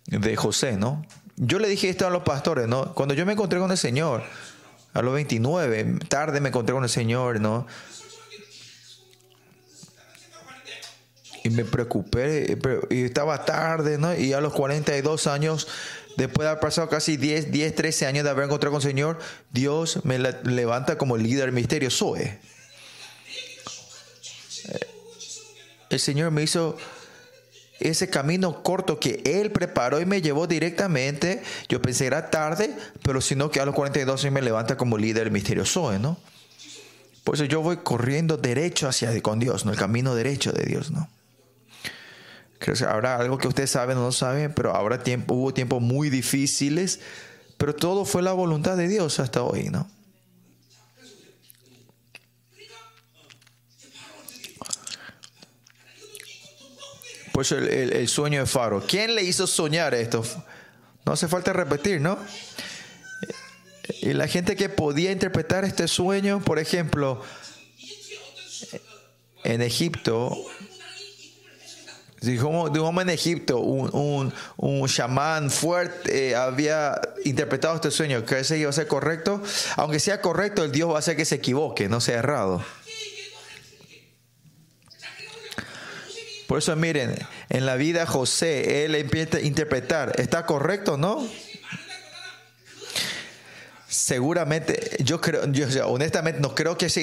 de 0.08 0.36
José, 0.36 0.76
¿no? 0.76 1.06
Yo 1.38 1.58
le 1.58 1.70
dije 1.70 1.88
esto 1.88 2.06
a 2.06 2.10
los 2.10 2.24
pastores, 2.24 2.68
¿no? 2.68 2.94
Cuando 2.94 3.14
yo 3.14 3.26
me 3.26 3.32
encontré 3.32 3.60
con 3.60 3.72
el 3.72 3.78
Señor, 3.78 4.24
a 4.94 5.02
los 5.02 5.14
29, 5.14 6.00
tarde 6.10 6.42
me 6.42 6.50
encontré 6.50 6.76
con 6.76 6.84
el 6.84 6.90
Señor, 6.90 7.40
¿no? 7.40 7.68
Y 11.46 11.52
me 11.52 11.64
preocupé, 11.64 12.58
y 12.90 13.04
estaba 13.04 13.46
tarde, 13.46 14.00
¿no? 14.00 14.16
Y 14.16 14.34
a 14.34 14.42
los 14.42 14.52
42 14.54 15.28
años, 15.28 15.68
después 16.18 16.44
de 16.44 16.50
haber 16.50 16.60
pasado 16.60 16.90
casi 16.90 17.18
10, 17.18 17.52
10 17.52 17.76
13 17.76 18.08
años 18.08 18.24
de 18.24 18.32
haber 18.32 18.46
encontrado 18.46 18.72
con 18.72 18.82
el 18.82 18.88
Señor, 18.88 19.20
Dios 19.52 20.00
me 20.06 20.18
levanta 20.18 20.98
como 20.98 21.18
líder 21.18 21.52
misterio. 21.52 21.92
Soy. 21.92 22.32
El 25.92 26.00
Señor 26.00 26.32
me 26.32 26.42
hizo 26.42 26.78
ese 27.80 28.10
camino 28.10 28.64
corto 28.64 29.00
que 29.00 29.22
Él 29.24 29.52
preparó 29.52 30.02
y 30.02 30.08
me 30.08 30.24
llevó 30.24 30.48
directamente. 30.48 31.44
Yo 31.70 31.80
pensé 31.80 32.08
era 32.08 32.32
tarde, 32.32 32.76
pero 33.04 33.22
sino 33.22 33.52
que 33.52 33.60
a 33.60 33.66
los 33.66 33.76
42 33.76 34.20
años 34.24 34.34
me 34.34 34.42
levanta 34.42 34.78
como 34.78 34.98
líder 34.98 35.30
misterioso, 35.30 35.92
¿no? 36.00 36.18
Por 37.24 37.36
eso 37.36 37.46
yo 37.46 37.62
voy 37.62 37.78
corriendo 37.78 38.36
derecho 38.36 38.88
hacia 38.88 39.22
con 39.22 39.38
Dios, 39.38 39.64
¿no? 39.64 39.72
El 39.72 39.78
camino 39.78 40.16
derecho 40.16 40.52
de 40.52 40.64
Dios, 40.66 40.90
¿no? 40.90 41.08
Habrá 42.88 43.18
algo 43.18 43.38
que 43.38 43.48
ustedes 43.48 43.72
saben 43.72 43.98
o 43.98 44.02
no 44.02 44.12
saben, 44.12 44.54
pero 44.54 44.76
ahora 44.76 45.04
tiempo, 45.04 45.36
hubo 45.36 45.54
tiempos 45.54 45.82
muy 45.82 46.10
difíciles, 46.10 47.00
pero 47.58 47.76
todo 47.76 48.06
fue 48.06 48.22
la 48.22 48.34
voluntad 48.34 48.76
de 48.78 48.88
Dios 48.88 49.20
hasta 49.20 49.44
hoy, 49.44 49.70
¿no? 49.70 49.90
Pues 57.36 57.52
el, 57.52 58.08
sueño 58.08 58.40
de 58.40 58.46
Faro. 58.46 58.82
¿Quién 58.88 59.14
le 59.14 59.22
hizo 59.22 59.46
soñar 59.46 59.94
esto? 59.94 60.24
No 61.06 61.12
hace 61.12 61.28
falta 61.28 61.52
repetir, 61.52 62.00
¿no? 62.00 62.18
Y 64.02 64.14
la 64.14 64.30
gente 64.30 64.56
que 64.56 64.70
podía 64.70 65.12
interpretar 65.12 65.66
este 65.66 65.90
sueño, 65.90 66.42
por 66.42 66.60
ejemplo, 66.60 67.22
en 69.44 69.62
Egipto, 69.62 70.34
de 72.26 72.80
un 72.80 72.86
hombre 72.86 73.04
en 73.04 73.10
Egipto, 73.10 73.60
un, 73.60 73.90
un, 73.94 74.34
un 74.58 74.88
chamán 74.88 75.50
fuerte 75.50 76.30
eh, 76.30 76.36
había 76.36 77.00
interpretado 77.24 77.76
este 77.76 77.92
sueño, 77.92 78.26
que 78.26 78.40
ese 78.40 78.58
iba 78.58 78.70
a 78.70 78.74
ser 78.74 78.88
correcto. 78.88 79.42
Aunque 79.76 80.00
sea 80.00 80.22
correcto, 80.22 80.64
el 80.64 80.72
Dios 80.72 80.90
va 80.90 80.96
a 80.96 81.00
hacer 81.00 81.16
que 81.16 81.26
se 81.26 81.36
equivoque, 81.36 81.88
no 81.88 82.02
sea 82.02 82.20
errado. 82.20 82.64
Por 86.48 86.60
eso 86.60 86.76
miren, 86.76 87.16
en 87.50 87.66
la 87.66 87.76
vida 87.76 88.06
José, 88.06 88.86
él 88.86 88.96
empieza 88.96 89.38
a 89.38 89.42
interpretar, 89.42 90.20
¿está 90.20 90.46
correcto 90.46 90.96
no? 90.98 91.28
Seguramente, 93.96 94.98
yo 95.06 95.22
creo, 95.22 95.50
yo 95.54 95.88
honestamente 95.88 96.42
no 96.42 96.54
creo 96.54 96.78
que 96.78 96.88
esa, 96.88 97.00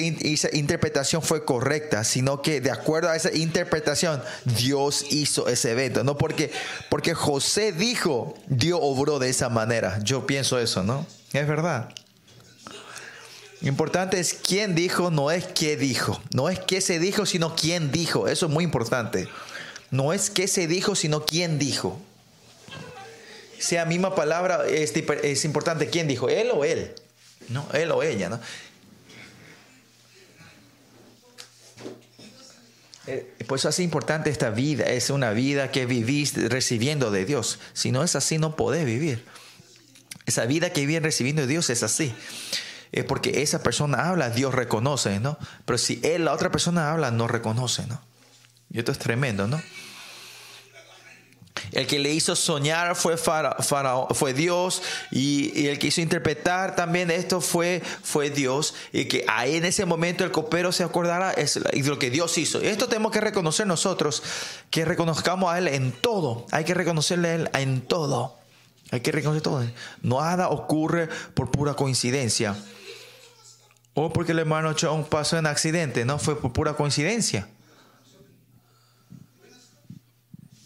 interpretación 0.55 1.23
fue 1.23 1.43
correcta, 1.43 2.03
sino 2.03 2.43
que 2.43 2.61
de 2.61 2.69
acuerdo 2.69 3.09
a 3.09 3.15
esa 3.15 3.35
interpretación, 3.35 4.21
Dios 4.45 5.03
hizo 5.09 5.47
ese 5.47 5.71
evento, 5.71 6.03
no 6.03 6.19
porque, 6.19 6.51
porque 6.89 7.15
José 7.15 7.71
dijo, 7.71 8.35
Dios 8.45 8.79
obró 8.79 9.17
de 9.17 9.29
esa 9.29 9.49
manera. 9.49 9.97
Yo 10.03 10.27
pienso 10.27 10.59
eso, 10.59 10.83
¿no? 10.83 11.07
Es 11.33 11.47
verdad. 11.47 11.89
Importante 13.61 14.19
es 14.19 14.35
quién 14.35 14.75
dijo, 14.75 15.09
no 15.09 15.31
es 15.31 15.45
qué 15.45 15.75
dijo. 15.75 16.21
No 16.31 16.47
es 16.47 16.59
qué 16.59 16.79
se 16.79 16.99
dijo, 16.99 17.25
sino 17.25 17.55
quién 17.55 17.91
dijo. 17.91 18.27
Eso 18.27 18.45
es 18.45 18.51
muy 18.51 18.63
importante. 18.63 19.27
No 19.89 20.13
es 20.13 20.29
qué 20.29 20.47
se 20.47 20.67
dijo, 20.67 20.93
sino 20.93 21.25
quién 21.25 21.57
dijo. 21.57 21.99
Sea 23.63 23.85
misma 23.85 24.13
palabra, 24.13 24.65
es, 24.67 24.93
es 25.23 25.45
importante 25.45 25.89
quién 25.89 26.07
dijo, 26.07 26.29
él 26.29 26.49
o 26.51 26.65
él. 26.65 26.93
No, 27.49 27.67
él 27.73 27.91
o 27.91 28.03
ella, 28.03 28.29
¿no? 28.29 28.39
Por 33.47 33.57
eso 33.57 33.69
es 33.69 33.79
importante 33.79 34.29
esta 34.29 34.49
vida, 34.49 34.85
es 34.85 35.09
una 35.09 35.31
vida 35.31 35.71
que 35.71 35.85
vivís 35.85 36.35
recibiendo 36.49 37.11
de 37.11 37.25
Dios. 37.25 37.59
Si 37.73 37.91
no 37.91 38.03
es 38.03 38.15
así, 38.15 38.37
no 38.37 38.55
podés 38.55 38.85
vivir. 38.85 39.25
Esa 40.25 40.45
vida 40.45 40.71
que 40.71 40.85
viven 40.85 41.03
recibiendo 41.03 41.41
de 41.41 41.47
Dios 41.47 41.69
es 41.69 41.83
así 41.83 42.13
es 42.93 43.03
porque 43.05 43.41
esa 43.41 43.63
persona 43.63 44.07
habla, 44.07 44.29
Dios 44.29 44.53
reconoce, 44.53 45.19
¿no? 45.19 45.37
Pero 45.65 45.79
si 45.79 45.99
él, 46.03 46.25
la 46.25 46.33
otra 46.33 46.51
persona 46.51 46.91
habla, 46.91 47.09
no 47.09 47.27
reconoce, 47.27 47.87
¿no? 47.87 47.99
Y 48.69 48.79
esto 48.79 48.91
es 48.91 48.99
tremendo, 48.99 49.47
¿no? 49.47 49.61
El 51.71 51.87
que 51.87 51.99
le 51.99 52.11
hizo 52.11 52.35
soñar 52.35 52.95
fue, 52.95 53.15
fue 53.17 54.33
Dios 54.33 54.81
y, 55.11 55.67
el 55.67 55.79
que 55.79 55.87
hizo 55.87 56.01
interpretar 56.01 56.75
también 56.75 57.09
esto 57.11 57.41
fue, 57.41 57.81
fue 58.03 58.29
Dios. 58.29 58.75
Y 58.91 59.05
que 59.05 59.25
ahí 59.27 59.55
en 59.55 59.65
ese 59.65 59.85
momento 59.85 60.23
el 60.23 60.31
copero 60.31 60.71
se 60.71 60.83
acordará 60.83 61.31
es 61.31 61.59
lo 61.85 61.99
que 61.99 62.09
Dios 62.09 62.37
hizo. 62.37 62.61
Esto 62.61 62.87
tenemos 62.87 63.11
que 63.11 63.21
reconocer 63.21 63.67
nosotros, 63.67 64.23
que 64.69 64.85
reconozcamos 64.85 65.51
a 65.51 65.57
Él 65.57 65.67
en 65.67 65.91
todo. 65.91 66.45
Hay 66.51 66.63
que 66.65 66.73
reconocerle 66.73 67.29
a 67.29 67.35
Él 67.35 67.49
en 67.53 67.81
todo. 67.81 68.37
Hay 68.91 69.01
que 69.01 69.11
reconocer 69.11 69.41
todo. 69.41 69.65
Nada 70.01 70.49
ocurre 70.49 71.09
por 71.33 71.49
pura 71.49 71.73
coincidencia. 71.73 72.55
O 73.95 74.11
porque 74.11 74.31
el 74.31 74.39
hermano 74.39 74.73
Chong 74.73 75.05
pasó 75.05 75.37
en 75.37 75.45
accidente, 75.45 76.03
no 76.05 76.17
fue 76.17 76.39
por 76.39 76.51
pura 76.51 76.73
coincidencia. 76.73 77.47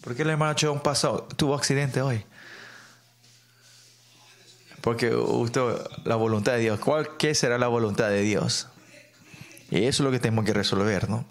¿Por 0.08 0.16
qué 0.16 0.22
el 0.22 0.30
hermano 0.30 0.54
Chong 0.54 0.80
pasó, 0.80 1.28
tuvo 1.36 1.54
accidente 1.54 2.00
hoy? 2.00 2.24
Porque 4.80 5.14
usted, 5.14 5.60
la 6.04 6.16
voluntad 6.16 6.52
de 6.52 6.60
Dios. 6.60 6.80
¿Cuál 6.80 7.18
qué 7.18 7.34
será 7.34 7.58
la 7.58 7.68
voluntad 7.68 8.08
de 8.08 8.22
Dios? 8.22 8.68
Y 9.70 9.84
eso 9.84 10.02
es 10.02 10.06
lo 10.06 10.10
que 10.10 10.18
tenemos 10.18 10.46
que 10.46 10.54
resolver, 10.54 11.10
¿no? 11.10 11.26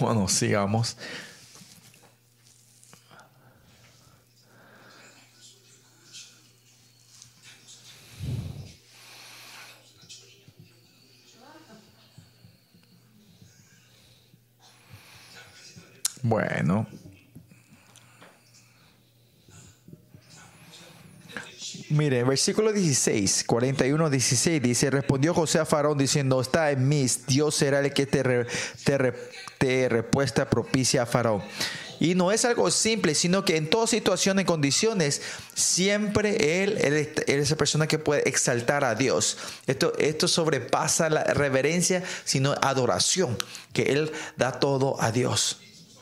Bueno, 0.00 0.26
sigamos. 0.28 0.96
Bueno. 16.22 16.86
Mire, 21.90 22.22
versículo 22.22 22.72
16, 22.72 23.42
41, 23.44 24.10
16 24.10 24.62
dice, 24.62 24.90
respondió 24.90 25.34
José 25.34 25.58
a 25.58 25.64
Faraón 25.66 25.98
diciendo, 25.98 26.40
está 26.40 26.70
en 26.70 26.88
mí, 26.88 27.04
Dios 27.26 27.56
será 27.56 27.80
el 27.80 27.92
que 27.92 28.06
te, 28.06 28.22
te, 28.84 29.12
te 29.60 29.90
respuesta 29.90 30.48
propicia 30.48 31.02
a 31.02 31.06
Faraón. 31.06 31.42
Y 32.00 32.14
no 32.14 32.32
es 32.32 32.46
algo 32.46 32.70
simple, 32.70 33.14
sino 33.14 33.44
que 33.44 33.58
en 33.58 33.68
toda 33.68 33.86
situación 33.86 34.40
y 34.40 34.46
condiciones, 34.46 35.20
siempre 35.54 36.62
él, 36.64 36.78
es 36.78 37.28
esa 37.28 37.56
persona 37.56 37.86
que 37.86 37.98
puede 37.98 38.26
exaltar 38.26 38.84
a 38.84 38.94
Dios. 38.94 39.36
Esto, 39.66 39.92
esto 39.98 40.28
sobrepasa 40.28 41.10
la 41.10 41.24
reverencia, 41.24 42.02
sino 42.24 42.54
adoración, 42.62 43.36
que 43.74 43.82
Él 43.92 44.10
da 44.38 44.52
todo 44.52 44.96
a 45.02 45.12
Dios, 45.12 45.58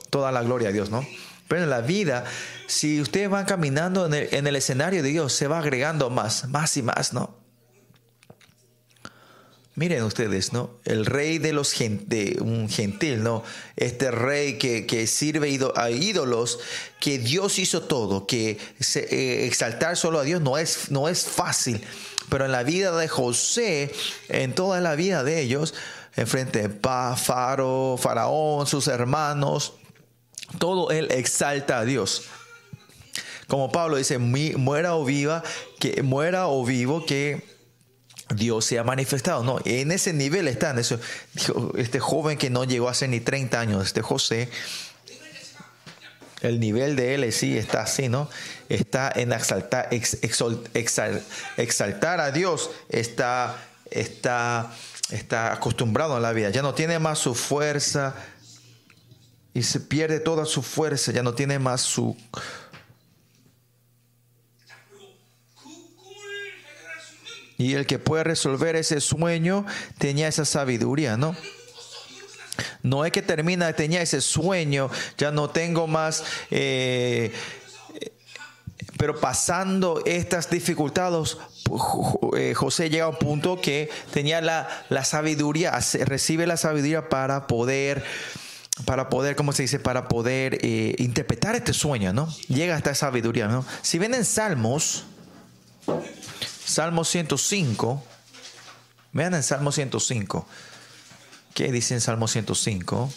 toda 0.08 0.30
la 0.30 0.44
gloria 0.44 0.68
a 0.68 0.72
Dios, 0.72 0.90
¿no? 0.90 1.04
Pero 1.48 1.64
en 1.64 1.70
la 1.70 1.80
vida, 1.80 2.24
si 2.68 3.00
ustedes 3.00 3.28
van 3.28 3.44
caminando 3.44 4.06
en 4.06 4.46
el 4.46 4.54
escenario 4.54 5.02
de 5.02 5.08
Dios, 5.08 5.32
se 5.32 5.48
va 5.48 5.58
agregando 5.58 6.10
más, 6.10 6.46
más 6.48 6.76
y 6.76 6.82
más, 6.82 7.12
¿no? 7.12 7.37
Miren 9.78 10.02
ustedes, 10.02 10.52
¿no? 10.52 10.70
El 10.84 11.06
rey 11.06 11.38
de 11.38 11.52
los 11.52 11.72
de 11.78 12.38
un 12.40 12.68
gentil, 12.68 13.22
¿no? 13.22 13.44
Este 13.76 14.10
rey 14.10 14.58
que, 14.58 15.06
sirve 15.06 15.56
a 15.76 15.90
ídolos, 15.90 16.58
que 16.98 17.20
Dios 17.20 17.60
hizo 17.60 17.82
todo, 17.82 18.26
que 18.26 18.58
eh, 18.96 19.44
exaltar 19.46 19.96
solo 19.96 20.18
a 20.18 20.24
Dios 20.24 20.42
no 20.42 20.58
es, 20.58 20.90
no 20.90 21.08
es 21.08 21.26
fácil. 21.26 21.80
Pero 22.28 22.46
en 22.46 22.50
la 22.50 22.64
vida 22.64 22.90
de 22.96 23.06
José, 23.06 23.92
en 24.28 24.52
toda 24.52 24.80
la 24.80 24.96
vida 24.96 25.22
de 25.22 25.40
ellos, 25.40 25.74
enfrente 26.16 26.66
de 26.66 26.80
Faro, 26.80 27.96
Faraón, 28.02 28.66
sus 28.66 28.88
hermanos, 28.88 29.74
todo 30.58 30.90
él 30.90 31.06
exalta 31.12 31.78
a 31.78 31.84
Dios. 31.84 32.24
Como 33.46 33.70
Pablo 33.70 33.96
dice, 33.96 34.18
muera 34.18 34.96
o 34.96 35.04
viva, 35.04 35.44
que 35.78 36.02
muera 36.02 36.48
o 36.48 36.64
vivo, 36.64 37.06
que 37.06 37.57
Dios 38.34 38.64
se 38.64 38.78
ha 38.78 38.84
manifestado. 38.84 39.42
No, 39.42 39.60
en 39.64 39.90
ese 39.92 40.12
nivel 40.12 40.48
están. 40.48 40.78
Eso, 40.78 41.00
este 41.76 42.00
joven 42.00 42.38
que 42.38 42.50
no 42.50 42.64
llegó 42.64 42.88
a 42.88 42.94
ser 42.94 43.08
ni 43.08 43.20
30 43.20 43.60
años, 43.60 43.86
este 43.86 44.02
José, 44.02 44.48
el 46.40 46.60
nivel 46.60 46.96
de 46.96 47.14
él 47.14 47.32
sí 47.32 47.56
está 47.56 47.82
así, 47.82 48.08
¿no? 48.08 48.28
Está 48.68 49.12
en 49.14 49.32
exaltar, 49.32 49.88
exaltar 51.56 52.20
a 52.20 52.30
Dios, 52.30 52.70
está, 52.88 53.56
está, 53.90 54.72
está 55.10 55.52
acostumbrado 55.52 56.16
a 56.16 56.20
la 56.20 56.32
vida, 56.32 56.50
ya 56.50 56.62
no 56.62 56.74
tiene 56.74 56.98
más 56.98 57.18
su 57.18 57.34
fuerza 57.34 58.14
y 59.54 59.62
se 59.62 59.80
pierde 59.80 60.20
toda 60.20 60.44
su 60.44 60.62
fuerza, 60.62 61.12
ya 61.12 61.22
no 61.22 61.34
tiene 61.34 61.58
más 61.58 61.80
su... 61.80 62.16
Y 67.58 67.74
el 67.74 67.86
que 67.86 67.98
puede 67.98 68.24
resolver 68.24 68.76
ese 68.76 69.00
sueño 69.00 69.66
tenía 69.98 70.28
esa 70.28 70.44
sabiduría, 70.44 71.16
¿no? 71.16 71.36
No 72.82 73.04
es 73.04 73.12
que 73.12 73.22
termina, 73.22 73.72
tenía 73.72 74.00
ese 74.00 74.20
sueño, 74.20 74.90
ya 75.18 75.30
no 75.30 75.50
tengo 75.50 75.86
más... 75.86 76.24
Eh, 76.50 77.32
pero 78.96 79.20
pasando 79.20 80.02
estas 80.06 80.50
dificultades, 80.50 81.36
eh, 82.36 82.54
José 82.54 82.90
llega 82.90 83.04
a 83.04 83.08
un 83.08 83.16
punto 83.16 83.60
que 83.60 83.90
tenía 84.12 84.40
la, 84.40 85.04
sabiduría, 85.04 85.78
recibe 86.04 86.46
la 86.48 86.56
sabiduría 86.56 87.08
para 87.08 87.46
poder, 87.46 88.02
para 88.84 89.08
poder, 89.08 89.36
¿cómo 89.36 89.52
se 89.52 89.62
dice? 89.62 89.78
Para 89.78 90.08
poder 90.08 90.58
eh, 90.62 90.96
interpretar 90.98 91.54
este 91.54 91.72
sueño, 91.72 92.12
¿no? 92.12 92.28
Llega 92.48 92.74
hasta 92.74 92.90
esta 92.90 93.06
sabiduría, 93.06 93.46
¿no? 93.46 93.64
Si 93.82 93.98
ven 93.98 94.14
en 94.14 94.24
Salmos, 94.24 95.04
Salmo 96.68 97.02
105, 97.02 98.04
vean 99.12 99.32
en 99.32 99.42
Salmo 99.42 99.72
105. 99.72 100.46
¿Qué 101.54 101.72
dice 101.72 101.94
en 101.94 102.02
Salmo 102.02 102.28
105? 102.28 103.10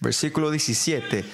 Versículo 0.00 0.50
17. 0.50 1.26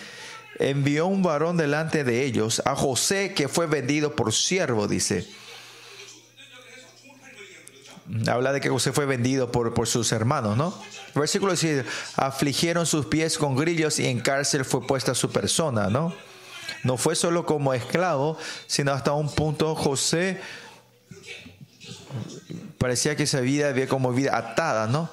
Envió 0.59 1.07
un 1.07 1.23
varón 1.23 1.57
delante 1.57 2.03
de 2.03 2.25
ellos, 2.25 2.63
a 2.65 2.75
José 2.75 3.33
que 3.33 3.47
fue 3.47 3.67
vendido 3.67 4.17
por 4.17 4.33
siervo, 4.33 4.89
dice. 4.89 5.25
Habla 8.27 8.53
de 8.53 8.61
que 8.61 8.69
José 8.69 8.93
fue 8.93 9.07
vendido 9.07 9.53
por, 9.53 9.75
por 9.75 9.87
sus 9.87 10.13
hermanos, 10.13 10.57
¿no? 10.57 10.75
Versículo 11.15 11.53
17. 11.53 11.89
Afligieron 12.17 12.87
sus 12.87 13.07
pies 13.07 13.39
con 13.39 13.57
grillos 13.57 13.99
y 13.99 14.07
en 14.07 14.21
cárcel 14.21 14.65
fue 14.65 14.87
puesta 14.87 15.15
su 15.15 15.31
persona, 15.31 15.89
¿no? 15.89 16.15
No 16.85 16.97
fue 16.97 17.15
solo 17.15 17.47
como 17.47 17.75
esclavo, 17.75 18.37
sino 18.67 18.93
hasta 18.93 19.13
un 19.13 19.33
punto 19.33 19.75
José 19.75 20.41
parecía 22.79 23.15
que 23.15 23.23
esa 23.23 23.41
vida 23.41 23.69
había 23.69 23.87
como 23.87 24.13
vida 24.13 24.37
atada, 24.37 24.89
¿no? 24.89 25.09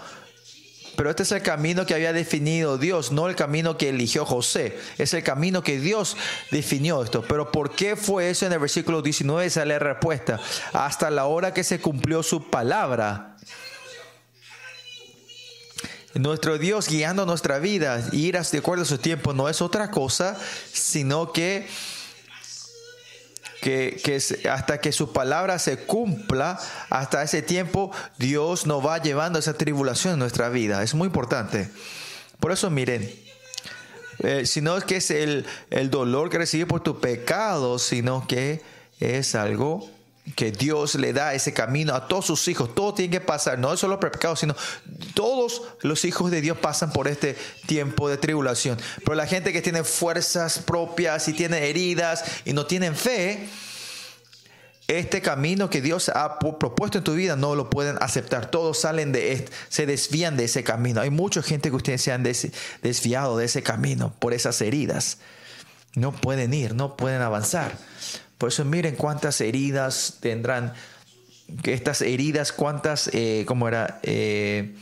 Pero 0.99 1.11
este 1.11 1.23
es 1.23 1.31
el 1.31 1.41
camino 1.41 1.85
que 1.85 1.93
había 1.93 2.11
definido 2.11 2.77
Dios, 2.77 3.13
no 3.13 3.30
el 3.30 3.35
camino 3.38 3.77
que 3.77 3.88
eligió 3.88 4.26
José. 4.26 4.77
Es 4.97 5.13
el 5.13 5.23
camino 5.23 5.63
que 5.63 5.80
Dios 5.80 6.17
definió 6.51 7.01
esto. 7.01 7.23
Pero 7.26 7.53
¿por 7.53 7.73
qué 7.73 7.95
fue 7.95 8.30
eso 8.30 8.45
en 8.45 8.51
el 8.51 8.59
versículo 8.59 9.01
19? 9.01 9.49
Sale 9.49 9.76
la 9.76 9.80
respuesta. 9.80 10.41
Hasta 10.73 11.09
la 11.09 11.27
hora 11.27 11.53
que 11.53 11.63
se 11.63 11.80
cumplió 11.80 12.21
su 12.21 12.49
palabra. 12.49 13.38
Nuestro 16.15 16.57
Dios 16.57 16.89
guiando 16.89 17.26
nuestra 17.26 17.59
vida, 17.59 18.05
ir 18.11 18.38
de 18.38 18.57
acuerdo 18.57 18.84
a 18.84 18.85
su 18.85 18.97
tiempo, 18.97 19.34
no 19.34 19.47
es 19.47 19.61
otra 19.61 19.91
cosa, 19.91 20.38
sino 20.73 21.31
que, 21.31 21.65
que, 23.61 24.22
hasta 24.49 24.80
que 24.80 24.91
su 24.91 25.11
palabra 25.11 25.60
se 25.60 25.77
cumpla, 25.77 26.60
hasta 26.90 27.23
ese 27.23 27.41
tiempo, 27.41 27.91
Dios 28.18 28.65
nos 28.65 28.86
va 28.86 29.02
llevando 29.02 29.40
esa 29.40 29.53
tribulación 29.53 30.14
en 30.14 30.19
nuestra 30.19 30.49
vida. 30.49 30.84
Es 30.84 30.94
muy 30.94 31.07
importante. 31.07 31.69
Por 32.40 32.52
eso 32.52 32.69
miren, 32.69 33.03
eh, 34.19 34.44
es 34.44 34.84
que 34.86 34.98
es 34.98 35.11
el, 35.11 35.45
el 35.69 35.90
dolor 35.90 36.30
que 36.30 36.38
recibes 36.38 36.68
por 36.68 36.81
tu 36.81 36.99
pecado, 36.99 37.80
sino 37.80 38.27
que 38.27 38.61
es 38.99 39.36
algo 39.36 39.90
que 40.35 40.51
Dios 40.51 40.95
le 40.95 41.14
da 41.14 41.34
ese 41.34 41.53
camino 41.53 41.93
a 41.95 42.07
todos 42.07 42.26
sus 42.26 42.47
hijos. 42.47 42.73
Todo 42.76 42.93
tiene 42.93 43.11
que 43.11 43.22
pasar, 43.22 43.60
no 43.60 43.76
solo 43.77 43.99
pecado, 43.99 44.35
sino 44.35 44.56
todos 45.14 45.64
los 45.81 46.06
hijos 46.06 46.31
de 46.31 46.41
Dios 46.41 46.57
pasan 46.57 46.91
por 46.91 47.07
este 47.07 47.35
tiempo 47.68 48.10
de 48.10 48.18
tribulación. 48.18 48.77
Pero 49.03 49.15
la 49.15 49.27
gente 49.27 49.53
que 49.53 49.61
tiene 49.61 49.84
fuerzas 49.84 50.60
propias 50.60 51.27
y 51.27 51.34
tiene 51.34 51.69
heridas 51.69 52.23
y 52.45 52.53
no 52.53 52.65
tienen 52.65 52.95
fe, 52.95 53.47
este 54.88 55.22
camino 55.22 55.69
que 55.69 55.81
Dios 55.81 56.10
ha 56.10 56.39
propuesto 56.39 56.97
en 56.97 57.03
tu 57.03 57.14
vida 57.14 57.35
no 57.35 57.53
lo 57.53 57.69
pueden 57.69 57.97
aceptar. 58.01 58.49
Todos 58.49 58.80
salen 58.80 59.11
de 59.11 59.47
se 59.69 59.85
desvían 59.85 60.35
de 60.35 60.45
ese 60.45 60.64
camino. 60.64 60.99
Hay 60.99 61.11
mucha 61.11 61.43
gente 61.43 61.69
que 61.69 61.76
ustedes 61.76 62.01
se 62.01 62.11
han 62.11 62.23
desviado 62.23 63.38
de 63.38 63.45
ese 63.45 63.61
camino 63.61 64.15
por 64.18 64.34
esas 64.34 64.60
heridas. 64.61 65.19
No 65.93 66.11
pueden 66.11 66.53
ir, 66.56 66.73
no 66.73 66.97
pueden 66.97 67.22
avanzar. 67.22 67.77
Por 68.40 68.49
eso 68.49 68.64
miren 68.64 68.95
cuántas 68.95 69.41
heridas 69.41 70.18
tendrán, 70.22 70.74
estas 71.66 72.02
heridas, 72.02 72.53
cuántas, 72.53 73.10
eh, 73.14 73.44
¿cómo 73.45 73.68
era? 73.68 73.99
Eh, 74.02 74.76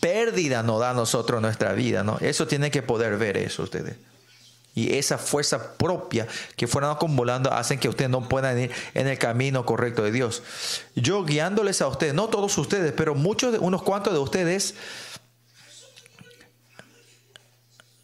pérdida 0.00 0.62
nos 0.62 0.80
da 0.80 0.90
a 0.90 0.94
nosotros 0.94 1.40
nuestra 1.40 1.72
vida, 1.72 2.04
¿no? 2.04 2.18
Eso 2.20 2.46
tiene 2.46 2.70
que 2.70 2.82
poder 2.82 3.16
ver 3.16 3.38
eso 3.38 3.62
ustedes. 3.62 3.96
Y 4.74 4.94
esa 4.96 5.16
fuerza 5.16 5.78
propia 5.78 6.28
que 6.56 6.66
fueron 6.66 6.90
acumulando 6.90 7.50
hacen 7.50 7.78
que 7.78 7.88
ustedes 7.88 8.10
no 8.10 8.28
puedan 8.28 8.58
ir 8.58 8.70
en 8.92 9.08
el 9.08 9.18
camino 9.18 9.64
correcto 9.64 10.02
de 10.02 10.12
Dios. 10.12 10.42
Yo 10.94 11.24
guiándoles 11.24 11.80
a 11.80 11.88
ustedes, 11.88 12.12
no 12.12 12.28
todos 12.28 12.56
ustedes, 12.58 12.92
pero 12.92 13.14
muchos, 13.14 13.56
unos 13.60 13.82
cuantos 13.82 14.12
de 14.12 14.18
ustedes, 14.18 14.74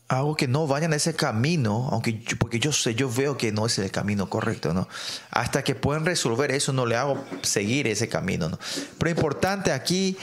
hago 0.09 0.37
que 0.37 0.47
no 0.47 0.67
vayan 0.67 0.93
a 0.93 0.97
ese 0.97 1.15
camino, 1.15 1.89
aunque 1.91 2.23
porque 2.39 2.61
yo 2.61 2.73
sé, 2.73 2.95
yo 2.95 3.11
veo 3.11 3.37
que 3.37 3.51
no 3.51 3.67
es 3.67 3.79
el 3.79 3.91
camino 3.91 4.29
correcto, 4.31 4.73
¿no? 4.73 4.89
Hasta 5.31 5.65
que 5.65 5.75
puedan 5.75 6.07
resolver 6.07 6.53
eso, 6.53 6.73
no 6.73 6.87
le 6.87 6.97
hago 6.97 7.25
seguir 7.43 7.87
ese 7.89 8.09
camino, 8.09 8.49
¿no? 8.49 8.59
Pero 8.99 9.11
importante 9.11 9.73
aquí 9.73 10.17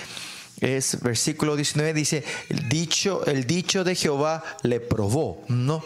es 0.62 1.02
versículo 1.02 1.56
19 1.56 1.94
dice, 1.94 2.24
el 2.50 2.70
dicho, 2.70 3.26
el 3.26 3.46
dicho 3.46 3.84
de 3.84 3.96
Jehová 3.96 4.44
le 4.62 4.80
probó, 4.80 5.44
¿no? 5.50 5.84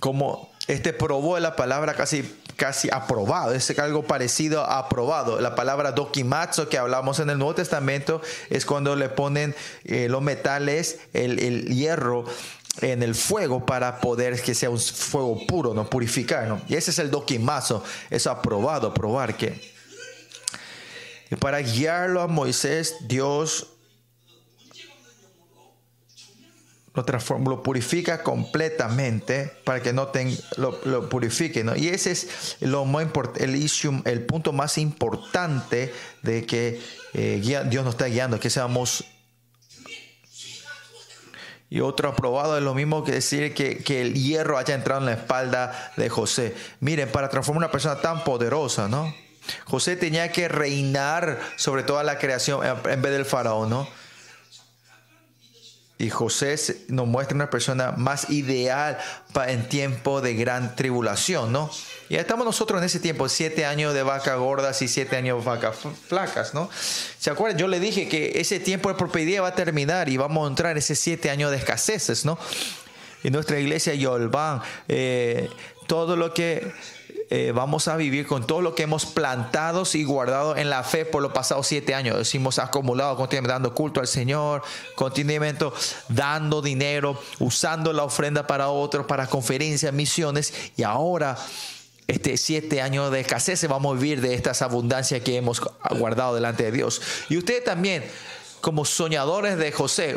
Como 0.00 0.52
este 0.66 0.92
probó 0.92 1.38
la 1.38 1.54
palabra 1.54 1.94
casi, 1.94 2.24
casi 2.58 2.88
aprobado, 2.92 3.54
es 3.54 3.78
algo 3.78 4.02
parecido 4.02 4.64
a 4.64 4.80
aprobado. 4.80 5.40
La 5.40 5.54
palabra 5.54 5.92
dokimatsu 5.92 6.68
que 6.68 6.76
hablamos 6.76 7.20
en 7.20 7.30
el 7.30 7.38
Nuevo 7.38 7.54
Testamento 7.54 8.20
es 8.50 8.66
cuando 8.66 8.96
le 8.96 9.08
ponen 9.08 9.54
eh, 9.84 10.08
los 10.10 10.20
metales, 10.20 10.98
el, 11.12 11.66
hierro 11.68 12.24
en 12.80 13.04
el 13.04 13.14
fuego 13.14 13.64
para 13.64 14.00
poder 14.00 14.42
que 14.42 14.54
sea 14.54 14.70
un 14.70 14.80
fuego 14.80 15.46
puro, 15.46 15.72
no 15.72 15.88
purificar, 15.88 16.48
¿no? 16.48 16.60
Y 16.68 16.74
ese 16.74 16.90
es 16.90 16.98
el 16.98 17.12
dokimatsu, 17.12 17.80
es 18.10 18.26
aprobado, 18.26 18.92
probar 18.92 19.36
que. 19.36 19.72
Y 21.30 21.36
para 21.36 21.60
guiarlo 21.60 22.22
a 22.22 22.26
Moisés, 22.26 22.96
Dios 23.02 23.68
lo 26.98 27.04
transforma, 27.04 27.50
lo 27.50 27.62
purifica 27.62 28.24
completamente 28.24 29.52
para 29.64 29.80
que 29.80 29.92
no 29.92 30.10
lo, 30.56 31.08
purifique. 31.08 31.62
¿no? 31.62 31.76
Y 31.76 31.88
ese 31.88 32.10
es 32.10 32.56
lo 32.60 32.84
más 32.84 33.06
el, 33.36 33.70
el 34.04 34.26
punto 34.26 34.52
más 34.52 34.78
importante 34.78 35.94
de 36.22 36.44
que 36.44 36.80
eh, 37.14 37.40
Dios 37.40 37.84
nos 37.84 37.94
está 37.94 38.06
guiando, 38.06 38.40
que 38.40 38.50
seamos... 38.50 39.04
Y 41.70 41.80
otro 41.80 42.08
aprobado 42.08 42.56
es 42.56 42.62
lo 42.62 42.74
mismo 42.74 43.04
que 43.04 43.12
decir 43.12 43.52
que, 43.52 43.78
que, 43.84 44.00
el 44.00 44.14
hierro 44.14 44.56
haya 44.56 44.74
entrado 44.74 45.00
en 45.00 45.06
la 45.06 45.12
espalda 45.12 45.92
de 45.98 46.08
José. 46.08 46.56
Miren, 46.80 47.12
para 47.12 47.28
transformar 47.28 47.58
una 47.58 47.70
persona 47.70 48.00
tan 48.00 48.24
poderosa, 48.24 48.88
¿no? 48.88 49.14
José 49.66 49.96
tenía 49.96 50.32
que 50.32 50.48
reinar 50.48 51.38
sobre 51.56 51.82
toda 51.82 52.04
la 52.04 52.18
creación 52.18 52.64
en 52.64 53.02
vez 53.02 53.12
del 53.12 53.26
faraón, 53.26 53.68
¿no? 53.68 53.86
Y 56.00 56.10
José 56.10 56.56
nos 56.88 57.08
muestra 57.08 57.34
una 57.34 57.50
persona 57.50 57.92
más 57.92 58.30
ideal 58.30 58.98
en 59.46 59.68
tiempo 59.68 60.20
de 60.20 60.34
gran 60.34 60.76
tribulación, 60.76 61.52
¿no? 61.52 61.70
Y 62.08 62.16
estamos 62.16 62.46
nosotros 62.46 62.80
en 62.80 62.86
ese 62.86 63.00
tiempo, 63.00 63.28
siete 63.28 63.66
años 63.66 63.94
de 63.94 64.04
vacas 64.04 64.38
gordas 64.38 64.80
y 64.80 64.86
siete 64.86 65.16
años 65.16 65.40
de 65.40 65.50
vacas 65.50 65.76
flacas, 66.06 66.54
¿no? 66.54 66.70
¿Se 67.18 67.30
acuerdan? 67.30 67.58
Yo 67.58 67.66
le 67.66 67.80
dije 67.80 68.08
que 68.08 68.40
ese 68.40 68.60
tiempo 68.60 68.88
de 68.88 68.94
propiedad 68.94 69.42
va 69.42 69.48
a 69.48 69.54
terminar 69.56 70.08
y 70.08 70.16
vamos 70.16 70.46
a 70.46 70.48
entrar 70.48 70.72
en 70.72 70.78
ese 70.78 70.94
siete 70.94 71.30
años 71.30 71.50
de 71.50 71.56
escaseces, 71.56 72.24
¿no? 72.24 72.38
En 73.24 73.32
nuestra 73.32 73.58
iglesia 73.58 73.94
Yolban, 73.94 74.62
eh, 74.86 75.50
todo 75.88 76.14
lo 76.14 76.32
que 76.32 76.72
eh, 77.30 77.52
vamos 77.54 77.88
a 77.88 77.96
vivir 77.96 78.26
con 78.26 78.46
todo 78.46 78.62
lo 78.62 78.74
que 78.74 78.84
hemos 78.84 79.04
plantado 79.04 79.82
y 79.92 80.02
guardado 80.04 80.56
en 80.56 80.70
la 80.70 80.82
fe 80.82 81.04
por 81.04 81.22
los 81.22 81.32
pasados 81.32 81.66
siete 81.66 81.94
años. 81.94 82.34
Hemos 82.34 82.58
acumulado 82.58 83.16
continuamente 83.16 83.52
dando 83.52 83.74
culto 83.74 84.00
al 84.00 84.06
Señor, 84.06 84.62
continuamente 84.94 85.66
dando 86.08 86.62
dinero, 86.62 87.20
usando 87.38 87.92
la 87.92 88.04
ofrenda 88.04 88.46
para 88.46 88.70
otros, 88.70 89.04
para 89.04 89.26
conferencias, 89.26 89.92
misiones. 89.92 90.54
Y 90.78 90.84
ahora, 90.84 91.36
este 92.06 92.38
siete 92.38 92.80
años 92.80 93.10
de 93.12 93.20
escasez, 93.20 93.68
vamos 93.68 93.94
a 93.94 94.00
vivir 94.00 94.22
de 94.22 94.32
estas 94.32 94.62
abundancias 94.62 95.20
que 95.20 95.36
hemos 95.36 95.60
guardado 95.98 96.34
delante 96.34 96.64
de 96.64 96.72
Dios. 96.72 97.02
Y 97.28 97.36
ustedes 97.36 97.62
también, 97.62 98.04
como 98.62 98.86
soñadores 98.86 99.58
de 99.58 99.70
José, 99.70 100.16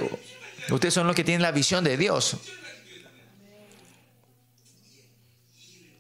ustedes 0.70 0.94
son 0.94 1.08
los 1.08 1.16
que 1.18 1.26
tienen 1.26 1.42
la 1.42 1.52
visión 1.52 1.84
de 1.84 1.98
Dios. 1.98 2.38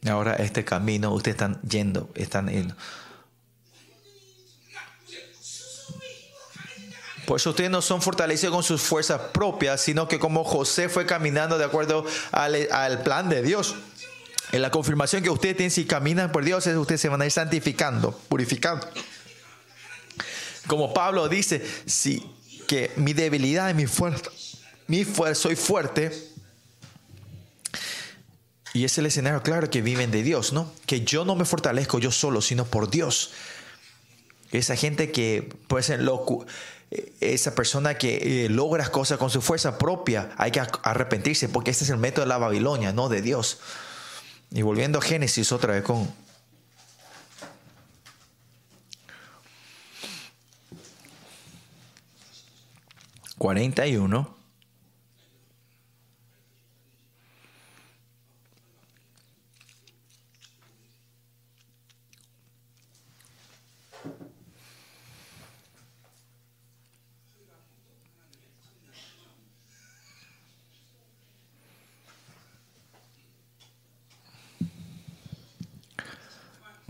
Ahora 0.10 0.34
este 0.36 0.66
camino, 0.66 1.14
ustedes 1.14 1.36
están 1.36 1.62
yendo, 1.62 2.10
están 2.16 2.50
yendo. 2.50 2.76
Por 7.26 7.40
eso 7.40 7.52
ustedes 7.52 7.70
no 7.70 7.82
son 7.82 8.02
fortalecidos 8.02 8.54
con 8.54 8.64
sus 8.64 8.82
fuerzas 8.82 9.22
propias, 9.32 9.80
sino 9.80 10.08
que 10.08 10.20
como 10.20 10.44
José 10.44 10.90
fue 10.90 11.06
caminando 11.06 11.58
de 11.58 11.66
acuerdo 11.66 12.06
al, 12.32 13.04
plan 13.04 13.30
de 13.30 13.42
Dios. 13.42 13.76
En 14.52 14.62
la 14.62 14.72
confirmación 14.72 15.24
que 15.24 15.30
ustedes 15.30 15.56
tienen, 15.56 15.72
si 15.72 15.86
caminan 15.86 16.32
por 16.32 16.44
Dios, 16.44 16.66
ustedes 16.68 17.00
se 17.00 17.08
van 17.08 17.22
a 17.22 17.26
ir 17.26 17.32
santificando, 17.32 18.12
purificando. 18.28 18.86
Como 20.68 20.94
Pablo 20.94 21.30
dice, 21.30 21.66
si 21.86 22.26
que 22.68 22.92
mi 22.96 23.14
debilidad 23.14 23.70
y 23.70 23.76
mi 23.76 23.86
fuerza, 23.86 24.30
mi 24.88 25.06
fuerza, 25.06 25.44
soy 25.44 25.56
fuerte, 25.56 26.31
y 28.74 28.86
es 28.86 28.98
el 28.98 29.06
escenario 29.06 29.44
claro 29.44 29.70
que 29.70 29.82
viven 29.82 30.12
de 30.12 30.24
Dios, 30.24 30.54
¿no? 30.54 30.72
Que 30.86 31.02
yo 31.02 31.26
no 31.26 31.36
me 31.36 31.46
fortalezco 31.46 32.00
yo 32.00 32.12
solo, 32.12 32.42
sino 32.42 32.66
por 32.66 32.90
Dios. 32.90 33.32
Esa 34.52 34.76
gente 34.76 35.12
que 35.12 35.54
puede 35.68 35.84
ser 35.84 36.02
loco, 36.02 36.46
esa 37.20 37.56
persona 37.56 37.98
que 37.98 38.46
eh, 38.46 38.50
logra 38.50 38.90
cosas 38.90 39.18
con 39.18 39.30
su 39.30 39.42
fuerza 39.42 39.78
propia, 39.78 40.32
hay 40.38 40.52
que 40.52 40.62
arrepentirse 40.84 41.50
porque 41.50 41.72
este 41.72 41.84
es 41.84 41.90
el 41.90 41.98
método 41.98 42.26
de 42.26 42.30
la 42.30 42.38
Babilonia, 42.38 42.94
no 42.94 43.10
de 43.10 43.22
Dios. 43.22 43.60
Y 44.52 44.62
volviendo 44.62 45.00
a 45.00 45.02
Génesis 45.02 45.52
otra 45.52 45.74
vez 45.74 45.84
con... 45.84 46.10
...41... 53.38 54.41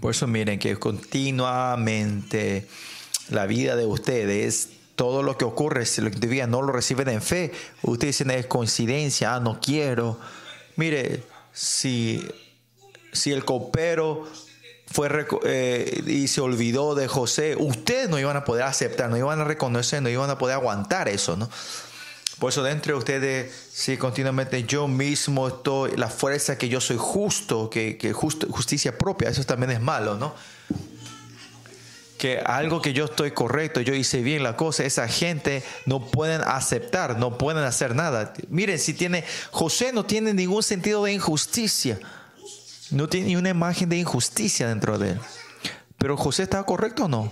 Por 0.02 0.11
eso 0.11 0.28
miren 0.28 0.60
que 0.60 0.76
continuamente 0.78 2.68
la 3.30 3.45
vida 3.45 3.76
de 3.76 3.86
ustedes, 3.86 4.69
todo 4.95 5.22
lo 5.23 5.38
que 5.38 5.45
ocurre, 5.45 5.86
si 5.86 6.02
lo 6.02 6.10
que 6.10 6.18
todavía 6.18 6.48
no 6.48 6.64
lo 6.64 6.73
reciben 6.73 7.07
en 7.07 7.22
fe, 7.22 7.52
ustedes 7.84 8.18
dicen 8.18 8.32
es 8.32 8.48
coincidencia, 8.48 9.36
ah, 9.36 9.40
no 9.40 9.60
quiero. 9.61 10.19
Mire, 10.76 11.23
si, 11.53 12.28
si 13.14 13.32
el 13.32 13.45
copero 13.45 14.28
fue 14.88 15.10
eh, 15.44 16.03
y 16.07 16.28
se 16.28 16.41
olvidó 16.41 16.95
de 16.95 17.07
José, 17.07 17.56
ustedes 17.56 18.10
no 18.10 18.18
iban 18.19 18.36
a 18.36 18.44
poder 18.44 18.64
aceptar, 18.64 19.07
no 19.10 19.18
iban 19.18 19.40
a 19.40 19.44
reconocer, 19.44 20.02
no 20.02 20.10
iban 20.10 20.32
a 20.32 20.40
poder 20.40 20.56
aguantar 20.56 21.10
eso, 21.10 21.38
¿no? 21.38 21.48
Por 22.41 22.49
eso 22.49 22.63
dentro 22.63 22.93
de 22.93 22.97
ustedes, 22.97 23.53
si 23.72 23.97
continuamente 23.97 24.63
yo 24.63 24.88
mismo 24.88 25.47
estoy, 25.47 25.95
la 25.95 26.09
fuerza 26.09 26.57
que 26.57 26.69
yo 26.69 26.81
soy 26.81 26.97
justo, 26.99 27.69
que, 27.69 27.99
que 27.99 28.13
justicia 28.13 28.97
propia, 28.97 29.30
eso 29.30 29.43
también 29.43 29.69
es 29.69 29.80
malo, 29.80 30.18
¿no? 30.18 30.34
Que 32.18 32.39
algo 32.39 32.81
que 32.81 32.93
yo 32.93 33.05
estoy 33.05 33.30
correcto, 33.30 33.81
yo 33.81 33.93
hice 33.93 34.23
bien 34.23 34.41
la 34.41 34.55
cosa, 34.57 34.84
esa 34.84 35.07
gente 35.07 35.61
no 35.85 36.07
pueden 36.07 36.41
aceptar, 36.41 37.19
no 37.19 37.38
pueden 37.38 37.63
hacer 37.63 37.93
nada. 37.93 38.34
Miren, 38.49 38.80
si 38.80 38.95
tiene, 38.95 39.23
José 39.51 39.93
no 39.93 40.05
tiene 40.05 40.34
ningún 40.34 40.63
sentido 40.63 41.03
de 41.03 41.13
injusticia, 41.13 41.99
no 42.89 43.07
tiene 43.07 43.27
ni 43.27 43.35
una 43.35 43.49
imagen 43.49 43.88
de 43.88 43.97
injusticia 43.97 44.68
dentro 44.68 44.97
de 44.97 45.11
él. 45.11 45.19
Pero 45.99 46.18
José 46.18 46.41
estaba 46.41 46.65
correcto 46.65 47.05
o 47.05 47.07
no? 47.07 47.31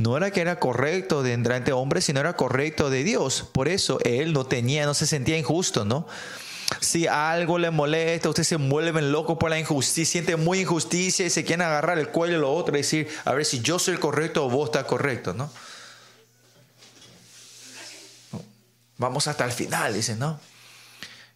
No 0.00 0.16
era 0.16 0.30
que 0.30 0.40
era 0.40 0.58
correcto 0.58 1.22
de 1.22 1.34
entre 1.34 1.72
hombres, 1.72 2.06
sino 2.06 2.20
era 2.20 2.32
correcto 2.34 2.88
de 2.88 3.04
Dios. 3.04 3.46
Por 3.52 3.68
eso 3.68 3.98
él 4.02 4.32
no 4.32 4.46
tenía, 4.46 4.86
no 4.86 4.94
se 4.94 5.06
sentía 5.06 5.36
injusto, 5.36 5.84
¿no? 5.84 6.06
Si 6.80 7.06
algo 7.06 7.58
le 7.58 7.70
molesta, 7.70 8.30
ustedes 8.30 8.48
se 8.48 8.56
vuelven 8.56 9.12
locos 9.12 9.36
por 9.36 9.50
la 9.50 9.58
injusticia, 9.58 10.22
sienten 10.22 10.42
muy 10.42 10.60
injusticia 10.60 11.26
y 11.26 11.30
se 11.30 11.44
quieren 11.44 11.66
agarrar 11.66 11.98
el 11.98 12.08
cuello 12.08 12.34
de 12.34 12.40
lo 12.40 12.50
otro 12.50 12.74
y 12.76 12.78
decir, 12.78 13.08
a 13.26 13.34
ver 13.34 13.44
si 13.44 13.60
yo 13.60 13.78
soy 13.78 13.94
el 13.94 14.00
correcto 14.00 14.46
o 14.46 14.48
vos 14.48 14.70
estás 14.70 14.84
correcto, 14.84 15.34
¿no? 15.34 15.50
Vamos 18.96 19.26
hasta 19.26 19.44
el 19.44 19.52
final, 19.52 19.92
dicen, 19.92 20.18
¿no? 20.18 20.40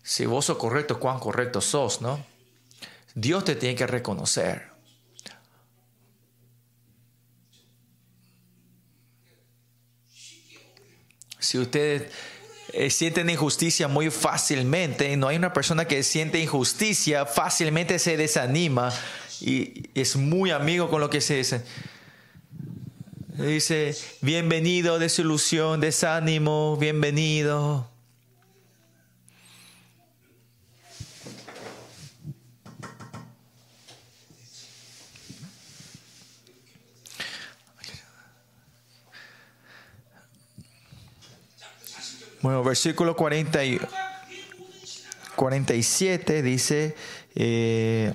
Si 0.02 0.24
vos 0.24 0.46
sos 0.46 0.56
correcto, 0.56 0.98
cuán 0.98 1.18
correcto 1.18 1.60
sos, 1.60 2.00
¿no? 2.00 2.24
Dios 3.14 3.44
te 3.44 3.56
tiene 3.56 3.74
que 3.74 3.86
reconocer. 3.86 4.73
Si 11.44 11.58
ustedes 11.58 12.04
eh, 12.72 12.88
sienten 12.90 13.28
injusticia 13.28 13.86
muy 13.86 14.10
fácilmente, 14.10 15.16
no 15.16 15.28
hay 15.28 15.36
una 15.36 15.52
persona 15.52 15.86
que 15.86 16.02
siente 16.02 16.40
injusticia, 16.40 17.26
fácilmente 17.26 17.98
se 17.98 18.16
desanima 18.16 18.92
y 19.40 19.90
es 19.94 20.16
muy 20.16 20.50
amigo 20.50 20.88
con 20.88 21.00
lo 21.00 21.10
que 21.10 21.20
se 21.20 21.36
dice. 21.36 21.62
Dice, 23.36 23.94
bienvenido, 24.22 24.98
desilusión, 24.98 25.80
desánimo, 25.80 26.76
bienvenido. 26.78 27.93
Bueno, 42.44 42.62
versículo 42.62 43.16
40 43.16 43.64
y 43.64 43.80
47 45.34 46.42
dice, 46.42 46.94
eh, 47.34 48.12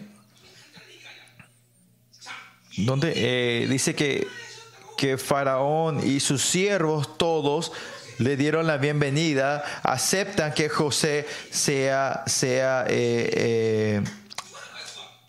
donde 2.77 3.11
eh, 3.15 3.67
dice 3.67 3.95
que, 3.95 4.27
que 4.97 5.17
Faraón 5.17 6.07
y 6.07 6.19
sus 6.19 6.43
siervos 6.43 7.17
todos 7.17 7.71
le 8.19 8.37
dieron 8.37 8.67
la 8.67 8.77
bienvenida, 8.77 9.63
aceptan 9.81 10.53
que 10.53 10.69
José 10.69 11.25
sea, 11.49 12.21
sea, 12.27 12.85
eh, 12.87 14.03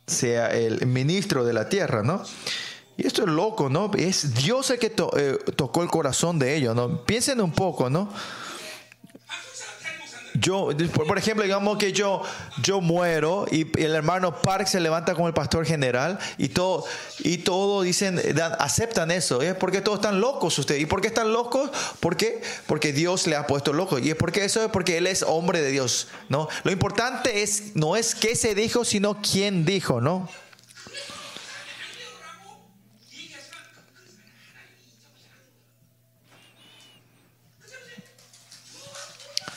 sea 0.06 0.48
el 0.48 0.86
ministro 0.86 1.46
de 1.46 1.54
la 1.54 1.70
tierra, 1.70 2.02
¿no? 2.02 2.22
Y 2.98 3.06
esto 3.06 3.22
es 3.22 3.28
loco, 3.28 3.70
¿no? 3.70 3.90
Es 3.96 4.34
Dios 4.34 4.68
el 4.68 4.78
que 4.78 4.90
tocó 4.90 5.82
el 5.82 5.88
corazón 5.88 6.38
de 6.38 6.54
ellos, 6.54 6.76
¿no? 6.76 7.02
Piensen 7.06 7.40
un 7.40 7.52
poco, 7.52 7.88
¿no? 7.88 8.12
Yo, 10.40 10.70
por 11.06 11.18
ejemplo, 11.18 11.42
digamos 11.42 11.78
que 11.78 11.92
yo, 11.92 12.22
yo 12.62 12.80
muero 12.80 13.46
y 13.50 13.66
el 13.80 13.94
hermano 13.94 14.40
Park 14.40 14.66
se 14.66 14.80
levanta 14.80 15.14
como 15.14 15.26
el 15.26 15.34
pastor 15.34 15.66
general 15.66 16.18
y 16.38 16.48
todo, 16.48 16.84
y 17.18 17.38
todo 17.38 17.82
dicen, 17.82 18.20
aceptan 18.58 19.10
eso. 19.10 19.42
¿Es 19.42 19.54
porque 19.54 19.80
todos 19.80 19.98
están 19.98 20.20
locos 20.20 20.58
ustedes? 20.58 20.80
¿Y 20.82 20.86
por 20.86 21.00
qué 21.00 21.08
están 21.08 21.32
locos? 21.32 21.70
¿Por? 21.98 22.20
Porque 22.66 22.92
Dios 22.92 23.26
le 23.26 23.36
ha 23.36 23.46
puesto 23.46 23.72
loco. 23.72 23.98
Y 23.98 24.10
es 24.10 24.16
porque 24.16 24.44
eso 24.44 24.62
es 24.62 24.70
porque 24.70 24.98
Él 24.98 25.06
es 25.06 25.22
hombre 25.22 25.62
de 25.62 25.70
Dios. 25.70 26.08
¿no? 26.28 26.48
Lo 26.64 26.70
importante 26.70 27.42
es, 27.42 27.74
no 27.76 27.96
es 27.96 28.14
qué 28.14 28.36
se 28.36 28.54
dijo, 28.54 28.84
sino 28.84 29.20
quién 29.20 29.64
dijo, 29.64 30.00
¿no? 30.00 30.28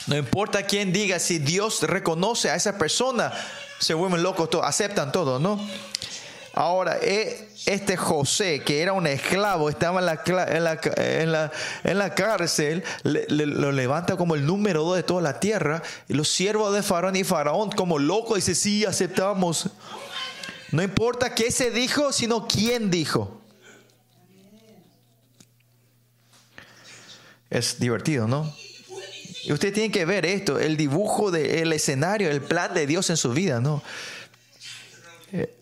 No 0.06 0.16
importa 0.16 0.64
quién 0.64 0.92
diga, 0.92 1.18
si 1.18 1.38
Dios 1.38 1.82
reconoce 1.82 2.50
a 2.50 2.56
esa 2.56 2.76
persona, 2.76 3.32
se 3.78 3.94
vuelven 3.94 4.22
locos, 4.22 4.48
aceptan 4.62 5.12
todo, 5.12 5.38
¿no? 5.38 5.58
Ahora, 6.56 6.98
e, 7.02 7.48
este 7.66 7.96
José, 7.96 8.62
que 8.62 8.80
era 8.80 8.92
un 8.92 9.06
esclavo, 9.06 9.68
estaba 9.68 9.98
en 10.00 10.06
la, 10.06 11.50
en 11.84 11.98
la, 11.98 12.14
cárcel, 12.14 12.84
lo 13.02 13.72
levanta 13.72 14.16
como 14.16 14.36
el 14.36 14.46
número 14.46 14.84
dos 14.84 14.96
de 14.96 15.02
toda 15.02 15.20
la 15.20 15.40
tierra. 15.40 15.82
Y 16.08 16.14
los 16.14 16.28
siervos 16.28 16.72
de 16.72 16.82
Faraón 16.82 17.16
y 17.16 17.24
Faraón, 17.24 17.70
como 17.72 17.98
locos, 17.98 18.36
dice: 18.36 18.54
Sí, 18.54 18.84
aceptamos. 18.84 19.70
No 20.70 20.82
importa 20.82 21.34
qué 21.34 21.50
se 21.50 21.70
dijo, 21.70 22.12
sino 22.12 22.46
quién 22.46 22.90
dijo. 22.90 23.40
Es 27.50 27.80
divertido, 27.80 28.28
¿no? 28.28 28.52
Y 29.44 29.52
usted 29.52 29.72
tiene 29.72 29.90
que 29.90 30.04
ver 30.04 30.24
esto, 30.24 30.58
el 30.58 30.76
dibujo 30.76 31.30
del 31.30 31.72
escenario, 31.72 32.30
el 32.30 32.40
plan 32.40 32.72
de 32.72 32.86
Dios 32.86 33.10
en 33.10 33.16
su 33.16 33.32
vida, 33.32 33.60
¿no? 33.60 33.82
Eh, 35.32 35.54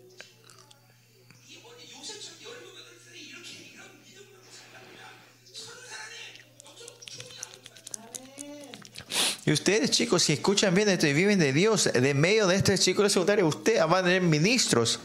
Y 9.44 9.50
ustedes, 9.50 9.90
chicos, 9.90 10.22
si 10.22 10.34
escuchan 10.34 10.72
bien 10.72 10.88
esto 10.88 11.08
y 11.08 11.12
viven 11.12 11.40
de 11.40 11.52
Dios, 11.52 11.90
de 11.92 12.14
medio 12.14 12.46
de 12.46 12.54
este 12.54 12.76
ciclo 12.76 13.08
secundario, 13.08 13.46
ustedes 13.46 13.80
van 13.80 14.04
a 14.04 14.04
tener 14.04 14.22
ministros. 14.22 15.00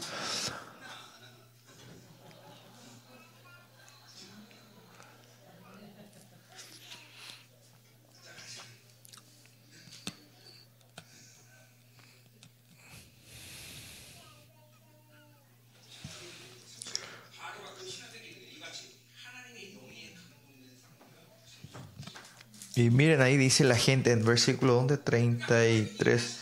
Y 22.78 22.90
miren 22.90 23.20
ahí 23.22 23.36
dice 23.36 23.64
la 23.64 23.74
gente 23.74 24.12
en 24.12 24.24
versículo 24.24 24.74
donde 24.74 24.98
33. 24.98 26.38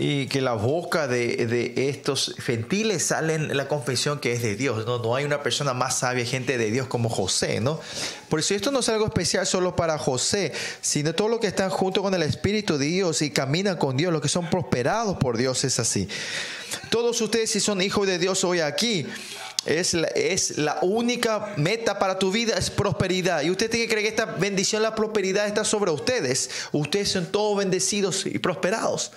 Y 0.00 0.28
que 0.28 0.40
la 0.40 0.52
boca 0.52 1.08
de, 1.08 1.74
estos 1.88 2.36
gentiles 2.38 3.06
sale 3.06 3.34
en 3.34 3.56
la 3.56 3.66
confesión 3.66 4.20
que 4.20 4.32
es 4.32 4.42
de 4.42 4.54
Dios. 4.54 4.86
¿no? 4.86 4.98
no 4.98 5.16
hay 5.16 5.24
una 5.24 5.42
persona 5.42 5.74
más 5.74 5.98
sabia, 5.98 6.24
gente 6.24 6.56
de 6.56 6.70
Dios 6.70 6.86
como 6.86 7.08
José. 7.08 7.60
¿no? 7.60 7.80
Por 8.28 8.38
eso 8.38 8.54
esto 8.54 8.70
no 8.70 8.78
es 8.78 8.88
algo 8.88 9.06
especial 9.06 9.44
solo 9.44 9.74
para 9.74 9.98
José, 9.98 10.52
sino 10.80 11.14
todo 11.14 11.28
lo 11.28 11.40
que 11.40 11.48
están 11.48 11.70
junto 11.70 12.00
con 12.00 12.14
el 12.14 12.22
Espíritu 12.22 12.78
de 12.78 12.86
Dios 12.86 13.22
y 13.22 13.30
caminan 13.30 13.76
con 13.76 13.96
Dios, 13.96 14.12
los 14.12 14.22
que 14.22 14.28
son 14.28 14.48
prosperados 14.48 15.16
por 15.18 15.36
Dios 15.36 15.64
es 15.64 15.80
así. 15.80 16.08
Todos 16.90 17.20
ustedes 17.20 17.50
si 17.50 17.58
son 17.58 17.82
hijos 17.82 18.06
de 18.06 18.18
Dios 18.18 18.44
hoy 18.44 18.60
aquí, 18.60 19.04
es 19.66 19.94
la, 19.94 20.06
es 20.08 20.58
la, 20.58 20.78
única 20.82 21.54
meta 21.56 21.98
para 21.98 22.18
tu 22.18 22.30
vida, 22.30 22.56
es 22.56 22.70
prosperidad. 22.70 23.42
Y 23.42 23.50
usted 23.50 23.68
tiene 23.68 23.86
que 23.86 23.92
creer 23.92 24.06
que 24.06 24.10
esta 24.10 24.26
bendición, 24.26 24.82
la 24.82 24.94
prosperidad 24.94 25.46
está 25.46 25.64
sobre 25.64 25.90
ustedes. 25.90 26.50
Ustedes 26.70 27.10
son 27.10 27.26
todos 27.26 27.58
bendecidos 27.58 28.24
y 28.24 28.38
prosperados. 28.38 29.10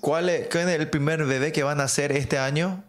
¿Cuál 0.00 0.28
es, 0.28 0.52
el 0.54 0.90
primer 0.90 1.24
bebé 1.24 1.52
que 1.52 1.62
van 1.62 1.80
a 1.80 1.84
hacer 1.84 2.10
este 2.10 2.38
año? 2.38 2.82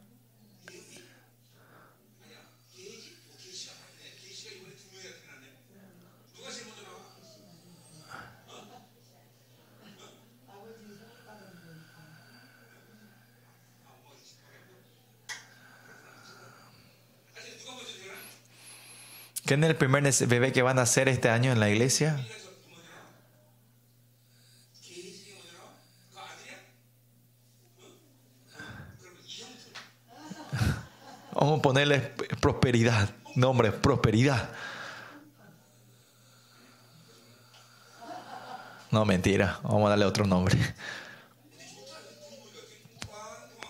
¿Quién 19.46 19.64
es 19.64 19.70
el 19.72 19.76
primer 19.76 20.04
bebé 20.28 20.52
que 20.52 20.62
van 20.62 20.78
a 20.78 20.84
hacer 20.84 21.10
este 21.10 21.30
año 21.30 21.52
en 21.52 21.60
la 21.60 21.70
iglesia? 21.70 22.20
Vamos 31.40 31.60
a 31.60 31.62
ponerle 31.62 32.00
prosperidad. 32.42 33.10
Nombre, 33.36 33.72
prosperidad. 33.72 34.50
No, 38.92 39.06
mentira. 39.06 39.58
Vamos 39.64 39.86
a 39.86 39.90
darle 39.92 40.04
otro 40.04 40.26
nombre. 40.26 40.58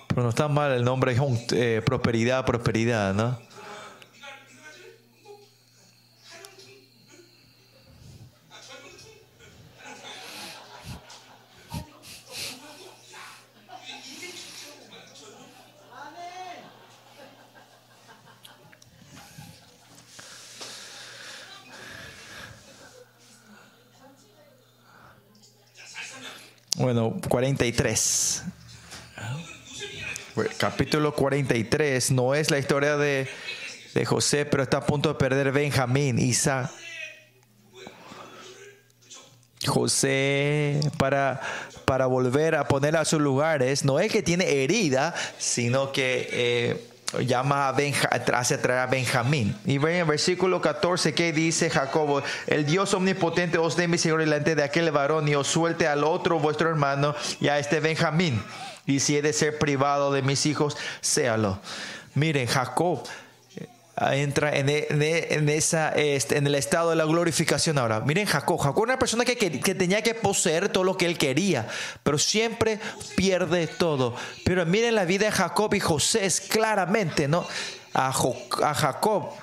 Pero 0.08 0.24
no 0.24 0.30
está 0.30 0.48
mal 0.48 0.72
el 0.72 0.84
nombre, 0.84 1.16
eh, 1.52 1.84
prosperidad, 1.86 2.44
prosperidad, 2.44 3.14
¿no? 3.14 3.40
Bueno, 26.80 27.20
43. 27.28 28.44
Capítulo 30.58 31.14
43 31.14 32.12
no 32.12 32.34
es 32.34 32.50
la 32.52 32.58
historia 32.58 32.96
de, 32.96 33.28
de 33.94 34.06
José, 34.06 34.46
pero 34.46 34.64
está 34.64 34.78
a 34.78 34.86
punto 34.86 35.10
de 35.10 35.16
perder 35.16 35.52
Benjamín, 35.52 36.18
Isa. 36.20 36.72
José, 39.68 40.80
para, 40.98 41.42
para 41.84 42.06
volver 42.06 42.56
a 42.56 42.70
poner 42.70 42.96
a 42.96 43.04
sus 43.04 43.20
lugares, 43.20 43.84
no 43.84 44.00
es 44.00 44.10
que 44.10 44.24
tiene 44.24 44.64
herida, 44.64 45.14
sino 45.38 45.92
que 45.92 46.30
eh, 46.32 46.88
llama 47.18 47.70
a 47.70 47.76
hace 48.34 48.58
traer 48.58 48.80
a 48.80 48.88
Benjamín. 48.88 49.56
Y 49.66 49.78
ven 49.78 49.96
en 49.96 50.08
versículo 50.08 50.62
14 50.62 51.14
que 51.14 51.34
dice 51.34 51.70
Jacobo, 51.70 52.22
el 52.48 52.66
Dios 52.66 52.94
omnipotente 52.94 53.58
os 53.58 53.76
dé 53.76 53.88
misericordia 53.88 54.26
delante 54.26 54.56
de 54.56 54.64
aquel 54.64 54.92
varón 54.92 55.28
y 55.28 55.36
os 55.36 55.48
suelte 55.48 55.88
al 55.88 56.04
otro 56.04 56.40
vuestro 56.40 56.70
hermano 56.70 57.16
y 57.40 57.48
a 57.48 57.60
este 57.60 57.80
Benjamín. 57.80 58.42
Y 58.86 59.00
si 59.00 59.18
he 59.18 59.22
de 59.22 59.34
ser 59.34 59.58
privado 59.58 60.12
de 60.12 60.22
mis 60.22 60.46
hijos, 60.46 60.78
séalo. 61.02 61.60
Miren, 62.16 62.48
Jacob 62.48 63.04
entra 64.12 64.56
en, 64.56 64.70
en, 64.70 65.50
esa, 65.50 65.90
este, 65.90 66.38
en 66.38 66.48
el 66.48 66.56
estado 66.56 66.92
de 66.92 66.96
la 66.96 67.06
glorificación 67.06 67.78
ahora. 67.78 68.00
Miren 68.02 68.26
Jacob, 68.26 68.60
Jacob 68.60 68.84
era 68.84 68.94
una 68.94 69.00
persona 69.00 69.26
que, 69.26 69.36
que, 69.38 69.76
tenía 69.76 70.02
que 70.02 70.16
poseer 70.16 70.70
todo 70.70 70.84
lo 70.84 70.98
que 70.98 71.06
él 71.06 71.18
quería, 71.18 71.68
pero 72.04 72.18
siempre 72.18 72.80
pierde 73.16 73.68
todo. 73.68 74.16
Pero 74.46 74.66
miren 74.66 74.96
la 74.96 75.06
vida 75.06 75.26
de 75.26 75.32
Jacob 75.32 75.74
y 75.74 75.80
José 75.80 76.26
es 76.26 76.40
claramente, 76.42 77.28
¿no? 77.28 77.46
A, 77.94 78.14
a 78.64 78.74
Jacob 78.74 79.34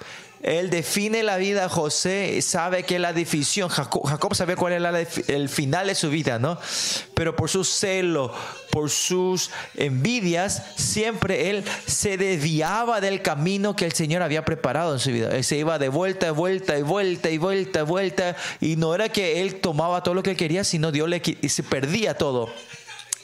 él 0.47 0.71
define 0.71 1.25
la 1.25 1.39
vida 1.39 1.63
de 1.63 1.69
José, 1.69 2.41
sabe 2.41 2.85
que 2.85 3.01
la 3.01 3.13
división, 3.13 3.69
Jacob, 3.69 4.07
Jacob 4.07 4.33
sabía 4.37 4.55
cuál 4.55 4.75
era 4.75 4.93
el 5.27 5.49
final 5.49 5.89
de 5.89 5.97
su 5.97 6.09
vida, 6.09 6.39
¿no? 6.39 6.57
Pero 7.15 7.35
por 7.35 7.51
su 7.51 7.65
celo, 7.65 8.33
por 8.71 8.89
sus 8.89 9.51
envidias, 9.75 10.63
siempre 10.77 11.51
él 11.51 11.65
se 11.87 12.17
desviaba 12.17 13.01
del 13.01 13.23
camino 13.23 13.75
que 13.75 13.87
el 13.87 13.93
Señor 13.93 14.23
había 14.23 14.45
preparado 14.45 14.93
en 14.93 15.01
su 15.01 15.11
vida. 15.11 15.31
Él 15.31 15.43
se 15.43 15.57
iba 15.57 15.81
de 15.81 15.89
vuelta, 15.89 16.31
vuelta 16.31 16.79
y 16.79 16.83
vuelta 16.83 17.29
y 17.29 17.39
vuelta 17.39 17.81
y 17.81 17.85
vuelta. 17.85 18.37
Y 18.61 18.77
no 18.77 18.95
era 18.95 19.09
que 19.09 19.43
él 19.43 19.57
tomaba 19.57 20.05
todo 20.05 20.15
lo 20.15 20.23
que 20.23 20.37
quería, 20.37 20.63
sino 20.63 20.93
Dios 20.93 21.09
le 21.09 21.21
y 21.43 21.49
se 21.49 21.65
perdía 21.65 22.15
todo 22.15 22.49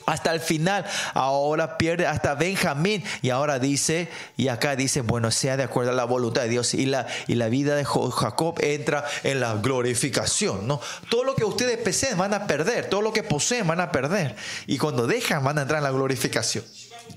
hasta 0.07 0.33
el 0.33 0.41
final. 0.41 0.85
Ahora 1.15 1.79
pierde 1.79 2.07
hasta 2.07 2.35
Benjamín. 2.35 3.05
Y 3.23 3.31
ahora 3.31 3.59
dice, 3.59 4.09
y 4.37 4.49
acá 4.49 4.77
dice, 4.77 5.01
bueno, 5.01 5.31
sea 5.31 5.57
de 5.57 5.65
acuerdo 5.65 5.91
a 5.91 5.95
la 5.95 6.05
voluntad 6.05 6.43
de 6.43 6.49
Dios. 6.49 6.75
Y 6.75 6.87
la, 6.87 7.07
y 7.27 7.35
la 7.35 7.49
vida 7.49 7.75
de 7.75 7.85
Jacob 7.85 8.59
entra 8.61 9.05
en 9.23 9.41
la 9.41 9.55
glorificación. 9.55 10.67
¿no? 10.67 10.81
Todo 11.11 11.25
lo 11.25 11.35
que 11.35 11.45
ustedes 11.45 11.79
poseen 11.79 12.19
van 12.19 12.35
a 12.35 12.47
perder. 12.47 12.89
Todo 12.89 13.03
lo 13.03 13.13
que 13.13 13.23
poseen 13.23 13.67
van 13.67 13.81
a 13.81 13.93
perder. 13.93 14.37
Y 14.67 14.79
cuando 14.79 15.07
dejan 15.07 15.45
van 15.45 15.59
a 15.59 15.63
entrar 15.63 15.79
en 15.79 15.85
la 15.85 15.91
glorificación. 15.91 16.65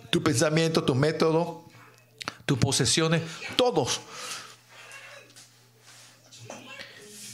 Tu 0.10 0.24
pensamiento, 0.24 0.84
tu 0.84 0.96
método, 0.96 1.66
tus 2.46 2.58
posesiones, 2.58 3.22
todos. 3.56 4.02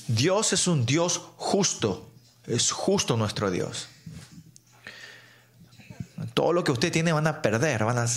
Dios 0.08 0.54
es 0.54 0.68
un 0.68 0.86
Dios 0.86 1.22
justo. 1.38 2.08
Es 2.48 2.72
justo 2.72 3.18
nuestro 3.18 3.52
Dios. 3.52 3.88
Todo 6.34 6.54
lo 6.54 6.64
que 6.64 6.72
usted 6.72 6.92
tiene 6.92 7.12
van 7.12 7.28
a 7.28 7.42
perder, 7.42 7.84
van 7.84 7.98
a, 7.98 8.08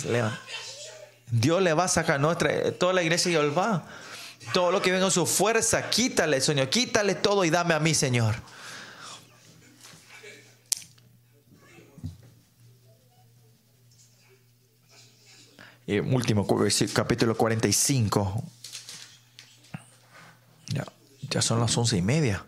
Dios 1.31 1.61
le 1.61 1.73
va 1.73 1.85
a 1.85 1.87
sacar 1.87 2.19
nuestra, 2.19 2.71
toda 2.73 2.93
la 2.93 3.03
iglesia 3.03 3.31
y 3.31 3.49
va. 3.49 3.85
Todo 4.53 4.71
lo 4.71 4.81
que 4.81 4.91
venga 4.91 5.05
en 5.05 5.11
su 5.11 5.25
fuerza, 5.25 5.89
quítale, 5.89 6.39
Señor, 6.39 6.69
quítale 6.69 7.15
todo 7.15 7.43
y 7.45 7.49
dame 7.49 7.73
a 7.73 7.79
mí, 7.79 7.95
Señor. 7.95 8.35
Y 15.87 15.99
último 15.99 16.47
capítulo 16.93 17.35
45. 17.35 18.43
Ya, 20.67 20.85
ya 21.29 21.41
son 21.41 21.59
las 21.59 21.77
once 21.77 21.97
y 21.97 22.01
media. 22.01 22.43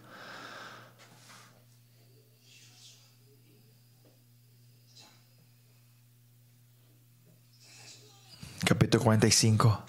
Capítulo 8.66 9.04
45. 9.04 9.84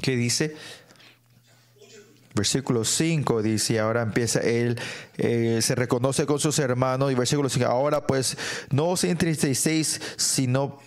¿Qué 0.00 0.16
dice? 0.16 0.56
Versículo 2.34 2.84
5 2.84 3.42
dice, 3.42 3.78
ahora 3.78 4.02
empieza 4.02 4.40
él, 4.40 4.78
eh, 5.18 5.60
se 5.62 5.74
reconoce 5.76 6.26
con 6.26 6.40
sus 6.40 6.58
hermanos. 6.58 7.12
Y 7.12 7.14
versículo 7.14 7.48
5, 7.48 7.66
ahora 7.66 8.06
pues 8.06 8.36
no 8.70 8.88
os 8.88 9.04
entristecéis, 9.04 10.00
sino 10.16 10.80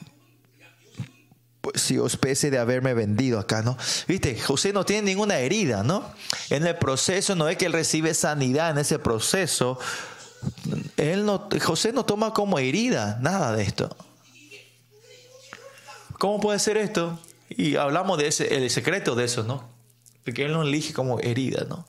pues, 1.61 1.81
si 1.81 1.97
os 1.97 2.17
pese 2.17 2.51
de 2.51 2.59
haberme 2.59 2.93
vendido 2.93 3.39
acá, 3.39 3.61
¿no? 3.61 3.77
Viste, 4.07 4.37
José 4.39 4.73
no 4.73 4.85
tiene 4.85 5.03
ninguna 5.03 5.37
herida, 5.37 5.83
¿no? 5.83 6.03
En 6.49 6.67
el 6.67 6.75
proceso 6.75 7.35
no 7.35 7.47
es 7.47 7.57
que 7.57 7.65
él 7.65 7.73
recibe 7.73 8.13
sanidad 8.13 8.71
en 8.71 8.79
ese 8.79 8.99
proceso. 8.99 9.79
Él 10.97 11.25
no, 11.25 11.47
José 11.61 11.93
no 11.93 12.03
toma 12.03 12.33
como 12.33 12.59
herida 12.59 13.19
nada 13.21 13.55
de 13.55 13.63
esto. 13.63 13.95
¿Cómo 16.17 16.39
puede 16.39 16.59
ser 16.59 16.77
esto? 16.77 17.19
Y 17.49 17.75
hablamos 17.75 18.17
de 18.17 18.27
ese, 18.27 18.55
el 18.55 18.69
secreto 18.69 19.15
de 19.15 19.25
eso, 19.25 19.43
¿no? 19.43 19.69
Porque 20.23 20.45
Él 20.45 20.51
no 20.51 20.63
elige 20.63 20.93
como 20.93 21.19
herida, 21.19 21.65
¿no? 21.69 21.85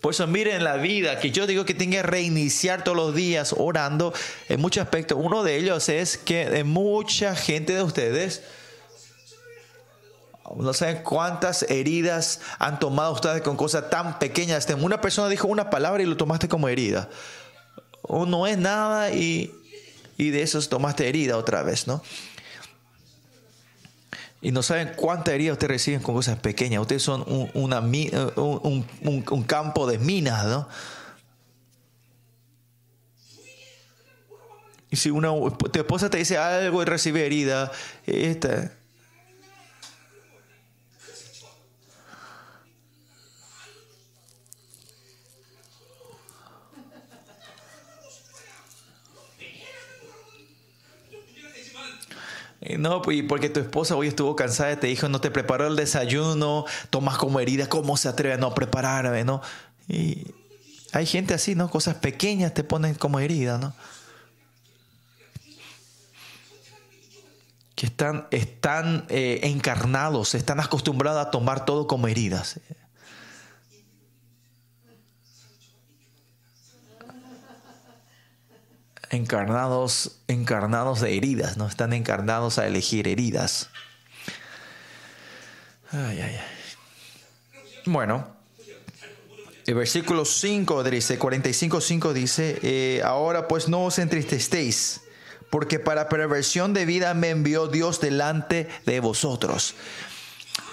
Por 0.00 0.12
eso 0.12 0.26
miren 0.26 0.64
la 0.64 0.76
vida, 0.76 1.18
que 1.18 1.30
yo 1.30 1.46
digo 1.46 1.64
que 1.64 1.72
tiene 1.72 1.96
que 1.96 2.02
reiniciar 2.02 2.84
todos 2.84 2.94
los 2.94 3.14
días 3.14 3.54
orando 3.56 4.12
en 4.50 4.60
muchos 4.60 4.82
aspectos. 4.82 5.16
Uno 5.18 5.42
de 5.42 5.56
ellos 5.56 5.88
es 5.88 6.18
que 6.18 6.62
mucha 6.62 7.34
gente 7.34 7.74
de 7.74 7.82
ustedes, 7.82 8.42
no 10.54 10.74
saben 10.74 11.02
cuántas 11.02 11.62
heridas 11.70 12.42
han 12.58 12.78
tomado 12.78 13.12
ustedes 13.14 13.40
con 13.40 13.56
cosas 13.56 13.88
tan 13.88 14.18
pequeñas. 14.18 14.68
Una 14.78 15.00
persona 15.00 15.30
dijo 15.30 15.48
una 15.48 15.70
palabra 15.70 16.02
y 16.02 16.06
lo 16.06 16.18
tomaste 16.18 16.48
como 16.48 16.68
herida. 16.68 17.08
O 18.02 18.26
no 18.26 18.46
es 18.46 18.58
nada 18.58 19.10
y, 19.10 19.54
y 20.16 20.30
de 20.30 20.42
eso 20.42 20.60
tomaste 20.68 21.08
herida 21.08 21.36
otra 21.36 21.62
vez, 21.62 21.86
¿no? 21.86 22.02
Y 24.40 24.52
no 24.52 24.62
saben 24.62 24.92
cuánta 24.94 25.32
herida 25.32 25.52
ustedes 25.52 25.70
reciben 25.70 26.00
con 26.00 26.14
cosas 26.14 26.38
pequeñas. 26.38 26.82
Ustedes 26.82 27.02
son 27.02 27.24
un, 27.26 27.50
un, 27.54 28.86
un, 29.30 29.42
campo 29.44 29.86
de 29.86 29.98
minas, 29.98 30.44
¿no? 30.44 30.68
Y 34.90 34.96
si 34.96 35.08
una, 35.10 35.28
tu 35.28 35.78
esposa 35.78 36.10
te 36.10 36.18
dice 36.18 36.36
algo 36.36 36.82
y 36.82 36.84
recibe 36.84 37.24
herida, 37.24 37.72
esta, 38.04 38.70
No, 52.78 53.02
pues 53.02 53.22
porque 53.28 53.50
tu 53.50 53.60
esposa 53.60 53.94
hoy 53.94 54.08
estuvo 54.08 54.34
cansada, 54.36 54.80
te 54.80 54.86
dijo, 54.86 55.08
no 55.08 55.20
te 55.20 55.30
preparó 55.30 55.66
el 55.66 55.76
desayuno, 55.76 56.64
tomas 56.88 57.18
como 57.18 57.38
herida, 57.38 57.68
¿cómo 57.68 57.96
se 57.98 58.08
atreve 58.08 58.34
a 58.34 58.38
no 58.38 58.54
prepararme, 58.54 59.22
no? 59.22 59.42
Y 59.86 60.28
hay 60.92 61.04
gente 61.04 61.34
así, 61.34 61.54
¿no? 61.54 61.68
Cosas 61.70 61.96
pequeñas 61.96 62.54
te 62.54 62.64
ponen 62.64 62.94
como 62.94 63.18
herida, 63.18 63.58
¿no? 63.58 63.74
Que 67.74 67.86
están, 67.86 68.28
están 68.30 69.04
eh, 69.10 69.40
encarnados, 69.42 70.34
están 70.34 70.60
acostumbrados 70.60 71.26
a 71.26 71.30
tomar 71.30 71.66
todo 71.66 71.86
como 71.86 72.08
heridas. 72.08 72.60
Encarnados, 79.10 80.16
encarnados 80.28 81.00
de 81.00 81.16
heridas, 81.16 81.56
no 81.56 81.66
están 81.66 81.92
encarnados 81.92 82.58
a 82.58 82.66
elegir 82.66 83.08
heridas. 83.08 83.70
Ay, 85.90 86.20
ay. 86.20 86.40
Bueno, 87.86 88.26
el 89.66 89.74
versículo 89.74 90.24
5 90.24 90.84
dice, 90.84 91.18
45.5 91.18 92.12
dice, 92.12 92.58
eh, 92.62 93.02
ahora 93.04 93.48
pues 93.48 93.68
no 93.68 93.84
os 93.84 93.98
entristestéis, 93.98 95.02
porque 95.50 95.78
para 95.78 96.08
perversión 96.08 96.74
de 96.74 96.84
vida 96.84 97.14
me 97.14 97.30
envió 97.30 97.68
Dios 97.68 98.00
delante 98.00 98.68
de 98.86 99.00
vosotros. 99.00 99.74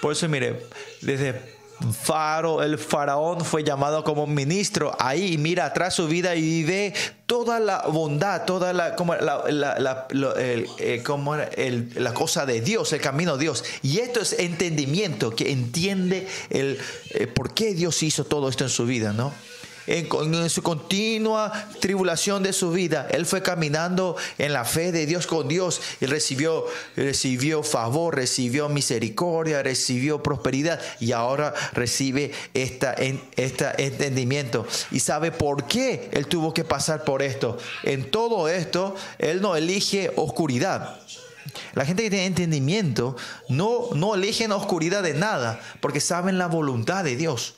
Por 0.01 0.13
eso, 0.13 0.27
mire, 0.27 0.67
desde 1.01 1.60
Faro, 1.93 2.61
el 2.63 2.77
faraón 2.77 3.43
fue 3.43 3.63
llamado 3.63 4.03
como 4.03 4.27
ministro 4.27 4.95
ahí 4.99 5.37
mira 5.37 5.65
atrás 5.65 5.95
su 5.95 6.07
vida 6.07 6.35
y 6.35 6.63
ve 6.63 6.93
toda 7.25 7.59
la 7.59 7.83
bondad, 7.87 8.45
toda 8.45 8.73
la, 8.73 8.95
como 8.95 9.15
la, 9.15 9.43
eh, 10.37 11.01
como 11.05 11.35
la 11.35 12.13
cosa 12.13 12.45
de 12.45 12.61
Dios, 12.61 12.91
el 12.93 13.01
camino 13.01 13.37
de 13.37 13.43
Dios. 13.43 13.63
Y 13.81 13.99
esto 13.99 14.19
es 14.19 14.33
entendimiento, 14.33 15.31
que 15.35 15.51
entiende 15.51 16.27
el 16.49 16.77
eh, 17.11 17.27
por 17.27 17.53
qué 17.53 17.73
Dios 17.73 18.03
hizo 18.03 18.25
todo 18.25 18.49
esto 18.49 18.65
en 18.65 18.69
su 18.69 18.85
vida, 18.85 19.13
¿no? 19.13 19.33
En, 19.91 20.49
su 20.49 20.63
continua 20.63 21.51
tribulación 21.79 22.43
de 22.43 22.53
su 22.53 22.71
vida, 22.71 23.07
él 23.11 23.25
fue 23.25 23.41
caminando 23.41 24.15
en 24.37 24.53
la 24.53 24.63
fe 24.63 24.91
de 24.91 25.05
Dios 25.05 25.27
con 25.27 25.47
Dios 25.47 25.81
y 25.99 26.05
recibió, 26.05 26.65
recibió 26.95 27.61
favor, 27.61 28.15
recibió 28.15 28.69
misericordia, 28.69 29.61
recibió 29.61 30.23
prosperidad 30.23 30.79
y 30.99 31.11
ahora 31.11 31.53
recibe 31.73 32.31
esta, 32.53 32.95
entendimiento. 33.77 34.65
Y 34.91 35.01
sabe 35.01 35.31
por 35.31 35.65
qué 35.67 36.09
él 36.13 36.27
tuvo 36.27 36.53
que 36.53 36.63
pasar 36.63 37.03
por 37.03 37.21
esto. 37.21 37.57
En 37.83 38.09
todo 38.09 38.47
esto, 38.47 38.95
él 39.19 39.41
no 39.41 39.55
elige 39.55 40.11
oscuridad. 40.15 40.99
La 41.73 41.85
gente 41.85 42.03
que 42.03 42.09
tiene 42.09 42.27
entendimiento 42.27 43.17
no, 43.49 43.89
no 43.93 44.15
eligen 44.15 44.51
oscuridad 44.53 45.03
de 45.03 45.15
nada 45.15 45.59
porque 45.81 45.99
saben 45.99 46.37
la 46.37 46.47
voluntad 46.47 47.03
de 47.03 47.17
Dios. 47.17 47.55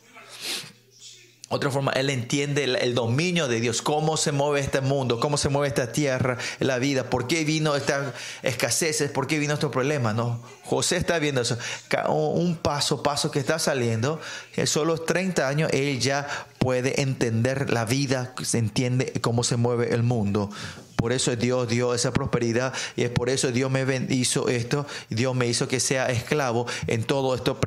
Otra 1.53 1.69
forma, 1.69 1.91
él 1.91 2.09
entiende 2.09 2.63
el, 2.63 2.95
dominio 2.95 3.47
de 3.47 3.59
Dios, 3.59 3.83
cómo 3.83 4.17
se 4.17 4.31
mueve 4.31 4.59
este 4.59 4.81
mundo, 4.81 5.19
cómo 5.19 5.37
se 5.37 5.49
mueve 5.49 5.67
esta 5.67 5.91
tierra, 5.91 6.39
la 6.59 6.79
vida, 6.79 7.11
por 7.11 7.27
qué 7.27 7.45
vino 7.45 7.75
esta 7.75 8.11
escasez, 8.41 9.03
por 9.11 9.27
qué 9.27 9.37
vino 9.37 9.53
este 9.53 9.67
problema, 9.67 10.13
¿no? 10.13 10.41
José 10.63 10.97
está 10.97 11.19
viendo 11.19 11.41
eso, 11.41 11.59
un 12.07 12.55
paso, 12.55 13.03
paso 13.03 13.29
que 13.29 13.37
está 13.37 13.59
saliendo, 13.59 14.19
en 14.52 14.52
solo 14.65 14.97
30 14.99 15.47
años 15.47 15.69
él 15.73 15.99
ya 15.99 16.27
puede 16.59 17.01
entender 17.01 17.71
la 17.71 17.85
vida, 17.85 18.33
se 18.43 18.57
entiende 18.57 19.11
cómo 19.21 19.43
se 19.43 19.57
mueve 19.57 19.93
el 19.93 20.03
mundo. 20.03 20.49
Por 20.95 21.11
eso 21.11 21.35
Dios 21.35 21.67
dio 21.67 21.93
esa 21.93 22.13
prosperidad 22.13 22.73
y 22.95 23.03
es 23.03 23.09
por 23.09 23.29
eso 23.29 23.51
Dios 23.51 23.69
me 23.69 23.83
hizo 24.09 24.47
esto, 24.47 24.87
Dios 25.09 25.35
me 25.35 25.47
hizo 25.47 25.67
que 25.67 25.81
sea 25.81 26.09
esclavo 26.09 26.65
en 26.87 27.03
todo 27.03 27.35
esto, 27.35 27.59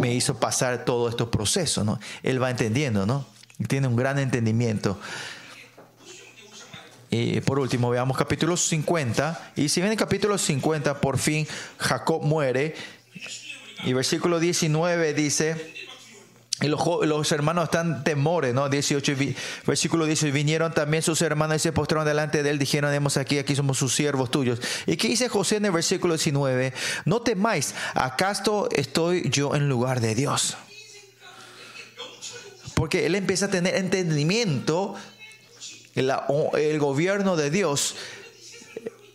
me 0.00 0.14
hizo 0.14 0.40
pasar 0.40 0.84
todos 0.84 1.10
estos 1.10 1.28
procesos, 1.28 1.84
¿no? 1.84 2.00
Él 2.24 2.42
va 2.42 2.50
entendiendo, 2.50 3.06
¿no? 3.06 3.24
Tiene 3.68 3.86
un 3.86 3.94
gran 3.94 4.18
entendimiento. 4.18 4.98
Y 7.08 7.40
por 7.42 7.60
último, 7.60 7.88
veamos 7.88 8.16
capítulo 8.16 8.56
50. 8.56 9.52
Y 9.54 9.68
si 9.68 9.80
viene 9.80 9.92
el 9.92 9.98
capítulo 9.98 10.36
50, 10.36 11.00
por 11.00 11.18
fin 11.18 11.46
Jacob 11.78 12.22
muere. 12.22 12.74
Y 13.84 13.92
versículo 13.92 14.40
19 14.40 15.14
dice, 15.14 15.85
y 16.62 16.68
los, 16.68 17.32
hermanos 17.32 17.64
están 17.64 18.02
temores, 18.02 18.54
¿no? 18.54 18.68
18, 18.70 19.12
versículo 19.66 20.06
10, 20.06 20.32
vinieron 20.32 20.72
también 20.72 21.02
sus 21.02 21.20
hermanos 21.20 21.56
y 21.56 21.58
se 21.60 21.72
postraron 21.72 22.06
delante 22.06 22.42
de 22.42 22.48
él, 22.48 22.58
dijeron, 22.58 22.94
hemos 22.94 23.18
aquí, 23.18 23.38
aquí 23.38 23.54
somos 23.54 23.76
sus 23.76 23.94
siervos 23.94 24.30
tuyos. 24.30 24.60
¿Y 24.86 24.96
qué 24.96 25.08
dice 25.08 25.28
José 25.28 25.56
en 25.56 25.66
el 25.66 25.72
versículo 25.72 26.14
19? 26.14 26.72
No 27.04 27.20
temáis, 27.20 27.74
¿acaso 27.94 28.70
estoy 28.72 29.28
yo 29.28 29.54
en 29.54 29.68
lugar 29.68 30.00
de 30.00 30.14
Dios? 30.14 30.56
Porque 32.74 33.04
él 33.04 33.16
empieza 33.16 33.46
a 33.46 33.50
tener 33.50 33.74
entendimiento, 33.74 34.94
el, 35.94 36.10
el 36.58 36.78
gobierno 36.78 37.36
de 37.36 37.50
Dios 37.50 37.96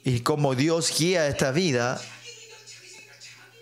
y 0.03 0.19
como 0.21 0.53
Dios 0.53 0.93
guía 0.95 1.27
esta 1.27 1.51
vida, 1.51 1.99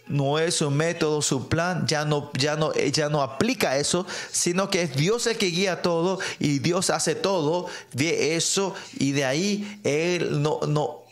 no 0.09 0.39
es 0.39 0.55
su 0.55 0.71
método, 0.71 1.21
su 1.21 1.47
plan, 1.47 1.87
ya 1.87 2.03
no, 2.03 2.31
ya 2.33 2.55
no, 2.55 2.73
ya 2.73 3.09
no 3.09 3.21
aplica 3.21 3.77
eso, 3.77 4.05
sino 4.31 4.69
que 4.69 4.81
es 4.81 4.95
Dios 4.95 5.27
el 5.27 5.37
que 5.37 5.47
guía 5.47 5.81
todo 5.81 6.19
y 6.39 6.59
Dios 6.59 6.89
hace 6.89 7.15
todo, 7.15 7.67
ve 7.93 8.35
eso 8.35 8.73
y 8.97 9.11
de 9.13 9.25
ahí 9.25 9.79
él 9.83 10.41
no, 10.41 10.59
no, 10.67 11.03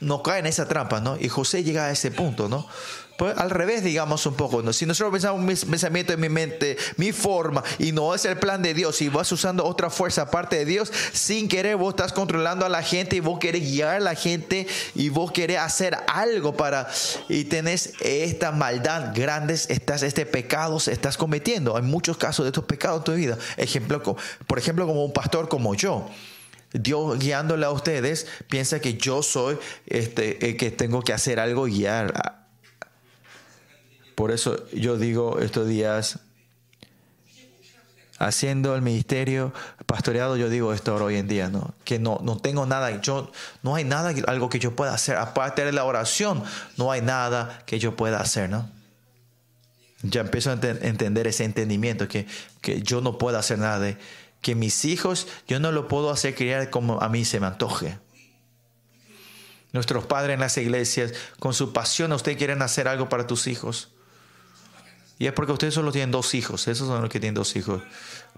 no 0.00 0.22
cae 0.22 0.40
en 0.40 0.46
esa 0.46 0.68
trampa, 0.68 1.00
¿no? 1.00 1.16
Y 1.18 1.28
José 1.28 1.64
llega 1.64 1.86
a 1.86 1.90
ese 1.90 2.10
punto, 2.10 2.48
¿no? 2.48 2.66
Pues 3.16 3.36
al 3.38 3.50
revés, 3.50 3.82
digamos 3.82 4.26
un 4.26 4.34
poco. 4.34 4.62
¿no? 4.62 4.72
Si 4.72 4.86
nosotros 4.86 5.12
pensamos 5.12 5.40
mi 5.40 5.54
pensamiento 5.54 6.12
en 6.12 6.20
mi 6.20 6.28
mente, 6.28 6.76
mi 6.96 7.12
forma, 7.12 7.62
y 7.78 7.92
no 7.92 8.14
es 8.14 8.24
el 8.24 8.36
plan 8.38 8.62
de 8.62 8.74
Dios, 8.74 9.00
y 9.02 9.08
vas 9.08 9.30
usando 9.32 9.64
otra 9.64 9.90
fuerza 9.90 10.22
aparte 10.22 10.56
de 10.56 10.64
Dios, 10.64 10.92
sin 11.12 11.48
querer 11.48 11.76
vos 11.76 11.90
estás 11.94 12.12
controlando 12.12 12.66
a 12.66 12.68
la 12.68 12.82
gente 12.82 13.16
y 13.16 13.20
vos 13.20 13.38
querés 13.38 13.62
guiar 13.62 13.96
a 13.96 14.00
la 14.00 14.14
gente 14.14 14.66
y 14.94 15.08
vos 15.08 15.32
querés 15.32 15.58
hacer 15.58 15.96
algo 16.08 16.56
para. 16.56 16.88
y 17.28 17.44
tenés 17.44 17.94
esta 18.00 18.52
maldad 18.52 19.12
grandes, 19.14 19.70
estás, 19.70 20.02
este 20.02 20.26
pecado 20.26 20.76
estás 20.76 21.16
cometiendo. 21.16 21.76
Hay 21.76 21.82
muchos 21.82 22.16
casos 22.16 22.44
de 22.44 22.48
estos 22.48 22.64
pecados 22.64 22.98
en 22.98 23.04
tu 23.04 23.14
vida. 23.14 23.38
Ejemplo, 23.56 24.02
por 24.46 24.58
ejemplo, 24.58 24.86
como 24.86 25.04
un 25.04 25.12
pastor 25.12 25.48
como 25.48 25.74
yo. 25.74 26.08
Dios 26.72 27.18
guiándole 27.18 27.64
a 27.64 27.70
ustedes 27.70 28.26
piensa 28.48 28.80
que 28.80 28.94
yo 28.94 29.22
soy 29.22 29.56
este, 29.86 30.50
el 30.50 30.56
que 30.56 30.70
tengo 30.70 31.02
que 31.02 31.12
hacer 31.12 31.40
algo 31.40 31.64
guiar 31.64 32.35
por 34.16 34.32
eso 34.32 34.68
yo 34.72 34.96
digo 34.96 35.38
estos 35.40 35.68
días, 35.68 36.18
haciendo 38.18 38.74
el 38.74 38.80
ministerio 38.80 39.52
pastoreado, 39.84 40.38
yo 40.38 40.48
digo 40.48 40.72
esto 40.72 40.96
hoy 40.96 41.16
en 41.16 41.28
día, 41.28 41.50
¿no? 41.50 41.74
Que 41.84 41.98
no, 41.98 42.18
no 42.22 42.38
tengo 42.38 42.64
nada, 42.64 43.00
yo, 43.02 43.30
no 43.62 43.74
hay 43.74 43.84
nada, 43.84 44.14
algo 44.26 44.48
que 44.48 44.58
yo 44.58 44.74
pueda 44.74 44.94
hacer. 44.94 45.16
Aparte 45.16 45.66
de 45.66 45.72
la 45.72 45.84
oración, 45.84 46.42
no 46.78 46.90
hay 46.90 47.02
nada 47.02 47.62
que 47.66 47.78
yo 47.78 47.94
pueda 47.94 48.18
hacer, 48.20 48.48
¿no? 48.48 48.70
Ya 50.02 50.22
empiezo 50.22 50.50
a 50.50 50.54
entender 50.54 51.26
ese 51.26 51.44
entendimiento, 51.44 52.08
que, 52.08 52.26
que 52.62 52.80
yo 52.80 53.02
no 53.02 53.18
puedo 53.18 53.38
hacer 53.38 53.58
nada, 53.58 53.80
de, 53.80 53.98
que 54.40 54.54
mis 54.54 54.86
hijos, 54.86 55.28
yo 55.46 55.60
no 55.60 55.72
lo 55.72 55.88
puedo 55.88 56.10
hacer 56.10 56.34
criar 56.34 56.70
como 56.70 57.02
a 57.02 57.10
mí 57.10 57.26
se 57.26 57.38
me 57.38 57.48
antoje. 57.48 57.98
Nuestros 59.72 60.06
padres 60.06 60.34
en 60.34 60.40
las 60.40 60.56
iglesias, 60.56 61.12
con 61.38 61.52
su 61.52 61.74
pasión, 61.74 62.12
ustedes 62.12 62.38
quieren 62.38 62.62
hacer 62.62 62.88
algo 62.88 63.10
para 63.10 63.26
tus 63.26 63.46
hijos. 63.46 63.90
Y 65.18 65.26
es 65.26 65.32
porque 65.32 65.52
ustedes 65.52 65.74
solo 65.74 65.92
tienen 65.92 66.10
dos 66.10 66.34
hijos. 66.34 66.68
Esos 66.68 66.88
son 66.88 67.00
los 67.00 67.10
que 67.10 67.20
tienen 67.20 67.34
dos 67.34 67.56
hijos. 67.56 67.82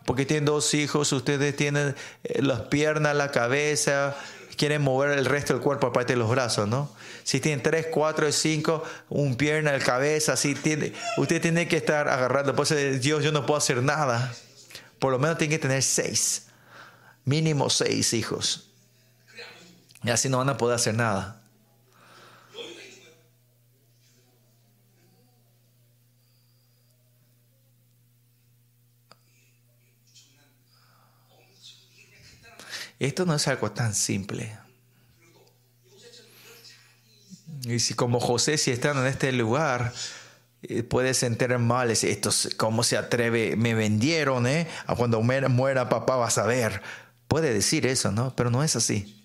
Porque 0.05 0.24
tienen 0.24 0.44
dos 0.44 0.72
hijos, 0.74 1.12
ustedes 1.12 1.56
tienen 1.56 1.94
eh, 2.24 2.42
las 2.42 2.62
piernas, 2.62 3.16
la 3.16 3.30
cabeza, 3.30 4.16
quieren 4.56 4.82
mover 4.82 5.18
el 5.18 5.24
resto 5.24 5.55
del 5.55 5.62
cuerpo 5.62 5.88
aparte 5.88 6.14
de 6.14 6.18
los 6.18 6.30
brazos, 6.30 6.68
¿no? 6.68 6.90
Si 7.24 7.40
tienen 7.40 7.62
tres, 7.62 7.86
cuatro, 7.90 8.30
cinco, 8.32 8.82
un 9.09 9.36
pierna, 9.36 9.72
la 9.72 9.78
cabeza, 9.78 10.32
así 10.32 10.55
tiene, 10.55 10.92
usted 11.16 11.42
tiene 11.42 11.68
que 11.68 11.76
estar 11.76 12.09
agarrando. 12.09 12.55
Pues 12.55 13.00
Dios, 13.00 13.22
yo 13.22 13.32
no 13.32 13.44
puedo 13.44 13.59
hacer 13.59 13.82
nada. 13.82 14.34
Por 14.98 15.12
lo 15.12 15.18
menos 15.18 15.38
tiene 15.38 15.55
que 15.55 15.59
tener 15.59 15.82
seis, 15.82 16.46
mínimo 17.24 17.70
seis 17.70 18.12
hijos. 18.14 18.70
Y 20.02 20.10
así 20.10 20.28
no 20.28 20.38
van 20.38 20.48
a 20.48 20.56
poder 20.56 20.76
hacer 20.76 20.94
nada. 20.94 21.42
Esto 32.98 33.24
no 33.26 33.34
es 33.34 33.46
algo 33.48 33.70
tan 33.70 33.94
simple. 33.94 34.58
Y 37.64 37.78
si 37.78 37.94
como 37.94 38.20
José, 38.20 38.58
si 38.58 38.70
están 38.70 38.98
en 38.98 39.06
este 39.06 39.32
lugar, 39.32 39.92
eh, 40.62 40.82
puede 40.82 41.14
sentir 41.14 41.56
mal, 41.58 41.90
esto, 41.90 42.30
¿cómo 42.56 42.82
se 42.82 42.96
atreve? 42.96 43.56
Me 43.56 43.74
vendieron, 43.74 44.46
¿eh? 44.46 44.66
A 44.86 44.94
cuando 44.96 45.20
muera 45.20 45.88
papá 45.88 46.16
vas 46.16 46.38
a 46.38 46.46
ver. 46.46 46.82
Puede 47.28 47.52
decir 47.52 47.86
eso, 47.86 48.10
¿no? 48.10 48.34
Pero 48.34 48.50
no 48.50 48.64
es 48.64 48.74
así. 48.74 49.18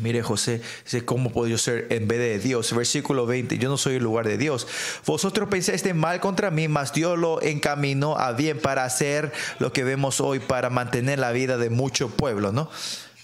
Mire 0.00 0.22
José, 0.22 0.62
¿cómo 1.04 1.30
puedo 1.30 1.56
ser 1.58 1.86
en 1.90 2.08
vez 2.08 2.18
de 2.18 2.38
Dios? 2.38 2.74
Versículo 2.74 3.26
20, 3.26 3.58
yo 3.58 3.68
no 3.68 3.76
soy 3.76 3.96
el 3.96 4.02
lugar 4.02 4.26
de 4.26 4.38
Dios. 4.38 4.66
Vosotros 5.04 5.48
pensáis 5.50 5.82
de 5.82 5.92
mal 5.92 6.20
contra 6.20 6.50
mí, 6.50 6.66
mas 6.66 6.94
Dios 6.94 7.18
lo 7.18 7.42
encaminó 7.42 8.16
a 8.18 8.32
bien 8.32 8.58
para 8.58 8.84
hacer 8.84 9.32
lo 9.58 9.72
que 9.72 9.84
vemos 9.84 10.20
hoy, 10.20 10.38
para 10.38 10.70
mantener 10.70 11.18
la 11.18 11.32
vida 11.32 11.58
de 11.58 11.68
mucho 11.68 12.08
pueblo, 12.08 12.52
¿no? 12.52 12.70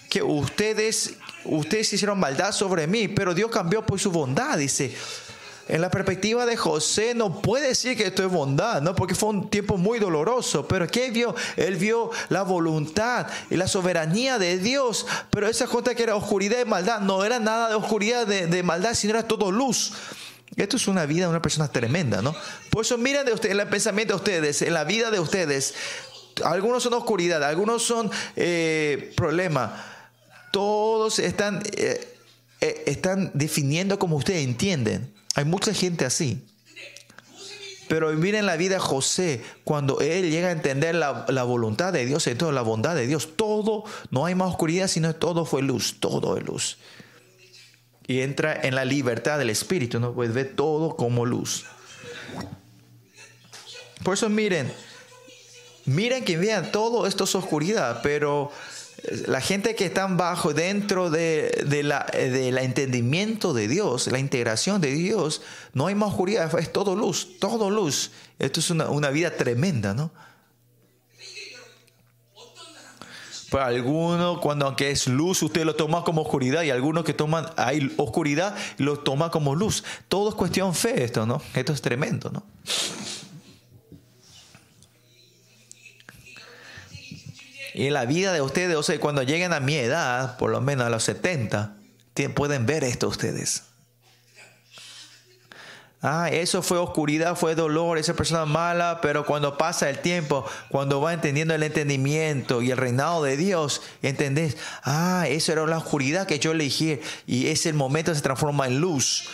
Que 0.09 0.21
ustedes, 0.21 1.15
ustedes 1.45 1.91
hicieron 1.91 2.19
maldad 2.19 2.51
sobre 2.51 2.85
mí, 2.85 3.07
pero 3.07 3.33
Dios 3.33 3.49
cambió 3.49 3.83
por 3.83 3.99
su 3.99 4.11
bondad, 4.11 4.57
dice 4.57 4.95
en 5.67 5.79
la 5.79 5.89
perspectiva 5.89 6.45
de 6.45 6.57
José 6.57 7.13
no 7.15 7.41
puede 7.41 7.69
decir 7.69 7.95
que 7.95 8.07
esto 8.07 8.25
es 8.25 8.31
bondad, 8.31 8.81
¿no? 8.81 8.95
Porque 8.95 9.15
fue 9.15 9.29
un 9.29 9.49
tiempo 9.49 9.77
muy 9.77 9.97
doloroso. 9.97 10.67
Pero 10.67 10.87
¿qué 10.87 11.09
vio? 11.09 11.35
Él 11.55 11.77
vio 11.77 12.11
la 12.29 12.43
voluntad 12.43 13.27
y 13.49 13.55
la 13.55 13.67
soberanía 13.67 14.37
de 14.39 14.57
Dios. 14.57 15.05
Pero 15.29 15.47
esa 15.47 15.67
cosa 15.67 15.95
que 15.95 16.03
era 16.03 16.15
oscuridad 16.15 16.59
y 16.59 16.65
maldad 16.65 16.99
no 16.99 17.23
era 17.23 17.39
nada 17.39 17.69
de 17.69 17.75
oscuridad, 17.75 18.27
de, 18.27 18.63
maldad, 18.63 18.93
sino 18.93 19.13
era 19.13 19.27
todo 19.27 19.51
luz. 19.51 19.93
Esto 20.57 20.75
es 20.75 20.87
una 20.87 21.05
vida 21.05 21.23
de 21.23 21.29
una 21.29 21.41
persona 21.41 21.69
tremenda, 21.69 22.21
¿no? 22.21 22.35
Por 22.69 22.83
eso 22.83 22.97
miren 22.97 23.25
de 23.25 23.33
ustedes, 23.33 23.57
el 23.57 23.67
pensamiento 23.67 24.13
de 24.13 24.17
ustedes, 24.17 24.61
en 24.61 24.73
la 24.73 24.83
vida 24.83 25.11
de 25.11 25.19
ustedes, 25.19 25.73
algunos 26.43 26.83
son 26.83 26.93
oscuridad, 26.93 27.41
algunos 27.43 27.83
son 27.83 28.11
eh, 28.35 29.13
problemas. 29.15 29.71
Todos 30.51 31.19
están, 31.19 31.63
eh, 31.75 32.17
eh, 32.59 32.83
están 32.85 33.31
definiendo 33.33 33.97
como 33.97 34.17
ustedes 34.17 34.43
entienden. 34.43 35.12
Hay 35.35 35.45
mucha 35.45 35.73
gente 35.73 36.05
así. 36.05 36.43
Pero 37.87 38.11
miren 38.13 38.45
la 38.45 38.55
vida 38.55 38.79
José, 38.79 39.43
cuando 39.63 39.99
él 39.99 40.31
llega 40.31 40.47
a 40.47 40.51
entender 40.51 40.95
la, 40.95 41.43
voluntad 41.43 41.93
de 41.93 42.05
Dios 42.05 42.27
toda 42.37 42.51
la 42.51 42.61
bondad 42.61 42.95
de 42.95 43.07
Dios, 43.07 43.35
todo, 43.35 43.83
no 44.09 44.25
hay 44.25 44.35
más 44.35 44.49
oscuridad, 44.49 44.87
sino 44.87 45.13
todo 45.15 45.45
fue 45.45 45.61
luz, 45.61 45.97
todo 45.99 46.37
es 46.37 46.43
luz. 46.43 46.77
Y 48.07 48.21
entra 48.21 48.53
en 48.53 48.75
la 48.75 48.85
libertad 48.85 49.37
del 49.37 49.49
Espíritu, 49.49 49.99
¿no? 49.99 50.13
Pues 50.13 50.33
ve 50.33 50.45
todo 50.45 50.95
como 50.95 51.25
luz. 51.25 51.65
Por 54.03 54.15
eso 54.15 54.29
miren, 54.29 54.73
miren 55.85 56.25
que 56.25 56.37
vean 56.37 56.71
todo 56.71 57.05
esto 57.05 57.25
es 57.25 57.35
oscuridad, 57.35 58.01
pero 58.01 58.51
la 59.27 59.41
gente 59.41 59.75
que 59.75 59.85
está 59.85 60.07
bajo 60.07 60.53
dentro 60.53 61.09
de, 61.09 61.81
la, 61.83 62.05
del 62.13 62.57
entendimiento 62.57 63.53
de 63.53 63.67
Dios, 63.67 64.07
la 64.07 64.19
integración 64.19 64.79
de 64.81 64.91
Dios, 64.91 65.41
no 65.73 65.87
hay 65.87 65.95
más 65.95 66.09
oscuridad, 66.09 66.57
es 66.57 66.71
todo 66.71 66.95
luz, 66.95 67.39
todo 67.39 67.69
luz. 67.69 68.11
Esto 68.39 68.59
es 68.59 68.69
una, 68.69 69.09
vida 69.09 69.35
tremenda, 69.35 69.93
¿no? 69.93 70.11
Pues 73.49 73.63
algunos, 73.63 74.39
cuando 74.39 74.65
aunque 74.65 74.89
es 74.89 75.07
luz, 75.07 75.43
usted 75.43 75.63
lo 75.63 75.75
toma 75.75 76.03
como 76.03 76.21
oscuridad, 76.21 76.63
y 76.63 76.71
algunos 76.71 77.03
que 77.03 77.13
toman, 77.13 77.45
hay 77.55 77.93
oscuridad 77.97 78.55
lo 78.77 78.97
toma 78.99 79.29
como 79.29 79.53
luz. 79.53 79.83
Todo 80.07 80.29
es 80.29 80.35
cuestión 80.35 80.73
fe 80.73 81.03
esto, 81.03 81.27
¿no? 81.27 81.39
Esto 81.53 81.71
es 81.71 81.81
tremendo, 81.81 82.31
¿no? 82.31 82.43
Y 87.73 87.87
en 87.87 87.93
la 87.93 88.05
vida 88.05 88.33
de 88.33 88.41
ustedes, 88.41 88.75
o 88.75 88.83
sea, 88.83 88.99
cuando 88.99 89.23
lleguen 89.23 89.53
a 89.53 89.59
mi 89.59 89.75
edad, 89.75 90.37
por 90.37 90.51
lo 90.51 90.61
menos 90.61 90.85
a 90.85 90.89
los 90.89 91.03
70, 91.03 91.75
pueden 92.35 92.65
ver 92.65 92.83
esto 92.83 93.07
ustedes. 93.07 93.63
Ah, 96.05 96.29
eso 96.29 96.61
fue 96.61 96.77
oscuridad, 96.79 97.37
fue 97.37 97.55
dolor, 97.55 97.97
esa 97.97 98.13
persona 98.13 98.45
mala, 98.45 98.99
pero 99.01 99.25
cuando 99.25 99.57
pasa 99.57 99.89
el 99.89 99.99
tiempo, 99.99 100.45
cuando 100.67 100.99
va 100.99 101.13
entendiendo 101.13 101.55
el 101.55 101.63
entendimiento 101.63 102.61
y 102.61 102.71
el 102.71 102.77
reinado 102.77 103.23
de 103.23 103.37
Dios, 103.37 103.81
entendés, 104.01 104.57
ah, 104.83 105.25
eso 105.29 105.53
era 105.53 105.65
la 105.65 105.77
oscuridad 105.77 106.27
que 106.27 106.39
yo 106.39 106.51
elegí 106.51 106.99
y 107.25 107.47
ese 107.47 107.71
momento 107.71 108.13
se 108.13 108.21
transforma 108.21 108.67
en 108.67 108.81
luz 108.81 109.29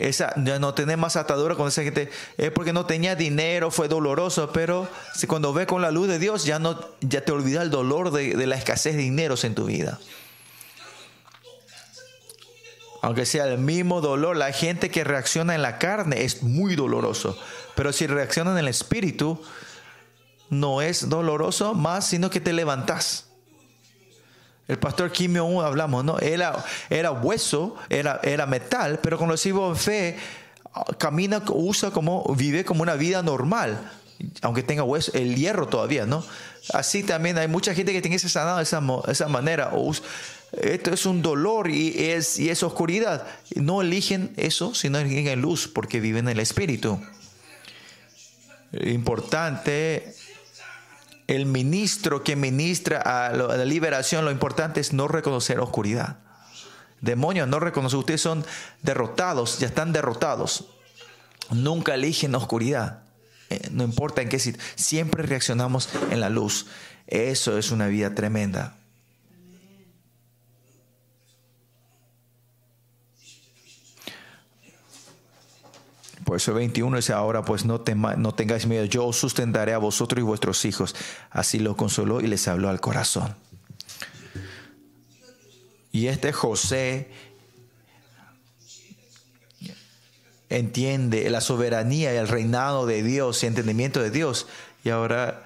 esa, 0.00 0.32
no 0.36 0.74
tener 0.74 0.96
más 0.96 1.16
atadura 1.16 1.54
con 1.54 1.68
esa 1.68 1.82
gente, 1.82 2.10
es 2.38 2.50
porque 2.50 2.72
no 2.72 2.86
tenía 2.86 3.14
dinero, 3.14 3.70
fue 3.70 3.86
doloroso, 3.86 4.50
pero 4.52 4.88
cuando 5.28 5.52
ve 5.52 5.66
con 5.66 5.82
la 5.82 5.90
luz 5.90 6.08
de 6.08 6.18
Dios, 6.18 6.44
ya, 6.44 6.58
no, 6.58 6.80
ya 7.00 7.24
te 7.24 7.32
olvida 7.32 7.62
el 7.62 7.70
dolor 7.70 8.10
de, 8.10 8.34
de 8.34 8.46
la 8.46 8.56
escasez 8.56 8.96
de 8.96 9.02
dineros 9.02 9.44
en 9.44 9.54
tu 9.54 9.66
vida. 9.66 9.98
Aunque 13.02 13.24
sea 13.24 13.46
el 13.46 13.58
mismo 13.58 14.00
dolor, 14.00 14.36
la 14.36 14.52
gente 14.52 14.90
que 14.90 15.04
reacciona 15.04 15.54
en 15.54 15.62
la 15.62 15.78
carne 15.78 16.24
es 16.24 16.42
muy 16.42 16.76
doloroso. 16.76 17.38
Pero 17.74 17.92
si 17.92 18.06
reacciona 18.06 18.52
en 18.52 18.58
el 18.58 18.68
espíritu, 18.68 19.42
no 20.50 20.82
es 20.82 21.08
doloroso 21.08 21.74
más, 21.74 22.06
sino 22.06 22.28
que 22.28 22.40
te 22.40 22.52
levantas. 22.52 23.29
El 24.70 24.78
pastor 24.78 25.10
Kim 25.10 25.36
Jong-un 25.36 25.64
hablamos, 25.64 26.04
¿no? 26.04 26.20
Era, 26.20 26.64
era 26.90 27.10
hueso, 27.10 27.74
era, 27.88 28.20
era 28.22 28.46
metal, 28.46 29.00
pero 29.02 29.18
cuando 29.18 29.34
en 29.34 29.76
fe, 29.76 30.16
camina, 30.96 31.42
usa 31.48 31.90
como, 31.90 32.22
vive 32.36 32.64
como 32.64 32.82
una 32.82 32.94
vida 32.94 33.20
normal, 33.20 33.90
aunque 34.42 34.62
tenga 34.62 34.84
hueso, 34.84 35.10
el 35.14 35.34
hierro 35.34 35.66
todavía, 35.66 36.06
¿no? 36.06 36.24
Así 36.72 37.02
también 37.02 37.36
hay 37.36 37.48
mucha 37.48 37.74
gente 37.74 37.92
que 37.92 38.00
tiene 38.00 38.14
ese 38.14 38.28
sanado 38.28 38.58
de 38.58 38.62
esa, 38.62 38.80
esa 39.08 39.26
manera. 39.26 39.72
Esto 40.52 40.92
es 40.92 41.04
un 41.04 41.20
dolor 41.20 41.68
y 41.68 42.10
es, 42.12 42.38
y 42.38 42.48
es 42.48 42.62
oscuridad. 42.62 43.26
No 43.56 43.82
eligen 43.82 44.32
eso, 44.36 44.72
sino 44.76 44.98
eligen 44.98 45.40
luz 45.40 45.66
porque 45.66 45.98
viven 45.98 46.26
en 46.26 46.36
el 46.36 46.38
Espíritu. 46.38 47.00
Importante 48.72 50.14
el 51.30 51.46
ministro 51.46 52.24
que 52.24 52.34
ministra 52.34 52.98
a 52.98 53.32
la 53.32 53.64
liberación, 53.64 54.24
lo 54.24 54.32
importante 54.32 54.80
es 54.80 54.92
no 54.92 55.06
reconocer 55.06 55.60
oscuridad. 55.60 56.18
Demonios, 57.00 57.46
no 57.46 57.60
reconocer, 57.60 57.98
ustedes 57.98 58.20
son 58.20 58.44
derrotados, 58.82 59.60
ya 59.60 59.68
están 59.68 59.92
derrotados. 59.92 60.66
nunca 61.50 61.94
eligen 61.94 62.34
oscuridad. 62.34 63.02
Eh, 63.48 63.68
no 63.70 63.84
importa 63.84 64.22
en 64.22 64.28
qué 64.28 64.38
sitio, 64.38 64.62
siempre 64.74 65.22
reaccionamos 65.22 65.88
en 66.10 66.20
la 66.20 66.30
luz. 66.30 66.66
Eso 67.06 67.58
es 67.58 67.70
una 67.70 67.86
vida 67.86 68.14
tremenda. 68.14 68.76
Por 76.30 76.36
eso 76.36 76.54
21 76.54 76.96
dice 76.96 77.12
ahora, 77.12 77.44
pues 77.44 77.64
no, 77.64 77.82
no 78.16 78.34
tengáis 78.34 78.64
miedo, 78.64 78.84
yo 78.84 79.04
os 79.04 79.16
sustentaré 79.16 79.72
a 79.72 79.78
vosotros 79.78 80.20
y 80.20 80.22
vuestros 80.22 80.64
hijos. 80.64 80.94
Así 81.28 81.58
lo 81.58 81.76
consoló 81.76 82.20
y 82.20 82.28
les 82.28 82.46
habló 82.46 82.68
al 82.68 82.80
corazón. 82.80 83.34
Y 85.90 86.06
este 86.06 86.32
José 86.32 87.10
entiende 90.48 91.28
la 91.30 91.40
soberanía 91.40 92.14
y 92.14 92.18
el 92.18 92.28
reinado 92.28 92.86
de 92.86 93.02
Dios 93.02 93.42
y 93.42 93.46
entendimiento 93.46 94.00
de 94.00 94.12
Dios. 94.12 94.46
Y 94.84 94.90
ahora 94.90 95.42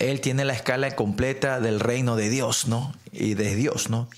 él 0.00 0.20
tiene 0.20 0.44
la 0.44 0.54
escala 0.54 0.96
completa 0.96 1.60
del 1.60 1.78
reino 1.78 2.16
de 2.16 2.28
Dios, 2.28 2.66
¿no? 2.66 2.92
Y 3.12 3.34
de 3.34 3.54
Dios, 3.54 3.88
¿no? 3.88 4.08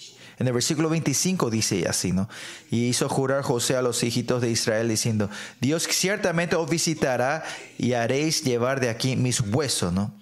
En 0.40 0.48
el 0.48 0.52
versículo 0.54 0.88
25 0.88 1.50
dice 1.50 1.86
así, 1.86 2.12
¿no? 2.12 2.28
Y 2.70 2.86
hizo 2.86 3.08
jurar 3.08 3.42
José 3.42 3.76
a 3.76 3.82
los 3.82 4.02
hijitos 4.02 4.40
de 4.40 4.50
Israel 4.50 4.88
diciendo, 4.88 5.30
Dios 5.60 5.86
ciertamente 5.88 6.56
os 6.56 6.68
visitará 6.68 7.44
y 7.78 7.92
haréis 7.92 8.42
llevar 8.42 8.80
de 8.80 8.88
aquí 8.88 9.16
mis 9.16 9.40
huesos, 9.40 9.92
¿no? 9.92 10.18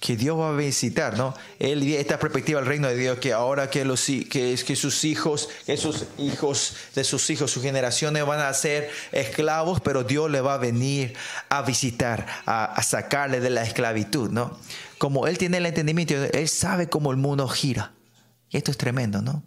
que 0.00 0.16
Dios 0.16 0.38
va 0.38 0.48
a 0.48 0.52
visitar, 0.52 1.16
¿no? 1.16 1.34
Él 1.58 1.82
esta 1.92 2.18
perspectiva 2.18 2.58
del 2.58 2.68
reino 2.68 2.88
de 2.88 2.96
Dios, 2.96 3.18
que 3.18 3.34
ahora 3.34 3.68
que, 3.68 3.84
los, 3.84 4.02
que, 4.06 4.58
que 4.66 4.76
sus 4.76 5.04
hijos, 5.04 5.50
que 5.66 5.76
sus 5.76 6.06
hijos 6.16 6.74
de 6.94 7.04
sus 7.04 7.28
hijos, 7.28 7.50
sus 7.50 7.62
generaciones 7.62 8.24
van 8.24 8.40
a 8.40 8.52
ser 8.54 8.90
esclavos, 9.12 9.80
pero 9.80 10.02
Dios 10.02 10.30
le 10.30 10.40
va 10.40 10.54
a 10.54 10.58
venir 10.58 11.14
a 11.50 11.60
visitar, 11.62 12.26
a, 12.46 12.82
sacarle 12.82 13.40
de 13.40 13.50
la 13.50 13.62
esclavitud, 13.62 14.30
¿no? 14.30 14.58
Como 15.00 15.26
Él 15.26 15.36
tiene 15.36 15.56
el 15.56 15.66
entendimiento, 15.66 16.14
Él 16.14 16.48
sabe 16.48 16.88
cómo 16.88 17.10
el 17.10 17.16
mundo 17.16 17.48
gira. 17.48 17.94
Y 18.50 18.56
esto 18.56 18.70
es 18.70 18.76
tremendo, 18.76 19.22
¿no? 19.22 19.42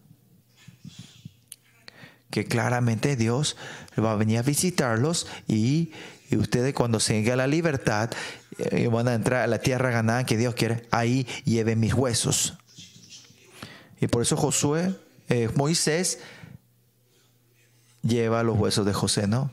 Que 2.29 2.45
claramente 2.45 3.15
Dios 3.15 3.55
va 3.97 4.11
a 4.11 4.15
venir 4.15 4.39
a 4.39 4.41
visitarlos 4.41 5.27
y 5.47 5.93
y 6.33 6.37
ustedes 6.37 6.73
cuando 6.73 6.99
se 6.99 7.13
llegue 7.13 7.31
a 7.31 7.35
la 7.35 7.45
libertad 7.45 8.09
eh, 8.57 8.87
van 8.87 9.07
a 9.07 9.13
entrar 9.13 9.43
a 9.43 9.47
la 9.47 9.59
tierra 9.59 9.91
ganada 9.91 10.25
que 10.25 10.35
Dios 10.35 10.55
quiere, 10.55 10.87
ahí 10.89 11.27
lleven 11.45 11.79
mis 11.79 11.93
huesos. 11.93 12.57
Y 14.01 14.07
por 14.07 14.23
eso 14.23 14.35
Josué, 14.35 14.95
eh, 15.29 15.49
Moisés, 15.55 16.19
lleva 18.01 18.41
los 18.41 18.57
huesos 18.57 18.83
de 18.85 18.93
José, 18.93 19.27
¿no? 19.27 19.51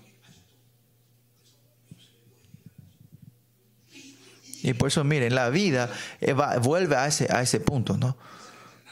Y 4.63 4.75
por 4.75 4.89
eso, 4.89 5.05
miren, 5.05 5.35
la 5.35 5.51
vida 5.51 5.91
eh, 6.21 6.35
vuelve 6.63 6.97
a 6.97 7.07
ese, 7.07 7.29
a 7.31 7.43
ese 7.43 7.61
punto, 7.61 7.97
¿no? 7.97 8.17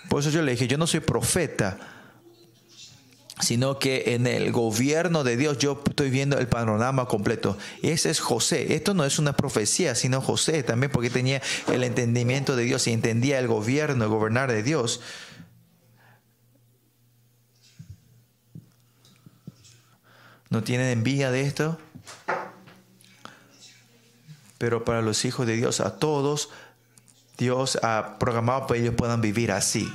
Por 0.08 0.20
eso 0.20 0.30
yo 0.30 0.42
le 0.42 0.52
dije, 0.52 0.66
yo 0.66 0.78
no 0.78 0.86
soy 0.86 1.00
profeta, 1.00 1.78
sino 3.40 3.78
que 3.78 4.14
en 4.14 4.26
el 4.26 4.52
gobierno 4.52 5.22
de 5.24 5.36
Dios 5.36 5.58
yo 5.58 5.82
estoy 5.86 6.10
viendo 6.10 6.38
el 6.38 6.48
panorama 6.48 7.06
completo. 7.06 7.56
Ese 7.82 8.10
es 8.10 8.20
José. 8.20 8.74
Esto 8.74 8.94
no 8.94 9.04
es 9.04 9.18
una 9.18 9.34
profecía, 9.34 9.94
sino 9.94 10.20
José 10.20 10.62
también 10.62 10.90
porque 10.90 11.10
tenía 11.10 11.42
el 11.72 11.84
entendimiento 11.84 12.56
de 12.56 12.64
Dios 12.64 12.86
y 12.86 12.92
entendía 12.92 13.38
el 13.38 13.46
gobierno, 13.46 14.04
el 14.04 14.10
gobernar 14.10 14.50
de 14.50 14.62
Dios. 14.62 15.00
¿No 20.50 20.62
tienen 20.62 20.86
envidia 20.86 21.30
de 21.30 21.42
esto? 21.42 21.78
Pero 24.58 24.84
para 24.84 25.02
los 25.02 25.24
hijos 25.24 25.46
de 25.46 25.56
Dios, 25.56 25.80
a 25.80 25.98
todos, 25.98 26.50
Dios 27.38 27.78
ha 27.82 28.16
programado 28.18 28.66
para 28.66 28.74
que 28.74 28.84
ellos 28.84 28.94
puedan 28.96 29.20
vivir 29.20 29.52
así. 29.52 29.90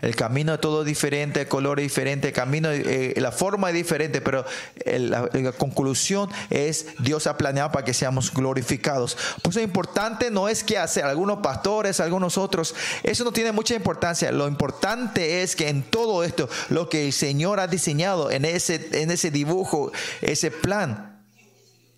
El 0.00 0.16
camino 0.16 0.54
es 0.54 0.60
todo 0.60 0.84
diferente, 0.84 1.42
el 1.42 1.48
color 1.48 1.80
es 1.80 1.84
diferente, 1.84 2.28
el 2.28 2.34
camino, 2.34 2.70
eh, 2.70 3.14
la 3.16 3.32
forma 3.32 3.70
es 3.70 3.74
diferente, 3.74 4.20
pero 4.20 4.44
la, 4.84 5.28
conclusión 5.52 6.28
es 6.50 6.86
Dios 6.98 7.26
ha 7.26 7.36
planeado 7.36 7.72
para 7.72 7.84
que 7.84 7.94
seamos 7.94 8.32
glorificados. 8.32 9.16
Por 9.40 9.52
eso 9.52 9.60
importante 9.60 10.30
no 10.30 10.48
es 10.48 10.64
qué 10.64 10.78
hacer, 10.78 11.04
algunos 11.04 11.38
pastores, 11.38 12.00
algunos 12.00 12.36
otros, 12.36 12.74
eso 13.02 13.24
no 13.24 13.32
tiene 13.32 13.52
mucha 13.52 13.74
importancia. 13.74 14.30
Lo 14.32 14.48
importante 14.48 15.42
es 15.42 15.56
que 15.56 15.68
en 15.68 15.82
todo 15.82 16.24
esto, 16.24 16.48
lo 16.68 16.88
que 16.88 17.06
el 17.06 17.12
Señor 17.12 17.60
ha 17.60 17.66
diseñado 17.66 18.30
en 18.30 18.44
ese, 18.44 18.88
en 19.02 19.10
ese 19.10 19.30
dibujo, 19.30 19.92
ese 20.20 20.50
plan, 20.50 21.11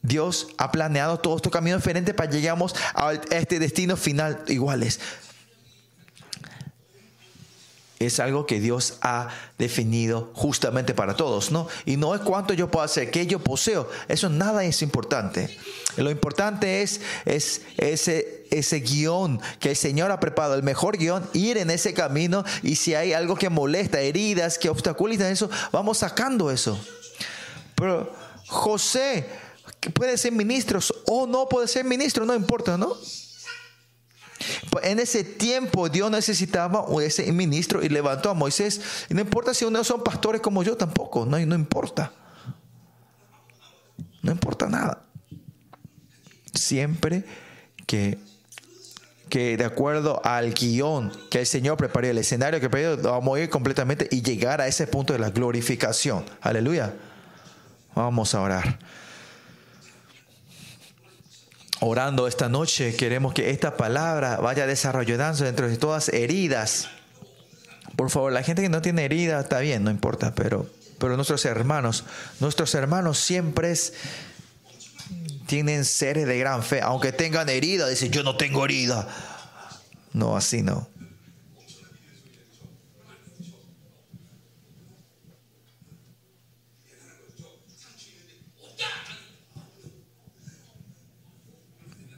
Dios 0.05 0.49
ha 0.59 0.71
planeado 0.71 1.19
todos 1.19 1.37
estos 1.37 1.51
caminos 1.51 1.81
diferentes 1.81 2.15
para 2.15 2.31
llegamos 2.31 2.77
a 2.95 3.15
este 3.31 3.59
destino 3.59 3.97
final 3.97 4.45
iguales 4.47 5.01
es 8.07 8.21
algo 8.21 8.47
que 8.47 8.61
Dios 8.61 8.99
ha 9.03 9.29
definido 9.59 10.31
justamente 10.35 10.95
para 10.95 11.15
todos, 11.15 11.51
¿no? 11.51 11.69
Y 11.85 11.97
no 11.97 12.15
es 12.15 12.21
cuánto 12.21 12.55
yo 12.55 12.71
puedo 12.71 12.85
hacer, 12.85 13.11
que 13.11 13.27
yo 13.27 13.39
poseo, 13.39 13.89
eso 14.09 14.29
nada 14.29 14.65
es 14.65 14.83
importante. 14.83 15.57
Lo 15.97 16.11
importante 16.11 16.83
es, 16.83 17.01
es 17.25 17.63
ese, 17.77 18.47
ese 18.51 18.81
guion 18.81 19.41
que 19.61 19.71
el 19.71 19.77
Señor 19.77 20.11
ha 20.11 20.21
preparado, 20.21 20.55
el 20.55 20.63
mejor 20.63 20.99
guion, 20.99 21.29
ir 21.33 21.57
en 21.59 21.71
ese 21.71 21.95
camino 21.95 22.45
y 22.63 22.77
si 22.77 22.95
hay 22.95 23.13
algo 23.13 23.37
que 23.37 23.49
molesta, 23.49 24.01
heridas, 24.01 24.59
que 24.59 24.69
obstaculizan 24.69 25.33
eso, 25.33 25.51
vamos 25.73 25.99
sacando 25.99 26.51
eso. 26.51 26.79
Pero 27.75 28.13
José 28.47 29.27
puede 29.91 30.17
ser 30.19 30.33
ministro 30.33 30.81
o 31.07 31.27
no 31.27 31.49
puede 31.49 31.69
ser 31.69 31.85
ministro, 31.85 32.25
no 32.25 32.35
importa, 32.35 32.77
¿no? 32.79 32.97
En 34.83 34.99
ese 34.99 35.25
tiempo 35.25 35.89
Dios 35.89 36.11
necesitaba 36.11 36.87
ese 37.03 37.31
ministro 37.33 37.83
y 37.83 37.89
levantó 37.89 38.31
a 38.31 38.35
Moisés. 38.35 39.07
Y 39.09 39.15
no 39.15 39.21
importa 39.21 39.55
si 39.55 39.65
uno 39.65 39.83
son 39.85 40.03
pastores 40.03 40.41
como 40.41 40.63
yo 40.63 40.77
tampoco, 40.77 41.25
no, 41.25 41.39
no 41.39 41.55
importa. 41.55 42.13
No 44.23 44.33
importa 44.33 44.67
nada. 44.67 45.05
Siempre 46.53 47.25
que, 47.87 48.19
que 49.29 49.57
de 49.57 49.65
acuerdo 49.65 50.21
al 50.25 50.55
guion 50.55 51.13
que 51.31 51.41
el 51.41 51.47
Señor 51.47 51.77
preparó, 51.77 52.09
el 52.09 52.19
escenario 52.19 52.61
que 52.61 52.69
preparó, 52.69 53.03
vamos 53.03 53.37
a 53.37 53.41
ir 53.41 53.51
completamente 53.51 54.09
y 54.11 54.23
llegar 54.23 54.61
a 54.61 54.67
ese 54.67 54.87
punto 54.87 55.13
de 55.13 55.19
la 55.19 55.31
glorificación. 55.31 56.25
Aleluya. 56.41 56.95
Vamos 57.95 58.35
a 58.35 58.41
orar 58.41 58.79
orando 61.85 62.27
esta 62.27 62.49
noche, 62.49 62.97
queremos 62.97 63.35
que 63.35 63.51
esta 63.51 63.77
palabra 63.77 64.37
vaya 64.37 64.67
desarrollando 64.67 65.45
dentro 65.45 65.69
de 65.69 65.77
todas 65.77 66.09
heridas. 66.09 66.89
Por 67.97 68.11
favor, 68.11 68.33
la 68.33 68.43
gente 68.43 68.63
que 68.63 68.69
no 68.69 68.83
tiene 68.83 69.05
herida 69.05 69.41
está 69.41 69.61
bien, 69.61 69.85
no 69.85 69.91
importa, 69.91 70.35
pero, 70.35 70.67
pero 70.99 71.17
nuestros 71.17 71.45
hermanos, 71.45 72.05
nuestros 72.41 72.75
hermanos 72.75 73.19
siempre 73.19 73.75
tienen 75.47 75.85
seres 75.85 76.27
de 76.27 76.39
gran 76.39 76.63
fe, 76.63 76.81
aunque 76.81 77.13
tengan 77.13 77.49
herida, 77.49 77.87
dicen 77.87 78.11
yo 78.11 78.23
no 78.23 78.37
tengo 78.37 78.65
herida. 78.65 79.07
No, 80.13 80.37
así 80.37 80.63
no. 80.63 80.89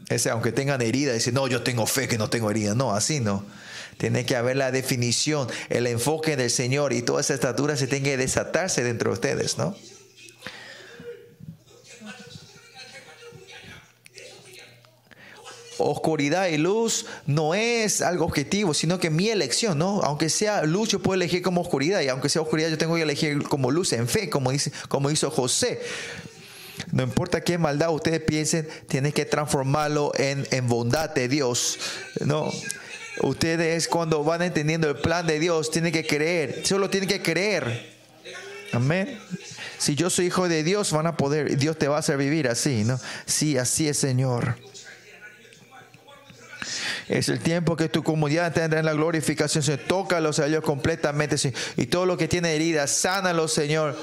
Ese, 0.09 0.31
aunque 0.31 0.53
tengan 0.53 0.83
herida, 0.83 1.13
dice, 1.13 1.33
no, 1.33 1.49
yo 1.49 1.63
tengo 1.63 1.87
fe 1.87 2.07
que 2.09 2.19
no 2.19 2.31
tengo 2.31 2.51
herida. 2.51 2.75
No, 2.75 2.95
así 2.95 3.21
no. 3.21 3.45
Tiene 3.99 4.27
que 4.27 4.37
haber 4.37 4.57
la 4.57 4.71
definición, 4.71 5.49
el 5.69 5.87
enfoque 5.87 6.37
del 6.37 6.51
Señor 6.51 6.93
y 6.93 7.03
toda 7.03 7.21
esa 7.21 7.35
estatura 7.35 7.77
se 7.77 7.87
tiene 7.87 8.05
que 8.11 8.17
desatarse 8.17 8.85
dentro 8.85 9.11
de 9.11 9.15
ustedes, 9.15 9.59
¿no? 9.59 9.75
oscuridad 15.79 16.49
y 16.49 16.57
luz 16.57 17.07
no 17.27 17.55
es 17.55 18.03
algo 18.03 18.25
objetivo, 18.25 18.75
sino 18.75 18.99
que 18.99 19.11
mi 19.11 19.29
elección, 19.29 19.79
¿no? 19.79 20.01
Aunque 20.03 20.31
sea 20.31 20.65
luz, 20.65 20.89
yo 20.89 21.01
puedo 21.01 21.15
elegir 21.15 21.43
como 21.43 21.61
oscuridad, 21.61 22.01
y 22.01 22.09
aunque 22.09 22.29
sea 22.29 22.43
oscuridad, 22.43 22.69
yo 22.69 22.79
tengo 22.79 22.97
que 22.97 23.03
elegir 23.03 23.43
como 23.45 23.71
luz 23.71 23.93
en 23.93 24.09
fe, 24.09 24.31
como, 24.31 24.51
dice, 24.51 24.73
como 24.89 25.11
hizo 25.11 25.31
José. 25.31 25.81
No 26.97 27.03
importa 27.03 27.43
qué 27.43 27.59
maldad 27.59 27.91
ustedes 27.91 28.23
piensen, 28.23 28.67
tienen 28.89 29.13
que 29.13 29.27
transformarlo 29.27 30.13
en, 30.15 30.49
en 30.51 30.67
bondad 30.67 31.11
de 31.11 31.29
Dios. 31.29 31.79
No. 32.25 32.51
Ustedes 33.21 33.87
cuando 33.87 34.25
van 34.25 34.41
entendiendo 34.41 34.89
el 34.89 34.97
plan 34.97 35.27
de 35.27 35.39
Dios, 35.39 35.71
tienen 35.71 35.93
que 35.93 36.07
creer. 36.07 36.63
Solo 36.65 36.89
tienen 36.89 37.07
que 37.07 37.21
creer. 37.21 37.95
Amén. 38.73 39.21
Si 39.77 39.95
yo 39.95 40.09
soy 40.09 40.29
hijo 40.29 40.49
de 40.49 40.65
Dios, 40.65 40.91
van 40.91 41.07
a 41.07 41.19
poder, 41.19 41.59
Dios 41.59 41.79
te 41.79 41.87
va 41.87 41.97
a 41.97 41.99
hacer 41.99 42.17
vivir 42.17 42.49
así, 42.49 42.83
¿no? 42.83 42.99
Sí, 43.27 43.59
así 43.59 43.89
es, 43.89 43.99
Señor. 43.99 44.57
Es 47.09 47.29
el 47.29 47.41
tiempo 47.41 47.77
que 47.77 47.91
tu 47.91 48.03
comunidad 48.03 48.55
tendrá 48.55 48.81
en 48.81 48.87
la 48.87 48.95
glorificación, 48.95 49.63
Señor. 49.63 49.81
Tócalos 49.87 50.39
a 50.39 50.47
ellos 50.47 50.65
completamente. 50.65 51.37
Y 51.77 51.87
todo 51.89 52.07
lo 52.07 52.17
que 52.17 52.27
tiene 52.27 52.55
heridas, 52.55 52.91
sánalos, 52.91 53.53
Señor 53.53 53.99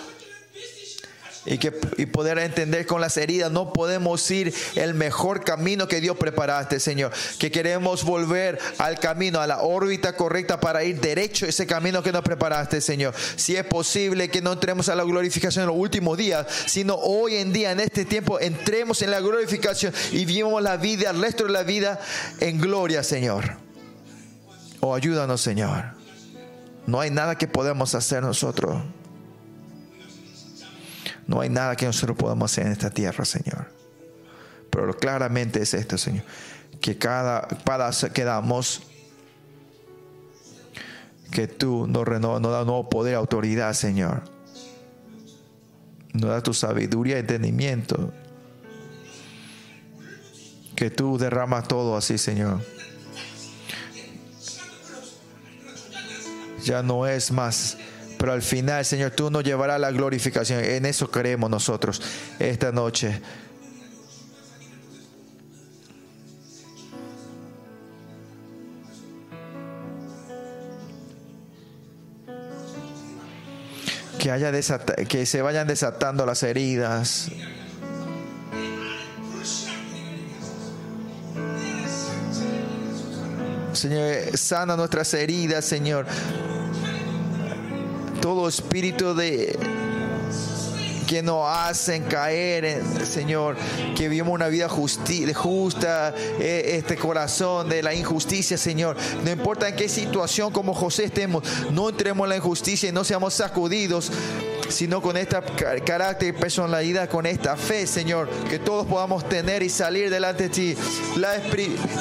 y, 1.46 1.58
que, 1.58 1.74
y 1.98 2.06
poder 2.06 2.38
entender 2.40 2.86
con 2.86 3.02
las 3.02 3.18
heridas, 3.18 3.52
no 3.52 3.74
podemos 3.74 4.30
ir 4.32 4.54
el 4.76 4.94
mejor 4.94 5.44
camino 5.44 5.88
que 5.88 6.00
Dios 6.00 6.18
preparaste, 6.18 6.80
Señor. 6.80 7.12
Que 7.38 7.52
queremos 7.52 8.04
volver 8.04 8.60
al 8.78 9.00
camino, 9.00 9.42
a 9.42 9.48
la 9.48 9.62
órbita 9.62 10.16
correcta 10.16 10.60
para 10.60 10.84
ir 10.84 11.02
derecho 11.02 11.46
ese 11.46 11.68
camino 11.68 12.02
que 12.02 12.12
nos 12.12 12.22
preparaste, 12.22 12.80
Señor. 12.80 13.14
Si 13.36 13.56
es 13.56 13.66
posible 13.66 14.30
que 14.30 14.42
no 14.42 14.54
entremos 14.54 14.90
a 14.90 14.96
la 14.96 15.04
glorificación 15.04 15.64
en 15.64 15.70
los 15.70 15.78
últimos 15.78 16.18
días, 16.18 16.48
sino 16.66 16.96
hoy 16.96 17.36
en 17.36 17.52
día, 17.52 17.72
en 17.72 17.80
este 17.80 18.06
tiempo, 18.06 18.40
entremos 18.40 19.02
en 19.02 19.12
la 19.12 19.20
glorificación 19.20 19.94
y 20.12 20.26
vivamos 20.26 20.62
la 20.62 20.78
vida, 20.78 21.10
el 21.10 21.22
resto 21.22 21.44
de 21.44 21.52
la 21.52 21.64
vida 21.64 22.00
en 22.40 22.60
gloria, 22.60 23.04
Señor. 23.04 23.58
Oh, 24.80 24.96
ayúdanos, 24.96 25.42
Señor. 25.42 25.86
No 26.86 27.00
hay 27.00 27.10
nada 27.10 27.38
que 27.38 27.48
podemos 27.48 27.96
hacer 27.96 28.24
nosotros. 28.24 28.82
No 31.28 31.42
hay 31.42 31.50
nada 31.50 31.76
que 31.76 31.86
nosotros 31.86 32.18
podamos 32.18 32.52
hacer 32.52 32.66
en 32.66 32.74
esta 32.74 32.90
tierra, 32.90 33.26
Señor. 33.26 33.68
Pero 34.70 34.96
claramente 34.98 35.62
es 35.62 35.74
esto, 35.74 35.98
Señor. 35.98 36.24
Que 36.82 36.98
cada 36.98 37.48
paso 37.48 38.12
que 38.12 38.24
damos, 38.24 38.82
que 41.32 41.48
tú 41.48 41.88
nos 41.88 42.06
renovas, 42.08 42.42
nos 42.42 42.52
da 42.52 42.66
nuevo 42.66 42.90
poder, 42.90 43.16
autoridad, 43.16 43.74
Señor. 43.74 44.24
Nos 46.14 46.30
da 46.30 46.42
tu 46.42 46.54
sabiduría 46.54 47.18
y 47.18 47.20
entendimiento. 47.20 48.12
Que 50.76 50.90
tú 50.90 51.18
derramas 51.18 51.68
todo 51.68 51.96
así, 51.96 52.18
Señor. 52.18 52.62
Ya 56.64 56.82
no 56.82 57.08
es 57.08 57.32
más 57.32 57.78
pero 58.24 58.32
al 58.32 58.42
final, 58.42 58.86
Señor, 58.86 59.12
tú 59.12 59.30
nos 59.30 59.44
llevarás 59.44 59.82
la 59.82 59.92
glorificación. 59.92 60.64
En 60.64 60.86
eso 60.86 61.12
creemos 61.12 61.50
nosotros 61.50 62.02
esta 62.40 62.72
noche. 62.72 63.20
Que, 74.18 74.32
haya 74.32 74.54
que 75.10 75.26
se 75.26 75.42
vayan 75.42 75.68
desatando 75.68 76.26
las 76.26 76.44
heridas. 76.44 77.30
Señor, 83.74 84.38
sana 84.38 84.78
nuestras 84.78 85.14
heridas, 85.14 85.66
Señor 85.66 86.06
todo 88.24 88.48
espíritu 88.48 89.14
de 89.14 89.60
que 91.06 91.22
nos 91.22 91.46
hacen 91.46 92.04
caer, 92.04 92.82
Señor, 93.06 93.58
que 93.98 94.08
vivimos 94.08 94.34
una 94.34 94.48
vida 94.48 94.70
justa, 94.70 96.16
eh, 96.40 96.78
este 96.78 96.96
corazón 96.96 97.68
de 97.68 97.84
la 97.84 97.94
injusticia, 97.94 98.58
Señor. 98.58 98.96
No 99.26 99.30
importa 99.30 99.68
en 99.68 99.76
qué 99.76 99.90
situación 99.90 100.54
como 100.54 100.74
José 100.74 101.04
estemos, 101.04 101.44
no 101.72 101.90
entremos 101.90 102.24
en 102.24 102.30
la 102.30 102.38
injusticia 102.38 102.88
y 102.88 102.92
no 102.94 103.04
seamos 103.04 103.34
sacudidos, 103.34 104.10
sino 104.70 105.02
con 105.02 105.18
esta 105.18 105.42
carácter 105.86 106.30
y 106.30 106.32
personalidad, 106.32 107.10
con 107.10 107.26
esta 107.26 107.58
fe, 107.58 107.86
Señor, 107.86 108.30
que 108.50 108.58
todos 108.58 108.88
podamos 108.88 109.28
tener 109.28 109.64
y 109.64 109.70
salir 109.70 110.10
delante 110.10 110.44
de 110.44 110.50
ti. 110.50 110.78
La, 111.18 111.42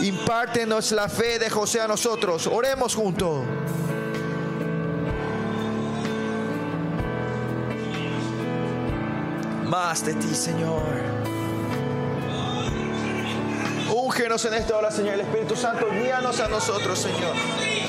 impártenos 0.01 0.93
la 0.93 1.09
fe 1.09 1.41
de 1.41 1.51
José 1.51 1.81
a 1.81 1.89
nosotros. 1.89 2.47
Oremos 2.47 2.95
juntos. 2.95 3.45
Más 9.73 10.05
de 10.05 10.13
ti, 10.13 10.35
Señor. 10.35 10.83
Úngenos 13.91 14.45
en 14.45 14.53
esta 14.53 14.77
hora, 14.77 14.91
Señor. 14.91 15.15
El 15.15 15.21
Espíritu 15.21 15.57
Santo, 15.57 15.87
guíanos 15.91 16.41
a 16.41 16.49
nosotros, 16.49 16.99
Señor. 16.99 17.33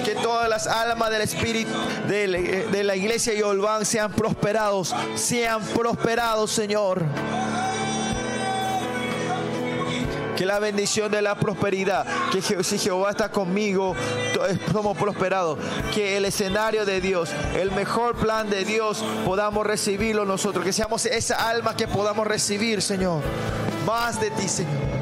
Que 0.05 0.15
todas 0.15 0.47
las 0.47 0.65
almas 0.65 1.11
del 1.11 1.23
Espíritu 1.23 1.73
de, 2.07 2.84
la 2.85 2.95
iglesia 2.95 3.34
y 3.34 3.41
Olván 3.41 3.85
sean 3.85 4.14
prosperados, 4.14 4.95
sean 5.15 5.61
prosperados, 5.61 6.51
Señor. 6.51 7.03
Que 10.35 10.45
la 10.45 10.60
bendición 10.60 11.11
de 11.11 11.22
la 11.22 11.35
prosperidad, 11.35 12.05
que 12.31 12.41
si 12.41 12.80
Jehová 12.80 13.11
está 13.11 13.30
conmigo, 13.30 13.95
somos 14.72 14.97
prosperados. 14.97 15.60
Que 15.93 16.18
el 16.18 16.26
escenario 16.26 16.85
de 16.85 17.01
Dios, 17.01 17.30
el 17.55 17.72
mejor 17.72 18.15
plan 18.15 18.49
de 18.49 18.65
Dios, 18.65 19.03
podamos 19.26 19.65
recibirlo 19.65 20.26
nosotros. 20.26 20.65
Que 20.65 20.73
seamos 20.73 21.05
esa 21.05 21.49
alma 21.49 21.76
que 21.76 21.88
podamos 21.88 22.26
recibir, 22.26 22.81
Señor. 22.81 23.22
Más 23.85 24.19
de 24.19 24.31
ti, 24.31 24.47
Señor. 24.47 24.93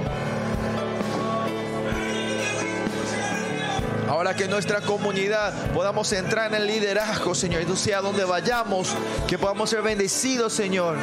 Ahora 4.10 4.36
que 4.36 4.50
nuestra 4.50 4.82
comunidad 4.82 5.54
podamos 5.72 6.12
entrar 6.12 6.54
en 6.54 6.62
el 6.62 6.68
liderazgo, 6.68 7.34
Señor, 7.34 7.62
y 7.62 7.78
sea 7.78 8.02
donde 8.02 8.26
vayamos, 8.26 8.90
que 9.26 9.38
podamos 9.38 9.70
ser 9.70 9.82
bendecidos, 9.82 10.52
Señor. 10.52 10.98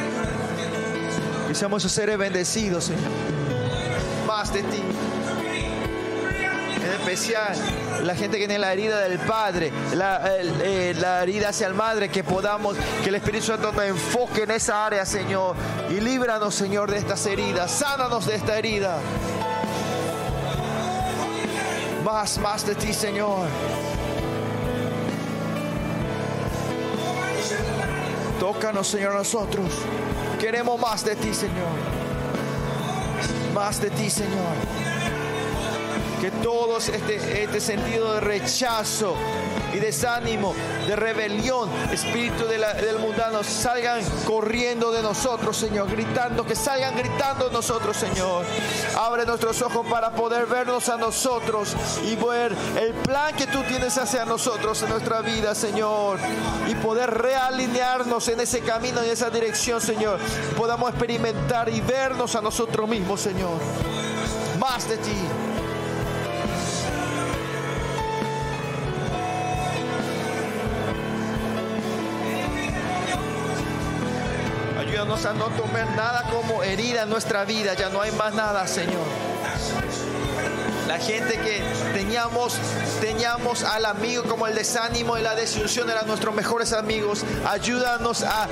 Que 1.47 1.55
seamos 1.55 1.81
seres 1.81 2.19
bendecidos, 2.19 2.83
Señor 2.83 3.48
más 4.39 4.53
de 4.53 4.63
ti. 4.63 4.81
En 6.77 6.91
especial 6.93 7.57
la 8.05 8.15
gente 8.15 8.37
que 8.37 8.47
tiene 8.47 8.57
la 8.57 8.71
herida 8.71 9.01
del 9.01 9.19
Padre, 9.19 9.69
eh, 9.91 10.93
la, 10.97 11.23
herida 11.23 11.49
hacia 11.49 11.67
el 11.67 11.73
Madre, 11.73 12.07
que 12.07 12.23
podamos, 12.23 12.77
que 13.03 13.09
el 13.09 13.15
Espíritu 13.15 13.47
Santo 13.47 13.73
nos 13.73 13.83
enfoque 13.83 14.43
en 14.43 14.51
esa 14.51 14.85
área, 14.85 15.05
Señor. 15.05 15.57
Y 15.89 15.99
líbranos, 15.99 16.55
Señor, 16.55 16.89
de 16.89 16.99
estas 16.99 17.25
heridas. 17.25 17.69
Sánanos 17.69 18.27
de 18.27 18.35
esta 18.35 18.57
herida. 18.57 18.97
Más, 22.05 22.37
más 22.37 22.65
de 22.65 22.75
ti, 22.75 22.93
Señor. 22.93 23.45
Tócanos, 28.39 28.87
Señor, 28.87 29.15
nosotros. 29.15 29.69
Queremos 30.39 30.79
más 30.79 31.03
de 31.03 31.17
ti, 31.17 31.33
Señor 31.33 31.98
más 33.59 33.81
de 33.81 33.89
ti, 33.89 34.09
Señor. 34.09 34.55
Que 36.21 36.31
todos 36.31 36.87
este, 36.87 37.43
este 37.43 37.59
sentido 37.59 38.13
de 38.13 38.21
rechazo 38.21 39.15
y 39.73 39.79
desánimo, 39.79 40.53
de 40.87 40.95
rebelión, 40.95 41.69
espíritu 41.91 42.45
del 42.45 42.99
mundano, 42.99 43.43
salgan 43.43 44.01
corriendo 44.25 44.91
de 44.91 45.01
nosotros, 45.01 45.57
Señor, 45.57 45.89
gritando, 45.89 46.45
que 46.45 46.55
salgan 46.55 46.95
gritando 46.95 47.47
de 47.47 47.53
nosotros, 47.53 47.97
Señor. 47.97 48.45
Abre 48.97 49.25
nuestros 49.25 49.61
ojos 49.61 49.85
para 49.87 50.11
poder 50.11 50.45
vernos 50.45 50.89
a 50.89 50.97
nosotros 50.97 51.75
y 52.05 52.15
ver 52.15 52.55
el 52.79 52.93
plan 52.93 53.35
que 53.35 53.47
tú 53.47 53.61
tienes 53.63 53.97
hacia 53.97 54.25
nosotros 54.25 54.81
en 54.83 54.89
nuestra 54.89 55.21
vida, 55.21 55.55
Señor. 55.55 56.19
Y 56.67 56.75
poder 56.75 57.09
realinearnos 57.11 58.27
en 58.27 58.39
ese 58.39 58.61
camino, 58.61 59.01
en 59.01 59.09
esa 59.09 59.29
dirección, 59.29 59.81
Señor. 59.81 60.19
Podamos 60.57 60.89
experimentar 60.89 61.69
y 61.69 61.81
vernos 61.81 62.35
a 62.35 62.41
nosotros 62.41 62.87
mismos, 62.87 63.21
Señor. 63.21 63.59
Más 64.59 64.87
de 64.87 64.97
ti. 64.97 65.48
A 75.25 75.33
no 75.33 75.47
tomar 75.49 75.89
nada 75.95 76.23
como 76.31 76.63
herida 76.63 77.03
en 77.03 77.09
nuestra 77.09 77.43
vida. 77.43 77.73
Ya 77.73 77.89
no 77.89 78.01
hay 78.01 78.11
más 78.11 78.33
nada, 78.33 78.65
Señor. 78.67 79.05
La 80.87 80.97
gente 80.97 81.37
que 81.37 81.61
teníamos, 81.93 82.57
teníamos 83.01 83.63
al 83.63 83.85
amigo 83.85 84.23
como 84.23 84.47
el 84.47 84.55
desánimo 84.55 85.17
y 85.17 85.21
la 85.21 85.35
desilusión 85.35 85.89
eran 85.89 86.07
nuestros 86.07 86.33
mejores 86.33 86.73
amigos. 86.73 87.23
Ayúdanos 87.47 88.23
a, 88.23 88.47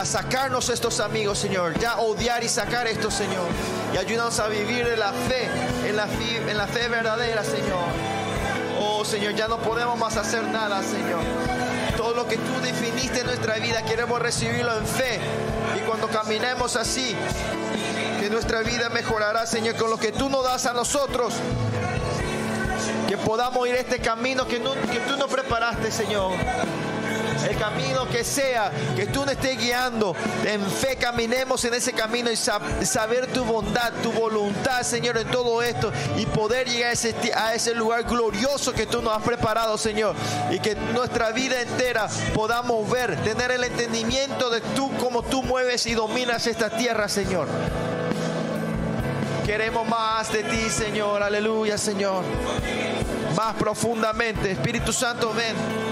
a, 0.00 0.04
sacarnos 0.04 0.68
estos 0.68 1.00
amigos, 1.00 1.38
Señor. 1.38 1.78
Ya 1.78 1.98
odiar 1.98 2.44
y 2.44 2.48
sacar 2.48 2.86
esto, 2.86 3.10
Señor. 3.10 3.48
Y 3.94 3.96
ayúdanos 3.96 4.38
a 4.38 4.48
vivir 4.48 4.86
la 4.96 5.12
fe, 5.12 5.48
en 5.88 5.96
la 5.96 6.06
fe, 6.06 6.50
en 6.50 6.56
la 6.56 6.66
fe 6.66 6.88
verdadera, 6.88 7.42
Señor. 7.42 7.84
Oh, 8.80 9.04
Señor, 9.04 9.34
ya 9.34 9.48
no 9.48 9.58
podemos 9.58 9.98
más 9.98 10.16
hacer 10.16 10.44
nada, 10.44 10.82
Señor. 10.82 11.73
Todo 11.96 12.14
lo 12.14 12.26
que 12.26 12.36
tú 12.36 12.60
definiste 12.62 13.20
en 13.20 13.26
nuestra 13.26 13.56
vida 13.56 13.82
queremos 13.84 14.20
recibirlo 14.20 14.76
en 14.78 14.86
fe. 14.86 15.20
Y 15.76 15.80
cuando 15.86 16.08
caminemos 16.08 16.76
así, 16.76 17.14
que 18.20 18.30
nuestra 18.30 18.60
vida 18.60 18.88
mejorará, 18.88 19.46
Señor, 19.46 19.76
con 19.76 19.90
lo 19.90 19.98
que 19.98 20.12
tú 20.12 20.28
nos 20.28 20.44
das 20.44 20.66
a 20.66 20.72
nosotros. 20.72 21.34
Que 23.08 23.16
podamos 23.18 23.68
ir 23.68 23.74
este 23.74 24.00
camino 24.00 24.46
que, 24.46 24.60
que 24.60 25.00
tú 25.06 25.16
nos 25.18 25.30
preparaste, 25.30 25.90
Señor. 25.90 26.32
El 27.48 27.58
camino 27.58 28.08
que 28.08 28.24
sea, 28.24 28.70
que 28.96 29.06
tú 29.06 29.20
nos 29.24 29.32
estés 29.32 29.58
guiando. 29.58 30.14
En 30.44 30.64
fe 30.64 30.96
caminemos 30.96 31.64
en 31.64 31.74
ese 31.74 31.92
camino 31.92 32.30
y 32.30 32.36
saber 32.36 33.26
tu 33.32 33.44
bondad, 33.44 33.92
tu 34.02 34.12
voluntad, 34.12 34.82
Señor, 34.82 35.18
en 35.18 35.30
todo 35.30 35.62
esto 35.62 35.92
y 36.16 36.26
poder 36.26 36.68
llegar 36.68 36.94
a 37.36 37.54
ese, 37.54 37.74
lugar 37.74 38.04
glorioso 38.04 38.72
que 38.72 38.86
tú 38.86 39.02
nos 39.02 39.16
has 39.16 39.22
preparado, 39.22 39.76
Señor. 39.78 40.14
Y 40.50 40.58
que 40.60 40.74
nuestra 40.74 41.30
vida 41.30 41.60
entera 41.60 42.08
podamos 42.34 42.88
ver, 42.90 43.16
tener 43.22 43.50
el 43.50 43.64
entendimiento 43.64 44.50
de 44.50 44.60
tú, 44.60 44.90
como 44.98 45.22
tú 45.22 45.42
mueves 45.42 45.86
y 45.86 45.94
dominas 45.94 46.46
esta 46.46 46.70
tierra, 46.70 47.08
Señor. 47.08 47.48
Queremos 49.44 49.86
más 49.86 50.32
de 50.32 50.42
ti, 50.42 50.70
Señor. 50.70 51.22
Aleluya, 51.22 51.76
Señor. 51.76 52.24
Más 53.36 53.54
profundamente. 53.56 54.52
Espíritu 54.52 54.92
Santo, 54.92 55.34
ven. 55.34 55.83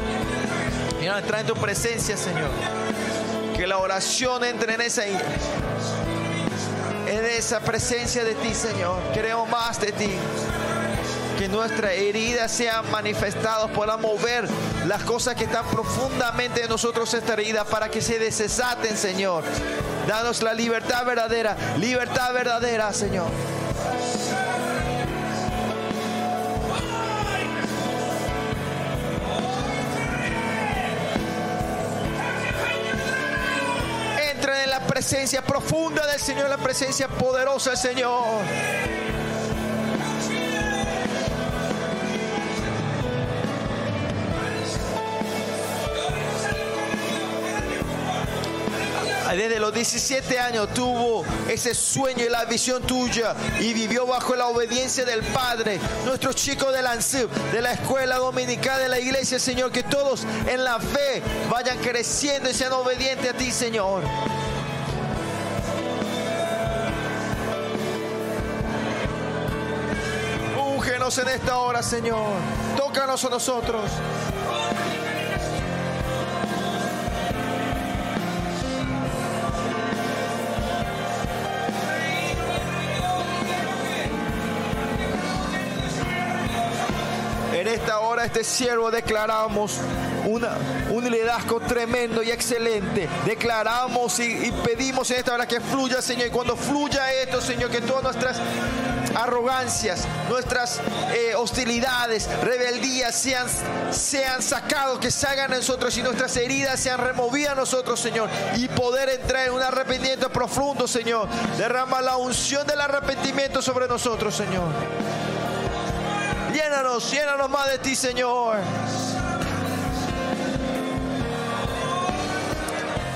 Ahora 1.09 1.27
trae 1.27 1.41
en 1.41 1.47
tu 1.47 1.55
presencia, 1.55 2.17
Señor. 2.17 2.51
Que 3.57 3.67
la 3.67 3.79
oración 3.79 4.45
entre 4.45 4.75
en 4.75 4.81
esa 4.81 5.07
en 5.07 5.19
esa 7.27 7.61
presencia 7.61 8.25
de 8.25 8.35
ti, 8.35 8.55
Señor. 8.55 9.01
Queremos 9.13 9.49
más 9.49 9.81
de 9.81 9.93
ti. 9.93 10.11
Que 11.39 11.49
nuestras 11.49 11.93
heridas 11.93 12.53
sean 12.53 12.89
manifestadas, 12.91 13.71
podamos 13.71 14.21
ver 14.23 14.47
las 14.87 15.03
cosas 15.03 15.35
que 15.35 15.45
están 15.45 15.67
profundamente 15.67 16.63
en 16.63 16.69
nosotros 16.69 17.13
esta 17.15 17.33
herida 17.33 17.65
para 17.65 17.89
que 17.89 18.01
se 18.01 18.19
desesaten, 18.19 18.97
Señor. 18.97 19.43
Danos 20.07 20.43
la 20.43 20.55
libertad 20.55 21.05
verdadera, 21.05 21.57
libertad 21.79 22.33
verdadera, 22.33 22.93
Señor. 22.93 23.27
Presencia 35.03 35.43
profunda 35.43 36.07
del 36.07 36.21
Señor, 36.21 36.49
la 36.49 36.59
presencia 36.59 37.09
poderosa 37.09 37.71
del 37.71 37.79
Señor. 37.81 38.23
desde 49.37 49.59
los 49.59 49.73
17 49.73 50.39
años 50.39 50.73
tuvo 50.75 51.25
ese 51.49 51.75
sueño 51.75 52.25
y 52.25 52.29
la 52.29 52.45
visión 52.45 52.83
tuya 52.83 53.35
y 53.59 53.73
vivió 53.73 54.07
bajo 54.07 54.37
la 54.37 54.47
obediencia 54.47 55.05
del 55.05 55.23
Padre. 55.23 55.81
Nuestros 56.05 56.37
chicos 56.37 56.73
de 56.73 56.83
la 56.83 56.97
de 56.97 57.61
la 57.61 57.73
escuela 57.73 58.19
dominical 58.19 58.79
de 58.81 58.89
la 58.89 59.01
iglesia, 59.01 59.41
Señor, 59.41 59.73
que 59.73 59.83
todos 59.83 60.25
en 60.47 60.63
la 60.63 60.79
fe 60.79 61.23
vayan 61.51 61.79
creciendo 61.79 62.51
y 62.51 62.55
sean 62.55 62.73
obedientes 62.73 63.31
a 63.31 63.37
ti, 63.37 63.51
Señor. 63.51 64.03
En 71.19 71.29
esta 71.29 71.59
hora, 71.59 71.83
Señor. 71.83 72.27
Tócanos 72.77 73.23
a 73.25 73.29
nosotros. 73.29 73.83
esta 87.73 88.01
hora, 88.01 88.25
este 88.25 88.45
siervo, 88.45 88.91
declaramos 88.91 89.79
una, 90.27 90.57
un 90.91 91.11
liderazgo 91.11 91.59
tremendo 91.61 92.23
y 92.23 92.31
excelente. 92.31 93.09
Declaramos 93.25 94.19
y, 94.21 94.53
pedimos 94.65 95.11
en 95.11 95.19
esta 95.19 95.35
hora 95.35 95.49
que 95.49 95.61
fluya, 95.61 96.03
Señor. 96.03 96.29
Y 96.29 96.31
cuando 96.31 96.55
fluya 96.55 97.13
esto, 97.15 97.41
Señor, 97.41 97.71
que 97.71 97.81
todas 97.81 98.03
nuestras 98.03 98.41
arrogancias, 99.15 100.07
nuestras 100.29 100.81
eh, 101.13 101.35
hostilidades, 101.37 102.29
rebeldías 102.43 103.15
sean, 103.15 103.47
sean 103.91 104.43
sacados, 104.43 104.99
que 104.99 105.11
salgan 105.11 105.51
de 105.51 105.59
nosotros 105.59 105.97
y 105.97 106.03
nuestras 106.03 106.37
heridas 106.37 106.81
sean 106.81 107.01
removidas 107.01 107.53
a 107.53 107.55
nosotros, 107.55 108.01
Señor. 108.01 108.29
Y 108.57 108.69
poder 108.69 109.09
entrar 109.09 109.47
en 109.49 109.55
un 109.55 109.63
arrepentimiento 109.63 110.31
profundo, 110.31 110.87
Señor. 110.87 111.29
Derrama 111.59 112.01
la 112.01 112.17
unción 112.17 112.67
del 112.67 112.81
arrepentimiento 112.81 113.63
sobre 113.63 113.89
nosotros, 113.89 114.35
Señor. 114.35 114.69
Llénanos, 116.53 117.11
llénanos 117.11 117.49
más 117.49 117.69
de 117.69 117.79
ti, 117.79 117.97
Señor. 117.97 118.59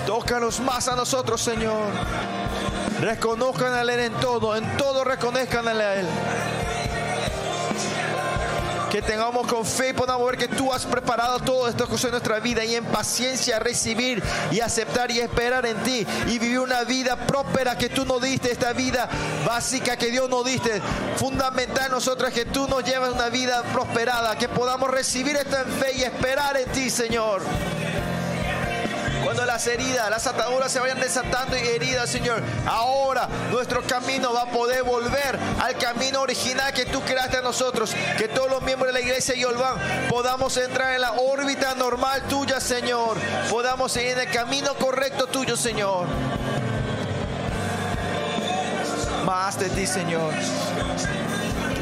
Tócanos 0.07 0.61
más 0.61 0.89
a 0.89 0.95
nosotros, 0.95 1.41
Señor. 1.41 1.83
Reconozcan 3.01 3.75
a 3.75 3.83
Él 3.83 3.91
en 3.91 4.13
todo, 4.15 4.57
en 4.57 4.77
todo 4.77 5.05
reconozcan 5.05 5.69
a 5.69 5.95
Él 5.95 6.07
que 8.97 9.03
tengamos 9.03 9.47
con 9.47 9.67
fe 9.67 9.91
y 9.91 9.93
podamos 9.93 10.27
ver 10.27 10.39
que 10.39 10.49
tú 10.49 10.73
has 10.73 10.87
preparado 10.87 11.39
todo 11.41 11.69
esto 11.69 11.87
en 12.05 12.11
nuestra 12.13 12.41
vida 12.41 12.65
y 12.65 12.77
en 12.77 12.85
paciencia 12.87 13.59
recibir 13.59 14.23
y 14.51 14.61
aceptar 14.61 15.11
y 15.11 15.21
esperar 15.21 15.67
en 15.67 15.77
ti 15.83 16.07
y 16.27 16.39
vivir 16.39 16.61
una 16.61 16.83
vida 16.85 17.15
próspera 17.17 17.77
que 17.77 17.91
tú 17.91 18.07
nos 18.07 18.23
diste, 18.23 18.51
esta 18.51 18.73
vida 18.73 19.07
básica 19.45 19.97
que 19.97 20.11
Dios 20.11 20.31
nos 20.31 20.47
diste, 20.47 20.81
fundamental 21.17 21.87
en 21.87 21.93
nosotros 21.93 22.33
que 22.33 22.47
tú 22.47 22.69
nos 22.69 22.85
llevas 22.85 23.13
una 23.13 23.29
vida 23.29 23.63
prosperada, 23.65 24.39
que 24.39 24.49
podamos 24.49 24.91
recibir 24.91 25.37
esto 25.37 25.59
en 25.59 25.73
fe 25.73 25.93
y 25.99 26.03
esperar 26.03 26.57
en 26.57 26.73
ti, 26.73 26.89
Señor. 26.89 27.43
Las 29.45 29.67
heridas, 29.69 30.11
las 30.11 30.27
ataduras 30.27 30.71
se 30.71 30.81
vayan 30.81 31.01
desatando 31.01 31.57
y 31.57 31.61
heridas, 31.61 32.11
Señor, 32.11 32.43
ahora 32.67 33.29
nuestro 33.51 33.83
camino 33.83 34.33
va 34.33 34.43
a 34.43 34.51
poder 34.51 34.83
volver 34.83 35.39
al 35.63 35.77
camino 35.79 36.21
original 36.21 36.73
que 36.73 36.85
tú 36.85 37.01
creaste 37.01 37.39
a 37.39 37.43
nosotros. 37.43 37.95
Que 38.19 38.29
todos 38.29 38.51
los 38.51 38.63
miembros 38.63 38.93
de 38.93 39.01
la 39.01 39.01
iglesia 39.01 39.35
y 39.35 39.45
Olván 39.45 39.79
podamos 40.11 40.57
entrar 40.57 40.95
en 40.95 41.01
la 41.01 41.13
órbita 41.13 41.75
normal 41.75 42.23
tuya, 42.29 42.61
Señor. 42.61 43.17
Podamos 43.49 43.93
seguir 43.93 44.13
en 44.13 44.29
el 44.29 44.31
camino 44.31 44.75
correcto 44.75 45.27
tuyo, 45.27 45.57
Señor. 45.57 46.07
Más 49.25 49.59
de 49.59 49.71
ti, 49.71 49.87
Señor. 49.87 50.35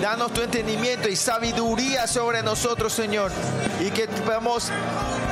Danos 0.05 0.35
tu 0.35 0.43
entendimiento 0.43 1.09
y 1.09 1.17
sabiduría 1.17 2.07
sobre 2.07 2.43
nosotros, 2.43 2.93
Señor. 2.93 3.33
Y 3.81 3.91
que 3.91 4.07
podamos, 4.07 4.69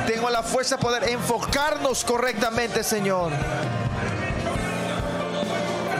tengo 0.07 0.31
la 0.31 0.41
fuerza 0.41 0.77
de 0.77 0.81
poder 0.81 1.09
enfocarnos 1.09 2.03
correctamente, 2.03 2.83
Señor 2.83 3.31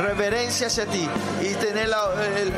reverencia 0.04 0.68
hacia 0.68 0.86
ti 0.86 1.08
y 1.41 1.54
tener 1.54 1.90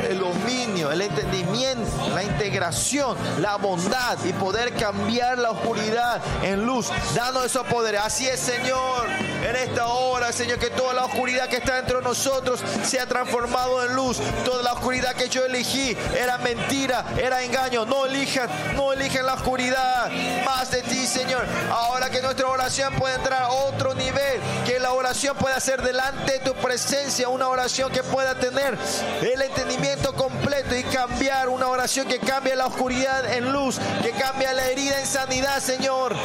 el, 0.08 0.18
dominio, 0.18 0.90
el 0.90 1.00
entendimiento, 1.00 1.88
la 2.12 2.24
integración, 2.24 3.16
la 3.40 3.56
bondad 3.56 4.18
y 4.24 4.32
poder 4.32 4.74
cambiar 4.74 5.38
la 5.38 5.50
oscuridad 5.50 6.20
en 6.42 6.66
luz. 6.66 6.88
Danos 7.14 7.44
esos 7.44 7.66
poderes. 7.66 8.00
Así 8.02 8.26
es, 8.26 8.40
Señor. 8.40 9.06
En 9.46 9.54
esta 9.54 9.86
hora, 9.86 10.32
Señor, 10.32 10.58
que 10.58 10.70
toda 10.70 10.92
la 10.92 11.04
oscuridad 11.04 11.48
que 11.48 11.58
está 11.58 11.78
entre 11.78 12.02
nosotros 12.02 12.60
sea 12.82 13.06
transformado 13.06 13.84
en 13.84 13.94
luz. 13.94 14.18
Toda 14.44 14.60
la 14.60 14.72
oscuridad 14.72 15.14
que 15.14 15.28
yo 15.28 15.44
elegí 15.44 15.96
era 16.18 16.36
mentira, 16.38 17.04
era 17.16 17.44
engaño. 17.44 17.86
No 17.86 18.06
elijan, 18.06 18.48
no 18.74 18.92
elijan 18.92 19.24
la 19.24 19.34
oscuridad. 19.34 20.10
Más 20.44 20.72
de 20.72 20.82
ti, 20.82 21.06
Señor. 21.06 21.44
Ahora 21.70 22.10
que 22.10 22.22
nuestra 22.22 22.48
oración 22.48 22.92
puede 22.94 23.14
entrar 23.14 23.44
a 23.44 23.50
otro 23.50 23.94
nivel, 23.94 24.40
que 24.66 24.80
la 24.80 24.90
oración 24.92 25.36
pueda 25.36 25.60
ser 25.60 25.80
delante 25.80 26.32
de 26.32 26.38
tu 26.40 26.54
presencia 26.54 27.28
una 27.28 27.46
oración 27.46 27.92
que 27.92 28.02
pueda 28.02 28.34
tener 28.34 28.76
el 29.22 29.40
entendimiento 29.40 30.12
completo 30.14 30.74
y 30.74 30.82
cambiar 30.82 31.48
una 31.48 31.68
oración 31.68 32.08
que 32.08 32.18
cambie 32.18 32.56
la 32.56 32.66
oscuridad 32.66 33.32
en 33.32 33.52
luz, 33.52 33.78
que 34.02 34.10
cambie 34.10 34.52
la 34.52 34.66
herida 34.66 34.98
en 34.98 35.06
sanidad, 35.06 35.60
Señor. 35.60 36.16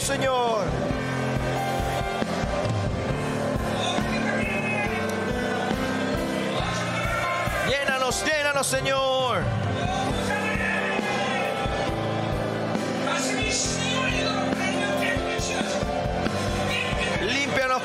Señor. 0.00 0.64
Llénanos, 7.68 8.24
llénanos, 8.24 8.66
Señor. 8.66 9.42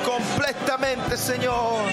completamente, 0.06 1.18
Señor. 1.18 1.84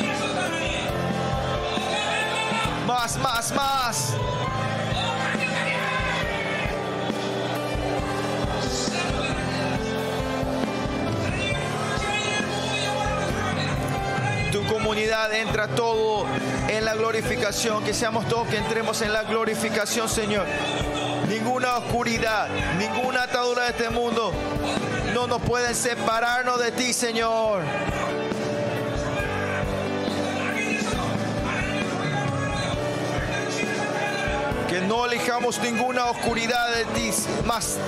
Más, 2.87 3.17
más, 3.19 3.53
más. 3.53 4.15
Comunidad 14.85 15.33
entra 15.33 15.67
todo 15.69 16.27
en 16.69 16.85
la 16.85 16.93
glorificación, 16.93 17.83
que 17.83 17.95
seamos 17.95 18.29
todos 18.29 18.47
que 18.49 18.59
entremos 18.59 19.01
en 19.01 19.15
la 19.15 19.23
glorificación, 19.23 20.11
Señor. 20.11 20.45
Ninguna 21.27 21.79
oscuridad, 21.79 22.51
ninguna 22.79 23.23
atadura 23.23 23.63
de 23.63 23.71
este 23.71 23.89
mundo 23.89 24.31
no 25.15 25.27
nos 25.27 25.41
pueden 25.41 25.75
separarnos 25.75 26.61
de 26.61 26.71
ti, 26.73 26.93
Señor. 26.93 27.63
Que 34.69 34.83
no 34.83 35.07
elijamos 35.07 35.59
ninguna 35.61 36.11
oscuridad 36.11 36.75
de 36.75 36.85
ti, 36.85 37.11
más 37.47 37.79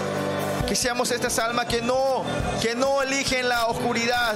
que 0.66 0.74
seamos 0.74 1.10
estas 1.10 1.38
almas 1.38 1.66
que 1.66 1.82
no, 1.82 2.24
que 2.62 2.74
no 2.74 3.02
eligen 3.02 3.50
la 3.50 3.66
oscuridad. 3.66 4.34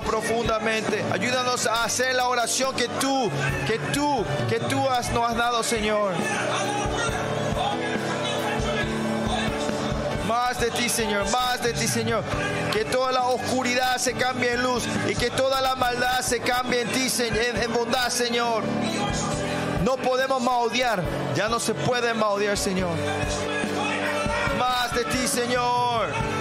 Más 0.00 0.08
profundamente, 0.08 1.04
ayúdanos 1.12 1.66
a 1.66 1.84
hacer 1.84 2.14
la 2.14 2.28
oración 2.28 2.74
que 2.74 2.88
tú, 2.88 3.30
que 3.66 3.78
tú, 3.92 4.24
que 4.48 4.58
tú 4.60 4.88
has, 4.88 5.10
nos 5.12 5.30
has 5.30 5.36
dado, 5.36 5.62
Señor. 5.62 6.12
Más 10.26 10.58
de 10.60 10.70
ti, 10.70 10.88
Señor, 10.88 11.30
más 11.30 11.62
de 11.62 11.72
ti, 11.74 11.86
Señor. 11.86 12.24
Que 12.72 12.84
toda 12.84 13.12
la 13.12 13.24
oscuridad 13.24 13.98
se 13.98 14.14
cambie 14.14 14.52
en 14.52 14.62
luz 14.62 14.84
y 15.08 15.14
que 15.14 15.30
toda 15.30 15.60
la 15.60 15.74
maldad 15.74 16.20
se 16.22 16.40
cambie 16.40 16.82
en 16.82 16.88
ti, 16.88 17.08
en, 17.18 17.62
en 17.62 17.72
bondad, 17.72 18.08
Señor. 18.08 18.62
No 19.84 19.96
podemos 19.96 20.40
maudiar, 20.40 21.02
ya 21.34 21.48
no 21.48 21.60
se 21.60 21.74
puede 21.74 22.14
maudiar, 22.14 22.56
Señor. 22.56 22.96
Más 24.58 24.94
de 24.94 25.04
ti, 25.04 25.28
Señor. 25.28 26.39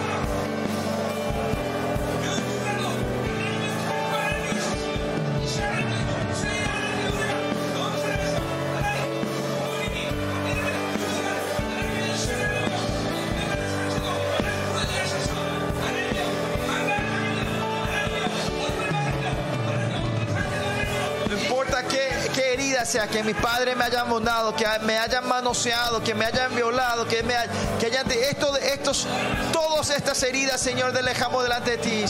Que 23.12 23.24
mi 23.24 23.36
padre 23.36 23.76
me 23.76 23.84
haya 23.84 24.02
abandonado, 24.02 24.56
que 24.56 24.66
me 24.82 24.98
hayan 24.98 25.28
manoseado, 25.28 26.02
que 26.04 26.16
me 26.16 26.26
hayan 26.26 26.56
violado, 26.56 27.08
que 27.08 27.22
me 27.22 27.36
que 27.80 27.86
hayan 27.86 28.10
esto, 28.10 28.58
estos, 28.58 29.06
todas 29.54 29.92
estas 29.92 30.24
heridas, 30.24 30.60
Señor, 30.60 30.92
dejamos 30.92 31.44
delante 31.44 31.72
de 31.72 31.78
ti. 31.78 32.06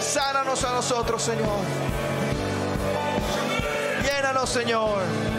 Sánanos 0.00 0.62
a 0.62 0.74
nosotros, 0.74 1.22
Señor. 1.22 1.58
Llénanos, 4.04 4.48
Señor. 4.48 5.31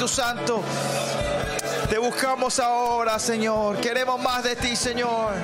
Espíritu 0.00 0.08
Santo. 0.08 0.62
Te 1.90 1.98
buscamos 1.98 2.58
ahora, 2.58 3.18
Señor. 3.18 3.78
Queremos 3.80 4.18
más 4.20 4.42
de 4.42 4.56
ti, 4.56 4.74
Señor. 4.74 5.34